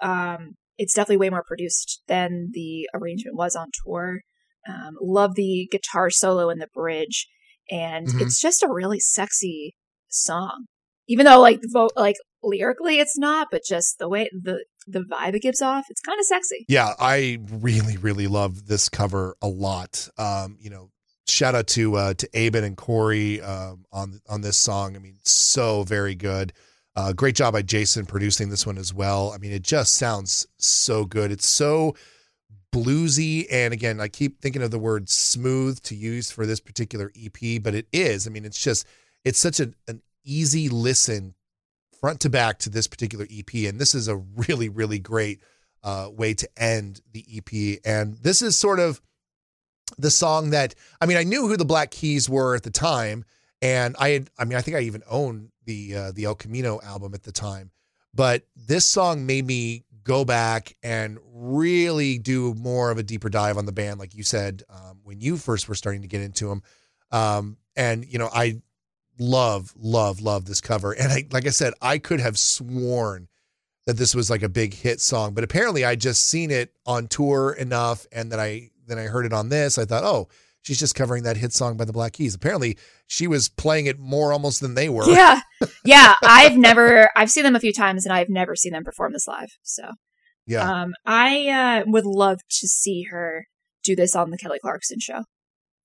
Um 0.02 0.56
it's 0.78 0.94
definitely 0.96 1.18
way 1.18 1.30
more 1.30 1.44
produced 1.46 2.02
than 2.08 2.50
the 2.54 2.90
arrangement 2.96 3.38
was 3.38 3.56
on 3.56 3.68
tour. 3.86 4.22
Um 4.68 4.96
love 5.02 5.36
the 5.36 5.68
guitar 5.72 6.10
solo 6.10 6.50
in 6.50 6.58
the 6.58 6.68
bridge 6.74 7.28
and 7.70 8.08
Mhm. 8.08 8.22
it's 8.22 8.42
just 8.42 8.64
a 8.64 8.68
really 8.70 9.00
sexy 9.00 9.76
song. 10.10 10.66
Even 11.08 11.26
though 11.26 11.40
like 11.40 11.60
vo- 11.72 11.90
like 11.96 12.16
lyrically 12.44 13.00
it's 13.00 13.18
not, 13.18 13.48
but 13.52 13.64
just 13.64 14.00
the 14.00 14.10
way 14.10 14.30
the 14.32 14.64
the 14.88 15.02
vibe 15.02 15.36
it 15.36 15.42
gives 15.42 15.62
off, 15.62 15.86
it's 15.90 16.02
kind 16.02 16.20
of 16.20 16.26
sexy. 16.26 16.66
Yeah, 16.68 16.94
I 17.00 17.40
really, 17.52 17.98
really 17.98 18.28
love 18.28 18.68
this 18.68 18.90
cover 18.90 19.36
a 19.42 19.48
lot. 19.48 20.10
Um, 20.18 20.58
you 20.60 20.70
know, 20.70 20.90
shout 21.28 21.56
out 21.56 21.68
to 21.68 21.96
uh, 21.96 22.14
to 22.16 22.30
Aben 22.36 22.64
and 22.64 22.78
Cory 22.78 23.42
um, 23.42 23.86
on 23.92 24.22
on 24.28 24.42
this 24.42 24.58
song. 24.58 24.96
I 24.96 25.00
mean, 25.00 25.18
so 25.24 25.84
very 25.84 26.16
good. 26.16 26.54
Uh, 26.96 27.14
great 27.14 27.36
job 27.36 27.54
by 27.54 27.62
Jason 27.62 28.06
producing 28.06 28.50
this 28.50 28.66
one 28.66 28.78
as 28.78 28.94
well. 28.94 29.32
I 29.32 29.38
mean, 29.38 29.52
it 29.52 29.62
just 29.62 29.94
sounds 29.94 30.48
so 30.58 31.06
good. 31.06 31.32
It's 31.32 31.48
so 31.48 31.96
bluesy, 32.74 33.46
and 33.50 33.74
again, 33.74 34.02
I 34.02 34.08
keep 34.08 34.42
thinking 34.42 34.62
of 34.62 34.72
the 34.72 34.80
word 34.80 35.10
smooth 35.10 35.82
to 35.84 35.96
use 35.96 36.32
for 36.32 36.46
this 36.46 36.60
particular 36.60 37.12
EP, 37.16 37.62
but 37.62 37.76
it 37.76 37.88
is. 37.94 38.28
I 38.28 38.32
mean, 38.32 38.46
it's 38.46 38.62
just 38.62 38.86
it's 39.24 39.40
such 39.40 39.60
a, 39.60 39.72
an 39.88 40.02
easy 40.26 40.68
listen 40.68 41.36
front 42.00 42.22
to 42.22 42.30
back 42.30 42.60
to 42.60 42.70
this 42.70 42.88
particular 42.88 43.26
EP, 43.32 43.54
and 43.68 43.80
this 43.80 43.94
is 43.94 44.08
a 44.08 44.18
really, 44.18 44.70
really 44.70 45.00
great 45.00 45.42
uh, 45.84 46.10
way 46.12 46.34
to 46.34 46.50
end 46.58 47.02
the 47.12 47.26
EP. 47.36 47.80
And 47.86 48.16
this 48.16 48.42
is 48.42 48.58
sort 48.58 48.80
of 48.80 49.02
the 49.98 50.12
song 50.12 50.52
that 50.52 50.76
I 51.02 51.06
mean, 51.06 51.18
I 51.18 51.24
knew 51.24 51.48
who 51.48 51.58
the 51.58 51.66
Black 51.66 51.92
Keys 51.92 52.30
were 52.30 52.56
at 52.56 52.64
the 52.64 52.72
time, 52.72 53.26
and 53.62 53.96
I 54.00 54.10
had, 54.10 54.30
I 54.38 54.46
mean, 54.46 54.58
I 54.58 54.62
think 54.62 54.78
I 54.78 54.82
even 54.82 55.04
owned 55.10 55.50
the 55.66 55.96
uh, 55.96 56.12
the 56.12 56.26
El 56.26 56.36
Camino 56.36 56.80
album 56.82 57.14
at 57.14 57.24
the 57.24 57.32
time, 57.32 57.72
but 58.14 58.44
this 58.56 58.86
song 58.86 59.26
made 59.26 59.46
me 59.46 59.84
go 60.04 60.26
back 60.26 60.76
and 60.82 61.20
really 61.32 62.18
do 62.18 62.54
more 62.56 62.90
of 62.90 62.98
a 62.98 63.04
deeper 63.04 63.30
dive 63.30 63.58
on 63.58 63.66
the 63.66 63.72
band, 63.72 64.00
like 64.00 64.16
you 64.16 64.24
said 64.24 64.64
um, 64.70 65.00
when 65.04 65.22
you 65.22 65.38
first 65.38 65.70
were 65.70 65.76
starting 65.76 66.02
to 66.02 66.08
get 66.08 66.22
into 66.22 66.48
them. 66.48 66.64
Um, 67.12 67.58
and 67.76 68.06
you 68.06 68.18
know, 68.18 68.30
I 68.34 68.62
love, 69.20 69.74
love, 69.78 70.22
love 70.22 70.46
this 70.46 70.62
cover, 70.62 70.94
and 70.94 71.12
I, 71.12 71.26
like 71.32 71.46
I 71.46 71.52
said, 71.52 71.74
I 71.82 71.98
could 71.98 72.20
have 72.20 72.38
sworn 72.38 73.28
that 73.86 73.98
this 73.98 74.16
was 74.16 74.30
like 74.30 74.44
a 74.44 74.50
big 74.50 74.74
hit 74.74 75.02
song, 75.02 75.34
but 75.34 75.44
apparently 75.44 75.84
I 75.86 75.96
just 75.96 76.28
seen 76.28 76.52
it 76.52 76.74
on 76.86 77.08
tour 77.08 77.52
enough, 77.52 78.08
and 78.12 78.32
then 78.32 78.40
I 78.40 78.70
then 78.88 78.98
I 78.98 79.04
heard 79.04 79.26
it 79.26 79.34
on 79.34 79.50
this. 79.50 79.78
I 79.78 79.86
thought, 79.86 80.04
oh, 80.04 80.28
she's 80.62 80.80
just 80.80 80.96
covering 80.96 81.24
that 81.24 81.38
hit 81.38 81.54
song 81.54 81.78
by 81.78 81.86
the 81.86 81.94
Black 81.94 82.14
Keys. 82.14 82.36
Apparently, 82.36 82.78
she 83.08 83.28
was 83.28 83.50
playing 83.50 83.86
it 83.86 84.00
more 84.00 84.34
almost 84.34 84.62
than 84.62 84.74
they 84.76 84.90
were. 84.90 85.10
Yeah. 85.10 85.42
Yeah. 85.86 86.14
I've 86.24 86.58
never, 86.58 87.10
I've 87.16 87.32
seen 87.32 87.44
them 87.44 87.56
a 87.56 87.60
few 87.60 87.74
times 87.74 88.06
and 88.06 88.14
I've 88.14 88.30
never 88.30 88.56
seen 88.56 88.74
them 88.74 88.84
perform 88.84 89.12
this 89.14 89.28
live. 89.28 89.50
So, 89.64 89.84
yeah. 90.46 90.62
um, 90.84 90.94
I 91.06 91.48
uh, 91.50 91.84
would 91.88 92.06
love 92.06 92.40
to 92.50 92.68
see 92.68 93.04
her 93.12 93.46
do 93.84 93.96
this 93.96 94.16
on 94.16 94.30
the 94.30 94.38
Kelly 94.38 94.60
Clarkson 94.62 95.00
show 95.00 95.24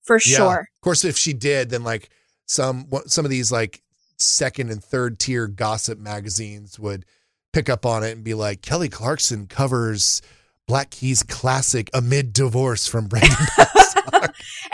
for 0.03 0.17
Yeah. 0.25 0.37
sure. 0.37 0.59
Of 0.59 0.81
course, 0.81 1.03
if 1.03 1.17
she 1.17 1.33
did, 1.33 1.69
then 1.69 1.83
like 1.83 2.09
some 2.45 2.87
some 3.07 3.25
of 3.25 3.31
these 3.31 3.51
like 3.51 3.81
second 4.17 4.69
and 4.71 4.83
third 4.83 5.19
tier 5.19 5.47
gossip 5.47 5.99
magazines 5.99 6.79
would 6.79 7.05
pick 7.53 7.69
up 7.69 7.85
on 7.85 8.03
it 8.03 8.11
and 8.11 8.23
be 8.23 8.33
like, 8.33 8.61
Kelly 8.61 8.89
Clarkson 8.89 9.47
covers 9.47 10.21
Black 10.67 10.89
Keys 10.89 11.23
classic 11.23 11.89
amid 11.93 12.33
divorce 12.33 12.87
from 12.87 13.07
Brandon. 13.07 13.35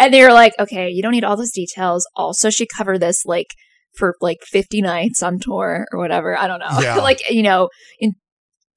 And 0.01 0.11
they 0.11 0.23
were 0.23 0.33
like, 0.33 0.53
okay, 0.59 0.89
you 0.89 1.03
don't 1.03 1.11
need 1.11 1.23
all 1.23 1.37
those 1.37 1.51
details. 1.51 2.07
Also, 2.15 2.49
she 2.49 2.65
covered 2.65 2.99
this 2.99 3.23
like 3.23 3.47
for 3.95 4.15
like 4.19 4.39
50 4.41 4.81
nights 4.81 5.21
on 5.21 5.37
tour 5.39 5.85
or 5.91 5.99
whatever. 5.99 6.35
I 6.35 6.47
don't 6.47 6.59
know. 6.59 6.79
Yeah. 6.81 6.95
like, 7.01 7.29
you 7.29 7.43
know, 7.43 7.69
in 7.99 8.13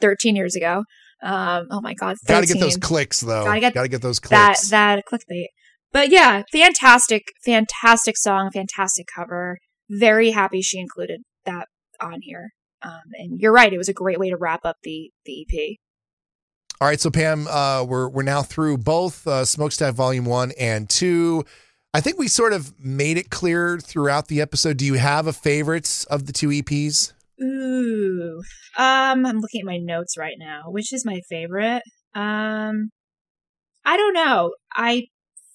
13 0.03 0.36
years 0.36 0.55
ago. 0.55 0.82
Um, 1.22 1.68
oh 1.70 1.80
my 1.80 1.95
God. 1.95 2.16
13. 2.26 2.34
Gotta 2.34 2.47
get 2.47 2.61
those 2.61 2.76
clicks 2.76 3.20
though. 3.20 3.45
Gotta 3.45 3.61
get 3.61 3.72
Gotta 3.72 3.88
get 3.88 4.03
those 4.03 4.20
clicks. 4.20 4.68
that 4.68 5.01
that 5.01 5.05
clickbait. 5.11 5.47
But 5.95 6.11
yeah, 6.11 6.42
fantastic, 6.51 7.28
fantastic 7.45 8.16
song, 8.16 8.51
fantastic 8.51 9.07
cover. 9.14 9.59
Very 9.88 10.32
happy 10.32 10.61
she 10.61 10.80
included 10.80 11.22
that 11.47 11.68
on 12.01 12.18
here. 12.20 12.51
Um, 12.82 13.03
and 13.12 13.40
you're 13.40 13.53
right; 13.53 13.72
it 13.72 13.78
was 13.78 13.88
a 13.88 13.95
great 13.95 14.18
way 14.18 14.28
to 14.28 14.36
wrap 14.36 14.64
up 14.64 14.78
the 14.82 15.12
the 15.24 15.42
EP. 15.49 15.76
All 16.80 16.88
right, 16.88 17.01
so 17.01 17.11
Pam, 17.11 17.47
uh, 17.47 17.84
we're 17.84 18.09
we're 18.09 18.24
now 18.24 18.42
through 18.42 18.78
both 18.78 19.24
uh, 19.28 19.42
Smoakstack 19.42 19.95
Volume 19.95 20.24
One 20.24 20.53
and 20.59 20.90
Two. 20.90 21.45
I 21.95 22.01
think 22.01 22.18
we 22.18 22.26
sort 22.26 22.53
of 22.53 22.74
made 22.84 23.16
it 23.16 23.30
clear 23.30 23.78
throughout 23.78 24.26
the 24.26 24.40
episode. 24.40 24.78
Do 24.78 24.84
you 24.84 24.95
have 24.95 25.28
a 25.28 25.32
favorite 25.32 26.05
of 26.11 26.26
the 26.26 26.32
two 26.32 26.49
EPs? 26.49 27.12
Ooh, 27.40 28.42
um, 28.76 29.24
I'm 29.24 29.38
looking 29.38 29.61
at 29.61 29.66
my 29.66 29.78
notes 29.78 30.18
right 30.18 30.36
now. 30.40 30.62
Which 30.66 30.92
is 30.92 31.07
my 31.07 31.20
favorite? 31.28 31.82
Um, 32.16 32.90
I 33.84 33.97
don't 33.97 34.14
know. 34.14 34.55
I 34.74 35.05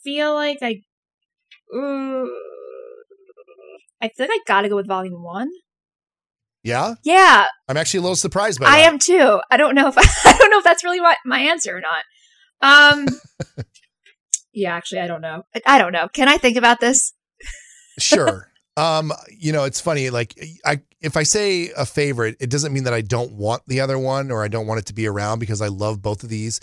feel 0.10 0.34
like 0.34 0.58
I, 0.62 0.82
ooh, 1.76 2.34
I 4.02 4.10
feel 4.10 4.26
like 4.26 4.30
I 4.32 4.40
gotta 4.48 4.70
go 4.70 4.76
with 4.76 4.88
Volume 4.88 5.24
One. 5.24 5.50
Yeah, 6.64 6.96
Yeah, 7.06 7.46
I'm 7.68 7.78
actually 7.78 8.00
a 8.00 8.02
little 8.02 8.16
surprised 8.18 8.60
by 8.60 8.66
I 8.66 8.80
that. 8.82 8.88
am 8.94 9.00
too. 9.00 9.40
I 9.50 9.56
don't 9.58 9.76
know 9.76 9.88
if 9.88 9.96
I 10.26 10.38
don't 10.38 10.52
know 10.52 10.58
if 10.58 10.64
that's 10.64 10.84
really 10.84 11.00
what 11.00 11.18
my 11.26 11.40
answer 11.40 11.78
or 11.78 11.82
not. 11.82 12.04
Um 12.62 13.08
Yeah, 14.54 14.74
actually 14.76 15.02
I 15.02 15.08
don't 15.08 15.22
know. 15.22 15.44
I- 15.56 15.62
I 15.76 15.78
don't 15.78 15.94
know. 15.94 16.08
Can 16.10 16.28
I 16.28 16.38
think 16.38 16.58
about 16.58 16.80
this? 16.80 17.14
sure. 18.00 18.46
Um, 18.78 19.12
you 19.38 19.52
know, 19.52 19.66
it's 19.66 19.82
funny. 19.82 20.10
Like, 20.10 20.34
I 20.66 20.80
if 21.02 21.18
I 21.18 21.24
say 21.24 21.70
a 21.76 21.86
favorite, 21.86 22.38
it 22.40 22.50
doesn't 22.50 22.72
mean 22.72 22.86
that 22.86 22.94
I 22.94 23.02
don't 23.02 23.34
want 23.34 23.62
the 23.68 23.82
other 23.82 24.00
one 24.00 24.32
or 24.32 24.42
I 24.42 24.48
don't 24.48 24.68
want 24.68 24.80
it 24.80 24.86
to 24.86 24.94
be 24.94 25.06
around 25.06 25.40
because 25.40 25.62
I 25.62 25.68
love 25.68 26.02
both 26.02 26.24
of 26.24 26.30
these. 26.30 26.62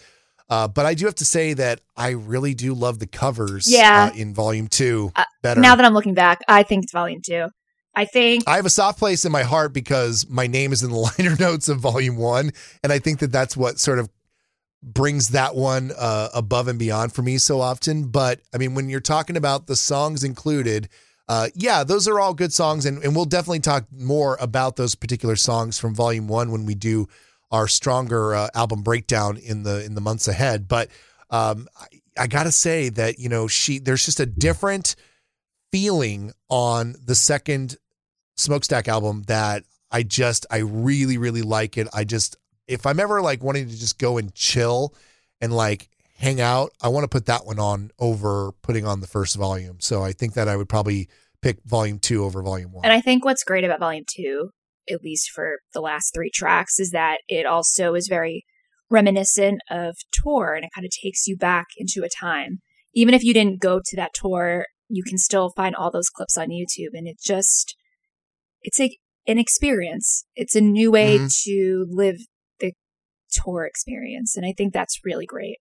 Uh, 0.49 0.68
but 0.68 0.86
I 0.86 0.94
do 0.94 1.07
have 1.07 1.14
to 1.16 1.24
say 1.24 1.55
that 1.55 1.80
I 1.97 2.11
really 2.11 2.55
do 2.55 2.72
love 2.72 2.99
the 2.99 3.07
covers. 3.07 3.70
Yeah. 3.70 4.11
Uh, 4.12 4.16
in 4.16 4.32
Volume 4.32 4.68
Two 4.68 5.12
Uh, 5.16 5.24
better. 5.42 5.61
Now 5.61 5.76
that 5.76 5.84
I'm 5.84 5.94
looking 5.94 6.14
back, 6.14 6.40
I 6.49 6.62
think 6.62 6.84
it's 6.84 6.92
volume 6.92 7.20
2. 7.24 7.49
I 7.94 8.05
think 8.05 8.44
I 8.47 8.57
have 8.57 8.66
a 8.66 8.70
soft 8.70 8.99
place 8.99 9.24
in 9.24 9.32
my 9.32 9.42
heart 9.42 9.72
because 9.72 10.28
my 10.28 10.47
name 10.47 10.72
is 10.72 10.82
in 10.82 10.90
the 10.90 10.97
liner 11.18 11.34
notes 11.36 11.68
of 11.68 11.78
Volume 11.78 12.16
One, 12.16 12.53
and 12.82 12.92
I 12.92 12.99
think 12.99 13.20
that 13.20 13.32
that's 13.32 13.57
what 13.57 13.80
sort 13.80 13.99
of 13.99 14.11
brings 14.82 15.30
that 15.30 15.57
one 15.57 15.92
uh, 15.99 16.28
above 16.34 16.68
and 16.68 16.78
beyond 16.78 17.12
for 17.12 17.22
me 17.22 17.38
so 17.38 17.61
often. 17.61 18.09
But 18.09 18.40
I 18.55 18.59
mean, 18.59 18.74
when 18.74 18.88
you're 18.90 19.01
talking 19.01 19.36
about 19.36 19.66
the 19.66 19.76
songs 19.76 20.22
included, 20.22 20.88
uh, 21.28 21.49
yeah, 21.55 21.82
those 21.84 22.07
are 22.07 22.20
all 22.20 22.34
good 22.34 22.53
songs, 22.53 22.84
and, 22.84 23.03
and 23.03 23.16
we'll 23.16 23.24
definitely 23.24 23.61
talk 23.61 23.86
more 23.90 24.36
about 24.40 24.76
those 24.76 24.94
particular 24.94 25.34
songs 25.34 25.78
from 25.78 25.94
Volume 25.94 26.28
One 26.28 26.53
when 26.53 26.66
we 26.66 26.74
do 26.74 27.09
our 27.51 27.68
stronger 27.68 28.34
uh, 28.34 28.49
album 28.55 28.82
breakdown 28.82 29.36
in 29.36 29.62
the 29.62 29.84
in 29.84 29.94
the 29.94 30.01
months 30.01 30.28
ahead. 30.28 30.68
But 30.68 30.88
um, 31.30 31.68
I, 31.80 31.86
I 32.18 32.26
gotta 32.26 32.53
say 32.53 32.88
that 32.90 33.18
you 33.18 33.28
know 33.28 33.47
she 33.49 33.78
there's 33.78 34.05
just 34.05 34.20
a 34.20 34.26
different 34.26 34.97
feeling 35.72 36.32
on 36.49 36.94
the 37.05 37.14
second 37.14 37.76
Smoakstack 38.38 38.88
album 38.88 39.24
that 39.28 39.64
I 39.90 40.03
just 40.03 40.47
I 40.51 40.59
really 40.59 41.18
really 41.18 41.42
like 41.42 41.78
it. 41.78 41.88
I 41.92 42.05
just 42.05 42.36
if 42.66 42.86
I'm 42.86 43.01
ever 43.01 43.22
like 43.22 43.42
wanting 43.42 43.68
to 43.68 43.76
just 43.76 43.99
go 43.99 44.18
and 44.18 44.34
chill 44.34 44.94
and 45.40 45.55
like 45.55 45.88
hang 46.18 46.40
out, 46.40 46.72
I 46.82 46.88
want 46.88 47.05
to 47.05 47.09
put 47.09 47.26
that 47.26 47.47
one 47.47 47.59
on 47.59 47.90
over 47.99 48.53
putting 48.62 48.86
on 48.86 49.01
the 49.01 49.07
first 49.07 49.36
volume. 49.36 49.78
So 49.80 50.03
I 50.03 50.12
think 50.12 50.34
that 50.34 50.49
I 50.49 50.57
would 50.57 50.68
probably 50.68 51.09
pick 51.42 51.62
volume 51.64 51.99
2 51.99 52.24
over 52.24 52.42
volume 52.42 52.72
1. 52.72 52.84
And 52.84 52.92
I 52.92 53.01
think 53.01 53.24
what's 53.24 53.44
great 53.44 53.64
about 53.64 53.78
volume 53.78 54.05
2, 54.09 54.51
at 54.91 55.03
least 55.03 55.30
for 55.30 55.59
the 55.72 55.80
last 55.80 56.14
3 56.14 56.30
tracks, 56.32 56.78
is 56.78 56.91
that 56.91 57.18
it 57.28 57.47
also 57.47 57.95
is 57.95 58.09
very 58.09 58.45
reminiscent 58.91 59.61
of 59.70 59.97
tour 60.12 60.55
and 60.55 60.64
it 60.64 60.70
kind 60.74 60.84
of 60.84 60.91
takes 60.91 61.26
you 61.26 61.37
back 61.37 61.66
into 61.76 62.05
a 62.05 62.09
time. 62.09 62.59
Even 62.95 63.14
if 63.14 63.22
you 63.22 63.34
didn't 63.34 63.61
go 63.61 63.80
to 63.84 63.97
that 63.97 64.14
tour, 64.14 64.66
you 64.89 65.03
can 65.03 65.18
still 65.18 65.51
find 65.57 65.74
all 65.74 65.91
those 65.91 66.09
clips 66.09 66.39
on 66.39 66.49
YouTube 66.49 66.95
and 66.95 67.09
it 67.09 67.16
just 67.22 67.76
it's 68.62 68.78
like 68.78 68.99
an 69.26 69.39
experience. 69.39 70.24
It's 70.34 70.55
a 70.55 70.61
new 70.61 70.91
way 70.91 71.18
mm-hmm. 71.18 71.26
to 71.45 71.87
live 71.91 72.16
the 72.61 72.72
tour 73.30 73.64
experience 73.64 74.37
and 74.37 74.47
I 74.47 74.55
think 74.57 74.72
that's 74.72 75.01
really 75.05 75.26
great. 75.26 75.59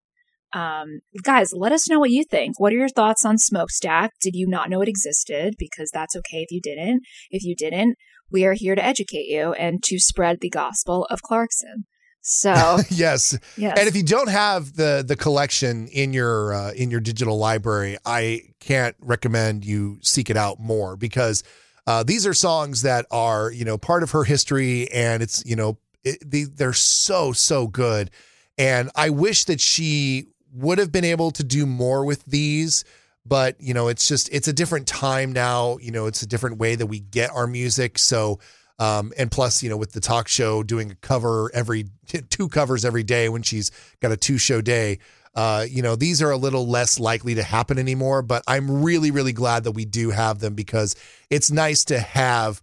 Um, 0.53 0.99
guys, 1.23 1.51
let 1.53 1.71
us 1.71 1.89
know 1.89 1.99
what 1.99 2.11
you 2.11 2.23
think. 2.23 2.59
What 2.59 2.71
are 2.71 2.77
your 2.77 2.89
thoughts 2.89 3.25
on 3.25 3.35
Smoakstack? 3.35 4.09
Did 4.21 4.35
you 4.35 4.47
not 4.47 4.69
know 4.69 4.81
it 4.81 4.87
existed? 4.87 5.55
Because 5.59 5.89
that's 5.93 6.15
okay 6.15 6.45
if 6.47 6.51
you 6.51 6.61
didn't. 6.61 7.01
If 7.29 7.43
you 7.43 7.55
didn't, 7.55 7.95
we 8.31 8.45
are 8.45 8.53
here 8.53 8.75
to 8.75 8.83
educate 8.83 9.27
you 9.27 9.53
and 9.53 9.83
to 9.83 9.99
spread 9.99 10.37
the 10.41 10.49
gospel 10.49 11.05
of 11.09 11.21
Clarkson. 11.21 11.85
So 12.21 12.51
yes. 12.89 13.37
yes, 13.55 13.77
and 13.77 13.87
if 13.87 13.95
you 13.95 14.01
don't 14.01 14.29
have 14.29 14.73
the 14.73 15.03
the 15.07 15.15
collection 15.15 15.87
in 15.89 16.11
your 16.11 16.53
uh, 16.53 16.71
in 16.71 16.89
your 16.89 16.99
digital 16.99 17.37
library, 17.37 17.97
I 18.03 18.41
can't 18.59 18.95
recommend 18.99 19.63
you 19.63 19.99
seek 20.01 20.31
it 20.31 20.37
out 20.37 20.59
more 20.59 20.97
because 20.97 21.43
uh, 21.85 22.01
these 22.01 22.25
are 22.25 22.33
songs 22.33 22.81
that 22.81 23.05
are 23.11 23.51
you 23.51 23.63
know 23.63 23.77
part 23.77 24.01
of 24.01 24.11
her 24.11 24.23
history, 24.23 24.91
and 24.91 25.21
it's 25.21 25.45
you 25.45 25.55
know 25.55 25.77
it, 26.03 26.17
they, 26.25 26.43
they're 26.43 26.73
so 26.73 27.31
so 27.31 27.67
good, 27.67 28.09
and 28.57 28.89
I 28.95 29.11
wish 29.11 29.45
that 29.45 29.61
she 29.61 30.25
would 30.55 30.77
have 30.77 30.91
been 30.91 31.05
able 31.05 31.31
to 31.31 31.43
do 31.43 31.65
more 31.65 32.05
with 32.05 32.23
these 32.25 32.83
but 33.25 33.55
you 33.59 33.73
know 33.73 33.87
it's 33.87 34.07
just 34.07 34.29
it's 34.31 34.47
a 34.47 34.53
different 34.53 34.87
time 34.87 35.31
now 35.31 35.77
you 35.81 35.91
know 35.91 36.05
it's 36.05 36.21
a 36.21 36.27
different 36.27 36.57
way 36.57 36.75
that 36.75 36.87
we 36.87 36.99
get 36.99 37.29
our 37.31 37.47
music 37.47 37.97
so 37.97 38.39
um, 38.77 39.13
and 39.17 39.31
plus, 39.31 39.63
you 39.63 39.69
know, 39.69 39.77
with 39.77 39.93
the 39.93 40.01
talk 40.01 40.27
show 40.27 40.63
doing 40.63 40.91
a 40.91 40.95
cover 40.95 41.49
every 41.53 41.85
two 42.29 42.49
covers 42.49 42.83
every 42.83 43.03
day 43.03 43.29
when 43.29 43.41
she's 43.41 43.71
got 44.01 44.11
a 44.11 44.17
two 44.17 44.37
show 44.37 44.61
day, 44.61 44.99
uh, 45.33 45.65
you 45.69 45.81
know, 45.81 45.95
these 45.95 46.21
are 46.21 46.31
a 46.31 46.37
little 46.37 46.67
less 46.67 46.99
likely 46.99 47.35
to 47.35 47.43
happen 47.43 47.77
anymore. 47.77 48.21
But 48.21 48.43
I'm 48.47 48.83
really, 48.83 49.11
really 49.11 49.33
glad 49.33 49.63
that 49.63 49.71
we 49.71 49.85
do 49.85 50.09
have 50.09 50.39
them 50.39 50.55
because 50.55 50.95
it's 51.29 51.51
nice 51.51 51.85
to 51.85 51.99
have 51.99 52.61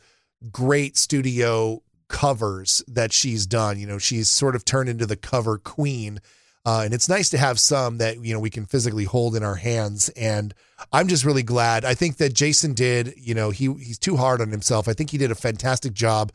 great 0.51 0.97
studio 0.97 1.82
covers 2.09 2.82
that 2.88 3.12
she's 3.12 3.47
done. 3.47 3.78
You 3.78 3.86
know, 3.86 3.99
she's 3.99 4.28
sort 4.28 4.55
of 4.55 4.64
turned 4.64 4.88
into 4.88 5.07
the 5.07 5.16
cover 5.16 5.59
queen 5.59 6.20
uh, 6.65 6.83
and 6.85 6.95
it's 6.95 7.09
nice 7.09 7.31
to 7.31 7.39
have 7.39 7.59
some 7.59 7.99
that 7.99 8.25
you 8.25 8.33
know 8.33 8.41
we 8.41 8.51
can 8.51 8.67
physically 8.67 9.05
hold 9.05 9.35
in 9.35 9.43
our 9.43 9.57
hands. 9.57 10.09
And 10.11 10.55
I'm 10.93 11.09
just 11.09 11.25
really 11.25 11.43
glad. 11.43 11.85
I 11.85 11.95
think 11.95 12.19
that 12.19 12.35
Jason 12.35 12.75
did. 12.75 13.15
You 13.17 13.35
know, 13.35 13.51
he 13.51 13.73
he's 13.75 13.99
too 13.99 14.17
hard 14.17 14.41
on 14.41 14.51
himself. 14.51 14.89
I 14.89 14.93
think 14.93 15.11
he 15.11 15.19
did 15.19 15.31
a 15.31 15.37
fantastic 15.37 15.93
job 15.93 16.33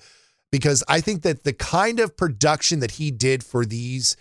because 0.51 0.83
I 0.87 1.01
think 1.01 1.21
that 1.23 1.43
the 1.43 1.53
kind 1.53 1.99
of 1.99 2.17
production 2.17 2.79
that 2.81 2.91
he 2.91 3.11
did 3.11 3.43
for 3.43 3.65
these 3.65 4.17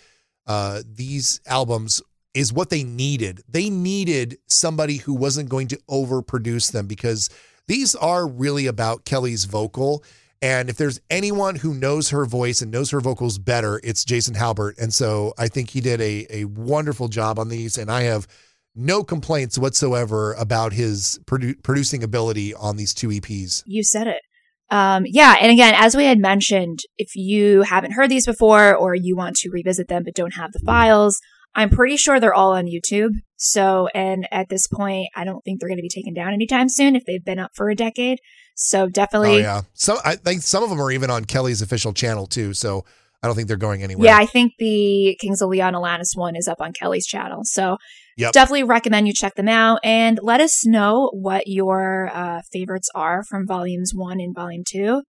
uh, 0.46 0.82
these 0.86 1.40
albums 1.46 2.00
is 2.34 2.52
what 2.52 2.70
they 2.70 2.84
needed. 2.84 3.42
They 3.48 3.70
needed 3.70 4.38
somebody 4.46 4.98
who 4.98 5.14
wasn't 5.14 5.48
going 5.48 5.68
to 5.68 5.80
overproduce 5.90 6.70
them 6.70 6.86
because 6.86 7.30
these 7.66 7.94
are 7.96 8.28
really 8.28 8.66
about 8.66 9.04
Kelly's 9.04 9.44
vocal 9.44 10.04
and 10.46 10.70
if 10.70 10.76
there's 10.76 11.00
anyone 11.10 11.56
who 11.56 11.74
knows 11.74 12.10
her 12.10 12.24
voice 12.24 12.62
and 12.62 12.70
knows 12.70 12.92
her 12.92 13.00
vocals 13.00 13.36
better, 13.36 13.80
it's 13.82 14.04
Jason 14.04 14.34
Halbert. 14.34 14.78
And 14.78 14.94
so 14.94 15.34
I 15.36 15.48
think 15.48 15.70
he 15.70 15.80
did 15.80 16.00
a, 16.00 16.24
a 16.30 16.44
wonderful 16.44 17.08
job 17.08 17.40
on 17.40 17.48
these. 17.48 17.76
And 17.76 17.90
I 17.90 18.02
have 18.02 18.28
no 18.76 19.02
complaints 19.02 19.58
whatsoever 19.58 20.34
about 20.34 20.72
his 20.72 21.18
produ- 21.26 21.60
producing 21.64 22.04
ability 22.04 22.54
on 22.54 22.76
these 22.76 22.94
two 22.94 23.08
EPs. 23.08 23.64
You 23.66 23.82
said 23.82 24.06
it. 24.06 24.22
Um, 24.70 25.02
yeah. 25.06 25.34
And 25.40 25.50
again, 25.50 25.74
as 25.76 25.96
we 25.96 26.04
had 26.04 26.20
mentioned, 26.20 26.78
if 26.96 27.16
you 27.16 27.62
haven't 27.62 27.92
heard 27.92 28.08
these 28.08 28.26
before 28.26 28.72
or 28.76 28.94
you 28.94 29.16
want 29.16 29.34
to 29.38 29.50
revisit 29.50 29.88
them 29.88 30.04
but 30.04 30.14
don't 30.14 30.34
have 30.34 30.52
the 30.52 30.60
files, 30.60 31.20
I'm 31.56 31.70
pretty 31.70 31.96
sure 31.96 32.20
they're 32.20 32.34
all 32.34 32.52
on 32.52 32.66
YouTube. 32.66 33.14
So, 33.34 33.88
and 33.96 34.28
at 34.30 34.48
this 34.48 34.68
point, 34.68 35.08
I 35.16 35.24
don't 35.24 35.42
think 35.42 35.58
they're 35.58 35.68
going 35.68 35.78
to 35.78 35.82
be 35.82 35.88
taken 35.88 36.14
down 36.14 36.32
anytime 36.32 36.68
soon 36.68 36.94
if 36.94 37.04
they've 37.04 37.24
been 37.24 37.40
up 37.40 37.50
for 37.54 37.68
a 37.68 37.74
decade. 37.74 38.20
So 38.56 38.88
definitely. 38.88 39.36
Oh 39.36 39.38
yeah. 39.38 39.62
Some 39.74 39.98
I 40.04 40.16
think 40.16 40.42
some 40.42 40.64
of 40.64 40.70
them 40.70 40.80
are 40.80 40.90
even 40.90 41.10
on 41.10 41.24
Kelly's 41.24 41.62
official 41.62 41.92
channel 41.92 42.26
too. 42.26 42.54
So 42.54 42.84
I 43.22 43.26
don't 43.26 43.36
think 43.36 43.48
they're 43.48 43.56
going 43.56 43.82
anywhere. 43.82 44.06
Yeah, 44.06 44.16
I 44.16 44.26
think 44.26 44.54
the 44.58 45.16
Kings 45.20 45.40
of 45.42 45.48
Leon 45.48 45.74
Alanis 45.74 46.14
one 46.14 46.36
is 46.36 46.48
up 46.48 46.60
on 46.60 46.72
Kelly's 46.72 47.06
channel. 47.06 47.40
So 47.44 47.76
yep. 48.16 48.32
definitely 48.32 48.64
recommend 48.64 49.06
you 49.06 49.12
check 49.12 49.34
them 49.34 49.48
out 49.48 49.80
and 49.84 50.18
let 50.22 50.40
us 50.40 50.66
know 50.66 51.10
what 51.12 51.44
your 51.46 52.10
uh, 52.12 52.40
favorites 52.52 52.88
are 52.94 53.22
from 53.28 53.46
volumes 53.46 53.92
one 53.94 54.20
and 54.20 54.34
volume 54.34 54.64
two. 54.66 55.02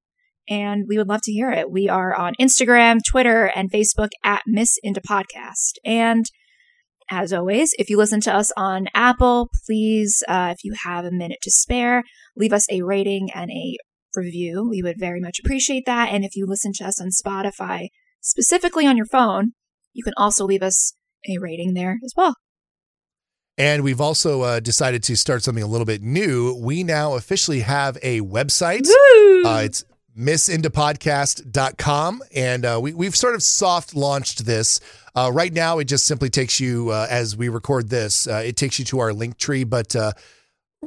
And 0.49 0.85
we 0.87 0.97
would 0.97 1.09
love 1.09 1.21
to 1.23 1.31
hear 1.31 1.51
it. 1.51 1.71
We 1.71 1.89
are 1.89 2.15
on 2.15 2.33
Instagram, 2.39 2.99
Twitter, 3.07 3.45
and 3.53 3.71
Facebook 3.71 4.09
at 4.23 4.43
Miss 4.45 4.77
Indie 4.85 5.01
Podcast. 5.07 5.73
And 5.85 6.25
as 7.09 7.31
always, 7.31 7.73
if 7.77 7.89
you 7.89 7.97
listen 7.97 8.19
to 8.21 8.33
us 8.33 8.51
on 8.57 8.87
Apple, 8.93 9.49
please, 9.65 10.23
uh, 10.27 10.53
if 10.55 10.63
you 10.63 10.73
have 10.83 11.05
a 11.05 11.11
minute 11.11 11.39
to 11.43 11.51
spare, 11.51 12.03
leave 12.37 12.53
us 12.53 12.65
a 12.71 12.81
rating 12.81 13.29
and 13.33 13.51
a 13.51 13.77
review. 14.15 14.67
We 14.69 14.81
would 14.81 14.99
very 14.99 15.19
much 15.19 15.39
appreciate 15.43 15.85
that. 15.85 16.09
And 16.09 16.23
if 16.23 16.35
you 16.35 16.45
listen 16.45 16.71
to 16.75 16.85
us 16.85 17.01
on 17.01 17.09
Spotify, 17.09 17.87
specifically 18.21 18.85
on 18.85 18.97
your 18.97 19.05
phone, 19.05 19.51
you 19.93 20.03
can 20.03 20.13
also 20.17 20.45
leave 20.45 20.63
us 20.63 20.93
a 21.27 21.37
rating 21.39 21.73
there 21.73 21.99
as 22.03 22.13
well. 22.15 22.35
And 23.57 23.83
we've 23.83 24.01
also 24.01 24.43
uh, 24.43 24.59
decided 24.59 25.01
to 25.03 25.17
start 25.17 25.43
something 25.43 25.63
a 25.63 25.67
little 25.67 25.85
bit 25.85 26.03
new. 26.03 26.55
We 26.55 26.83
now 26.83 27.15
officially 27.15 27.61
have 27.61 27.97
a 28.03 28.21
website. 28.21 28.87
Uh, 29.43 29.61
it's 29.63 29.83
missindiepodcast.com. 30.15 32.21
And 32.35 32.65
uh, 32.65 32.79
we, 32.81 32.93
we've 32.93 33.15
sort 33.15 33.33
of 33.33 33.41
soft 33.41 33.95
launched 33.95 34.45
this. 34.45 34.79
Uh, 35.15 35.31
right 35.33 35.51
now, 35.51 35.79
it 35.79 35.85
just 35.85 36.05
simply 36.05 36.29
takes 36.29 36.59
you, 36.59 36.91
uh, 36.91 37.07
as 37.09 37.35
we 37.35 37.49
record 37.49 37.89
this, 37.89 38.27
uh, 38.27 38.43
it 38.45 38.57
takes 38.57 38.77
you 38.77 38.85
to 38.85 38.99
our 38.99 39.11
link 39.11 39.39
tree. 39.39 39.63
But 39.63 39.95
uh, 39.95 40.11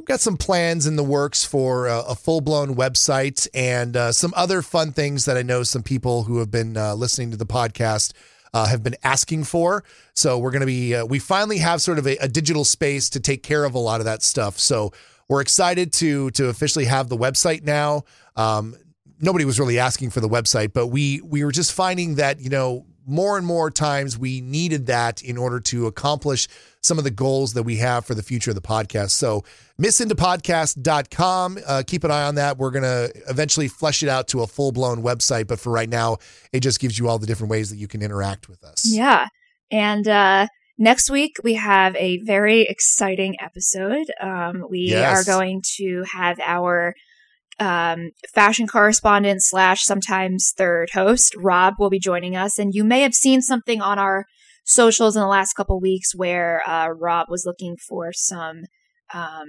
we've 0.01 0.07
got 0.07 0.19
some 0.19 0.35
plans 0.35 0.87
in 0.87 0.95
the 0.95 1.03
works 1.03 1.45
for 1.45 1.87
uh, 1.87 2.01
a 2.07 2.15
full 2.15 2.41
blown 2.41 2.75
website 2.75 3.47
and 3.53 3.95
some 4.15 4.33
other 4.35 4.63
fun 4.63 4.91
things 4.91 5.25
that 5.25 5.37
I 5.37 5.43
know 5.43 5.61
some 5.61 5.83
people 5.83 6.23
who 6.23 6.39
have 6.39 6.49
been 6.49 6.73
listening 6.73 7.29
to 7.29 7.37
the 7.37 7.45
podcast. 7.45 8.13
have 8.51 8.81
been 8.81 8.95
asking 9.03 9.43
for. 9.43 9.83
So 10.15 10.39
we're 10.39 10.49
going 10.49 10.61
to 10.61 10.65
be, 10.65 10.99
we 11.03 11.19
finally 11.19 11.59
have 11.59 11.83
sort 11.83 11.99
of 11.99 12.07
a, 12.07 12.17
a 12.17 12.27
digital 12.27 12.65
space 12.65 13.11
to 13.11 13.19
take 13.19 13.43
care 13.43 13.63
of 13.63 13.75
a 13.75 13.79
lot 13.79 14.01
of 14.01 14.05
that 14.05 14.23
stuff. 14.23 14.57
So 14.57 14.91
we're 15.29 15.41
excited 15.41 15.93
to 15.93 16.31
to 16.31 16.47
officially 16.49 16.85
have 16.85 17.07
the 17.07 17.17
website 17.17 17.63
now. 17.63 18.03
Um, 18.35 18.75
nobody 19.19 19.45
was 19.45 19.59
really 19.59 19.77
asking 19.77 20.09
for 20.09 20.19
the 20.19 20.27
website, 20.27 20.73
but 20.73 20.87
we 20.87 21.21
we 21.21 21.45
were 21.45 21.51
just 21.51 21.73
finding 21.73 22.15
that 22.15 22.41
you 22.41 22.49
know 22.49 22.87
more 23.11 23.37
and 23.37 23.45
more 23.45 23.69
times 23.69 24.17
we 24.17 24.41
needed 24.41 24.87
that 24.87 25.21
in 25.21 25.37
order 25.37 25.59
to 25.59 25.85
accomplish 25.85 26.47
some 26.81 26.97
of 26.97 27.03
the 27.03 27.11
goals 27.11 27.53
that 27.53 27.63
we 27.63 27.77
have 27.77 28.05
for 28.05 28.15
the 28.15 28.23
future 28.23 28.51
of 28.51 28.55
the 28.55 28.61
podcast. 28.61 29.11
So 29.11 29.43
missindiepodcast.com. 29.79 31.59
Uh, 31.67 31.83
keep 31.85 32.03
an 32.03 32.11
eye 32.11 32.23
on 32.23 32.35
that. 32.35 32.57
We're 32.57 32.71
going 32.71 32.83
to 32.83 33.11
eventually 33.29 33.67
flesh 33.67 34.01
it 34.01 34.09
out 34.09 34.27
to 34.29 34.41
a 34.41 34.47
full 34.47 34.71
blown 34.71 35.03
website. 35.03 35.47
But 35.47 35.59
for 35.59 35.71
right 35.71 35.89
now, 35.89 36.17
it 36.51 36.61
just 36.61 36.79
gives 36.79 36.97
you 36.97 37.07
all 37.07 37.19
the 37.19 37.27
different 37.27 37.51
ways 37.51 37.69
that 37.69 37.77
you 37.77 37.87
can 37.87 38.01
interact 38.01 38.49
with 38.49 38.63
us. 38.63 38.85
Yeah. 38.87 39.27
And, 39.69 40.07
uh, 40.07 40.47
Next 40.77 41.11
week, 41.11 41.35
we 41.43 41.53
have 41.55 41.95
a 41.95 42.17
very 42.23 42.61
exciting 42.63 43.35
episode. 43.39 44.07
Um, 44.19 44.65
we 44.67 44.87
yes. 44.89 45.15
are 45.15 45.23
going 45.23 45.61
to 45.77 46.03
have 46.11 46.39
our 46.39 46.95
um, 47.61 48.09
fashion 48.33 48.65
correspondent 48.67 49.43
slash 49.43 49.83
sometimes 49.83 50.51
third 50.57 50.89
host, 50.93 51.35
Rob, 51.37 51.75
will 51.77 51.91
be 51.91 51.99
joining 51.99 52.35
us. 52.35 52.57
And 52.57 52.73
you 52.73 52.83
may 52.83 53.01
have 53.01 53.13
seen 53.13 53.41
something 53.41 53.81
on 53.81 53.99
our 53.99 54.25
socials 54.65 55.15
in 55.15 55.21
the 55.21 55.27
last 55.27 55.53
couple 55.53 55.79
weeks 55.79 56.15
where 56.15 56.63
uh, 56.67 56.87
Rob 56.89 57.27
was 57.29 57.45
looking 57.45 57.77
for 57.77 58.11
some 58.13 58.63
um, 59.13 59.45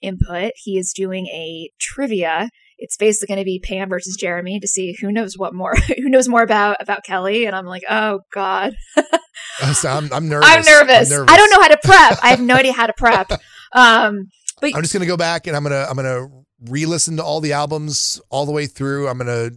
input. 0.00 0.52
He 0.56 0.78
is 0.78 0.94
doing 0.96 1.26
a 1.26 1.70
trivia. 1.78 2.48
It's 2.78 2.96
basically 2.96 3.34
going 3.34 3.42
to 3.42 3.44
be 3.44 3.60
Pam 3.62 3.90
versus 3.90 4.16
Jeremy 4.18 4.58
to 4.58 4.66
see 4.66 4.96
who 4.98 5.12
knows 5.12 5.36
what 5.36 5.54
more, 5.54 5.76
who 5.88 6.08
knows 6.08 6.28
more 6.28 6.42
about 6.42 6.76
about 6.80 7.04
Kelly. 7.04 7.44
And 7.44 7.54
I'm 7.54 7.66
like, 7.66 7.82
oh 7.90 8.20
god, 8.32 8.72
so 9.74 9.90
I'm, 9.90 10.10
I'm, 10.14 10.30
nervous. 10.30 10.48
I'm 10.50 10.64
nervous. 10.64 11.12
I'm 11.12 11.18
nervous. 11.18 11.34
I 11.34 11.36
don't 11.36 11.50
know 11.50 11.60
how 11.60 11.68
to 11.68 11.78
prep. 11.84 12.18
I 12.22 12.30
have 12.30 12.40
no 12.40 12.54
idea 12.54 12.72
how 12.72 12.86
to 12.86 12.94
prep. 12.96 13.30
Um, 13.74 14.28
But- 14.62 14.74
I'm 14.74 14.80
just 14.80 14.94
gonna 14.94 15.04
go 15.04 15.18
back 15.18 15.46
and 15.46 15.54
I'm 15.54 15.62
gonna 15.62 15.86
I'm 15.90 15.96
gonna 15.96 16.26
re-listen 16.68 17.16
to 17.16 17.24
all 17.24 17.40
the 17.40 17.52
albums 17.52 18.20
all 18.30 18.46
the 18.46 18.52
way 18.52 18.66
through. 18.66 19.08
I'm 19.08 19.18
gonna 19.18 19.50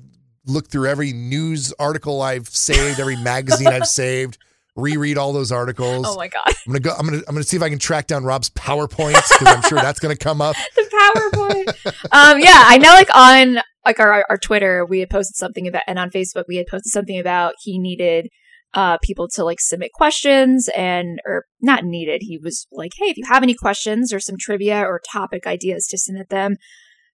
look 0.46 0.70
through 0.70 0.88
every 0.88 1.14
news 1.14 1.74
article 1.80 2.22
I've 2.22 2.48
saved, 2.50 3.00
every 3.00 3.16
magazine 3.16 3.68
I've 3.68 3.88
saved, 3.88 4.38
reread 4.76 5.18
all 5.18 5.34
those 5.34 5.52
articles. 5.52 6.06
Oh 6.08 6.16
my 6.16 6.28
god, 6.28 6.44
I'm 6.48 6.54
gonna 6.68 6.80
go. 6.80 6.94
I'm 6.98 7.06
gonna. 7.06 7.22
I'm 7.28 7.36
gonna 7.36 7.44
see 7.44 7.58
if 7.58 7.64
I 7.64 7.70
can 7.70 7.80
track 7.80 8.08
down 8.08 8.24
Rob's 8.24 8.50
PowerPoints 8.50 9.30
because 9.40 9.48
I'm 9.48 9.62
sure 9.64 9.80
that's 9.80 10.00
gonna 10.00 10.16
come 10.16 10.42
up. 10.42 10.56
the 10.76 11.24
PowerPoint. 11.34 11.96
um, 12.12 12.40
yeah, 12.40 12.64
I 12.66 12.78
know. 12.78 12.90
Like 12.90 13.16
on 13.16 13.58
like 13.86 14.00
our 14.00 14.26
our 14.30 14.38
Twitter, 14.38 14.86
we 14.86 15.00
had 15.00 15.10
posted 15.10 15.36
something 15.36 15.68
about, 15.68 15.84
and 15.88 16.00
on 16.00 16.10
Facebook, 16.10 16.46
we 16.48 16.58
had 16.58 16.68
posted 16.68 16.92
something 16.92 17.20
about 17.20 17.54
he 17.62 17.80
needed 17.80 18.30
uh 18.74 18.98
people 19.04 19.28
to 19.28 19.44
like 19.44 19.60
submit 19.62 19.92
questions 19.94 20.70
and 20.76 21.20
or 21.26 21.46
not 21.62 21.84
needed. 21.84 22.22
He 22.24 22.38
was 22.38 22.68
like, 22.72 22.92
hey, 22.98 23.08
if 23.08 23.18
you 23.18 23.26
have 23.28 23.44
any 23.44 23.54
questions 23.54 24.12
or 24.12 24.20
some 24.20 24.36
trivia 24.40 24.82
or 24.82 25.02
topic 25.12 25.46
ideas, 25.46 25.88
to 25.88 25.98
submit 25.98 26.30
them. 26.30 26.56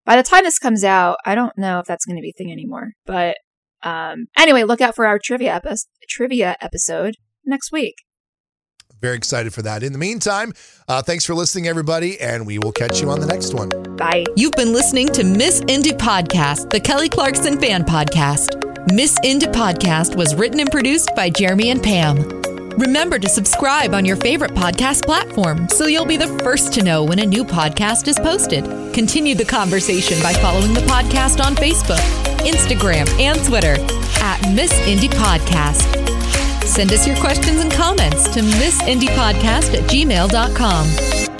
By 0.05 0.15
the 0.15 0.23
time 0.23 0.43
this 0.43 0.59
comes 0.59 0.83
out, 0.83 1.17
I 1.25 1.35
don't 1.35 1.57
know 1.57 1.79
if 1.79 1.85
that's 1.85 2.05
going 2.05 2.17
to 2.17 2.21
be 2.21 2.29
a 2.29 2.37
thing 2.37 2.51
anymore. 2.51 2.91
But 3.05 3.37
um, 3.83 4.25
anyway, 4.37 4.63
look 4.63 4.81
out 4.81 4.95
for 4.95 5.05
our 5.05 5.19
trivia 5.19 5.55
epi- 5.55 5.75
trivia 6.09 6.55
episode 6.61 7.15
next 7.45 7.71
week. 7.71 7.95
Very 9.01 9.15
excited 9.15 9.53
for 9.53 9.61
that. 9.61 9.81
In 9.81 9.93
the 9.93 9.97
meantime, 9.97 10.53
uh, 10.89 11.01
thanks 11.01 11.25
for 11.25 11.33
listening, 11.33 11.67
everybody, 11.67 12.19
and 12.19 12.45
we 12.45 12.59
will 12.59 12.73
catch 12.73 13.01
you 13.01 13.09
on 13.09 13.21
the 13.21 13.27
next 13.27 13.53
one. 13.53 13.69
Bye. 13.95 14.25
You've 14.35 14.55
been 14.55 14.73
listening 14.73 15.07
to 15.09 15.23
Miss 15.23 15.61
Indie 15.61 15.97
Podcast, 15.97 16.69
the 16.69 16.81
Kelly 16.81 17.07
Clarkson 17.07 17.59
fan 17.59 17.83
podcast. 17.83 18.65
Miss 18.91 19.17
Indie 19.19 19.53
Podcast 19.53 20.17
was 20.17 20.35
written 20.35 20.59
and 20.59 20.69
produced 20.69 21.15
by 21.15 21.29
Jeremy 21.29 21.69
and 21.69 21.81
Pam. 21.81 22.17
Remember 22.79 23.19
to 23.19 23.27
subscribe 23.27 23.93
on 23.93 24.05
your 24.05 24.15
favorite 24.15 24.51
podcast 24.51 25.03
platform 25.03 25.67
so 25.67 25.87
you'll 25.87 26.05
be 26.05 26.15
the 26.15 26.39
first 26.39 26.71
to 26.73 26.81
know 26.81 27.03
when 27.03 27.19
a 27.19 27.25
new 27.25 27.43
podcast 27.43 28.07
is 28.07 28.17
posted. 28.17 28.63
Continue 28.93 29.35
the 29.35 29.43
conversation 29.43 30.17
by 30.23 30.31
following 30.31 30.73
the 30.73 30.79
podcast 30.81 31.43
on 31.43 31.55
Facebook, 31.55 31.99
Instagram, 32.47 33.05
and 33.19 33.43
Twitter 33.43 33.75
at 34.21 34.39
Miss 34.53 34.71
Indie 34.87 35.09
Podcast. 35.09 35.93
Send 36.63 36.93
us 36.93 37.05
your 37.05 37.17
questions 37.17 37.59
and 37.59 37.71
comments 37.71 38.29
to 38.29 38.39
missindiepodcast 38.39 39.73
at 39.73 39.89
gmail.com. 39.89 41.38